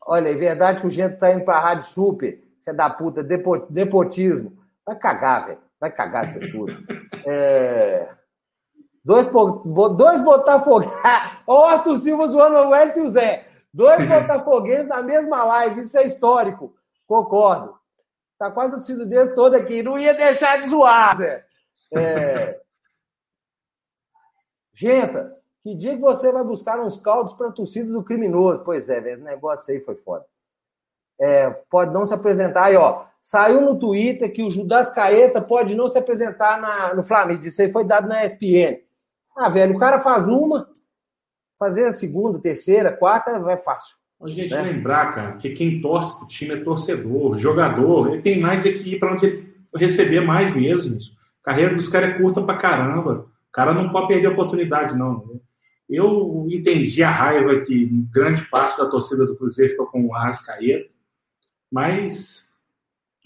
Olha, 0.07 0.29
é 0.29 0.35
verdade 0.35 0.81
que 0.81 0.87
o 0.87 0.91
gente 0.91 1.17
tá 1.17 1.33
indo 1.33 1.45
pra 1.45 1.59
Rádio 1.59 1.85
Super. 1.85 2.41
Filha 2.63 2.77
da 2.77 2.91
puta, 2.91 3.25
depotismo. 3.71 4.57
Vai 4.85 4.97
cagar, 4.97 5.47
velho. 5.47 5.59
Vai 5.81 5.91
cagar 5.91 6.25
essas 6.25 6.51
putas. 6.51 6.77
É... 7.29 8.09
Dois, 9.07 9.31
dois 9.97 10.21
Botafoguenses. 10.21 10.93
Ó, 11.47 11.63
o 11.63 11.67
Arthur 11.67 11.97
Silva 11.97 12.27
zoando 12.27 12.57
o 12.57 12.71
Wellington 12.71 12.99
e 12.99 13.03
o 13.05 13.09
Zé. 13.09 13.47
Dois 13.73 14.05
Botafoguenses 14.05 14.89
na 14.89 15.01
mesma 15.01 15.45
live. 15.45 15.83
Isso 15.83 15.97
é 15.97 16.05
histórico. 16.05 16.75
Concordo. 17.07 17.79
Tá 18.37 18.51
quase 18.51 18.73
a 18.73 18.79
torcida 18.79 19.07
deles 19.07 19.33
toda 19.33 19.59
aqui. 19.59 19.81
Não 19.81 19.97
ia 19.97 20.13
deixar 20.13 20.61
de 20.61 20.69
zoar, 20.69 21.17
Zé. 21.17 21.45
É... 21.95 22.61
Genta, 24.75 25.37
que 25.63 25.73
dia 25.73 25.95
que 25.95 26.03
você 26.03 26.33
vai 26.33 26.43
buscar 26.43 26.81
uns 26.81 27.01
caldos 27.01 27.33
para 27.35 27.47
a 27.47 27.53
torcida 27.53 27.93
do 27.93 28.03
criminoso? 28.03 28.65
Pois 28.65 28.89
é, 28.89 28.99
esse 28.99 29.23
negócio 29.23 29.73
aí 29.73 29.81
foi 29.81 29.95
foda. 29.95 30.27
É, 31.21 31.49
pode 31.71 31.95
não 31.95 32.05
se 32.05 32.13
apresentar. 32.13 32.65
Aí, 32.65 32.77
ó, 32.77 33.05
saiu 33.23 33.61
no 33.61 33.79
Twitter 33.79 34.33
que 34.33 34.43
o 34.43 34.51
Judas 34.51 34.91
Caeta 34.91 35.41
pode 35.41 35.77
não 35.77 35.87
se 35.87 35.97
apresentar 35.97 36.61
na, 36.61 36.93
no 36.93 37.05
Flamengo. 37.05 37.47
Isso 37.47 37.63
aí 37.63 37.71
foi 37.71 37.85
dado 37.85 38.09
na 38.09 38.25
ESPN. 38.25 38.85
Ah, 39.37 39.49
velho, 39.51 39.77
o 39.77 39.79
cara 39.79 39.99
faz 39.99 40.27
uma, 40.27 40.69
fazer 41.59 41.87
a 41.87 41.93
segunda, 41.93 42.41
terceira, 42.41 42.91
quarta, 42.91 43.31
é 43.51 43.57
fácil. 43.57 43.97
A 44.21 44.29
gente 44.31 44.55
né? 44.55 44.63
lembrar, 44.63 45.13
cara, 45.13 45.37
que 45.37 45.51
quem 45.51 45.81
torce 45.81 46.19
pro 46.19 46.27
time 46.27 46.55
é 46.55 46.65
torcedor, 46.65 47.37
jogador, 47.39 48.13
ele 48.13 48.23
tem 48.23 48.41
mais 48.41 48.65
aqui 48.65 48.95
é 48.95 48.99
para 48.99 49.13
onde 49.13 49.27
ele 49.27 49.55
receber 49.75 50.21
mais 50.23 50.55
mesmo. 50.55 50.99
A 51.43 51.45
carreira 51.45 51.75
dos 51.75 51.89
caras 51.89 52.11
é 52.11 52.19
curta 52.19 52.43
pra 52.43 52.57
caramba. 52.57 53.27
O 53.49 53.53
cara 53.53 53.75
não 53.75 53.91
pode 53.91 54.09
perder 54.09 54.29
a 54.29 54.31
oportunidade, 54.31 54.97
não. 54.97 55.27
Né? 55.27 55.41
Eu 55.89 56.47
entendi 56.51 57.03
a 57.03 57.11
raiva 57.11 57.61
que 57.61 57.87
grande 58.11 58.43
parte 58.47 58.79
da 58.79 58.87
torcida 58.87 59.27
do 59.27 59.37
Cruzeiro 59.37 59.73
ficou 59.73 59.87
com 59.87 60.07
o 60.07 60.15
Arrascaeta, 60.15 60.91
mas 61.71 62.49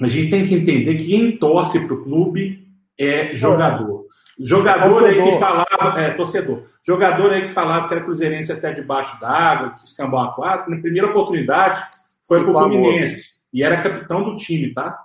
a 0.01 0.09
gente 0.09 0.31
tem 0.31 0.47
que 0.47 0.55
entender 0.55 0.97
que 0.97 1.07
quem 1.07 1.39
torce 1.39 1.87
pro 1.87 2.03
clube 2.03 2.69
é 2.99 3.35
jogador. 3.35 4.00
Jogador 4.43 5.05
aí 5.05 5.23
que 5.23 5.39
falava, 5.39 6.01
é, 6.01 6.15
torcedor, 6.15 6.63
jogador 6.83 7.31
aí 7.31 7.43
que 7.43 7.49
falava 7.49 7.87
que 7.87 7.93
era 7.93 8.03
cruzeirense 8.03 8.51
até 8.51 8.73
debaixo 8.73 9.21
d'água, 9.21 9.75
que 9.75 9.85
escambou 9.85 10.19
a 10.19 10.33
quatro, 10.33 10.71
na 10.71 10.81
primeira 10.81 11.09
oportunidade 11.09 11.83
foi 12.27 12.43
pro 12.43 12.55
Fluminense. 12.55 13.41
E 13.53 13.63
era 13.63 13.83
capitão 13.83 14.23
do 14.23 14.37
time, 14.37 14.73
tá? 14.73 15.05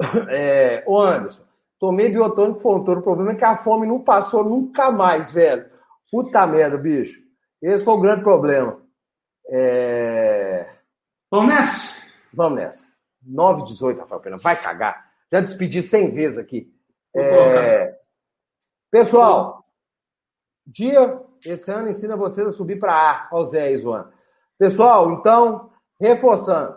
É, 0.28 0.82
ô 0.86 1.00
Anderson, 1.00 1.44
tomei 1.78 2.08
biotônico 2.08 2.58
fontouro, 2.58 3.00
o 3.00 3.04
problema 3.04 3.32
é 3.32 3.34
que 3.36 3.44
a 3.44 3.56
fome 3.56 3.86
não 3.86 4.00
passou 4.00 4.44
nunca 4.44 4.90
mais, 4.90 5.30
velho. 5.30 5.64
Puta 6.10 6.46
merda, 6.46 6.76
bicho. 6.76 7.20
Esse 7.60 7.84
foi 7.84 7.94
o 7.94 8.00
grande 8.00 8.22
problema. 8.22 8.80
É... 9.48 10.68
Vamos 11.30 11.54
nessa? 11.54 12.02
Vamos 12.34 12.58
nessa. 12.58 12.96
9 13.24 13.62
18, 13.64 14.00
Rafael 14.00 14.20
Pena. 14.20 14.36
Vai 14.38 14.60
cagar. 14.60 15.04
Já 15.32 15.40
despedi 15.40 15.82
100 15.82 16.10
vezes 16.10 16.38
aqui. 16.38 16.68
É... 17.14 18.01
Pessoal, 18.92 19.64
dia 20.66 21.18
esse 21.46 21.72
ano 21.72 21.88
ensina 21.88 22.14
vocês 22.14 22.46
a 22.46 22.50
subir 22.50 22.78
para 22.78 22.92
A. 22.92 23.28
Olha 23.32 23.42
o 23.42 23.44
Zé 23.46 23.62
aí, 23.62 23.78
zoando. 23.78 24.10
Pessoal, 24.58 25.10
então, 25.14 25.70
reforçando. 25.98 26.76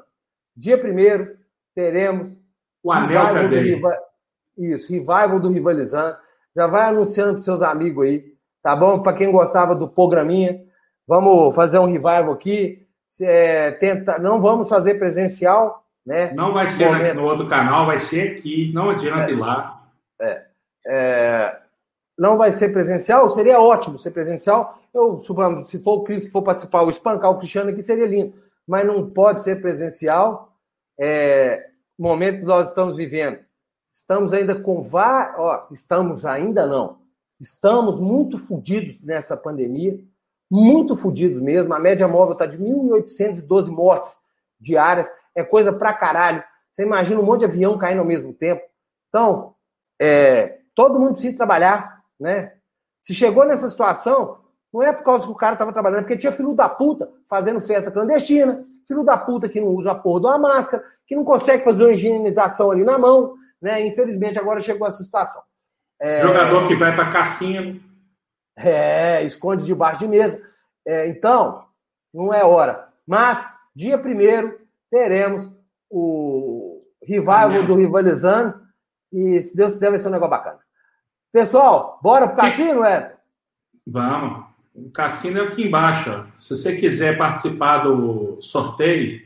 Dia 0.56 0.78
primeiro 0.78 1.38
teremos 1.76 2.32
o 2.82 2.90
anel 2.90 3.34
também. 3.34 3.82
Isso, 4.58 4.94
revival 4.94 5.42
do 5.42 5.52
Rivalizando. 5.52 6.16
Já 6.56 6.68
vai 6.68 6.88
anunciando 6.88 7.34
para 7.34 7.44
seus 7.44 7.62
amigos 7.62 8.06
aí, 8.06 8.34
tá 8.64 8.74
bom? 8.74 9.04
Para 9.04 9.18
quem 9.18 9.30
gostava 9.30 9.76
do 9.76 9.90
programinha, 9.90 10.64
vamos 11.06 11.54
fazer 11.54 11.80
um 11.80 11.86
revival 11.86 12.32
aqui. 12.32 12.88
É, 13.22 13.72
tenta, 13.72 14.18
não 14.20 14.40
vamos 14.40 14.70
fazer 14.70 14.96
presencial, 14.96 15.86
né? 16.06 16.32
Não 16.34 16.54
vai 16.54 16.70
ser 16.70 17.14
no 17.14 17.24
outro 17.24 17.46
canal, 17.50 17.86
vai 17.86 18.00
ser 18.00 18.38
aqui. 18.38 18.72
Não 18.74 18.92
adianta 18.92 19.30
é, 19.30 19.34
ir 19.34 19.36
lá. 19.36 19.84
É, 20.22 20.46
é, 20.88 21.65
não 22.18 22.38
vai 22.38 22.52
ser 22.52 22.70
presencial, 22.70 23.30
seria 23.30 23.60
ótimo 23.60 24.00
ser 24.00 24.12
presencial. 24.12 24.80
Eu, 24.94 25.20
se 25.66 25.84
for 25.84 26.00
o 26.00 26.04
Cris 26.04 26.26
que 26.26 26.32
for 26.32 26.42
participar, 26.42 26.84
o 26.84 26.90
espancar 26.90 27.32
o 27.32 27.38
Cristiano 27.38 27.70
aqui 27.70 27.82
seria 27.82 28.06
lindo. 28.06 28.34
Mas 28.66 28.86
não 28.88 29.08
pode 29.08 29.44
ser 29.44 29.62
presencial. 29.62 30.54
É, 30.98 31.68
momento 32.00 32.40
que 32.40 32.46
nós 32.46 32.70
estamos 32.70 32.96
vivendo. 32.96 33.40
Estamos 33.92 34.34
ainda 34.34 34.62
com 34.62 34.82
vários. 34.82 35.40
Ó, 35.40 35.68
estamos 35.72 36.26
ainda 36.26 36.66
não. 36.66 37.00
Estamos 37.40 38.00
muito 38.00 38.40
fodidos 38.40 39.06
nessa 39.06 39.36
pandemia. 39.36 40.00
Muito 40.50 40.96
fodidos 40.96 41.42
mesmo. 41.42 41.74
A 41.74 41.80
média 41.80 42.08
móvel 42.08 42.34
está 42.34 42.46
de 42.46 42.58
1.812 42.58 43.68
mortes 43.68 44.20
diárias. 44.60 45.12
É 45.36 45.44
coisa 45.44 45.74
pra 45.74 45.94
caralho. 45.94 46.44
Você 46.72 46.84
imagina 46.84 47.20
um 47.20 47.26
monte 47.26 47.40
de 47.40 47.46
avião 47.46 47.78
caindo 47.78 48.00
ao 48.00 48.06
mesmo 48.06 48.34
tempo. 48.34 48.62
Então, 49.10 49.54
é, 50.00 50.60
todo 50.74 51.00
mundo 51.00 51.14
precisa 51.14 51.36
trabalhar 51.36 51.95
né? 52.20 52.54
Se 53.02 53.14
chegou 53.14 53.46
nessa 53.46 53.70
situação, 53.70 54.40
não 54.74 54.84
é 54.84 54.92
por 54.92 55.04
causa 55.04 55.26
que 55.26 55.32
o 55.32 55.36
cara 55.36 55.54
estava 55.54 55.72
trabalhando, 55.72 56.00
é 56.00 56.02
porque 56.02 56.18
tinha 56.18 56.32
filho 56.32 56.54
da 56.54 56.68
puta 56.68 57.10
fazendo 57.30 57.62
festa 57.62 57.92
clandestina, 57.92 58.66
filho 58.88 59.04
da 59.04 59.18
puta 59.18 59.48
que 59.48 59.62
não 59.62 59.70
usa 59.70 59.92
a 59.92 59.96
porra 59.96 60.20
de 60.22 60.26
uma 60.28 60.38
máscara, 60.38 60.84
que 61.08 61.16
não 61.16 61.24
consegue 61.24 61.64
fazer 61.64 61.84
uma 61.84 61.94
higienização 61.94 62.72
ali 62.72 62.84
na 62.84 62.98
mão, 62.98 63.36
né? 63.62 63.86
Infelizmente 63.86 64.40
agora 64.40 64.60
chegou 64.62 64.88
essa 64.88 65.04
situação. 65.04 65.42
É... 66.00 66.22
Jogador 66.22 66.68
que 66.68 66.76
vai 66.76 66.96
para 66.96 67.10
cassino. 67.10 67.80
É, 68.58 69.22
esconde 69.24 69.66
debaixo 69.66 70.00
de 70.00 70.08
mesa. 70.08 70.42
É, 70.86 71.08
então, 71.08 71.66
não 72.14 72.34
é 72.34 72.44
hora. 72.44 72.88
Mas, 73.06 73.58
dia 73.76 73.98
primeiro, 73.98 74.60
teremos 74.90 75.52
o 75.90 76.84
revival 77.02 77.64
do 77.64 77.76
Rivalizando. 77.76 78.62
E 79.12 79.42
se 79.42 79.56
Deus 79.56 79.74
quiser, 79.74 79.90
vai 79.90 80.00
ser 80.00 80.08
um 80.08 80.12
negócio 80.12 80.32
bacana. 80.32 80.60
Pessoal, 81.36 82.00
bora 82.02 82.30
pro 82.30 82.38
cassino, 82.38 82.86
Ed? 82.86 83.12
Vamos. 83.86 84.46
O 84.74 84.90
cassino 84.90 85.40
é 85.40 85.42
aqui 85.42 85.64
embaixo. 85.64 86.10
Ó. 86.10 86.24
Se 86.40 86.56
você 86.56 86.78
quiser 86.78 87.18
participar 87.18 87.80
do 87.80 88.42
sorteio, 88.42 89.22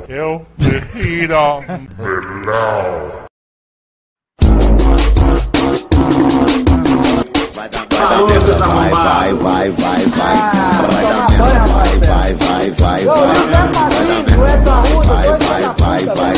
Eu 0.08 0.44
prefiro. 0.58 1.62
Vai 7.54 7.68
dar, 7.68 7.86
vai 7.88 8.08
dar 8.08 8.22
merda, 8.26 8.58
vai, 8.58 8.90
vai, 8.90 9.34
vai, 9.34 9.70
vai, 9.70 10.06
vai. 10.06 10.36
Vai 10.90 11.04
dar 11.04 11.30
merda, 11.30 11.66
vai, 11.66 11.98
vai, 11.98 12.34
vai, 12.34 12.70
vai, 12.70 12.70
vai. 12.72 13.04
Vai 13.04 13.26
dar 13.46 14.26
merda, 14.26 14.74
vai, 15.04 15.26
vai, 15.38 15.62
vai, 15.78 16.04
vai. 16.06 16.34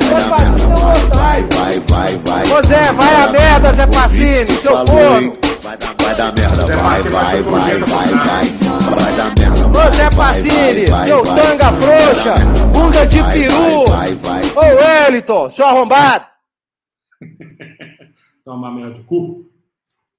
Vai 0.00 0.40
dar 0.40 0.68
merda, 0.70 1.04
vai, 1.14 1.40
vai, 1.42 1.80
vai, 1.80 2.12
vai. 2.24 2.44
Ô 2.50 2.62
Zé, 2.62 2.92
vai 2.92 3.14
a 3.14 3.26
merda, 3.30 3.72
Zé 3.74 3.86
Pacini, 3.88 4.52
seu 4.52 4.72
corno. 4.86 5.39
Vai 5.70 5.78
dar, 5.78 5.94
vai 5.94 6.14
dar 6.16 6.32
merda, 6.34 6.66
vai, 6.66 7.02
vai, 7.02 7.42
vai, 7.42 7.78
vai, 7.78 7.78
vai. 7.78 8.44
Vai 8.96 9.16
dar 9.16 9.34
merda. 9.38 9.90
Zé 9.94 10.10
Pacini, 10.10 10.86
seu 11.06 11.22
tanga 11.22 11.72
frouxa, 11.74 12.34
bunda 12.72 13.06
de 13.06 13.22
peru. 13.22 13.86
Vai, 13.86 14.14
vai, 14.14 14.42
vai. 14.42 14.74
Ô 14.74 14.76
Wellington, 14.76 15.50
seu 15.50 15.66
arrombado. 15.66 16.26
Tomar 18.44 18.72
merda 18.72 18.94
de 18.94 19.04
cu. 19.04 19.48